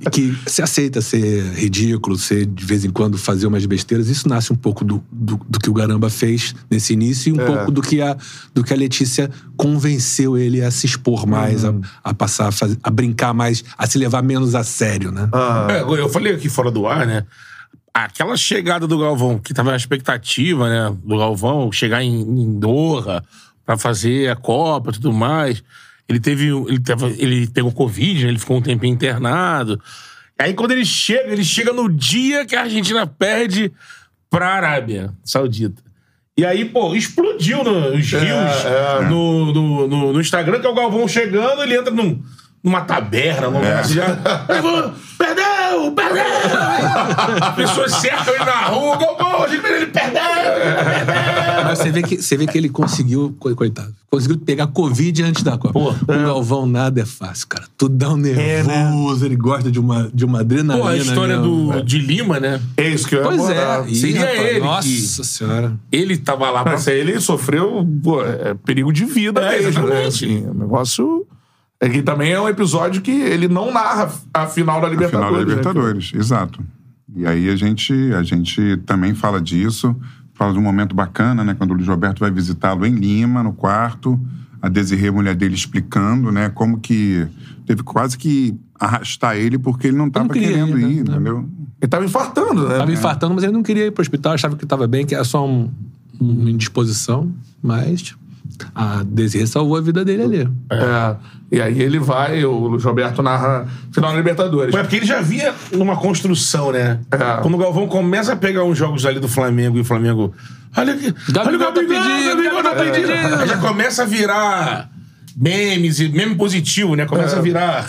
e 0.00 0.10
que 0.10 0.36
se 0.44 0.60
aceita 0.60 1.00
ser 1.00 1.54
ridículo, 1.54 2.18
ser 2.18 2.46
de 2.46 2.64
vez 2.64 2.84
em 2.84 2.90
quando 2.90 3.16
fazer 3.16 3.46
umas 3.46 3.64
besteiras. 3.64 4.08
Isso 4.08 4.28
nasce 4.28 4.52
um 4.52 4.56
pouco 4.56 4.84
do, 4.84 5.00
do, 5.10 5.40
do 5.48 5.60
que 5.60 5.70
o 5.70 5.72
Garamba 5.72 6.10
fez 6.10 6.52
nesse 6.68 6.92
início 6.92 7.30
e 7.30 7.32
um 7.32 7.46
pouco 7.46 7.70
do 7.70 7.80
que, 7.80 8.02
a, 8.02 8.16
do 8.52 8.64
que 8.64 8.74
a 8.74 8.76
Letícia 8.76 9.30
convenceu 9.56 10.36
ele 10.36 10.62
a 10.62 10.70
se 10.72 10.84
expor 10.84 11.28
mais, 11.28 11.64
a, 11.64 11.72
a 12.02 12.12
passar 12.12 12.48
a, 12.48 12.52
fazer, 12.52 12.76
a 12.82 12.90
brincar 12.90 13.32
mais, 13.32 13.62
a 13.78 13.86
se 13.86 13.98
levar 13.98 14.20
menos 14.20 14.56
a 14.56 14.64
sério, 14.64 15.12
né? 15.12 15.28
É, 15.68 15.82
eu 15.82 16.08
falei 16.08 16.34
aqui 16.34 16.48
fora 16.48 16.72
do 16.72 16.88
ar, 16.88 17.06
né? 17.06 17.24
Aquela 17.92 18.36
chegada 18.36 18.86
do 18.86 18.98
Galvão, 18.98 19.38
que 19.38 19.52
tava 19.52 19.70
na 19.70 19.76
expectativa, 19.76 20.68
né? 20.68 20.96
Do 21.02 21.18
Galvão 21.18 21.72
chegar 21.72 22.02
em, 22.02 22.20
em 22.20 22.58
Doha 22.58 23.24
pra 23.66 23.76
fazer 23.76 24.30
a 24.30 24.36
Copa 24.36 24.90
e 24.90 24.94
tudo 24.94 25.12
mais. 25.12 25.62
Ele 26.08 26.20
teve. 26.20 26.48
Ele, 26.48 26.80
tava, 26.80 27.08
ele 27.10 27.46
pegou 27.48 27.72
Covid, 27.72 28.24
né? 28.24 28.30
Ele 28.30 28.38
ficou 28.38 28.56
um 28.56 28.62
tempo 28.62 28.86
internado. 28.86 29.80
Aí 30.38 30.54
quando 30.54 30.70
ele 30.70 30.84
chega, 30.84 31.30
ele 31.30 31.44
chega 31.44 31.72
no 31.72 31.88
dia 31.88 32.46
que 32.46 32.56
a 32.56 32.62
Argentina 32.62 33.06
perde 33.06 33.72
pra 34.30 34.54
Arábia 34.54 35.12
Saudita. 35.24 35.82
E 36.36 36.46
aí, 36.46 36.64
pô, 36.64 36.94
explodiu 36.94 37.62
nos 37.62 38.12
rios, 38.12 38.64
é. 38.64 39.04
No, 39.08 39.52
no, 39.52 39.88
no, 39.88 40.12
no 40.14 40.20
Instagram, 40.20 40.58
que 40.58 40.66
é 40.66 40.70
o 40.70 40.74
Galvão 40.74 41.06
chegando, 41.06 41.62
ele 41.62 41.76
entra 41.76 41.92
num, 41.92 42.22
numa 42.64 42.80
taberna, 42.80 43.50
num 43.50 43.58
lugar 43.58 43.80
assim, 43.80 43.94
já. 43.94 44.16
Perdeu! 45.18 45.59
Perdeu! 45.70 45.92
Perdeu! 45.92 46.24
As 47.42 47.54
pessoas 47.54 47.92
cercam 47.94 48.34
ele 48.34 48.44
na 48.44 48.64
rua, 48.66 48.96
Galvão, 48.96 49.42
a 49.44 49.48
gente 49.48 49.66
ele 49.66 49.86
perdeu! 49.86 50.20
Mas 51.64 51.78
você 51.78 51.90
vê, 51.90 52.02
que, 52.02 52.20
você 52.20 52.36
vê 52.36 52.46
que 52.46 52.56
ele 52.58 52.68
conseguiu, 52.68 53.34
co- 53.38 53.54
coitado, 53.54 53.94
conseguiu 54.10 54.38
pegar 54.38 54.66
Covid 54.68 55.22
antes 55.22 55.42
da 55.42 55.56
Copa. 55.56 55.72
Pô, 55.72 55.90
o 55.90 56.06
Galvão 56.06 56.66
nada 56.66 57.00
é 57.00 57.04
fácil, 57.06 57.46
cara. 57.48 57.64
Tudo 57.76 57.94
dá 57.96 58.10
um 58.10 58.16
nervoso, 58.16 59.24
ele 59.24 59.36
gosta 59.36 59.70
de 59.70 59.78
uma, 59.78 60.10
de 60.12 60.24
uma 60.24 60.40
adrenalina. 60.40 60.84
Pô, 60.84 60.90
a 60.90 60.96
história 60.96 61.38
mesmo. 61.38 61.72
do, 61.72 61.82
de 61.82 61.98
Lima, 61.98 62.40
né? 62.40 62.60
É 62.76 62.88
isso 62.88 63.06
que 63.06 63.14
eu 63.14 63.20
ia 63.20 63.26
Pois 63.26 63.40
abordar. 63.40 63.86
é. 63.86 63.90
Ih, 63.90 63.94
Seria 63.94 64.20
rapaz, 64.20 64.40
ele 64.48 64.60
Nossa 64.60 64.88
que- 64.88 65.26
senhora. 65.28 65.72
Ele 65.92 66.16
tava 66.16 66.50
lá 66.50 66.62
pra. 66.62 66.72
Mas 66.72 66.86
ele 66.86 67.20
sofreu 67.20 67.86
pô, 68.02 68.22
é, 68.24 68.54
perigo 68.64 68.92
de 68.92 69.04
vida 69.04 69.40
É, 69.40 69.60
mesmo, 69.62 69.86
né? 69.86 70.06
exatamente. 70.06 70.24
Assim, 70.24 70.46
o 70.48 70.54
negócio. 70.54 71.19
É 71.80 71.88
que 71.88 72.02
também 72.02 72.30
é 72.30 72.40
um 72.40 72.48
episódio 72.48 73.00
que 73.00 73.10
ele 73.10 73.48
não 73.48 73.72
narra 73.72 74.12
a 74.34 74.46
final 74.46 74.80
da 74.82 74.88
Libertadores. 74.88 75.28
final 75.28 75.32
da 75.32 75.38
né? 75.38 75.44
Libertadores, 75.44 76.12
exato. 76.14 76.62
E 77.16 77.26
aí 77.26 77.48
a 77.48 77.56
gente, 77.56 77.92
a 78.12 78.22
gente 78.22 78.76
também 78.84 79.14
fala 79.14 79.40
disso, 79.40 79.96
fala 80.34 80.52
de 80.52 80.58
um 80.58 80.62
momento 80.62 80.94
bacana, 80.94 81.42
né? 81.42 81.54
Quando 81.54 81.70
o 81.70 81.74
Luiz 81.74 81.88
Roberto 81.88 82.20
vai 82.20 82.30
visitá-lo 82.30 82.84
em 82.84 82.94
Lima, 82.94 83.42
no 83.42 83.54
quarto, 83.54 84.20
a 84.60 84.68
Desirê, 84.68 85.08
a 85.08 85.12
mulher 85.12 85.34
dele, 85.34 85.54
explicando, 85.54 86.30
né? 86.30 86.50
Como 86.50 86.78
que 86.78 87.26
teve 87.66 87.82
quase 87.82 88.18
que 88.18 88.54
arrastar 88.78 89.36
ele 89.36 89.58
porque 89.58 89.86
ele 89.86 89.96
não 89.96 90.08
estava 90.08 90.28
querendo 90.28 90.78
ir, 90.78 90.82
né? 90.82 90.90
ir, 90.90 91.00
entendeu? 91.00 91.48
Ele 91.80 91.88
tava 91.88 92.04
infartando, 92.04 92.68
né? 92.68 92.76
Tava 92.76 92.92
infartando, 92.92 93.34
mas 93.34 93.42
ele 93.42 93.52
não 93.52 93.62
queria 93.62 93.86
ir 93.86 93.90
pro 93.90 94.02
hospital, 94.02 94.34
achava 94.34 94.54
que 94.54 94.66
tava 94.66 94.86
bem, 94.86 95.06
que 95.06 95.14
era 95.14 95.24
só 95.24 95.46
um, 95.46 95.70
uma 96.20 96.50
indisposição. 96.50 97.32
Mas 97.62 98.14
a 98.74 99.02
Desirê 99.04 99.46
salvou 99.46 99.76
a 99.76 99.80
vida 99.80 100.04
dele 100.04 100.22
ali. 100.22 100.48
É. 100.70 101.16
E 101.52 101.60
aí 101.60 101.80
ele 101.82 101.98
vai, 101.98 102.44
o 102.44 102.68
Luiz 102.68 102.84
Roberto 102.84 103.22
narra 103.22 103.66
final 103.92 104.12
da 104.12 104.16
Libertadores. 104.16 104.74
Ué, 104.74 104.82
porque 104.82 104.96
ele 104.96 105.06
já 105.06 105.20
via 105.20 105.54
numa 105.72 105.96
construção, 105.96 106.72
né? 106.72 107.00
É. 107.10 107.42
Quando 107.42 107.54
o 107.54 107.58
Galvão 107.58 107.88
começa 107.88 108.32
a 108.32 108.36
pegar 108.36 108.64
uns 108.64 108.78
jogos 108.78 109.04
ali 109.04 109.18
do 109.18 109.28
Flamengo 109.28 109.76
e 109.76 109.80
o 109.80 109.84
Flamengo. 109.84 110.32
Olha 110.76 110.94
aqui. 110.94 111.06
olha 111.06 111.56
o 111.56 111.58
Gabigol 111.58 111.72
tá 111.72 111.82
Gabigol, 111.82 112.02
pedindo, 112.02 112.36
Gabigol 112.36 112.62
tá 112.62 112.74
Gabigol 112.74 112.92
tá 112.92 113.08
pedindo. 113.08 113.40
Aí 113.40 113.48
já 113.48 113.56
começa 113.58 114.02
a 114.02 114.06
virar 114.06 114.90
memes, 115.36 115.98
e 116.00 116.08
meme 116.08 116.34
positivo, 116.34 116.94
né? 116.94 117.06
Começa 117.06 117.38
a 117.38 117.40
virar 117.42 117.86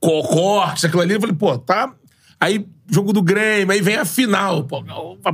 cortes, 0.00 0.84
aquilo 0.84 1.02
ali. 1.02 1.14
Eu 1.14 1.20
falei, 1.20 1.36
pô, 1.36 1.58
tá. 1.58 1.92
Aí, 2.40 2.66
jogo 2.88 3.12
do 3.12 3.22
Grêmio, 3.22 3.72
aí 3.72 3.80
vem 3.80 3.96
a 3.96 4.04
final. 4.04 4.64
Pô, 4.64 4.82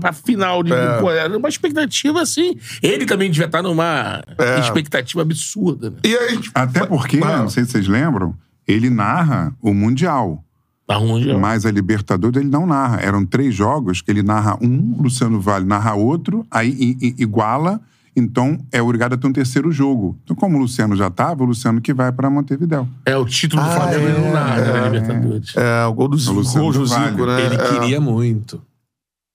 pra 0.00 0.12
final. 0.12 0.62
De, 0.62 0.72
É. 0.72 1.00
Pô, 1.00 1.10
era 1.10 1.36
uma 1.36 1.48
expectativa 1.48 2.20
assim. 2.22 2.56
Ele 2.82 3.04
também 3.06 3.30
devia 3.30 3.46
estar 3.46 3.62
numa 3.62 4.22
É. 4.38 4.60
expectativa 4.60 5.22
absurda, 5.22 5.90
né? 5.90 5.96
E 6.04 6.14
aí, 6.16 6.40
Até 6.54 6.86
porque, 6.86 7.18
Mas- 7.18 7.38
não 7.40 7.48
sei 7.50 7.64
se 7.64 7.72
vocês 7.72 7.88
lembram, 7.88 8.34
ele 8.66 8.90
narra 8.90 9.54
o 9.62 9.72
Mundial. 9.74 10.44
Tá 10.86 10.98
onde? 10.98 11.34
Mas 11.34 11.66
a 11.66 11.70
Libertadores 11.70 12.40
ele 12.40 12.48
não 12.48 12.66
narra. 12.66 12.98
Eram 13.02 13.24
três 13.26 13.54
jogos 13.54 14.00
que 14.00 14.10
ele 14.10 14.22
narra 14.22 14.56
um, 14.62 14.94
o 14.98 15.02
Luciano 15.02 15.38
Vale 15.40 15.66
narra 15.66 15.94
outro, 15.94 16.46
aí 16.50 16.96
iguala, 17.18 17.78
então 18.16 18.58
é 18.72 18.80
obrigado 18.82 19.14
a 19.14 19.16
ter 19.16 19.26
um 19.26 19.32
terceiro 19.32 19.70
jogo. 19.72 20.18
Então, 20.24 20.34
como 20.36 20.56
o 20.56 20.60
Luciano 20.60 20.96
já 20.96 21.06
estava, 21.08 21.42
o 21.42 21.46
Luciano 21.46 21.80
que 21.80 21.92
vai 21.94 22.10
para 22.12 22.28
Montevidéu. 22.30 22.88
É 23.06 23.16
o 23.16 23.24
título 23.24 23.62
do 23.62 23.68
Ah, 23.68 23.72
Flamengo 23.72 24.06
é, 24.08 24.12
não 24.18 24.26
é, 24.28 24.32
na 24.32 24.88
Libertadores. 24.88 25.56
é, 25.56 25.84
o 25.86 25.92
gol 25.94 26.08
do 26.08 26.18
Zico, 26.18 26.32
Luciano 26.34 26.64
gol 26.64 26.72
do 26.72 26.78
do 26.80 26.86
Zico, 26.86 27.26
né? 27.26 27.46
Ele 27.46 27.54
É. 27.54 27.58
queria 27.68 28.00
muito. 28.00 28.60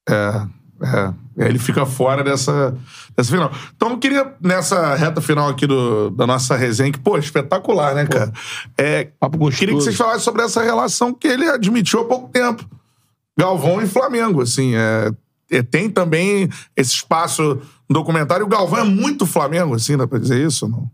É, 0.10 0.48
é. 0.84 1.14
Aí 1.40 1.48
ele 1.50 1.58
fica 1.58 1.84
fora 1.86 2.24
dessa, 2.24 2.76
dessa 3.18 3.32
final. 3.32 3.52
Então 3.76 3.90
eu 3.92 3.98
queria, 3.98 4.34
nessa 4.40 4.94
reta 4.96 5.20
final 5.22 5.50
aqui 5.50 5.66
do, 5.66 6.12
da 6.12 6.28
nossa 6.28 6.56
resenha, 6.56 6.92
que, 6.92 7.00
pô, 7.00 7.18
espetacular, 7.18 7.96
né, 7.96 8.06
cara? 8.06 8.32
É, 8.78 9.06
Papo 9.20 9.38
gostoso. 9.38 9.58
queria 9.60 9.76
que 9.76 9.82
vocês 9.82 9.96
falassem 9.96 10.20
sobre 10.22 10.44
essa 10.44 10.62
relação 10.62 11.12
que 11.14 11.28
ele 11.28 11.50
admitiu 11.50 12.02
há 12.02 12.06
pouco 12.06 12.30
tempo. 12.30 12.64
Galvão 13.36 13.82
e 13.82 13.88
Flamengo, 13.88 14.42
assim, 14.44 14.76
é, 14.76 15.10
tem 15.62 15.90
também 15.90 16.50
esse 16.76 16.94
espaço 16.94 17.62
no 17.88 17.94
documentário. 17.94 18.46
O 18.46 18.50
Galvão 18.50 18.80
é 18.80 18.84
muito 18.84 19.26
Flamengo, 19.26 19.76
assim, 19.76 19.98
dá 19.98 20.08
pra 20.08 20.18
dizer 20.18 20.44
isso 20.46 20.66
ou 20.66 20.72
não? 20.72 20.92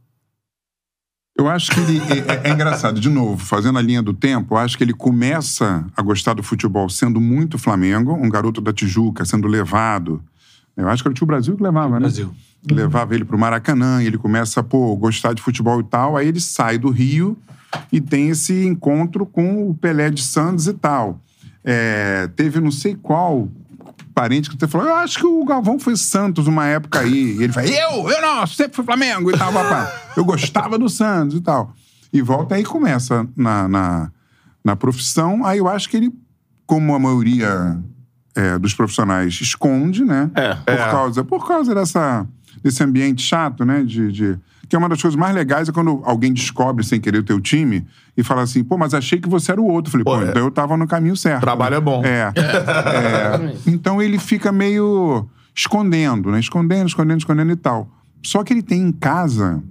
Eu 1.39 1.47
acho 1.47 1.71
que 1.71 1.79
ele. 1.79 2.01
É, 2.27 2.49
é 2.49 2.51
engraçado, 2.51 2.99
de 2.99 3.09
novo, 3.09 3.37
fazendo 3.37 3.79
a 3.79 3.81
linha 3.81 4.01
do 4.01 4.13
tempo, 4.13 4.55
eu 4.55 4.57
acho 4.57 4.77
que 4.77 4.83
ele 4.83 4.93
começa 4.93 5.85
a 5.95 6.01
gostar 6.01 6.33
do 6.33 6.43
futebol 6.43 6.89
sendo 6.89 7.21
muito 7.21 7.57
Flamengo, 7.57 8.13
um 8.13 8.29
garoto 8.29 8.59
da 8.59 8.73
Tijuca 8.73 9.23
sendo 9.23 9.47
levado. 9.47 10.21
Eu 10.75 10.89
acho 10.89 11.01
que 11.01 11.07
era 11.07 11.13
o 11.13 11.15
tio 11.15 11.25
Brasil 11.25 11.55
que 11.55 11.63
levava, 11.63 11.93
né? 11.93 12.01
Brasil. 12.01 12.33
Levava 12.69 13.15
ele 13.15 13.23
pro 13.23 13.37
Maracanã 13.37 14.03
e 14.03 14.07
ele 14.07 14.17
começa 14.17 14.59
a, 14.59 14.63
pô, 14.63 14.93
gostar 14.97 15.31
de 15.31 15.41
futebol 15.41 15.79
e 15.79 15.83
tal. 15.83 16.17
Aí 16.17 16.27
ele 16.27 16.41
sai 16.41 16.77
do 16.77 16.89
Rio 16.89 17.37
e 17.89 18.01
tem 18.01 18.29
esse 18.29 18.65
encontro 18.65 19.25
com 19.25 19.69
o 19.69 19.73
Pelé 19.73 20.09
de 20.09 20.21
Santos 20.21 20.67
e 20.67 20.73
tal. 20.73 21.21
É, 21.63 22.29
teve 22.35 22.59
não 22.59 22.71
sei 22.71 22.95
qual 22.95 23.47
parente 24.13 24.49
que 24.49 24.57
você 24.59 24.67
falou, 24.67 24.87
eu 24.87 24.95
acho 24.95 25.19
que 25.19 25.25
o 25.25 25.43
Galvão 25.45 25.79
foi 25.79 25.95
Santos 25.95 26.47
uma 26.47 26.65
época 26.65 26.99
aí. 26.99 27.37
E 27.37 27.43
ele 27.43 27.53
fala, 27.53 27.67
eu, 27.67 28.09
eu 28.09 28.21
não, 28.21 28.45
sempre 28.47 28.75
fui 28.75 28.85
Flamengo 28.85 29.29
e 29.31 29.37
tal, 29.37 29.51
papá. 29.53 29.91
Eu 30.15 30.25
gostava 30.25 30.77
do 30.77 30.89
Santos 30.89 31.37
e 31.37 31.41
tal. 31.41 31.73
E 32.11 32.21
volta 32.21 32.55
aí 32.55 32.61
e 32.61 32.65
começa 32.65 33.27
na, 33.35 33.67
na, 33.67 34.11
na 34.63 34.75
profissão. 34.75 35.45
Aí 35.45 35.59
eu 35.59 35.67
acho 35.67 35.87
que 35.89 35.97
ele, 35.97 36.11
como 36.65 36.93
a 36.95 36.99
maioria 36.99 37.77
é, 38.35 38.57
dos 38.57 38.73
profissionais, 38.73 39.39
esconde, 39.41 40.03
né? 40.03 40.29
É. 40.35 40.53
Por, 40.55 40.77
Causa, 40.91 41.23
por 41.23 41.47
causa 41.47 41.75
dessa, 41.75 42.27
desse 42.63 42.83
ambiente 42.83 43.21
chato, 43.21 43.63
né? 43.63 43.83
De, 43.83 44.11
de- 44.11 44.39
que 44.69 44.75
é 44.75 44.79
uma 44.79 44.87
das 44.87 45.01
coisas 45.01 45.19
mais 45.19 45.33
legais 45.33 45.67
é 45.67 45.71
quando 45.71 46.01
alguém 46.05 46.31
descobre 46.31 46.85
sem 46.85 47.01
querer 47.01 47.17
o 47.17 47.23
teu 47.23 47.41
time 47.41 47.87
e 48.15 48.23
fala 48.23 48.43
assim, 48.43 48.63
pô, 48.63 48.77
mas 48.77 48.93
achei 48.93 49.19
que 49.19 49.27
você 49.27 49.51
era 49.51 49.59
o 49.59 49.65
outro. 49.65 49.91
Falei, 49.91 50.05
pô, 50.05 50.11
Pô, 50.11 50.21
é. 50.21 50.29
então 50.29 50.43
eu 50.43 50.51
tava 50.51 50.77
no 50.77 50.87
caminho 50.87 51.17
certo. 51.17 51.41
Trabalho 51.41 51.75
é 51.75 51.81
bom. 51.81 52.05
É. 52.05 52.31
É. 52.35 53.55
Então 53.65 53.99
ele 53.99 54.19
fica 54.19 54.51
meio 54.51 55.27
escondendo, 55.55 56.29
né? 56.29 56.39
Escondendo, 56.39 56.87
escondendo, 56.87 57.17
escondendo 57.17 57.51
e 57.51 57.55
tal. 57.55 57.89
Só 58.23 58.43
que 58.43 58.53
ele 58.53 58.61
tem 58.61 58.81
em 58.81 58.91
casa 58.91 59.61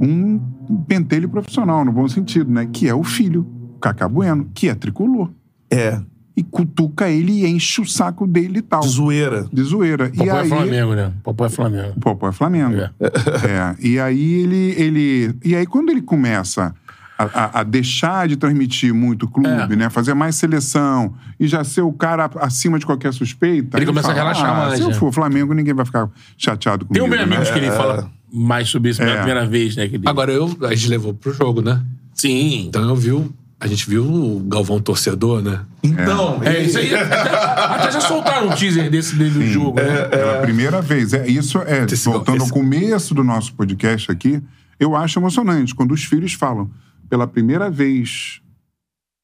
um 0.00 0.40
pentelho 0.88 1.28
profissional, 1.28 1.84
no 1.84 1.92
bom 1.92 2.08
sentido, 2.08 2.50
né? 2.50 2.66
Que 2.72 2.88
é 2.88 2.94
o 2.94 3.04
filho, 3.04 3.46
o 3.76 3.78
Cacá 3.78 4.08
Bueno, 4.08 4.50
que 4.54 4.68
é 4.68 4.74
tricolor. 4.74 5.30
É. 5.70 6.00
E 6.34 6.42
cutuca 6.42 7.08
ele 7.10 7.42
e 7.42 7.46
enche 7.46 7.80
o 7.82 7.86
saco 7.86 8.26
dele 8.26 8.60
e 8.60 8.62
tal. 8.62 8.80
De 8.80 8.88
zoeira. 8.88 9.46
De 9.52 9.62
zoeira. 9.62 10.10
e 10.14 10.16
Popó 10.16 10.30
é 10.36 10.40
aí, 10.40 10.48
Flamengo, 10.48 10.94
né? 10.94 11.12
Popó 11.22 11.44
é 11.44 11.48
Flamengo. 11.50 12.00
Popó 12.00 12.28
é 12.28 12.32
Flamengo. 12.32 12.76
É. 12.76 12.90
É, 13.46 13.76
E 13.86 14.00
aí 14.00 14.34
ele, 14.42 14.74
ele. 14.78 15.34
E 15.44 15.54
aí, 15.54 15.66
quando 15.66 15.90
ele 15.90 16.00
começa 16.00 16.74
a, 17.18 17.24
a- 17.24 17.60
a 17.60 17.62
deixar 17.62 18.26
de 18.28 18.36
transmitir 18.36 18.94
muito 18.94 19.28
clube, 19.28 19.74
É. 19.74 19.76
né? 19.76 19.90
Fazer 19.90 20.14
mais 20.14 20.34
seleção 20.36 21.14
e 21.38 21.46
já 21.46 21.62
ser 21.64 21.82
o 21.82 21.92
cara 21.92 22.30
acima 22.40 22.78
de 22.78 22.86
qualquer 22.86 23.12
suspeita. 23.12 23.76
Ele 23.76 23.82
aí 23.82 23.86
começa 23.86 24.10
a 24.10 24.14
relaxar 24.14 24.50
ah, 24.50 24.54
mais, 24.54 24.76
Se 24.78 24.80
eu 24.82 24.88
né? 24.88 24.94
for 24.94 25.12
Flamengo, 25.12 25.52
ninguém 25.52 25.74
vai 25.74 25.84
ficar 25.84 26.08
chateado 26.38 26.86
Tem 26.86 27.02
comigo. 27.02 27.06
um 27.06 27.10
bem 27.10 27.20
amigos 27.20 27.48
né? 27.48 27.52
que 27.52 27.58
ele 27.60 27.70
fala 27.70 28.10
mais 28.32 28.68
sobre 28.70 28.90
isso 28.90 29.00
pela 29.00 29.12
É. 29.12 29.16
primeira 29.18 29.46
vez, 29.46 29.76
né? 29.76 29.86
Que 29.86 29.96
ele... 29.96 30.08
Agora, 30.08 30.32
eu, 30.32 30.56
a 30.62 30.74
gente 30.74 30.88
levou 30.88 31.12
pro 31.12 31.32
jogo, 31.34 31.60
né? 31.60 31.82
Sim. 32.14 32.66
Então 32.68 32.82
eu 32.88 32.96
vi. 32.96 33.12
o- 33.12 33.30
A 33.62 33.66
gente 33.68 33.88
viu 33.88 34.04
o 34.04 34.40
Galvão 34.40 34.80
torcedor, 34.80 35.40
né? 35.40 35.60
Então, 35.84 36.42
É, 36.42 36.60
isso 36.64 36.78
aí. 36.78 36.92
Até, 36.92 37.92
já 37.92 38.00
soltaram 38.00 38.48
um 38.48 38.54
teaser 38.56 38.90
desse 38.90 39.14
dele 39.14 39.30
do 39.30 39.46
jogo, 39.46 39.76
né? 39.80 40.02
Pela 40.08 40.40
primeira 40.40 40.82
vez. 40.82 41.12
É, 41.12 41.28
isso 41.28 41.58
é, 41.58 41.84
Esse- 41.84 42.06
voltando 42.06 42.40
ao 42.40 42.44
esse- 42.46 42.52
começo 42.52 43.14
do 43.14 43.22
nosso 43.22 43.54
podcast 43.54 44.10
aqui, 44.10 44.42
eu 44.80 44.96
acho 44.96 45.16
emocionante 45.20 45.74
quando 45.76 45.92
os 45.92 46.02
filhos 46.02 46.32
falam, 46.32 46.68
pela 47.08 47.24
primeira 47.24 47.70
vez 47.70 48.40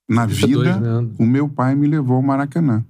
na 0.09 0.24
32, 0.24 0.74
vida, 0.77 0.78
né? 1.02 1.09
o 1.19 1.27
meu 1.27 1.48
pai 1.48 1.74
me 1.74 1.89
levou 1.89 2.16
ao 2.19 2.23
Maracanã. 2.23 2.85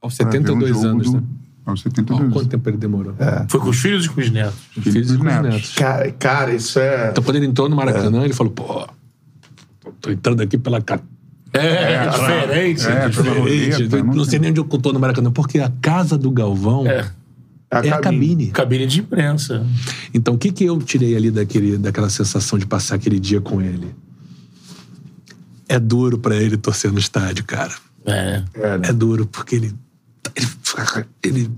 Aos 0.00 0.16
pra 0.16 0.30
ver 0.30 0.38
um 0.38 0.42
72 0.42 0.68
jogo 0.76 0.86
anos, 0.86 1.10
do- 1.10 1.16
né? 1.16 1.22
Aos 1.66 1.80
Ó, 1.80 1.82
72 1.82 2.32
Quanto 2.32 2.48
tempo 2.48 2.70
ele 2.70 2.76
demorou? 2.76 3.12
Foi 3.48 3.58
com 3.58 3.70
os 3.70 3.76
filhos 3.76 4.04
e 4.04 4.08
com 4.08 4.20
os 4.20 4.30
netos. 4.30 4.54
Filhos 4.70 4.94
e 4.94 5.00
dos 5.00 5.16
com 5.16 5.24
os 5.24 5.24
netos. 5.24 5.50
netos. 5.52 5.74
cara, 5.74 6.12
cara, 6.12 6.54
isso 6.54 6.78
é. 6.78 7.10
Então, 7.10 7.24
quando 7.24 7.34
ele 7.38 7.46
entrou 7.46 7.68
no 7.68 7.74
Maracanã, 7.74 8.22
ele 8.24 8.32
falou, 8.34 8.52
pô, 8.52 8.86
tô 10.00 10.10
entrando 10.10 10.40
aqui 10.42 10.56
pela 10.58 10.80
ca- 10.80 11.00
É, 11.52 11.58
é 11.94 12.08
diferente. 12.08 12.86
É, 12.86 13.08
pela 13.08 13.08
diferente. 13.08 13.88
não, 14.04 14.14
não 14.14 14.24
sei 14.24 14.38
nem 14.38 14.50
onde 14.50 14.60
eu 14.60 14.64
tô 14.66 14.92
no 14.92 15.00
Maracanã, 15.00 15.30
porque 15.30 15.58
a 15.58 15.70
casa 15.80 16.16
do 16.18 16.30
Galvão 16.30 16.86
É. 16.86 17.10
é, 17.70 17.90
a 17.90 17.98
cabine. 17.98 18.50
Cabine 18.50 18.86
de 18.86 19.00
imprensa. 19.00 19.66
Então, 20.12 20.34
o 20.34 20.38
que, 20.38 20.52
que 20.52 20.64
eu 20.64 20.78
tirei 20.82 21.16
ali 21.16 21.30
daquele, 21.30 21.78
daquela 21.78 22.08
sensação 22.10 22.58
de 22.58 22.66
passar 22.66 22.94
aquele 22.96 23.18
dia 23.18 23.40
com 23.40 23.60
ele? 23.62 23.94
É 25.68 25.78
duro 25.80 26.18
pra 26.18 26.36
ele 26.36 26.56
torcer 26.56 26.92
no 26.92 26.98
estádio, 26.98 27.44
cara. 27.44 27.72
É. 28.04 28.42
É 28.84 28.92
duro, 28.92 29.26
porque 29.26 29.56
ele. 29.56 29.74
Ele. 30.34 31.06
ele 31.22 31.50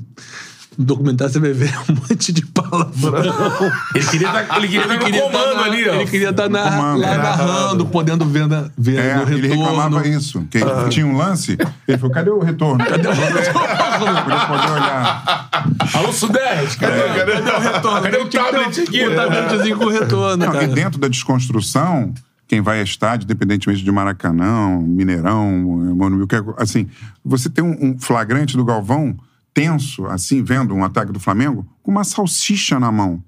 no 0.79 0.85
documentário 0.85 1.33
você 1.33 1.41
vai 1.41 1.53
ver 1.53 1.75
um 1.91 1.95
monte 1.95 2.33
de 2.33 2.47
palavrão. 2.47 3.73
Ele 3.95 4.07
queria 4.07 4.29
estar 4.29 4.57
ele 4.59 4.69
queria 4.69 4.87
tá 4.87 4.95
no 4.95 5.21
comando 5.23 5.53
tá 5.55 5.65
ali, 5.65 5.89
ó. 5.89 5.95
Ele 5.95 6.07
queria 6.07 6.31
estar 6.31 6.49
na, 6.49 6.63
comando, 6.71 7.01
lá 7.01 7.19
narrando, 7.19 7.87
podendo 7.87 8.25
ver, 8.25 8.47
na, 8.47 8.71
ver 8.79 8.97
É, 8.99 9.15
no 9.17 9.25
retorno. 9.25 9.39
ele 9.39 9.49
reclamava 9.49 10.07
isso. 10.07 10.47
Que 10.51 10.59
ele 10.59 10.89
tinha 10.89 11.05
um 11.07 11.17
lance, 11.17 11.59
ele 11.89 11.99
falou, 11.99 12.15
cadê 12.15 12.31
o 12.31 12.39
retorno? 12.39 12.85
Cadê 12.85 13.09
o 13.09 13.13
retorno? 13.13 14.23
Pra 14.25 14.47
poder 14.47 14.71
olhar. 14.71 15.49
Alô, 15.95 16.13
Sudeste, 16.13 16.79
cadê, 16.79 17.01
cadê, 17.03 17.33
o 17.33 17.61
retorno? 17.61 18.03
Cadê 18.03 18.17
o 18.19 18.29
tablet 18.29 18.81
aqui? 18.81 19.07
O 19.07 19.15
tabletzinho 19.17 19.77
com 19.77 19.85
o 19.87 19.91
retorno, 19.91 20.45
Não, 20.47 20.53
cara. 20.53 20.65
e 20.65 20.69
dentro 20.69 20.99
da 21.01 21.09
desconstrução, 21.09 22.15
quem 22.47 22.61
vai 22.61 22.79
a 22.81 22.83
estádio, 22.85 23.25
independentemente 23.25 23.83
de 23.83 23.91
Maracanã, 23.91 24.79
Mineirão, 24.81 25.51
Morumbi, 25.97 26.27
co- 26.27 26.55
assim, 26.57 26.87
você 27.25 27.49
tem 27.51 27.65
um, 27.65 27.77
um 27.81 27.99
flagrante 27.99 28.57
do 28.57 28.65
Galvão 28.65 29.17
tenso, 29.63 30.07
assim, 30.07 30.43
vendo 30.43 30.75
um 30.75 30.85
ataque 30.85 31.13
do 31.13 31.19
Flamengo, 31.21 31.67
com 31.83 31.91
uma 31.91 32.05
salsicha 32.05 32.79
na 32.79 32.93
mão. 32.93 33.23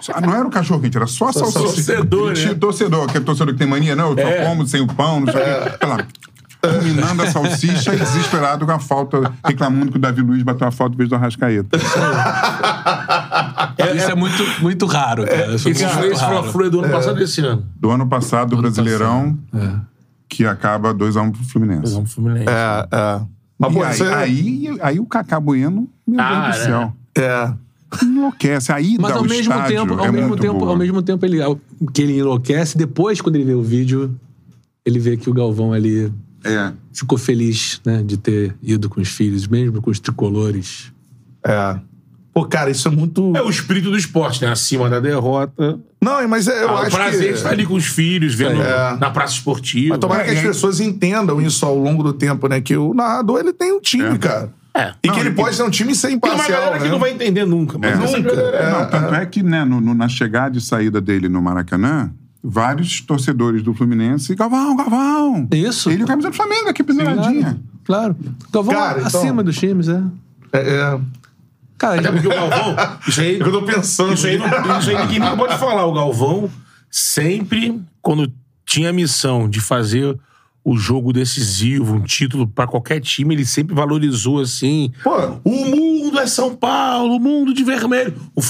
Só- 0.00 0.20
Não 0.20 0.34
era 0.34 0.46
o 0.46 0.50
cachorro 0.50 0.80
quente, 0.80 0.96
era 0.96 1.06
só 1.06 1.28
a 1.28 1.32
salsicha. 1.32 1.60
torcedor, 1.64 2.26
Ele 2.32 2.36
tinha 2.40 2.52
né? 2.52 2.58
torcedor, 2.58 3.04
aquele 3.08 3.24
torcedor 3.24 3.52
que 3.54 3.58
tem 3.58 3.66
mania, 3.68 3.96
não, 3.96 4.10
eu 4.10 4.16
só 4.16 4.28
É. 4.28 4.44
como 4.46 4.66
sem 4.66 4.80
o 4.80 4.86
pão, 4.86 5.20
não 5.20 5.32
sei 5.32 5.40
o 5.40 5.44
quê. 5.44 5.76
Sei 5.80 5.88
lá, 5.88 6.06
Dominando 6.62 7.22
a 7.22 7.30
salsicha 7.30 7.94
e 7.94 7.98
desesperado 7.98 8.64
com 8.64 8.72
a 8.72 8.78
falta, 8.78 9.30
reclamando 9.44 9.90
que 9.92 9.98
o 9.98 10.00
Davi 10.00 10.22
Luiz 10.22 10.42
bateu 10.42 10.66
a 10.66 10.70
falta 10.70 10.94
em 10.94 10.96
vez 10.96 11.10
do 11.10 11.14
Arrascaeta. 11.14 11.76
Isso 13.94 14.10
é 14.10 14.14
muito, 14.14 14.42
muito 14.62 14.86
raro, 14.86 15.24
cara. 15.26 15.54
Isso 15.54 15.68
é 15.68 15.70
Esse 15.72 15.84
muito 15.84 15.98
foi 15.98 16.08
esse 16.12 16.20
raro. 16.22 16.42
Fla-Flu 16.42 16.64
é 16.66 16.70
do 16.70 16.80
ano 16.80 16.90
passado 16.90 17.16
desse 17.18 17.40
ano. 17.42 17.66
Do 17.76 17.90
ano 17.90 18.06
passado, 18.06 18.54
o 18.54 18.56
Brasileirão, 18.62 19.38
É. 19.54 19.72
que 20.28 20.46
acaba 20.46 20.94
2x1 20.94 21.30
pro 21.32 21.44
Fluminense. 21.44 21.92
Vamos 21.92 22.12
Fluminense. 22.14 22.46
É, 22.48 22.88
é. 22.90 23.20
Mas, 23.58 23.72
pô, 23.72 23.82
aí, 23.82 24.02
aí, 24.12 24.78
aí 24.80 25.00
o 25.00 25.06
Cacá 25.06 25.38
Bueno, 25.38 25.88
meu 26.06 26.20
Ah, 26.20 26.44
Deus 26.50 26.56
do 26.58 26.64
céu, 26.64 26.92
É. 27.16 27.52
enlouquece. 28.02 28.72
A 28.72 28.80
ida 28.80 29.00
Mas 29.02 29.12
ao 29.12 29.18
ao 29.18 29.24
mesmo 29.24 29.52
tempo, 29.66 29.94
ao 29.94 30.06
é 30.06 30.10
mesmo 30.12 30.36
tempo, 30.36 30.58
boa. 30.58 30.70
ao 30.72 30.76
mesmo 30.76 31.02
tempo 31.02 31.24
ele, 31.24 31.38
que 31.92 32.02
ele 32.02 32.18
enlouquece, 32.18 32.76
depois 32.76 33.20
quando 33.20 33.36
ele 33.36 33.44
vê 33.44 33.54
o 33.54 33.62
vídeo, 33.62 34.14
ele 34.84 34.98
vê 34.98 35.16
que 35.16 35.30
o 35.30 35.32
Galvão 35.34 35.72
ali 35.72 36.12
É. 36.44 36.72
ficou 36.92 37.16
feliz, 37.16 37.80
né, 37.86 38.02
de 38.02 38.16
ter 38.18 38.54
ido 38.62 38.88
com 38.90 39.00
os 39.00 39.08
filhos, 39.08 39.46
mesmo 39.46 39.80
com 39.80 39.90
os 39.90 40.00
tricolores. 40.00 40.92
É. 41.46 41.78
Pô, 42.34 42.44
cara, 42.44 42.68
isso 42.68 42.88
é 42.88 42.90
muito. 42.90 43.32
É 43.36 43.40
o 43.42 43.48
espírito 43.48 43.90
do 43.90 43.96
esporte, 43.96 44.42
né? 44.44 44.50
Acima 44.50 44.90
da 44.90 44.98
derrota. 44.98 45.78
Não, 46.02 46.26
mas 46.28 46.48
é- 46.48 46.64
eu 46.64 46.68
Ah, 46.70 46.72
o 46.74 46.78
acho 46.78 46.90
prazer 46.96 47.20
que. 47.20 47.28
de 47.28 47.34
estar 47.34 47.50
ali 47.50 47.64
com 47.64 47.74
os 47.74 47.86
filhos, 47.86 48.34
vendo 48.34 48.60
É. 48.60 48.96
na 48.98 49.08
praça 49.10 49.34
esportiva. 49.34 49.90
Mas 49.90 49.98
tomara 50.00 50.22
É, 50.22 50.24
que 50.24 50.30
as 50.32 50.38
aí- 50.38 50.42
pessoas 50.46 50.80
entendam 50.80 51.40
isso 51.40 51.64
ao 51.64 51.78
longo 51.78 52.02
do 52.02 52.12
tempo, 52.12 52.48
né? 52.48 52.60
Que 52.60 52.76
o 52.76 52.92
narrador, 52.92 53.38
ele 53.38 53.52
tem 53.52 53.72
um 53.72 53.80
time, 53.80 54.16
É. 54.16 54.18
cara. 54.18 54.52
É. 54.76 54.92
E 55.04 55.06
Não, 55.06 55.14
que 55.14 55.20
ele 55.20 55.30
pode 55.30 55.54
ser 55.54 55.62
um 55.62 55.70
time 55.70 55.94
sem 55.94 56.18
Tem 56.18 56.28
uma 56.30 56.34
imparcial, 56.34 56.58
galera 56.60 56.78
que 56.78 56.84
né? 56.86 56.90
não 56.90 56.98
vai 56.98 57.12
entender 57.12 57.44
nunca. 57.46 57.78
Mas 57.78 57.92
É. 57.92 58.16
Nunca. 58.18 58.34
galera- 58.34 58.56
É. 58.56 58.70
Não, 58.72 58.90
tanto 58.90 59.14
é 59.14 59.24
que 59.26 59.40
né, 59.40 59.64
no- 59.64 59.80
no- 59.80 59.94
na 59.94 60.08
chegada 60.08 60.58
e 60.58 60.60
saída 60.60 61.00
dele 61.00 61.28
no 61.28 61.40
Maracanã, 61.40 62.10
vários 62.42 63.00
torcedores 63.00 63.62
do 63.62 63.72
Fluminense, 63.72 64.34
Galvão, 64.34 64.74
Galvão! 64.76 65.46
Isso. 65.52 65.88
Ele 65.88 66.00
e 66.00 66.04
o 66.04 66.06
camisa 66.08 66.28
do 66.30 66.34
Flamengo 66.36 66.68
aqui 66.68 66.82
pisadinha. 66.82 67.60
Claro. 67.84 68.16
Galvão 68.52 68.74
Cara, 68.74 69.02
então- 69.02 69.20
acima 69.20 69.42
dos 69.44 69.56
times, 69.56 69.88
é. 69.88 70.02
É, 70.52 70.58
é. 70.58 71.00
Cara, 71.86 72.00
Até 72.00 72.12
porque 72.12 72.26
o 72.26 72.30
Galvão. 72.30 72.76
Isso 73.08 73.20
aí, 73.20 73.38
Eu 73.38 73.52
tô 73.52 73.62
pensando. 73.62 74.14
isso 74.14 74.26
aí, 74.26 74.38
não, 74.38 74.78
isso 74.78 74.90
aí 74.90 74.96
ninguém 75.02 75.18
nunca 75.18 75.36
pode 75.36 75.58
falar. 75.58 75.84
O 75.86 75.92
Galvão 75.92 76.50
sempre, 76.90 77.80
quando 78.00 78.32
tinha 78.64 78.90
a 78.90 78.92
missão 78.92 79.48
de 79.48 79.60
fazer 79.60 80.18
o 80.66 80.78
jogo 80.78 81.12
decisivo, 81.12 81.94
um 81.96 82.00
título 82.00 82.46
pra 82.46 82.66
qualquer 82.66 82.98
time, 83.00 83.34
ele 83.34 83.44
sempre 83.44 83.74
valorizou 83.74 84.40
assim. 84.40 84.90
Pô. 85.02 85.10
o 85.44 85.50
mundo 85.66 86.18
é 86.18 86.26
São 86.26 86.56
Paulo, 86.56 87.16
o 87.16 87.20
mundo 87.20 87.52
de 87.52 87.62
vermelho. 87.62 88.14
O, 88.34 88.40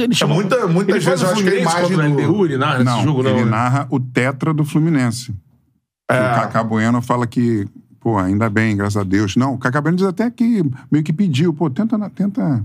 ele 0.00 0.14
chama, 0.14 0.34
muita- 0.34 0.66
muitas 0.66 1.04
vezes 1.04 1.20
eu 1.22 1.28
o 1.28 1.32
acho 1.32 1.42
que 1.42 1.48
a 1.48 1.52
Fluminense 1.52 1.76
imagem 1.92 1.96
do- 2.16 2.22
LDU, 2.22 2.44
ele 2.46 2.56
narra 2.56 2.82
Não, 2.84 2.94
esse 2.96 3.04
jogo, 3.04 3.22
não. 3.22 3.30
ele 3.32 3.44
né? 3.44 3.50
narra 3.50 3.86
o 3.90 4.00
tetra 4.00 4.54
do 4.54 4.64
Fluminense. 4.64 5.34
É. 6.10 6.14
O 6.14 6.34
Cacá 6.36 6.64
Bueno 6.64 7.02
fala 7.02 7.26
que, 7.26 7.66
pô, 8.00 8.16
ainda 8.16 8.48
bem, 8.48 8.74
graças 8.74 8.96
a 8.96 9.04
Deus. 9.04 9.36
Não, 9.36 9.52
o 9.52 9.58
Cacá 9.58 9.78
Bueno 9.82 9.98
diz 9.98 10.06
até 10.06 10.30
que 10.30 10.64
meio 10.90 11.04
que 11.04 11.12
pediu, 11.12 11.52
pô, 11.52 11.68
tenta, 11.68 11.98
tenta 12.08 12.64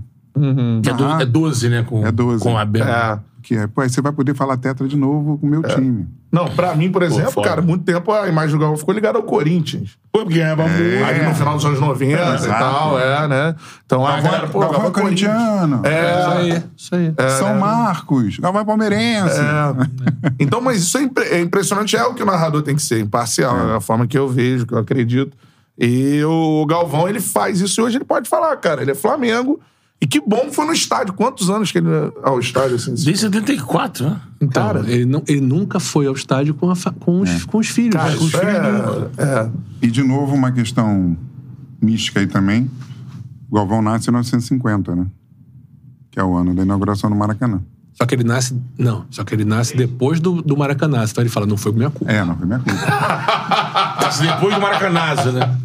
Que 0.82 0.90
é, 0.90 0.92
do, 0.92 1.04
Ah. 1.06 1.18
é 1.22 1.24
12, 1.26 1.68
né? 1.68 1.82
Com, 1.88 2.06
É 2.06 2.10
12. 2.12 2.42
Com 2.42 2.56
a 2.58 2.64
Bela. 2.64 3.22
É. 3.30 3.34
que 3.44 3.54
é, 3.54 3.66
pô, 3.66 3.82
aí 3.82 3.90
você 3.90 4.00
vai 4.00 4.10
poder 4.10 4.34
falar 4.34 4.56
tetra 4.56 4.88
de 4.88 4.96
novo 4.96 5.36
com 5.36 5.46
o 5.46 5.50
meu 5.50 5.62
time. 5.62 6.08
Não, 6.32 6.46
pra 6.48 6.74
mim, 6.74 6.90
por 6.90 7.02
exemplo, 7.02 7.30
foda. 7.30 7.46
cara, 7.48 7.60
muito 7.62 7.84
tempo 7.84 8.10
a 8.10 8.26
imagem 8.26 8.52
do 8.56 8.58
Galvão 8.58 8.76
ficou 8.78 8.94
ligada 8.94 9.18
ao 9.18 9.22
Corinthians. 9.24 9.98
Pô, 10.10 10.20
porque 10.20 10.38
ganhava 10.38 10.66
muito. 10.66 11.04
Ali 11.04 11.22
no 11.26 11.34
final 11.34 11.54
dos 11.54 11.64
anos 11.66 11.78
90 11.78 12.22
e 12.22 12.34
Exato. 12.36 12.58
tal, 12.58 12.98
é, 12.98 13.28
né? 13.28 13.54
Então 13.84 14.04
a 14.04 14.12
Galvão- 14.12 14.30
galera, 14.30 14.46
pô, 14.48 14.58
Galvão 14.60 14.80
Galvão 14.82 14.90
é 15.00 15.02
corintiano. 15.04 15.76
isso 15.76 15.86
É, 15.86 16.26
aí, 16.36 16.62
isso 16.74 16.94
aí. 16.96 17.14
São 17.38 17.54
Marcos, 17.58 18.38
Galvão 18.38 18.62
é 18.62 18.64
palmeirense. 18.64 19.38
É. 19.38 20.32
Então, 20.40 20.62
mas 20.62 20.78
isso 20.82 20.96
é, 20.96 21.02
impre- 21.02 21.24
é 21.28 21.40
impressionante, 21.42 21.94
é 21.96 22.02
o 22.04 22.14
que 22.14 22.22
o 22.22 22.26
narrador 22.26 22.62
tem 22.62 22.74
que 22.74 22.82
ser, 22.82 22.98
imparcial, 23.00 23.56
é 23.72 23.76
a 23.76 23.80
forma 23.80 24.06
que 24.06 24.16
eu 24.18 24.26
vejo, 24.26 24.66
que 24.66 24.72
eu 24.72 24.78
acredito. 24.78 25.36
E 25.78 26.24
o 26.24 26.64
Galvão, 26.66 27.06
ele 27.06 27.20
faz 27.20 27.60
isso 27.60 27.78
e 27.80 27.84
hoje 27.84 27.98
ele 27.98 28.04
pode 28.06 28.26
falar, 28.28 28.56
cara, 28.56 28.80
ele 28.80 28.92
é 28.92 28.94
Flamengo. 28.94 29.60
E 30.04 30.06
que 30.06 30.20
bom 30.20 30.50
que 30.50 30.54
foi 30.54 30.66
no 30.66 30.72
estádio. 30.74 31.14
Quantos 31.14 31.48
anos 31.48 31.72
que 31.72 31.78
ele 31.78 31.88
ia 31.88 32.12
ao 32.22 32.38
estádio, 32.38 32.76
assim? 32.76 32.90
Desde 32.90 33.20
74, 33.20 34.04
né? 34.04 34.20
Então, 34.38 34.62
Cara. 34.62 34.80
ele, 34.86 35.06
não, 35.06 35.22
ele 35.26 35.40
nunca 35.40 35.80
foi 35.80 36.06
ao 36.06 36.12
estádio 36.12 36.52
com, 36.52 36.70
a 36.70 36.74
com, 37.00 37.20
os, 37.22 37.46
com 37.46 37.56
os 37.56 37.68
filhos. 37.68 37.94
Cara, 37.94 38.10
né? 38.10 38.16
com 38.18 38.24
os 38.24 38.30
filhos. 38.30 38.44
é, 39.16 39.22
é. 39.22 39.50
E, 39.80 39.90
de 39.90 40.02
novo, 40.02 40.34
uma 40.34 40.52
questão 40.52 41.16
mística 41.80 42.20
aí 42.20 42.26
também. 42.26 42.70
O 43.50 43.54
Galvão 43.54 43.80
nasce 43.80 44.10
em 44.10 44.12
1950, 44.12 44.94
né? 44.94 45.06
Que 46.10 46.20
é 46.20 46.22
o 46.22 46.36
ano 46.36 46.54
da 46.54 46.60
inauguração 46.60 47.08
do 47.08 47.16
Maracanã. 47.16 47.62
Só 47.94 48.04
que 48.04 48.14
ele 48.14 48.24
nasce. 48.24 48.60
Não, 48.76 49.06
só 49.08 49.24
que 49.24 49.34
ele 49.34 49.46
nasce 49.46 49.74
depois 49.74 50.20
do, 50.20 50.42
do 50.42 50.54
Maracanã. 50.54 51.02
Então 51.02 51.22
ele 51.22 51.30
fala, 51.30 51.46
não 51.46 51.56
foi 51.56 51.72
minha 51.72 51.88
culpa. 51.88 52.12
É, 52.12 52.22
não 52.22 52.36
foi 52.36 52.46
minha 52.46 52.58
culpa. 52.58 52.78
Depois 54.20 54.54
do 54.54 54.60
Maracanã, 54.60 55.14
né? 55.32 55.56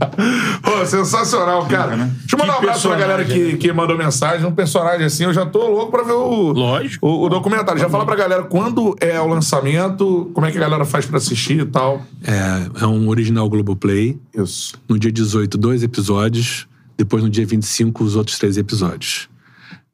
Pô, 0.61 0.86
sensacional, 0.86 1.66
cara. 1.66 1.95
né? 1.95 2.11
Deixa 2.20 2.36
eu 2.36 2.40
mandar 2.40 2.53
um 2.56 2.57
abraço 2.57 2.88
pra 2.88 2.98
galera 2.98 3.26
que, 3.26 3.57
que 3.57 3.72
mandou 3.72 3.98
mensagem. 3.98 4.45
Um 4.45 4.52
personagem 4.52 5.06
assim, 5.06 5.24
eu 5.24 5.34
já 5.34 5.45
tô 5.45 5.68
louco 5.68 5.91
pra 5.91 6.03
ver 6.03 6.14
o, 6.14 6.52
Lógico. 6.52 7.06
o, 7.06 7.26
o 7.26 7.30
documentário. 7.30 7.80
Já 7.80 7.90
fala 7.90 8.06
pra 8.06 8.16
galera 8.16 8.44
quando 8.44 8.95
é 8.99 9.20
o 9.20 9.28
lançamento, 9.28 10.32
como 10.34 10.45
é 10.48 10.52
que 10.52 10.57
a 10.57 10.61
galera 10.61 10.86
faz 10.86 11.06
pra 11.06 11.18
assistir 11.18 11.60
e 11.61 11.66
tal. 11.66 12.02
É, 12.24 12.84
é 12.84 12.88
um 12.88 13.07
original 13.10 13.49
Globoplay. 13.49 14.20
Isso. 14.36 14.74
No 14.88 14.98
dia 14.98 15.11
18, 15.11 15.57
dois 15.57 15.84
episódios. 15.84 16.68
Depois, 16.98 17.24
no 17.24 17.30
dia 17.30 17.45
25, 17.45 18.03
os 18.03 18.16
outros 18.16 18.38
três 18.38 18.57
episódios. 18.57 19.30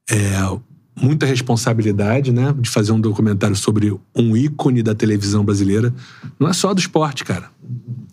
É, 0.10 0.36
muita 1.00 1.26
responsabilidade, 1.26 2.32
né? 2.32 2.54
De 2.58 2.70
fazer 2.70 2.92
um 2.92 3.00
documentário 3.00 3.56
sobre 3.56 3.96
um 4.16 4.38
ícone 4.38 4.82
da 4.82 4.96
televisão 4.96 5.44
brasileira. 5.44 5.94
Não 6.40 6.48
é 6.48 6.54
só 6.54 6.74
do 6.74 6.80
esporte, 6.80 7.24
cara. 7.24 7.50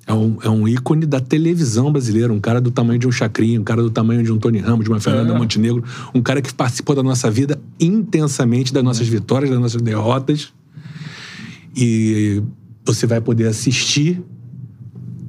É 0.06 0.12
um, 0.12 0.38
é 0.42 0.48
um 0.48 0.66
ícone 0.66 1.06
da 1.06 1.20
televisão 1.20 1.92
brasileira. 1.92 2.32
Um 2.32 2.40
cara 2.40 2.60
do 2.60 2.70
tamanho 2.70 2.98
de 2.98 3.06
um 3.06 3.12
Chacrinha, 3.12 3.60
um 3.60 3.64
cara 3.64 3.82
do 3.82 3.90
tamanho 3.90 4.22
de 4.22 4.32
um 4.32 4.38
Tony 4.38 4.58
Ramos, 4.58 4.84
de 4.84 4.90
uma 4.90 5.00
Fernanda 5.00 5.34
Montenegro. 5.34 5.84
Um 6.14 6.20
cara 6.20 6.42
que 6.42 6.52
participou 6.52 6.96
da 6.96 7.02
nossa 7.02 7.30
vida 7.30 7.60
intensamente, 7.78 8.72
das 8.72 8.82
nossas 8.82 9.06
vitórias, 9.06 9.50
das 9.50 9.60
nossas 9.60 9.80
derrotas. 9.80 10.52
E 11.74 12.42
você 12.84 13.06
vai 13.06 13.20
poder 13.20 13.46
assistir 13.46 14.20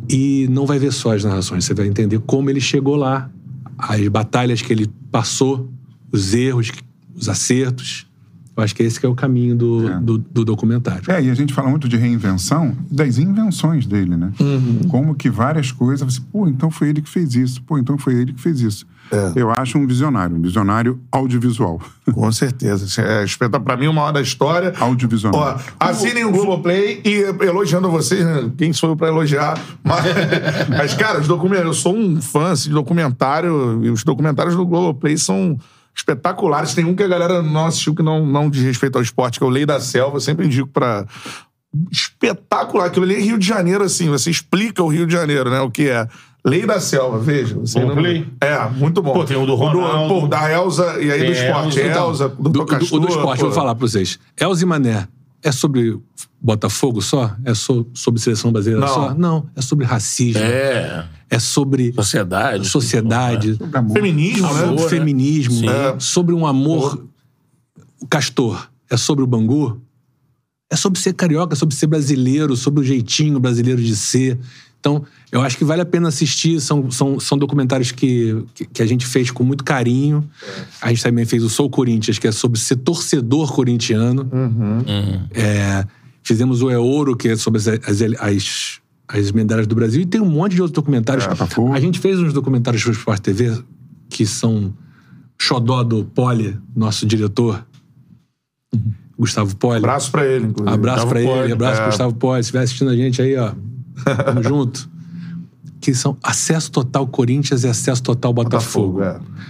e 0.10 0.48
não 0.50 0.66
vai 0.66 0.80
ver 0.80 0.92
só 0.92 1.16
as 1.16 1.24
narrações, 1.24 1.66
você 1.66 1.74
vai 1.74 1.88
entender 1.88 2.20
como 2.20 2.50
ele 2.50 2.60
chegou 2.60 2.96
lá, 2.96 3.30
as 3.78 4.06
batalhas 4.08 4.62
que 4.62 4.74
ele 4.74 4.90
passou, 5.12 5.72
os 6.12 6.34
erros, 6.34 6.72
os 7.16 7.30
acertos. 7.30 8.08
Eu 8.56 8.64
acho 8.64 8.76
que 8.76 8.84
esse 8.84 9.00
que 9.00 9.06
é 9.06 9.10
o 9.10 9.16
caminho 9.16 9.56
do, 9.56 9.90
É. 9.90 10.00
do, 10.00 10.18
do 10.20 10.46
documentário. 10.46 11.12
É, 11.12 11.24
e 11.24 11.30
a 11.30 11.34
gente 11.34 11.52
fala 11.52 11.70
muito 11.72 11.90
de 11.90 11.98
reinvenção, 11.98 12.76
das 12.90 13.18
invenções 13.18 13.88
dele, 13.88 14.16
né? 14.16 14.32
Como 14.90 15.16
que 15.16 15.28
várias 15.28 15.72
coisas, 15.72 16.14
você, 16.14 16.22
pô, 16.32 16.48
então 16.48 16.70
foi 16.70 16.90
ele 16.90 17.02
que 17.02 17.10
fez 17.10 17.34
isso, 17.34 17.64
pô, 17.64 17.80
então 17.80 17.98
foi 17.98 18.14
ele 18.14 18.32
que 18.32 18.40
fez 18.40 18.62
isso. 18.62 18.86
É. 19.12 19.32
Eu 19.36 19.52
acho 19.52 19.78
um 19.80 19.88
visionário, 19.88 20.36
um 20.36 20.42
visionário 20.42 21.00
audiovisual. 21.12 21.82
Com 22.14 22.32
certeza. 22.32 23.02
É, 23.02 23.24
espeta 23.24 23.60
pra 23.60 23.76
mim 23.76 23.88
uma 23.88 24.04
hora 24.04 24.14
da 24.14 24.22
história. 24.22 24.72
Audiovisual. 24.80 25.34
Ó, 25.36 25.58
assinem 25.80 26.24
o 26.24 26.32
Globoplay 26.32 27.02
e 27.04 27.24
elogiando 27.44 27.90
vocês, 27.90 28.24
né? 28.24 28.52
quem 28.56 28.72
sou 28.72 28.90
eu 28.90 28.96
pra 28.96 29.08
elogiar? 29.08 29.60
Mas, 29.84 30.06
mas, 30.70 30.94
cara, 30.94 31.20
os 31.20 31.28
documentários, 31.28 31.76
eu 31.78 31.82
sou 31.82 31.96
um 31.96 32.22
fã 32.22 32.52
assim, 32.52 32.70
de 32.70 32.76
documentário, 32.76 33.84
e 33.84 33.90
os 33.90 34.04
documentários 34.04 34.56
do 34.56 34.66
Globoplay 34.66 35.18
são 35.18 35.58
espetaculares. 35.96 36.74
Tem 36.74 36.86
um 36.86 36.96
que 36.96 37.04
a 37.04 37.08
galera 37.08 37.42
não 37.42 37.66
assistiu 37.66 37.94
que 37.96 38.04
não, 38.04 38.26
não 38.26 38.50
diz 38.50 38.64
respeito 38.64 38.98
ao 38.98 39.02
esporte, 39.02 39.38
que 39.40 39.44
é 39.44 39.48
o 39.48 39.50
Lei 39.50 39.66
da 39.66 39.80
Selva. 39.80 40.18
Eu 40.18 40.22
sempre 40.22 40.46
indico 40.46 40.70
pra. 40.70 41.06
Espetacular. 41.92 42.86
Aquilo 42.88 43.06
ali 43.06 43.16
é 43.16 43.20
Rio 43.20 43.38
de 43.38 43.48
Janeiro, 43.48 43.84
assim. 43.84 44.10
Você 44.10 44.30
explica 44.30 44.84
o 44.84 44.88
Rio 44.88 45.08
de 45.08 45.14
Janeiro, 45.14 45.50
né? 45.50 45.60
O 45.62 45.72
que 45.72 45.90
é. 45.90 46.08
Lei 46.46 46.66
da 46.66 46.80
Selva, 46.80 47.18
veja. 47.20 47.56
Você 47.56 47.80
não... 47.80 47.86
Globoplay? 47.88 48.28
É, 48.42 48.68
muito 48.70 49.02
bom. 49.02 49.14
Pô, 49.14 49.24
tem 49.24 49.38
o 49.38 49.46
do 49.46 49.56
Ronaldo. 49.56 50.22
pô, 50.22 50.28
da 50.28 50.52
Elza, 50.52 51.02
e 51.02 51.10
aí 51.10 51.26
do 51.26 51.32
esporte. 51.32 51.80
Elza, 51.80 51.90
então. 51.90 52.10
Elza, 52.10 52.30
do, 52.30 52.36
Do, 52.50 52.50
do, 52.50 52.66
do 52.66 52.84
esporte, 52.84 53.16
eu 53.16 53.26
pô. 53.36 53.36
vou 53.46 53.52
falar 53.54 53.74
pra 53.76 53.88
vocês. 53.88 54.20
Elze 54.40 54.66
Mané 54.66 55.08
é 55.42 55.52
sobre 55.54 55.98
Botafogo 56.42 57.02
só? 57.02 57.34
É 57.46 57.54
so- 57.54 57.88
sobre 57.94 58.20
seleção 58.20 58.52
brasileira 58.52 58.86
Não. 58.86 58.94
só? 58.94 59.14
Não. 59.14 59.46
É 59.56 59.62
sobre 59.62 59.86
racismo. 59.86 60.44
É, 60.44 61.06
É. 61.36 61.40
sobre 61.40 61.94
Sociedade. 61.94 62.68
sociedade. 62.68 63.56
Sobre 63.56 63.78
amor. 63.78 63.94
Feminismo, 63.94 64.48
sobre 64.48 64.66
né? 64.66 64.82
né? 64.82 64.90
feminismo, 64.90 65.56
Sim. 65.56 65.70
é, 65.70 66.00
sobre 66.00 66.36
um 66.36 66.46
amor. 66.46 67.06
O 68.02 68.08
Castor 68.08 68.70
é 68.90 68.98
sobre 68.98 69.24
o 69.24 69.28
Bangu? 69.28 69.82
É 70.70 70.76
sobre 70.76 71.00
ser 71.00 71.14
carioca, 71.14 71.54
é 71.54 71.58
sobre 71.58 71.76
ser 71.76 71.88
brasileiro, 71.88 72.56
sobre 72.56 72.82
o 72.82 72.84
jeitinho 72.84 73.40
brasileiro 73.40 73.82
de 73.82 73.96
ser. 73.96 74.40
Então, 74.80 75.06
eu 75.32 75.42
acho 75.42 75.58
que 75.58 75.64
vale 75.64 75.82
a 75.82 75.86
pena 75.86 76.10
assistir. 76.10 76.60
São, 76.60 76.92
são, 76.92 77.18
são 77.18 77.38
documentários 77.38 77.92
que, 77.92 78.44
que, 78.54 78.66
que 78.66 78.82
a 78.82 78.86
gente 78.86 79.08
fez 79.08 79.32
com 79.32 79.42
muito 79.42 79.64
carinho. 79.64 80.30
A 80.82 80.90
gente 80.90 81.02
também 81.02 81.24
fez 81.24 81.42
o 81.42 81.50
Sou 81.50 81.70
Corinthians, 81.70 82.20
que 82.20 82.28
é 82.28 82.34
sobre 82.34 82.60
ser 82.60 82.76
torcedor 82.76 83.54
corintiano. 83.54 84.30
É, 85.34 85.86
fizemos 86.22 86.62
o 86.62 86.70
É 86.70 86.78
Ouro, 86.78 87.16
que 87.16 87.30
é 87.30 87.36
sobre 87.38 87.60
as, 87.60 87.68
as, 87.68 88.02
as, 88.20 88.80
as 89.08 89.32
medalhas 89.32 89.68
do 89.68 89.76
Brasil. 89.76 90.02
E 90.02 90.06
tem 90.06 90.22
um 90.22 90.26
monte 90.30 90.56
de 90.56 90.62
outros 90.62 90.74
documentários. 90.76 91.26
Botafogo. 91.28 91.74
a 91.74 91.80
gente 91.80 92.00
fez 92.00 92.20
uns 92.20 92.34
documentários 92.34 92.84
pro 92.84 92.92
Sport 92.94 93.20
TV 93.22 93.62
que 94.10 94.26
são 94.26 94.74
xodó 95.40 95.84
do 95.84 96.06
Poli, 96.06 96.58
nosso 96.76 97.06
diretor, 97.06 97.66
Gustavo 99.18 99.56
Poli. 99.56 99.78
Abraço 99.80 100.12
pra 100.12 100.26
ele, 100.26 100.48
inclusive. 100.48 100.74
Abraço 100.76 101.08
pra 101.08 101.20
Gustavo 101.22 101.44
ele, 101.44 101.54
abraço 101.54 101.74
É. 101.74 101.78
pro 101.82 101.86
Gustavo 101.92 102.14
Poli. 102.16 102.36
Se 102.44 102.48
estiver 102.48 102.64
assistindo 102.64 102.90
a 102.92 102.96
gente 102.96 103.22
aí, 103.22 103.36
ó, 103.38 103.52
tamo 104.26 104.42
junto. 104.44 104.90
Que 105.82 105.94
são 105.94 106.18
acesso 106.24 106.72
total 106.72 107.06
Corinthians 107.08 107.64
e 107.64 107.68
acesso 107.68 108.02
total 108.02 108.32
Botafogo. 108.34 109.00
Botafogo, 109.00 109.04
é. 109.04 109.44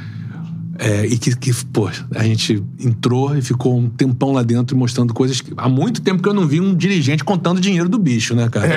É, 0.79 1.05
e 1.05 1.19
que, 1.19 1.35
que, 1.35 1.53
pô, 1.65 1.87
a 2.15 2.23
gente 2.23 2.63
entrou 2.79 3.37
e 3.37 3.43
ficou 3.43 3.77
um 3.77 3.87
tempão 3.87 4.31
lá 4.31 4.41
dentro 4.41 4.75
mostrando 4.75 5.13
coisas 5.13 5.39
que 5.39 5.53
há 5.55 5.69
muito 5.69 6.01
tempo 6.01 6.23
que 6.23 6.27
eu 6.27 6.33
não 6.33 6.47
vi 6.47 6.59
um 6.59 6.73
dirigente 6.73 7.23
contando 7.23 7.61
dinheiro 7.61 7.87
do 7.87 7.99
bicho, 7.99 8.33
né, 8.33 8.49
cara? 8.49 8.67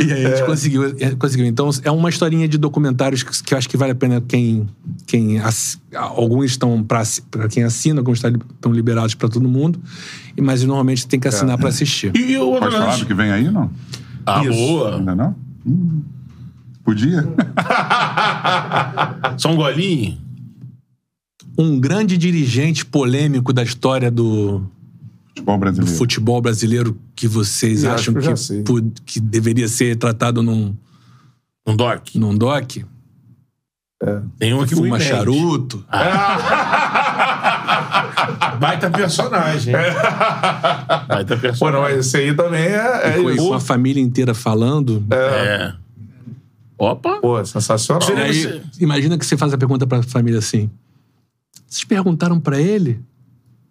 e 0.00 0.12
aí 0.12 0.26
a 0.26 0.30
gente 0.36 0.46
conseguiu, 0.46 0.94
é, 0.98 1.10
conseguiu. 1.14 1.46
Então 1.46 1.70
é 1.82 1.90
uma 1.90 2.08
historinha 2.08 2.48
de 2.48 2.58
documentários 2.58 3.22
que, 3.22 3.42
que 3.42 3.54
eu 3.54 3.58
acho 3.58 3.68
que 3.68 3.76
vale 3.76 3.92
a 3.92 3.94
pena 3.94 4.22
quem. 4.26 4.66
quem 5.06 5.38
ass- 5.40 5.78
alguns 5.94 6.46
estão 6.46 6.82
para 6.82 7.02
quem 7.50 7.62
assina, 7.64 8.00
alguns 8.00 8.18
estão 8.18 8.32
estão 8.54 8.72
liberados 8.72 9.14
para 9.14 9.28
todo 9.28 9.48
mundo, 9.48 9.78
e 10.36 10.40
mas 10.40 10.62
normalmente 10.64 11.06
tem 11.06 11.20
que 11.20 11.28
assinar 11.28 11.58
pra 11.58 11.68
assistir. 11.68 12.12
E, 12.16 12.32
e 12.32 12.38
o 12.38 12.46
outro 12.46 12.60
Pode 12.60 12.72
falar 12.72 12.84
do 12.86 12.90
lance? 12.92 13.04
que 13.04 13.14
vem 13.14 13.30
aí, 13.30 13.50
não? 13.50 13.70
Ah, 14.26 14.42
boa. 14.42 14.96
Ainda 14.96 15.14
não? 15.14 15.34
Hum. 15.66 16.02
Podia? 16.84 17.22
Só 19.38 19.50
um 19.50 19.56
golinho? 19.56 20.18
Um 21.56 21.80
grande 21.80 22.18
dirigente 22.18 22.84
polêmico 22.84 23.52
da 23.52 23.62
história 23.62 24.10
do, 24.10 24.62
Futebol 25.28 25.58
brasileiro. 25.58 25.96
futebol 25.96 26.40
brasileiro 26.40 26.98
que 27.16 27.26
vocês 27.26 27.84
Eu 27.84 27.92
acham 27.92 28.14
que 28.14 28.62
que, 28.62 28.82
que 29.04 29.20
deveria 29.20 29.68
ser 29.68 29.96
tratado 29.96 30.42
num, 30.42 30.74
Um 31.66 31.76
doc? 31.76 32.14
num 32.14 32.36
doc? 32.36 32.76
Tem 34.38 34.52
um 34.52 34.60
aqui 34.60 34.74
Fuma 34.74 35.00
charuto? 35.00 35.82
Baita 38.60 38.90
personagem. 38.90 39.72
Baita 41.08 41.36
Pô, 41.36 41.40
personagem. 41.40 41.72
não, 41.72 41.80
mas 41.82 42.06
esse 42.06 42.16
aí 42.18 42.34
também 42.34 42.64
é, 42.64 43.00
é 43.04 43.12
com, 43.22 43.30
isso. 43.30 43.54
a 43.54 43.60
família 43.60 44.02
inteira 44.02 44.34
falando. 44.34 45.02
É. 45.10 45.72
Opa. 46.78 47.20
Pô, 47.20 47.44
sensacional. 47.44 48.08
Aí, 48.16 48.34
você- 48.42 48.62
imagina 48.80 49.16
que 49.18 49.24
você 49.24 49.36
faz 49.36 49.52
a 49.52 49.58
pergunta 49.58 49.86
pra 49.86 50.02
família 50.02 50.38
assim: 50.38 50.68
Vocês 51.66 51.84
perguntaram 51.84 52.40
pra 52.40 52.60
ele? 52.60 53.00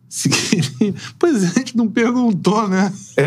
Se 0.09 0.29
queria- 0.79 0.93
Pois 1.17 1.43
é, 1.43 1.47
a 1.47 1.51
gente 1.59 1.75
não 1.75 1.87
perguntou, 1.89 2.67
né? 2.69 2.93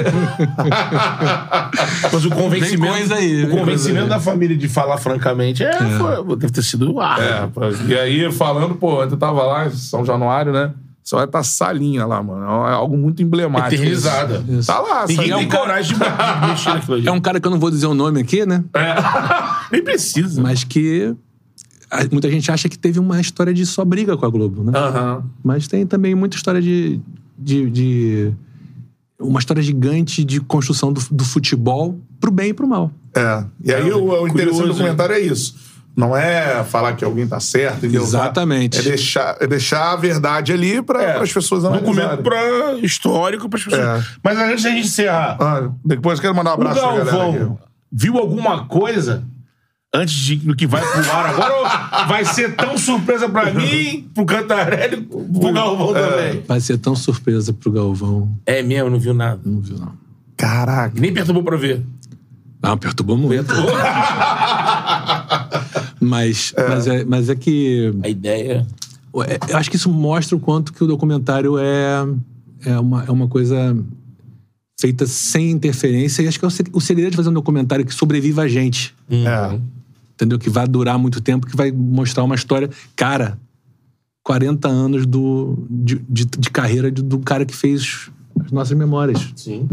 Mas 2.12 2.24
o 2.24 2.30
convencimento, 2.30 3.14
aí, 3.14 3.44
o 3.44 3.50
convencimento 3.50 3.66
coisa 3.66 4.02
aí. 4.02 4.08
da 4.08 4.20
família 4.20 4.56
de 4.56 4.68
falar 4.68 4.96
francamente 4.98 5.64
é, 5.64 5.72
foi- 5.98 6.36
deve 6.36 6.52
ter 6.52 6.62
sido 6.62 7.00
É, 7.00 7.46
pô, 7.48 7.60
e 7.88 7.98
aí, 7.98 8.30
falando, 8.32 8.74
pô, 8.76 9.02
eu 9.02 9.16
tava 9.16 9.42
lá 9.42 9.66
em 9.66 9.70
São 9.70 10.04
Januário, 10.04 10.52
né? 10.52 10.72
Você 11.06 11.14
vai 11.14 11.24
estar 11.24 11.44
salinha 11.44 12.04
lá, 12.04 12.20
mano. 12.20 12.42
É 12.66 12.72
algo 12.72 12.96
muito 12.98 13.22
emblemático. 13.22 13.80
eternizada. 13.80 14.44
Isso. 14.48 14.66
Tá 14.66 14.80
lá, 14.80 15.02
Ninguém 15.06 15.28
salinha. 15.28 15.36
tem 15.38 15.48
coragem 15.48 15.96
de 15.96 16.46
mexer 16.48 16.68
naquilo 16.74 16.94
ali. 16.96 17.06
É 17.06 17.12
um 17.12 17.20
cara 17.20 17.38
que 17.38 17.46
eu 17.46 17.50
não 17.52 17.60
vou 17.60 17.70
dizer 17.70 17.86
o 17.86 17.94
nome 17.94 18.20
aqui, 18.20 18.44
né? 18.44 18.64
Nem 19.70 19.84
precisa. 19.84 20.42
Mas 20.42 20.64
que 20.64 21.14
muita 22.10 22.28
gente 22.28 22.50
acha 22.50 22.68
que 22.68 22.76
teve 22.76 22.98
uma 22.98 23.20
história 23.20 23.54
de 23.54 23.64
só 23.64 23.84
briga 23.84 24.16
com 24.16 24.26
a 24.26 24.28
Globo, 24.28 24.64
né? 24.64 24.72
Aham. 24.76 25.22
Mas 25.44 25.68
tem 25.68 25.86
também 25.86 26.12
muita 26.16 26.36
história 26.36 26.60
de. 26.60 27.00
de, 27.38 27.70
de- 27.70 28.32
uma 29.20 29.38
história 29.38 29.62
gigante 29.62 30.24
de 30.24 30.40
construção 30.40 30.92
do, 30.92 31.00
do 31.10 31.24
futebol 31.24 31.98
pro 32.20 32.30
bem 32.32 32.48
e 32.50 32.52
pro 32.54 32.66
mal. 32.66 32.90
É. 33.14 33.44
E 33.64 33.72
aí 33.72 33.90
o, 33.92 33.98
o 34.04 34.28
interessante 34.28 34.32
curioso, 34.32 34.62
do 34.62 34.68
documentário 34.70 35.14
é 35.14 35.20
isso. 35.20 35.56
Não 35.96 36.14
é 36.14 36.62
falar 36.62 36.92
que 36.94 37.02
alguém 37.04 37.26
tá 37.26 37.40
certo, 37.40 37.78
entendeu? 37.78 38.02
Exatamente. 38.02 38.78
É 38.78 38.82
deixar, 38.82 39.36
é 39.40 39.46
deixar 39.46 39.92
a 39.92 39.96
verdade 39.96 40.52
ali 40.52 40.82
para 40.82 41.22
as 41.22 41.32
pessoas 41.32 41.62
documento 41.62 41.88
analisarem. 42.00 42.22
pra 42.22 42.72
histórico 42.86 43.48
para 43.48 43.58
as 43.58 43.64
pessoas. 43.64 44.04
É. 44.04 44.04
Mas 44.22 44.38
antes 44.38 44.62
da 44.64 44.70
gente 44.70 44.86
encerrar, 44.86 45.38
Ah, 45.40 45.70
depois 45.82 46.18
eu 46.18 46.22
quero 46.22 46.34
mandar 46.34 46.50
um 46.50 46.54
abraço 46.54 46.80
pra 46.80 46.88
galera 46.88 47.02
aqui. 47.04 47.16
Galvão 47.18 47.58
viu 47.90 48.18
alguma 48.18 48.66
coisa 48.66 49.24
antes 49.94 50.14
de, 50.14 50.36
do 50.36 50.54
que 50.54 50.66
vai 50.66 50.82
pro 50.82 51.10
ar 51.12 51.26
agora? 51.26 51.54
ou 51.54 52.06
vai 52.08 52.26
ser 52.26 52.54
tão 52.54 52.76
surpresa 52.76 53.26
pra 53.26 53.50
mim, 53.50 54.10
pro 54.14 54.26
Cantarelli, 54.26 55.00
pro 55.00 55.52
Galvão 55.52 55.94
também? 55.94 56.42
Vai 56.46 56.60
ser 56.60 56.76
tão 56.76 56.94
surpresa 56.94 57.54
pro 57.54 57.72
Galvão. 57.72 58.30
É 58.44 58.62
mesmo, 58.62 58.90
não 58.90 58.98
viu 59.00 59.14
nada. 59.14 59.40
Não 59.42 59.60
viu, 59.62 59.78
não. 59.78 59.92
Caraca. 60.36 60.92
Nem 61.00 61.14
perturbou 61.14 61.42
pra 61.42 61.56
ver. 61.56 61.82
Não, 62.62 62.76
perturbou 62.78 63.16
muito. 63.16 63.52
Mas, 66.00 66.52
mas, 66.68 66.86
é, 66.86 67.04
mas 67.04 67.28
é 67.28 67.34
que. 67.34 67.92
A 68.02 68.08
ideia. 68.08 68.66
é- 69.24 69.38
Eu 69.52 69.56
acho 69.56 69.70
que 69.70 69.76
isso 69.76 69.90
mostra 69.90 70.36
o 70.36 70.40
quanto 70.40 70.72
que 70.72 70.84
o 70.84 70.86
documentário 70.86 71.58
é, 71.58 72.06
é, 72.64 72.78
uma, 72.78 73.04
é 73.04 73.10
uma 73.10 73.26
coisa 73.26 73.76
feita 74.78 75.06
sem 75.06 75.50
interferência. 75.50 76.22
E 76.22 76.28
acho 76.28 76.38
que 76.38 76.44
é 76.44 76.48
o 76.48 76.50
se- 76.50 76.64
o 76.72 76.80
segredo 76.80 77.10
de 77.12 77.16
fazer 77.16 77.30
um 77.30 77.32
documentário 77.32 77.84
que 77.84 77.94
sobreviva 77.94 78.42
a 78.42 78.48
gente. 78.48 78.94
É. 79.10 79.58
Entendeu? 80.14 80.38
Que 80.38 80.50
vai 80.50 80.66
durar 80.68 80.98
muito 80.98 81.20
tempo, 81.20 81.46
que 81.46 81.56
vai 81.56 81.72
mostrar 81.72 82.22
uma 82.24 82.34
história. 82.34 82.68
Cara, 82.94 83.38
40 84.22 84.68
anos 84.68 85.06
do, 85.06 85.66
de, 85.68 85.96
de, 86.08 86.24
de 86.26 86.50
carreira 86.50 86.90
de- 86.90 87.02
do 87.02 87.18
cara 87.20 87.44
que 87.46 87.56
fez 87.56 88.10
as 88.44 88.52
nossas 88.52 88.76
memórias. 88.76 89.32
Sim. 89.34 89.66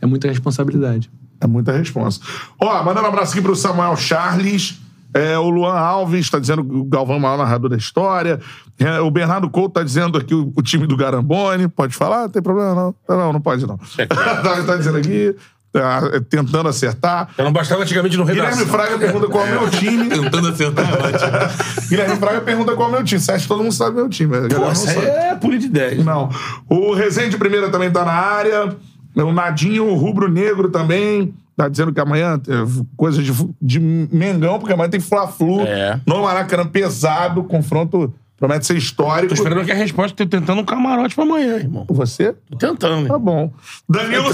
É 0.00 0.06
muita 0.06 0.28
responsabilidade. 0.28 1.10
É 1.42 1.46
muita 1.46 1.72
resposta. 1.72 2.24
Ó, 2.60 2.84
mandando 2.84 3.06
um 3.06 3.08
abraço 3.08 3.32
aqui 3.32 3.42
pro 3.42 3.56
Samuel 3.56 3.96
Charles. 3.96 4.80
É, 5.12 5.36
o 5.36 5.50
Luan 5.50 5.74
Alves 5.74 6.30
tá 6.30 6.38
dizendo 6.38 6.64
que 6.64 6.74
o 6.74 6.84
Galvão 6.84 7.16
é 7.16 7.18
o 7.18 7.22
maior 7.22 7.36
narrador 7.36 7.68
da 7.68 7.76
história. 7.76 8.40
É, 8.78 9.00
o 9.00 9.10
Bernardo 9.10 9.50
Couto 9.50 9.74
tá 9.74 9.82
dizendo 9.82 10.16
aqui 10.16 10.34
o, 10.34 10.52
o 10.56 10.62
time 10.62 10.86
do 10.86 10.96
Garambone. 10.96 11.66
Pode 11.66 11.94
falar? 11.94 12.22
Não 12.22 12.28
tem 12.30 12.40
problema, 12.40 12.74
não. 12.74 12.94
Não, 13.08 13.32
não 13.32 13.40
pode, 13.40 13.66
não. 13.66 13.76
tá, 14.08 14.62
tá 14.62 14.76
dizendo 14.76 14.98
aqui. 14.98 15.34
tá, 15.72 16.10
é, 16.14 16.20
tentando 16.20 16.68
acertar. 16.68 17.28
Eu 17.36 17.44
não 17.44 17.52
bastava 17.52 17.82
antigamente 17.82 18.16
no 18.16 18.24
Guilherme 18.24 18.52
redação. 18.52 18.68
Fraga 18.68 18.98
pergunta 18.98 19.26
qual 19.26 19.44
é 19.44 19.56
o 19.56 19.60
meu 19.60 19.70
time. 19.70 20.08
Tentando 20.14 20.48
acertar 20.48 20.88
é 20.88 20.92
ótimo. 20.94 21.88
Guilherme 21.90 22.16
Fraga 22.16 22.40
pergunta 22.40 22.74
qual 22.74 22.88
é 22.88 22.92
o 22.92 22.94
meu 22.94 23.04
time. 23.04 23.20
Você 23.20 23.32
acha 23.32 23.42
que 23.42 23.48
todo 23.48 23.62
mundo 23.64 23.74
sabe 23.74 23.96
meu 23.96 24.08
time? 24.08 24.48
Pô, 24.48 24.60
não 24.60 25.02
é 25.02 25.34
pulha 25.34 25.58
de 25.58 25.68
10. 25.68 26.04
Não. 26.04 26.30
O 26.70 26.94
Rezende 26.94 27.36
Primeira 27.36 27.68
também 27.68 27.90
tá 27.90 28.04
na 28.04 28.12
área. 28.12 28.76
O 29.14 29.32
Nadinho 29.32 29.94
Rubro-Negro 29.94 30.70
também. 30.70 31.34
Tá 31.56 31.68
dizendo 31.68 31.92
que 31.92 32.00
amanhã 32.00 32.40
é 32.48 32.82
coisa 32.96 33.22
de, 33.22 33.32
de 33.60 33.78
Mengão, 33.78 34.58
porque 34.58 34.72
amanhã 34.72 34.88
tem 34.88 35.00
Fla-Flu. 35.00 35.60
É. 35.62 36.00
No 36.06 36.22
Maracanã, 36.22 36.66
pesado. 36.66 37.44
Confronto 37.44 38.12
promete 38.42 38.66
ser 38.66 38.76
histórico. 38.76 39.28
Tô 39.28 39.34
esperando 39.34 39.60
aqui 39.60 39.70
a 39.70 39.74
resposta, 39.76 40.16
tô 40.16 40.26
tentando 40.28 40.60
um 40.60 40.64
camarote 40.64 41.14
pra 41.14 41.22
amanhã, 41.22 41.58
irmão. 41.58 41.86
Você? 41.88 42.34
Tô 42.50 42.56
tentando, 42.56 43.06
Tá 43.06 43.16
bom. 43.16 43.52
Danilo, 43.88 44.30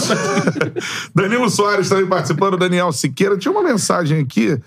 Danilo 1.14 1.50
Soares 1.50 1.90
também 1.90 2.06
participando, 2.06 2.56
Daniel 2.56 2.90
Siqueira. 2.90 3.36
Tinha 3.36 3.52
uma 3.52 3.62
mensagem 3.62 4.20
aqui 4.20 4.58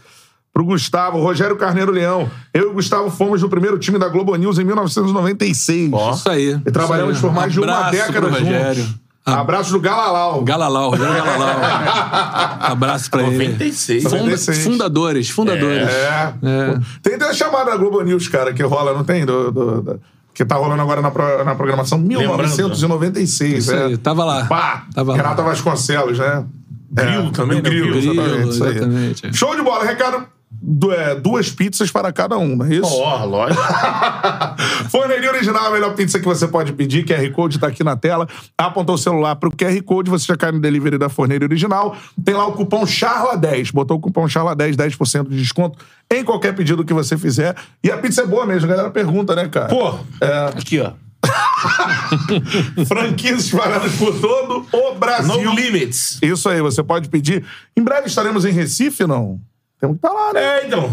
pro 0.54 0.64
Gustavo, 0.64 1.20
Rogério 1.20 1.56
Carneiro 1.56 1.92
Leão. 1.92 2.30
Eu 2.54 2.64
e 2.64 2.66
o 2.68 2.74
Gustavo 2.74 3.10
fomos 3.10 3.42
no 3.42 3.50
primeiro 3.50 3.80
time 3.80 3.98
da 3.98 4.10
Globo 4.10 4.36
News 4.36 4.60
em 4.60 4.64
1996. 4.64 5.92
Ó. 5.94 6.12
Isso 6.12 6.30
aí. 6.30 6.62
E 6.66 6.72
trabalhamos 6.72 7.18
Isso 7.18 7.26
aí. 7.26 7.32
por 7.32 7.36
mais 7.36 7.52
de 7.52 7.60
uma 7.60 7.90
década 7.90 8.28
pro 8.28 8.38
juntos. 8.38 8.96
Rogério. 9.26 9.42
Abraço 9.42 9.72
do 9.72 9.80
Galalau. 9.80 10.42
Galalau, 10.44 10.90
Rogério 10.92 11.14
Galalau. 11.24 11.60
Abraço 12.72 13.10
pra 13.12 13.22
ele. 13.24 13.38
96. 13.50 14.04
Funda- 14.04 14.18
96. 14.18 14.64
fundadores, 14.64 15.30
fundadores. 15.30 15.90
É. 15.90 16.34
É. 16.44 16.80
Tem 17.04 17.16
até 17.16 17.30
a 17.30 17.34
chamada 17.34 17.72
da 17.72 17.78
Globo 17.78 18.02
News, 18.02 18.28
cara, 18.28 18.52
que 18.54 18.64
rola, 18.64 18.94
não 18.94 19.04
tem? 19.04 19.26
Do, 19.26 19.52
do- 19.52 19.82
do- 19.82 20.00
que 20.34 20.46
tá 20.46 20.56
rolando 20.56 20.82
agora 20.82 21.02
na, 21.02 21.12
pro- 21.12 21.44
na 21.44 21.56
programação 21.56 21.98
1996. 22.00 23.54
Isso 23.66 23.74
é. 23.76 23.86
aí, 23.88 23.98
tava 23.98 24.24
lá. 24.24 24.46
Pá, 24.46 24.86
Tava 24.94 25.12
lá. 25.12 25.18
Renata 25.18 25.42
Vasconcelos, 25.44 26.18
né? 26.18 26.46
Grilo 26.92 27.32
também, 27.32 27.62
do 27.62 27.70
né? 27.70 27.70
Grilo, 27.70 27.96
Grilo, 27.98 28.14
exatamente. 28.22 28.50
exatamente, 28.50 29.28
é. 29.28 29.34
Show 29.34 29.56
de 29.56 29.62
bola, 29.62 29.84
recado. 29.86 30.26
Du- 30.62 30.92
é, 30.92 31.16
duas 31.16 31.50
pizzas 31.50 31.90
para 31.90 32.12
cada 32.14 32.38
um, 32.38 32.56
não 32.56 32.66
é 32.66 32.76
isso? 32.76 32.94
Ó, 32.94 33.26
lógico. 33.26 33.62
Forneria 34.90 35.32
Original 35.32 35.66
é 35.66 35.68
a 35.68 35.72
melhor 35.72 35.96
pizza 35.96 36.20
que 36.20 36.26
você 36.26 36.48
pode 36.48 36.74
pedir. 36.74 37.06
QR 37.06 37.30
Code 37.32 37.58
tá 37.60 37.68
aqui 37.68 37.84
na 37.84 37.96
tela. 37.96 38.28
Apontou 38.58 38.96
o 38.96 38.98
celular 38.98 39.36
pro 39.38 39.52
QR 39.52 39.82
Code, 39.84 40.10
você 40.10 40.26
já 40.26 40.38
cai 40.38 40.52
no 40.52 40.60
delivery 40.60 40.98
da 40.98 41.10
Forneria 41.10 41.46
Original. 41.48 41.96
Tem 42.24 42.36
lá 42.36 42.46
o 42.48 42.54
cupom 42.54 42.84
CHARLA10. 42.84 43.72
Botou 43.74 43.98
o 43.98 44.00
cupom 44.00 44.26
CHARLA10, 44.26 44.76
10% 44.76 45.30
de 45.30 45.38
desconto 45.38 45.80
em 46.12 46.24
qualquer 46.24 46.54
pedido 46.54 46.84
que 46.86 46.94
você 46.94 47.18
fizer. 47.18 47.56
E 47.84 47.90
a 47.92 47.98
pizza 47.98 48.22
é 48.22 48.26
boa 48.26 48.46
mesmo, 48.46 48.66
a 48.68 48.70
galera 48.76 48.92
pergunta, 48.92 49.34
né, 49.36 49.48
cara? 49.48 49.68
Pô, 49.68 49.96
É, 50.22 50.48
aqui, 50.58 50.80
ó. 50.80 50.92
franquias 52.88 53.46
espalhadas 53.46 53.94
por 53.94 54.20
todo 54.20 54.66
o 54.72 54.96
Brasil. 54.96 55.44
No 55.44 55.54
limits. 55.56 56.18
Isso 56.22 56.50
aí, 56.50 56.62
você 56.62 56.84
pode 56.84 57.10
pedir. 57.10 57.46
Em 57.78 57.84
breve 57.84 58.08
estaremos 58.08 58.46
em 58.46 58.52
Recife, 58.52 59.06
não? 59.06 59.40
Temos 59.82 59.98
que 60.00 60.06
estar 60.08 60.12
lá, 60.14 60.32
né? 60.34 60.42
É, 60.42 60.68
então. 60.68 60.90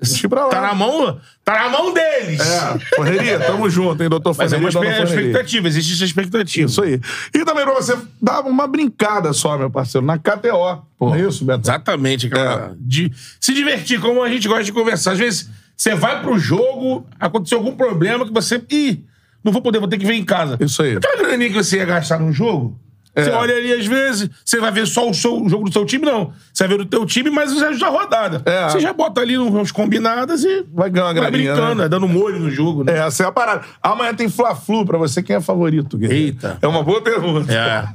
Temos 0.00 0.18
que 0.20 0.26
ir 0.26 0.28
pra 0.28 0.44
lá. 0.46 0.50
Tá 0.50 0.60
na 0.60 0.74
mão, 0.74 1.18
tá 1.44 1.54
na 1.64 1.68
mão 1.70 1.94
deles. 1.94 2.40
É, 2.40 2.78
Forneria, 2.96 3.40
tamo 3.40 3.70
junto, 3.70 4.02
hein, 4.02 4.08
doutor 4.08 4.34
Mas 4.36 4.52
é 4.52 4.56
Forneria. 4.58 4.78
uma 4.78 4.84
dona 4.84 4.90
espe- 4.96 5.06
Forneria. 5.06 5.30
expectativa, 5.30 5.68
existe 5.68 5.94
essa 5.94 6.04
expectativa. 6.04 6.66
Isso 6.68 6.82
aí. 6.82 7.00
E 7.34 7.44
também 7.44 7.64
pra 7.64 7.72
você 7.74 7.96
dar 8.20 8.40
uma 8.42 8.66
brincada 8.66 9.32
só, 9.32 9.56
meu 9.56 9.70
parceiro, 9.70 10.06
na 10.06 10.18
KTO. 10.18 10.84
Não 11.00 11.14
é 11.14 11.20
isso, 11.20 11.44
Beto? 11.44 11.60
Exatamente, 11.64 12.28
cara. 12.28 12.74
De 12.78 13.10
se 13.40 13.54
divertir, 13.54 14.00
como 14.00 14.22
a 14.22 14.28
gente 14.28 14.46
gosta 14.48 14.64
de 14.64 14.72
conversar. 14.72 15.12
Às 15.12 15.18
vezes, 15.18 15.48
você 15.76 15.94
vai 15.94 16.20
pro 16.20 16.38
jogo, 16.38 17.06
aconteceu 17.18 17.58
algum 17.58 17.74
problema 17.76 18.24
que 18.26 18.32
você. 18.32 18.62
Ih, 18.70 19.04
não 19.44 19.52
vou 19.52 19.62
poder, 19.62 19.78
vou 19.78 19.88
ter 19.88 19.98
que 19.98 20.06
ver 20.06 20.14
em 20.14 20.24
casa. 20.24 20.56
Isso 20.60 20.82
aí. 20.82 20.96
Aquela 20.96 21.16
graninha 21.16 21.48
que 21.50 21.56
você 21.56 21.76
ia 21.78 21.84
gastar 21.84 22.18
num 22.18 22.32
jogo, 22.32 22.76
você 23.14 23.30
olha 23.30 23.54
ali 23.56 23.72
às 23.72 23.86
vezes, 23.86 24.30
você 24.44 24.58
vai 24.60 24.70
ver 24.72 24.86
só 24.86 25.06
o, 25.06 25.10
o 25.10 25.48
jogo 25.48 25.64
do 25.64 25.72
seu 25.72 25.84
time, 25.84 26.04
não. 26.06 26.32
Você 26.52 26.66
vai 26.66 26.76
ver 26.76 26.82
o 26.82 26.86
teu 26.86 27.04
time, 27.06 27.30
mas 27.30 27.52
os 27.52 27.62
ajustes 27.62 27.80
da 27.80 27.88
rodada. 27.88 28.42
É. 28.44 28.68
Você 28.68 28.80
já 28.80 28.92
bota 28.92 29.20
ali 29.20 29.38
uns 29.38 29.70
combinadas 29.72 30.44
e 30.44 30.64
Vai 30.72 30.88
ganhar 30.90 31.06
vai 31.06 31.14
graninha, 31.14 31.52
brincando, 31.54 31.74
né? 31.76 31.84
é, 31.84 31.88
dando 31.88 32.08
molho 32.08 32.38
no 32.38 32.50
jogo, 32.50 32.84
né? 32.84 32.92
É, 32.94 33.06
essa 33.06 33.24
é 33.24 33.26
a 33.26 33.32
parada. 33.32 33.62
Amanhã 33.82 34.14
tem 34.14 34.28
Fla-Flu 34.28 34.84
pra 34.86 34.98
você. 34.98 35.22
Quem 35.22 35.36
é 35.36 35.40
favorito, 35.40 35.96
Guerreiro? 35.98 36.24
Eita. 36.26 36.58
É 36.62 36.66
uma 36.66 36.82
boa 36.82 37.00
pergunta. 37.02 37.52
É. 37.52 37.86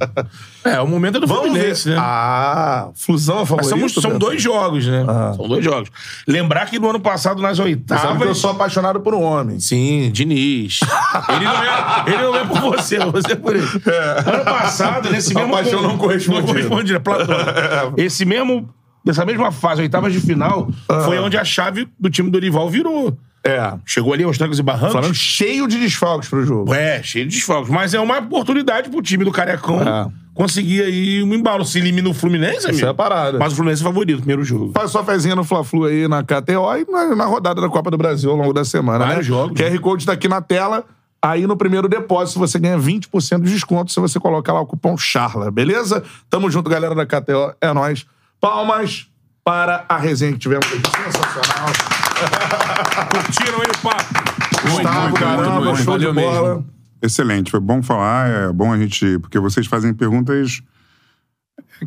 É, 0.64 0.80
o 0.80 0.86
momento 0.86 1.16
é 1.18 1.20
do 1.20 1.26
Vamos 1.26 1.44
ver. 1.44 1.50
Fluminense, 1.50 1.88
né? 1.90 1.96
Ah, 1.98 2.88
Flusão 2.94 3.36
é 3.36 3.38
Mas 3.40 3.48
favorito? 3.48 3.88
são, 3.94 4.02
são 4.02 4.10
Beto? 4.12 4.20
dois 4.26 4.42
jogos, 4.42 4.86
né? 4.86 5.04
São 5.36 5.48
dois 5.48 5.64
jogos. 5.64 5.88
Lembrar 6.26 6.66
que 6.66 6.78
no 6.78 6.90
ano 6.90 7.00
passado, 7.00 7.40
nas 7.40 7.58
oitavas. 7.58 8.02
sabe 8.02 8.18
que 8.22 8.28
eu 8.28 8.34
sou 8.34 8.50
apaixonado 8.50 9.00
por 9.00 9.14
um 9.14 9.22
homem. 9.22 9.58
Sim, 9.60 10.10
Diniz. 10.12 10.80
ele, 11.28 11.44
não 11.44 11.62
é, 11.62 12.04
ele 12.06 12.22
não 12.22 12.36
é 12.36 12.44
por 12.44 12.60
você, 12.60 12.98
você 13.10 13.32
é 13.32 13.36
por 13.36 13.54
ele. 13.56 13.66
Ano 13.66 14.44
passado, 14.44 15.07
nesse 15.10 15.32
A 15.36 15.40
mesmo. 15.40 15.52
paixão 15.54 15.82
não 15.82 15.96
correspondida. 15.98 16.40
Não 16.46 16.48
correspondida, 16.54 17.00
platônica. 17.00 17.92
Esse 18.02 18.24
mesmo. 18.24 18.68
Dessa 19.04 19.24
mesma 19.24 19.50
fase, 19.50 19.80
oitavas 19.80 20.12
de 20.12 20.20
final, 20.20 20.68
foi 21.06 21.18
onde 21.18 21.36
a 21.38 21.44
chave 21.44 21.88
do 21.98 22.10
time 22.10 22.28
do 22.28 22.32
Dorival 22.32 22.68
virou. 22.68 23.16
É. 23.42 23.72
Chegou 23.86 24.12
ali 24.12 24.24
aos 24.24 24.36
trancos 24.36 24.58
e 24.58 24.62
barrancos. 24.62 24.92
Falando 24.92 25.14
cheio 25.14 25.66
de 25.66 25.78
desfalques 25.78 26.28
pro 26.28 26.44
jogo. 26.44 26.74
É, 26.74 27.02
cheio 27.02 27.24
de 27.26 27.36
desfalques. 27.36 27.70
Mas 27.70 27.94
é 27.94 28.00
uma 28.00 28.18
oportunidade 28.18 28.90
pro 28.90 29.00
time 29.00 29.24
do 29.24 29.30
Carecão 29.32 29.80
É. 29.80 30.08
conseguir 30.34 30.82
aí 30.82 31.22
um 31.22 31.32
embalo. 31.32 31.64
Se 31.64 31.78
elimina 31.78 32.08
o 32.10 32.12
Fluminense, 32.12 32.66
amigo. 32.68 32.84
é 32.84 32.88
a 32.88 32.92
parada. 32.92 33.38
Mas 33.38 33.52
o 33.52 33.56
Fluminense 33.56 33.80
é 33.80 33.84
favorito 33.84 34.16
no 34.16 34.22
primeiro 34.22 34.44
jogo. 34.44 34.72
Faz 34.74 34.90
sua 34.90 35.04
fezinha 35.04 35.34
no 35.36 35.44
Fla-Flu 35.44 35.86
aí 35.86 36.06
na 36.08 36.22
KTO 36.22 36.76
e 36.76 36.90
na, 36.90 37.14
na 37.16 37.24
rodada 37.24 37.62
da 37.62 37.68
Copa 37.68 37.90
do 37.90 37.96
Brasil 37.96 38.30
ao 38.30 38.36
longo 38.36 38.52
da 38.52 38.64
semana, 38.64 39.06
Vários 39.06 39.16
né? 39.28 39.34
jogos, 39.34 39.58
QR 39.58 39.78
Code 39.78 40.04
tá 40.04 40.12
aqui 40.12 40.28
na 40.28 40.42
tela. 40.42 40.84
Aí 41.20 41.46
no 41.46 41.56
primeiro 41.56 41.88
depósito 41.88 42.38
você 42.38 42.58
ganha 42.58 42.78
20% 42.78 43.42
de 43.42 43.52
desconto 43.52 43.90
se 43.90 43.98
você 43.98 44.20
colocar 44.20 44.52
lá 44.52 44.60
o 44.60 44.66
cupom 44.66 44.96
CHARLA, 44.96 45.50
beleza? 45.50 46.02
Tamo 46.30 46.50
junto, 46.50 46.70
galera 46.70 46.94
da 46.94 47.04
KTO. 47.04 47.54
É 47.60 47.72
nóis. 47.72 48.06
Palmas 48.40 49.08
para 49.44 49.84
a 49.88 49.96
resenha 49.96 50.32
que 50.32 50.38
tivemos 50.38 50.66
aqui. 50.66 50.76
Sensacional. 50.76 51.68
Curtiram 53.10 53.58
aí 53.62 53.70
o 53.70 53.82
papo? 53.82 54.28
Gustavo, 54.62 55.00
muito, 55.02 55.14
caramba, 55.20 55.50
muito, 55.50 55.64
muito. 55.64 55.76
show 55.78 55.92
Valeu 55.92 56.12
de 56.12 56.20
bola. 56.20 56.48
mesmo. 56.54 56.66
Excelente, 57.00 57.50
foi 57.50 57.60
bom 57.60 57.82
falar, 57.82 58.28
é 58.28 58.52
bom 58.52 58.72
a 58.72 58.78
gente. 58.78 59.18
Porque 59.20 59.38
vocês 59.38 59.66
fazem 59.66 59.94
perguntas 59.94 60.60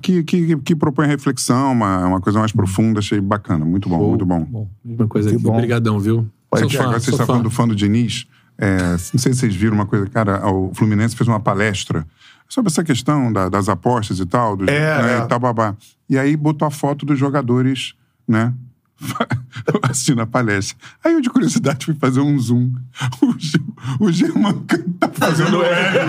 que, 0.02 0.24
que, 0.24 0.58
que 0.58 0.76
propõem 0.76 1.08
reflexão, 1.08 1.74
uma, 1.74 2.06
uma 2.06 2.22
coisa 2.22 2.40
mais 2.40 2.52
profunda, 2.52 3.00
achei 3.00 3.20
bacana. 3.20 3.66
Muito 3.66 3.90
bom, 3.90 4.10
muito 4.10 4.26
bom. 4.26 4.44
Bom, 4.44 4.70
mesma 4.84 5.08
coisa 5.08 5.30
aqui. 5.30 5.38
bom. 5.38 5.54
Obrigadão, 5.54 6.00
viu? 6.00 6.28
Sou 6.56 6.66
Aqui, 6.66 6.78
fã, 6.78 6.84
agora 6.84 7.00
vocês 7.00 7.06
sou 7.06 7.14
estão 7.14 7.28
falando 7.28 7.44
do 7.44 7.52
fã 7.52 7.68
do 7.68 7.76
Diniz. 7.76 8.26
É, 8.64 8.78
não 8.92 8.98
sei 9.20 9.34
se 9.34 9.40
vocês 9.40 9.56
viram 9.56 9.74
uma 9.74 9.88
coisa, 9.88 10.06
cara, 10.06 10.48
o 10.48 10.72
Fluminense 10.76 11.16
fez 11.16 11.28
uma 11.28 11.40
palestra 11.40 12.06
sobre 12.48 12.70
essa 12.72 12.84
questão 12.84 13.34
da- 13.34 13.50
das 13.50 13.68
apostas 13.68 14.20
e 14.20 14.26
tal, 14.26 14.56
do, 14.56 14.70
É, 14.70 15.02
né, 15.02 15.18
é. 15.20 15.24
e 15.24 15.28
tal, 15.28 15.40
babá. 15.40 15.76
E 16.08 16.16
aí 16.18 16.38
botou 16.38 16.68
a 16.68 16.72
foto 16.72 17.04
dos 17.06 17.18
jogadores, 17.18 17.96
né? 18.28 18.54
Assistindo 19.90 20.22
a 20.22 20.28
palestra. 20.28 20.78
Aí 21.04 21.14
eu, 21.14 21.22
de 21.22 21.30
curiosidade, 21.32 21.86
fui 21.88 21.96
fazer 21.96 22.20
um 22.20 22.38
zoom. 22.38 22.72
O, 23.20 23.34
Ge- 23.40 23.60
o 24.00 24.12
German 24.12 24.54
tá 25.00 25.10
fazendo 25.12 25.64
L. 25.64 26.00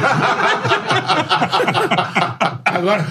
Agora. 2.66 3.06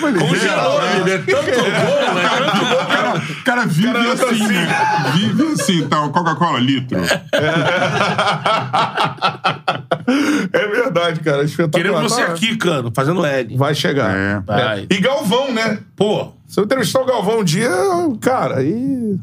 Congelou, 0.00 0.78
amigo. 0.80 1.08
É 1.08 1.18
tanto 1.18 1.50
gol, 1.52 2.14
né? 2.14 2.28
Tanto 2.38 2.66
gol, 2.66 2.84
cara. 2.86 3.14
O 3.18 3.44
cara 3.44 3.66
vive 3.66 3.96
assim, 3.96 4.46
né? 4.48 4.68
Vive 5.14 5.52
assim, 5.52 5.88
tal. 5.88 6.10
Coca-Cola, 6.10 6.58
litro. 6.58 6.98
É 10.52 10.66
verdade, 10.68 11.20
cara. 11.20 11.42
Espetacular. 11.44 11.82
Queremos 11.82 12.12
você 12.12 12.24
Tá- 12.24 12.32
aqui, 12.32 12.56
cano, 12.56 12.92
fazendo 12.94 13.24
L. 13.24 13.56
Vai 13.56 13.74
chegar. 13.74 14.14
É. 14.14 14.40
Vai. 14.40 14.86
E 14.90 15.00
Galvão, 15.00 15.52
né? 15.52 15.78
Pô, 15.96 16.32
Se 16.46 16.60
eu 16.60 16.64
entrevistar 16.64 17.00
o 17.00 17.06
Galvão 17.06 17.40
um 17.40 17.44
dia, 17.44 17.70
cara, 18.20 18.58
aí. 18.58 19.16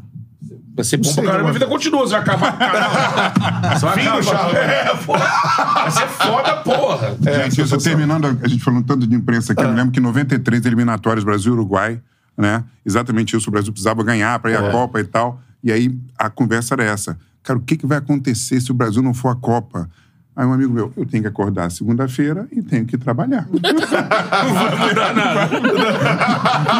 Vai 0.74 0.84
ser 0.84 0.96
bom 0.96 1.04
Sei, 1.04 1.22
pra. 1.22 1.38
Minha 1.38 1.52
vida 1.52 1.66
continua, 1.66 2.00
você 2.00 2.12
vai 2.12 2.20
acabar. 2.22 2.58
Caramba. 2.58 3.72
Você 3.78 3.86
vai 3.86 3.94
Fim 3.94 4.06
acabar. 4.06 4.22
Charla. 4.22 4.58
É, 4.58 4.96
pô. 4.96 5.12
Vai 5.12 5.90
ser 5.90 6.08
foda, 6.08 6.56
porra. 6.58 7.16
Gente, 7.20 7.60
isso 7.60 7.78
terminando, 7.78 8.26
a 8.42 8.48
gente 8.48 8.62
falando 8.62 8.84
tanto 8.84 9.06
de 9.06 9.14
imprensa 9.14 9.52
aqui, 9.52 9.62
eu 9.62 9.68
me 9.68 9.76
lembro 9.76 9.92
que 9.92 10.00
em 10.00 10.02
93 10.02 10.66
eliminatórias 10.66 11.24
Brasil 11.24 11.52
e 11.52 11.54
Uruguai, 11.54 12.00
né? 12.36 12.64
Exatamente 12.84 13.36
isso, 13.36 13.48
o 13.48 13.52
Brasil 13.52 13.72
precisava 13.72 14.02
ganhar 14.02 14.38
para 14.40 14.50
ir 14.50 14.56
à 14.56 14.70
Copa 14.70 15.00
e 15.00 15.04
tal. 15.04 15.40
E 15.62 15.70
aí 15.70 15.96
a 16.18 16.28
conversa 16.28 16.74
era 16.74 16.84
essa. 16.84 17.16
Cara, 17.42 17.58
o 17.58 17.62
que, 17.62 17.76
que 17.76 17.86
vai 17.86 17.98
acontecer 17.98 18.60
se 18.60 18.70
o 18.70 18.74
Brasil 18.74 19.02
não 19.02 19.14
for 19.14 19.28
à 19.28 19.36
Copa? 19.36 19.88
Aí 20.34 20.46
um 20.46 20.52
amigo 20.54 20.72
meu, 20.72 20.90
eu 20.96 21.04
tenho 21.04 21.22
que 21.22 21.28
acordar 21.28 21.70
segunda-feira 21.70 22.46
e 22.50 22.62
tenho 22.62 22.86
que 22.86 22.96
trabalhar. 22.96 23.46
Não 23.52 24.54
vai 24.54 24.88
mudar 24.88 25.14
nada. 25.14 25.50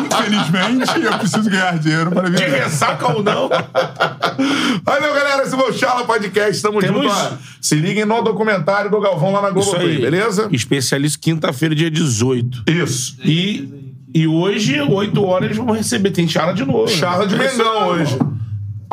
Infelizmente, 0.07 1.01
eu 1.05 1.19
preciso 1.19 1.51
ganhar 1.51 1.79
dinheiro 1.79 2.11
para 2.11 2.31
De 2.31 2.37
viver. 2.43 2.63
ressaca 2.65 3.13
ou 3.13 3.23
não. 3.23 3.49
Valeu, 4.85 5.15
galera. 5.15 5.43
Esse 5.43 5.55
foi 5.57 5.71
o 5.71 5.73
Charla 5.75 6.05
Podcast. 6.07 6.63
Tamo 6.63 6.81
Temos- 6.81 7.03
junto. 7.03 7.15
ó. 7.15 7.33
Se 7.61 7.75
liguem 7.75 8.05
no 8.05 8.23
documentário 8.23 8.91
do 8.91 9.01
Galvão 9.01 9.33
lá 9.33 9.43
na 9.43 9.51
Globoplay, 9.51 9.97
aí. 9.97 10.01
beleza? 10.01 10.49
Especialista 10.51 11.19
quinta-feira, 11.21 11.75
dia 11.75 11.91
18. 11.91 12.65
Isso. 12.69 13.17
E, 13.25 13.95
e 14.15 14.27
hoje, 14.27 14.81
8 14.81 15.23
horas, 15.25 15.57
vamos 15.57 15.77
receber. 15.77 16.11
Tem 16.11 16.27
charla 16.27 16.55
de 16.55 16.65
novo. 16.65 16.87
né? 16.87 16.97
Charla 16.97 17.27
de 17.27 17.37
Mengão 17.37 17.89
hoje. 17.89 18.19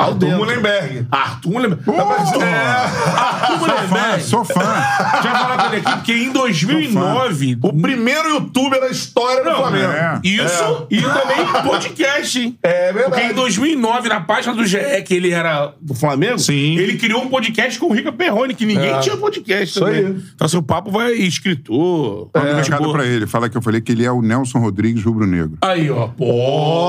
Arthur 0.00 0.14
dentro. 0.18 0.38
Mullenberg. 0.38 1.06
Arthur 1.10 1.50
Mullenberg. 1.50 1.82
Pô, 1.84 1.92
Arthur 1.92 2.26
Sou 2.30 2.40
fã, 2.40 3.56
Mullenberg. 3.58 4.22
sou 4.22 4.44
fã. 4.44 4.60
Já 5.22 5.34
falar 5.38 5.56
com 5.58 5.74
ele 5.74 5.82
aqui, 5.86 5.96
porque 5.96 6.12
em 6.12 6.30
2009... 6.32 7.58
O 7.62 7.72
primeiro 7.72 8.28
youtuber 8.30 8.80
da 8.80 8.88
história 8.88 9.42
do 9.42 9.50
Não, 9.50 9.56
Flamengo. 9.58 9.92
é. 9.92 10.20
Isso, 10.24 10.86
e 10.90 11.00
também 11.00 11.62
podcast, 11.64 12.38
hein? 12.40 12.58
É 12.62 12.92
verdade. 12.92 13.10
Porque 13.10 13.32
em 13.32 13.34
2009, 13.34 14.08
na 14.08 14.20
página 14.20 14.54
do 14.54 14.64
GE, 14.66 14.78
que 15.04 15.14
ele 15.14 15.30
era 15.32 15.72
do 15.80 15.94
Flamengo, 15.94 16.38
Sim. 16.38 16.76
ele 16.76 16.96
criou 16.96 17.22
um 17.22 17.28
podcast 17.28 17.78
com 17.78 17.86
o 17.86 17.92
Rica 17.92 18.12
Perrone, 18.12 18.54
que 18.54 18.64
ninguém 18.66 18.98
tinha 19.00 19.16
podcast 19.16 19.64
Isso 19.64 19.80
também. 19.80 20.06
aí. 20.06 20.16
Então, 20.34 20.48
seu 20.48 20.62
papo 20.62 20.90
vai 20.90 21.12
escritor. 21.12 22.30
Manda 22.34 22.54
um 22.54 22.58
é, 22.58 22.62
recado 22.62 22.92
pra 22.92 23.04
ele. 23.04 23.26
Fala 23.26 23.48
que 23.48 23.56
eu 23.56 23.62
falei 23.62 23.80
que 23.80 23.92
ele 23.92 24.04
é 24.04 24.10
o 24.12 24.22
Nelson 24.22 24.58
Rodrigues 24.58 25.02
Rubro-Negro. 25.04 25.58
Aí, 25.62 25.90
ó. 25.90 26.08
Pô, 26.08 26.26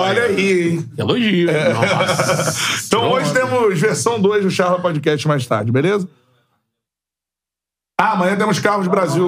Olha 0.02 0.24
aí, 0.24 0.70
hein? 0.72 0.86
elogio. 0.98 1.50
Nossa. 1.52 2.72
Então 2.92 3.01
hoje 3.02 3.34
temos 3.34 3.80
versão 3.80 4.19
2 4.19 4.44
do 4.44 4.52
Charla 4.52 4.80
Podcast 4.80 5.28
mais 5.28 5.45
tarde, 5.45 5.72
beleza? 5.72 6.07
Ah, 7.99 8.14
amanhã 8.14 8.36
temos 8.36 8.60
Carlos 8.60 8.88
Brasil. 8.88 9.28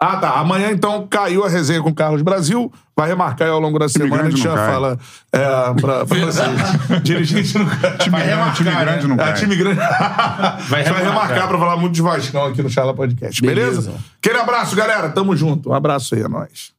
Ah, 0.00 0.16
tá. 0.16 0.30
Amanhã, 0.40 0.70
então, 0.72 1.06
caiu 1.06 1.44
a 1.44 1.48
resenha 1.48 1.80
com 1.80 1.90
o 1.90 1.94
Carlos 1.94 2.22
Brasil. 2.22 2.72
Vai 2.96 3.06
remarcar 3.06 3.46
aí 3.46 3.52
ao 3.54 3.60
longo 3.60 3.78
da 3.78 3.88
semana. 3.88 4.24
A 4.24 4.30
gente 4.30 4.42
já 4.42 4.52
cai. 4.54 4.72
fala 4.72 4.98
é, 5.32 5.40
pra, 5.80 6.04
pra 6.04 6.18
vocês. 6.18 7.02
Dirigente 7.04 7.56
não 7.56 7.66
cai. 7.66 7.98
Time 7.98 8.20
grande, 8.20 8.56
time 8.56 8.70
grande 8.72 9.06
não 9.06 9.14
É, 9.14 9.18
cai. 9.18 9.34
time 9.34 9.54
grande. 9.54 9.78
a 9.80 10.58
gente 10.60 10.68
vai 10.68 10.82
remarcar. 10.82 11.04
remarcar 11.04 11.48
pra 11.48 11.58
falar 11.58 11.76
muito 11.76 11.94
de 11.94 12.02
Vascão 12.02 12.46
aqui 12.46 12.60
no 12.62 12.68
Charla 12.68 12.92
Podcast. 12.92 13.40
Beleza? 13.40 13.80
Beleza. 13.82 14.04
Aquele 14.18 14.38
abraço, 14.38 14.74
galera. 14.74 15.08
Tamo 15.08 15.36
junto. 15.36 15.70
Um 15.70 15.74
abraço 15.74 16.16
aí, 16.16 16.22
é 16.22 16.28
nóis. 16.28 16.72